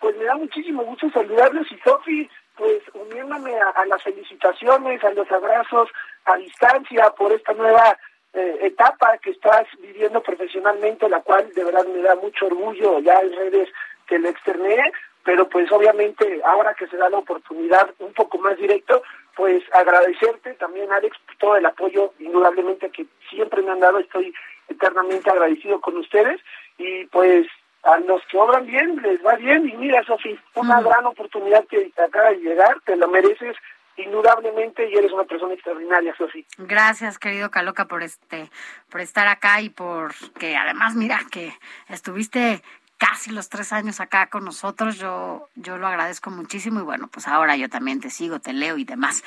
Pues 0.00 0.16
me 0.16 0.24
da 0.24 0.34
muchísimo 0.36 0.82
gusto 0.84 1.10
saludarlos 1.10 1.70
y 1.70 1.78
Sofi, 1.78 2.30
pues 2.56 2.82
uniéndome 2.94 3.54
a, 3.54 3.84
las 3.86 4.02
felicitaciones, 4.02 5.02
a 5.04 5.10
los 5.10 5.30
abrazos 5.30 5.88
a 6.24 6.36
distancia 6.36 7.10
por 7.10 7.32
esta 7.32 7.52
nueva 7.52 7.96
eh, 8.32 8.58
etapa 8.62 9.18
que 9.18 9.30
estás 9.30 9.66
viviendo 9.80 10.22
profesionalmente, 10.22 11.08
la 11.08 11.20
cual 11.20 11.52
de 11.54 11.64
verdad 11.64 11.86
me 11.86 12.02
da 12.02 12.14
mucho 12.16 12.46
orgullo 12.46 13.00
ya 13.00 13.20
en 13.20 13.32
redes 13.32 13.68
que 14.06 14.18
lo 14.18 14.28
externé, 14.28 14.92
pero 15.24 15.48
pues 15.48 15.70
obviamente 15.72 16.40
ahora 16.44 16.74
que 16.74 16.86
se 16.86 16.96
da 16.96 17.10
la 17.10 17.18
oportunidad 17.18 17.90
un 17.98 18.12
poco 18.12 18.38
más 18.38 18.56
directo, 18.56 19.02
pues 19.36 19.62
agradecerte 19.72 20.54
también 20.54 20.92
Alex 20.92 21.16
todo 21.38 21.56
el 21.56 21.66
apoyo 21.66 22.12
indudablemente 22.18 22.90
que 22.90 23.06
siempre 23.30 23.62
me 23.62 23.70
han 23.70 23.80
dado, 23.80 23.98
estoy 23.98 24.34
eternamente 24.70 25.30
agradecido 25.30 25.80
con 25.80 25.96
ustedes 25.98 26.40
y 26.78 27.04
pues 27.06 27.46
a 27.82 27.98
los 27.98 28.22
que 28.30 28.38
obran 28.38 28.66
bien 28.66 28.96
les 29.02 29.24
va 29.24 29.36
bien 29.36 29.68
y 29.68 29.72
mira 29.76 30.02
Sofi, 30.04 30.38
una 30.54 30.80
gran 30.80 31.06
oportunidad 31.06 31.66
que 31.66 31.90
te 31.94 32.02
acaba 32.02 32.30
de 32.30 32.36
llegar, 32.36 32.80
te 32.84 32.96
lo 32.96 33.08
mereces 33.08 33.56
indudablemente 33.96 34.88
y 34.88 34.96
eres 34.96 35.12
una 35.12 35.24
persona 35.24 35.54
extraordinaria 35.54 36.14
Sofi. 36.16 36.46
gracias 36.58 37.18
querido 37.18 37.50
Caloca 37.50 37.86
por 37.86 38.02
este, 38.02 38.50
por 38.90 39.00
estar 39.00 39.26
acá 39.28 39.60
y 39.60 39.68
por 39.70 40.14
que 40.38 40.56
además 40.56 40.94
mira 40.94 41.20
que 41.30 41.52
estuviste 41.88 42.62
casi 43.00 43.30
los 43.30 43.48
tres 43.48 43.72
años 43.72 43.98
acá 43.98 44.26
con 44.26 44.44
nosotros, 44.44 44.98
yo, 44.98 45.48
yo 45.54 45.78
lo 45.78 45.86
agradezco 45.86 46.30
muchísimo 46.30 46.80
y 46.80 46.82
bueno, 46.82 47.08
pues 47.08 47.26
ahora 47.26 47.56
yo 47.56 47.70
también 47.70 47.98
te 47.98 48.10
sigo, 48.10 48.40
te 48.40 48.52
leo 48.52 48.76
y 48.76 48.84
demás. 48.84 49.24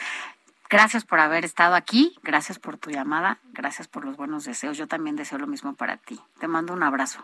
Gracias 0.74 1.06
por 1.06 1.20
haber 1.20 1.46
estado 1.46 1.76
aquí, 1.76 2.16
gracias 2.24 2.58
por 2.60 2.78
tu 2.78 2.90
llamada, 2.90 3.38
gracias 3.54 3.88
por 3.88 4.04
los 4.06 4.18
buenos 4.18 4.44
deseos. 4.46 4.78
Yo 4.78 4.88
también 4.88 5.16
deseo 5.16 5.38
lo 5.38 5.46
mismo 5.48 5.76
para 5.76 5.98
ti. 5.98 6.20
Te 6.40 6.48
mando 6.48 6.74
un 6.74 6.82
abrazo. 6.84 7.24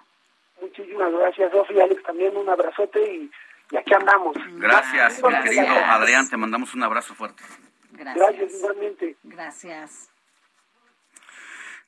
Muchísimas 0.62 1.12
gracias 1.12 1.52
Sofi, 1.52 1.80
Alex 1.80 2.04
también 2.04 2.36
un 2.38 2.48
abrazote 2.48 3.00
y, 3.14 3.32
y 3.72 3.78
aquí 3.78 3.94
andamos. 3.94 4.36
Gracias, 4.58 5.22
mi 5.24 5.30
querido 5.42 5.64
Gracias. 5.66 5.90
Adrián, 5.90 6.30
te 6.30 6.38
mandamos 6.38 6.74
un 6.76 6.84
abrazo 6.84 7.16
fuerte. 7.16 7.44
Gracias 7.92 8.54
igualmente. 8.54 9.16
Gracias. 9.24 10.10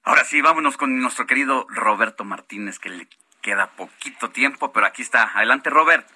Ahora 0.03 0.23
sí, 0.25 0.41
vámonos 0.41 0.77
con 0.77 0.99
nuestro 0.99 1.27
querido 1.27 1.67
Roberto 1.69 2.23
Martínez, 2.23 2.79
que 2.79 2.89
le 2.89 3.07
queda 3.41 3.67
poquito 3.77 4.31
tiempo, 4.31 4.71
pero 4.71 4.87
aquí 4.87 5.03
está. 5.03 5.31
Adelante, 5.35 5.69
Robert. 5.69 6.07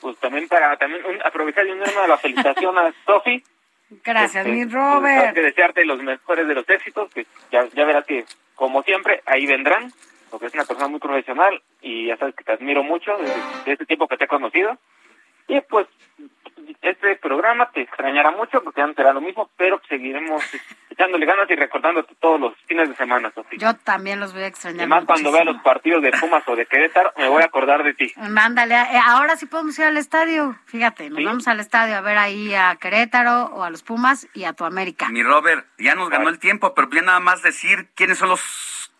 Pues 0.00 0.18
también 0.18 0.48
para 0.48 0.76
también 0.78 1.04
un- 1.06 1.22
aprovechar 1.24 1.64
y 1.66 1.70
unirme 1.70 2.00
a 2.00 2.08
la 2.08 2.18
felicitación 2.18 2.76
a 2.76 2.92
Sofi. 3.06 3.44
Gracias, 4.04 4.46
Este, 4.46 4.50
mi 4.56 4.64
pues, 4.64 4.72
tengo 4.72 4.94
Robert. 5.00 5.34
que 5.34 5.42
desearte 5.42 5.84
los 5.84 6.02
mejores 6.02 6.48
de 6.48 6.54
los 6.54 6.68
éxitos, 6.68 7.10
que 7.12 7.26
ya, 7.50 7.66
ya 7.74 7.84
verás 7.84 8.04
que, 8.06 8.24
como 8.54 8.82
siempre, 8.82 9.22
ahí 9.26 9.46
vendrán, 9.46 9.92
porque 10.30 10.46
es 10.46 10.54
una 10.54 10.64
persona 10.64 10.88
muy 10.88 11.00
profesional 11.00 11.62
y 11.80 12.06
ya 12.08 12.16
sabes 12.16 12.34
que 12.34 12.44
te 12.44 12.52
admiro 12.52 12.82
mucho 12.82 13.16
desde, 13.18 13.34
desde 13.58 13.72
este 13.72 13.86
tiempo 13.86 14.08
que 14.08 14.16
te 14.16 14.24
he 14.24 14.28
conocido. 14.28 14.76
Y 15.48 15.60
pues, 15.62 15.86
este 16.82 17.16
programa 17.16 17.70
te 17.70 17.82
extrañará 17.82 18.30
mucho 18.30 18.62
porque 18.62 18.80
ya 18.80 18.86
no 18.86 18.94
será 18.94 19.12
lo 19.12 19.20
mismo, 19.20 19.50
pero 19.56 19.80
seguiremos 19.88 20.42
echándole 20.90 21.26
ganas 21.26 21.50
y 21.50 21.56
recordándote 21.56 22.14
todos 22.20 22.40
los 22.40 22.54
fines 22.66 22.88
de 22.88 22.96
semana, 22.96 23.32
Sofi. 23.34 23.56
Yo 23.58 23.74
también 23.74 24.20
los 24.20 24.32
voy 24.32 24.42
a 24.42 24.46
extrañar. 24.46 24.80
Además, 24.80 25.04
cuando 25.04 25.32
vea 25.32 25.44
muchísimo. 25.44 25.52
los 25.52 25.62
partidos 25.62 26.02
de 26.02 26.12
Pumas 26.12 26.42
o 26.46 26.56
de 26.56 26.66
Querétaro, 26.66 27.12
me 27.16 27.28
voy 27.28 27.42
a 27.42 27.46
acordar 27.46 27.82
de 27.82 27.94
ti. 27.94 28.12
Ándale, 28.16 28.74
eh, 28.74 29.00
ahora 29.04 29.36
sí 29.36 29.46
podemos 29.46 29.78
ir 29.78 29.86
al 29.86 29.96
estadio. 29.96 30.56
Fíjate, 30.66 31.10
nos 31.10 31.24
vamos 31.24 31.48
al 31.48 31.60
estadio 31.60 31.96
a 31.96 32.00
ver 32.00 32.18
ahí 32.18 32.54
a 32.54 32.76
Querétaro 32.76 33.46
o 33.46 33.64
a 33.64 33.70
los 33.70 33.82
Pumas 33.82 34.28
y 34.34 34.44
a 34.44 34.52
tu 34.52 34.64
América. 34.64 35.08
Mi 35.08 35.22
Robert, 35.22 35.66
ya 35.78 35.94
nos 35.94 36.10
ganó 36.10 36.28
el 36.28 36.38
tiempo, 36.38 36.74
pero 36.74 36.88
bien 36.88 37.06
nada 37.06 37.20
más 37.20 37.42
decir 37.42 37.88
quiénes 37.94 38.18
son 38.18 38.30
los 38.30 38.92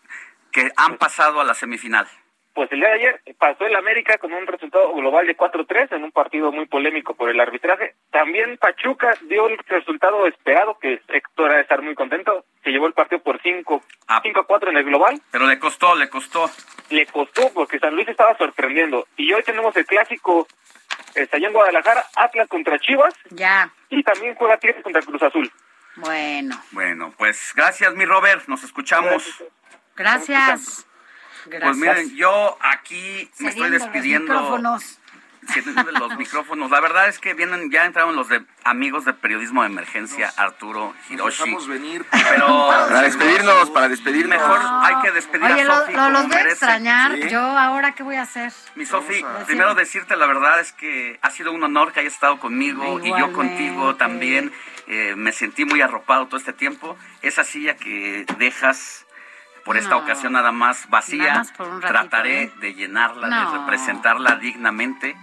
que 0.51 0.71
han 0.77 0.97
pasado 0.97 1.41
a 1.41 1.43
la 1.43 1.53
semifinal. 1.53 2.07
Pues 2.55 2.71
el 2.71 2.79
día 2.79 2.87
de 2.87 2.95
ayer 2.95 3.21
pasó 3.37 3.65
el 3.65 3.75
América 3.75 4.17
con 4.17 4.31
un 4.31 4.47
resultado 4.47 4.93
global 4.93 5.27
de 5.27 5.35
4-3 5.35 5.91
en 5.91 6.05
un 6.05 6.13
partido 6.13 6.53
muy 6.53 6.65
polémico 6.65 7.13
por 7.13 7.29
el 7.29 7.37
arbitraje. 7.41 7.95
También 8.11 8.57
Pachuca 8.57 9.13
dio 9.23 9.49
el 9.49 9.57
resultado 9.67 10.25
esperado, 10.25 10.79
que 10.79 11.01
Héctor 11.09 11.51
ha 11.51 11.55
de 11.55 11.61
estar 11.63 11.81
muy 11.81 11.95
contento. 11.95 12.45
Se 12.63 12.69
llevó 12.69 12.87
el 12.87 12.93
partido 12.93 13.21
por 13.21 13.41
5 13.41 13.83
5-4 14.07 14.69
en 14.69 14.77
el 14.77 14.85
global. 14.85 15.21
Pero 15.31 15.47
le 15.47 15.59
costó, 15.59 15.95
le 15.95 16.07
costó. 16.07 16.49
Le 16.91 17.05
costó 17.07 17.51
porque 17.53 17.77
San 17.77 17.93
Luis 17.93 18.07
estaba 18.07 18.37
sorprendiendo. 18.37 19.05
Y 19.17 19.33
hoy 19.33 19.43
tenemos 19.43 19.75
el 19.75 19.85
clásico 19.85 20.47
está 21.13 21.35
allá 21.35 21.47
en 21.47 21.53
Guadalajara, 21.53 22.05
Atlas 22.15 22.47
contra 22.47 22.79
Chivas. 22.79 23.13
Ya. 23.31 23.69
Y 23.89 24.01
también 24.01 24.33
juega 24.35 24.57
Tigres 24.57 24.81
contra 24.81 25.01
Cruz 25.01 25.21
Azul. 25.23 25.51
Bueno, 25.97 26.55
Bueno, 26.71 27.13
pues 27.17 27.51
gracias, 27.53 27.93
mi 27.95 28.05
Robert. 28.05 28.47
Nos 28.47 28.63
escuchamos. 28.63 29.43
gracias. 29.95 30.87
Pues 31.49 31.77
miren, 31.77 32.15
yo 32.15 32.57
aquí 32.61 33.29
me 33.39 33.49
estoy 33.49 33.63
Cediendo 33.63 33.69
los 33.69 33.71
despidiendo. 33.93 34.33
micrófonos. 34.33 34.99
de 35.85 35.91
los 35.91 36.17
micrófonos. 36.17 36.71
La 36.71 36.79
verdad 36.79 37.07
es 37.07 37.19
que 37.19 37.35
vienen, 37.35 37.69
ya 37.69 37.85
entraron 37.85 38.15
los 38.15 38.29
de 38.29 38.43
amigos 38.63 39.05
de 39.05 39.13
periodismo 39.13 39.61
de 39.61 39.67
emergencia, 39.67 40.33
Arturo 40.37 40.95
Hiroshi. 41.07 41.43
dejamos 41.43 41.67
venir 41.67 42.03
Pero 42.29 42.47
Para 42.67 43.01
despedirnos, 43.03 43.69
para 43.69 43.87
despedirnos. 43.87 44.39
Mejor 44.39 44.59
hay 44.63 44.95
que 45.03 45.11
despedir 45.11 45.45
Oye, 45.51 45.61
a 45.61 45.65
Sofi 45.67 45.93
lo- 45.93 46.09
los 46.09 46.27
voy 46.27 46.35
a 46.37 46.41
extrañar. 46.41 47.11
Sí. 47.13 47.29
Yo 47.29 47.41
ahora, 47.41 47.91
¿qué 47.91 48.01
voy 48.01 48.15
a 48.15 48.23
hacer? 48.23 48.51
Mi 48.73 48.87
Sofi, 48.87 49.23
a- 49.23 49.45
primero 49.45 49.75
decirte 49.75 50.15
la 50.15 50.25
verdad 50.25 50.59
es 50.59 50.71
que 50.73 51.19
ha 51.21 51.29
sido 51.29 51.51
un 51.51 51.63
honor 51.63 51.93
que 51.93 51.99
hayas 51.99 52.13
estado 52.13 52.39
conmigo 52.39 52.99
y 53.03 53.09
yo 53.09 53.31
contigo 53.31 53.95
también. 53.97 54.51
Eh, 54.87 55.13
me 55.15 55.31
sentí 55.31 55.63
muy 55.65 55.81
arropado 55.81 56.25
todo 56.27 56.37
este 56.39 56.53
tiempo. 56.53 56.97
Esa 57.21 57.43
silla 57.43 57.75
que 57.75 58.25
dejas 58.39 59.04
por 59.65 59.75
esta 59.75 59.89
No. 59.89 59.97
ocasión 59.97 60.31
nada 60.33 60.51
más 60.53 60.87
vacía, 60.89 61.23
Nada 61.25 61.37
más 61.39 61.51
por 61.51 61.67
un 61.67 61.81
ratito, 61.81 61.99
trataré 61.99 62.43
¿eh? 62.43 62.53
de 62.61 62.73
llenarla, 62.75 63.27
No. 63.27 63.51
de 63.51 63.57
representarla 63.57 64.35
dignamente. 64.37 65.17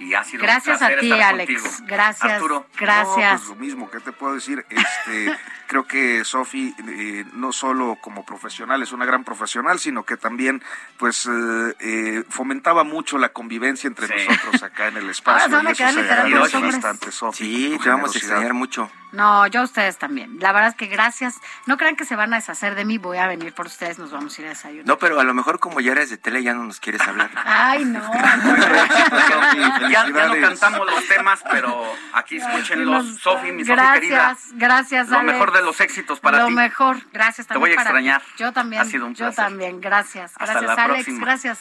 Y 0.00 0.14
ha 0.14 0.22
sido 0.22 0.44
Gracias 0.44 0.80
un 0.80 0.86
placer 0.86 0.98
a 0.98 1.00
ti, 1.00 1.10
estar 1.10 1.34
Alex. 1.34 1.60
contigo. 1.62 1.76
Gracias. 1.88 2.32
Arturo. 2.32 2.66
Gracias. 2.78 3.32
No, 3.32 3.38
pues 3.38 3.48
lo 3.48 3.54
mismo, 3.56 3.90
¿qué 3.90 3.98
te 3.98 4.12
puedo 4.12 4.34
decir? 4.34 4.64
Este, 4.70 5.36
creo 5.66 5.88
que 5.88 6.24
Sofi 6.24 6.72
eh, 6.86 7.24
no 7.32 7.50
solo 7.50 7.98
como 8.00 8.24
profesional 8.24 8.80
es 8.80 8.92
una 8.92 9.04
gran 9.06 9.24
profesional, 9.24 9.80
sino 9.80 10.04
que 10.04 10.16
también 10.16 10.62
pues 10.98 11.26
eh, 11.26 11.74
eh, 11.80 12.24
fomentaba 12.28 12.84
mucho 12.84 13.18
la 13.18 13.30
convivencia 13.30 13.88
entre 13.88 14.06
nosotros 14.06 14.62
acá 14.62 14.86
en 14.86 14.98
el 14.98 15.10
espacio. 15.10 15.56
Ahora 15.56 15.74
se 15.74 15.82
van 15.82 15.88
a 15.90 15.90
y 15.90 15.90
eso 15.90 16.00
se 16.04 16.12
agradece 16.12 16.58
bastante, 16.60 17.10
Sofi. 17.10 17.44
Sí, 17.44 17.78
te 17.82 17.88
vamos 17.88 18.14
a 18.14 18.18
extrañar 18.18 18.54
mucho. 18.54 18.88
No, 19.12 19.46
yo 19.46 19.60
a 19.60 19.64
ustedes 19.64 19.96
también. 19.96 20.38
La 20.38 20.52
verdad 20.52 20.68
es 20.70 20.74
que 20.76 20.86
gracias. 20.86 21.36
No 21.66 21.76
crean 21.78 21.96
que 21.96 22.04
se 22.04 22.14
van 22.14 22.32
a 22.34 22.36
deshacer 22.36 22.74
de 22.74 22.84
mí. 22.84 22.98
Voy 22.98 23.16
a 23.18 23.26
venir 23.26 23.54
por 23.54 23.66
ustedes. 23.66 23.98
Nos 23.98 24.10
vamos 24.10 24.36
a 24.38 24.40
ir 24.42 24.46
a 24.46 24.50
desayunar. 24.50 24.86
No, 24.86 24.98
pero 24.98 25.18
a 25.18 25.24
lo 25.24 25.32
mejor 25.32 25.58
como 25.60 25.80
ya 25.80 25.92
eres 25.92 26.10
de 26.10 26.18
tele 26.18 26.42
ya 26.42 26.52
no 26.54 26.64
nos 26.64 26.78
quieres 26.78 27.00
hablar. 27.02 27.30
Ay, 27.44 27.84
no. 27.84 28.00
Ya, 29.88 29.88
ya 29.90 30.26
no 30.28 30.40
cantamos 30.40 30.86
los 30.86 31.06
temas, 31.06 31.42
pero 31.50 31.82
aquí 32.12 32.36
escúchenlos. 32.36 33.04
Nos- 33.04 33.18
Sofi, 33.20 33.52
mi 33.52 33.64
Sofi 33.64 33.80
querida. 33.94 34.16
Gracias, 34.18 34.50
gracias, 34.54 35.08
Lo 35.08 35.22
mejor 35.22 35.52
de 35.52 35.62
los 35.62 35.80
éxitos 35.80 36.20
para 36.20 36.40
Lo 36.40 36.46
ti. 36.48 36.52
mejor. 36.54 36.96
Gracias 37.12 37.46
Te 37.46 37.54
también 37.54 37.60
voy 37.60 37.72
a 37.72 37.76
para 37.76 37.90
ti. 38.00 38.06
extrañar. 38.08 38.22
Yo 38.36 38.52
también. 38.52 38.82
Ha 38.82 38.84
sido 38.84 39.06
un 39.06 39.14
Yo 39.14 39.26
placer. 39.26 39.44
también. 39.44 39.80
Gracias. 39.80 40.32
Hasta 40.36 40.44
Gracias, 40.60 40.76
la 40.76 40.84
Alex. 40.84 41.04
próxima. 41.04 41.24
Gracias. 41.24 41.58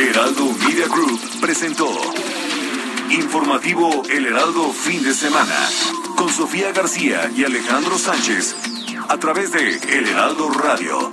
Heraldo 0.00 0.46
Media 0.66 0.88
Group 0.88 1.20
presentó 1.42 1.86
Informativo 3.10 4.02
El 4.10 4.26
Heraldo 4.26 4.72
Fin 4.72 5.02
de 5.04 5.12
Semana 5.12 5.68
con 6.16 6.30
Sofía 6.30 6.72
García 6.72 7.30
y 7.36 7.44
Alejandro 7.44 7.98
Sánchez 7.98 8.56
a 9.08 9.18
través 9.18 9.52
de 9.52 9.76
El 9.76 10.08
Heraldo 10.08 10.48
Radio 10.50 11.12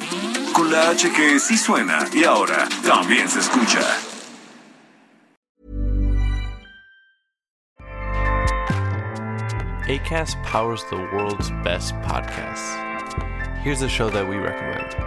con 0.54 0.72
la 0.72 0.90
H 0.90 1.12
que 1.12 1.38
sí 1.38 1.58
suena 1.58 2.08
y 2.14 2.24
ahora 2.24 2.68
también 2.86 3.28
se 3.28 3.40
escucha. 3.40 3.82
ACAST 9.90 10.38
powers 10.44 10.84
the 10.90 10.98
world's 11.14 11.52
best 11.64 11.94
podcasts. 12.04 12.76
Here's 13.64 13.82
a 13.82 13.90
show 13.90 14.10
that 14.10 14.28
we 14.28 14.38
recommend. 14.38 15.07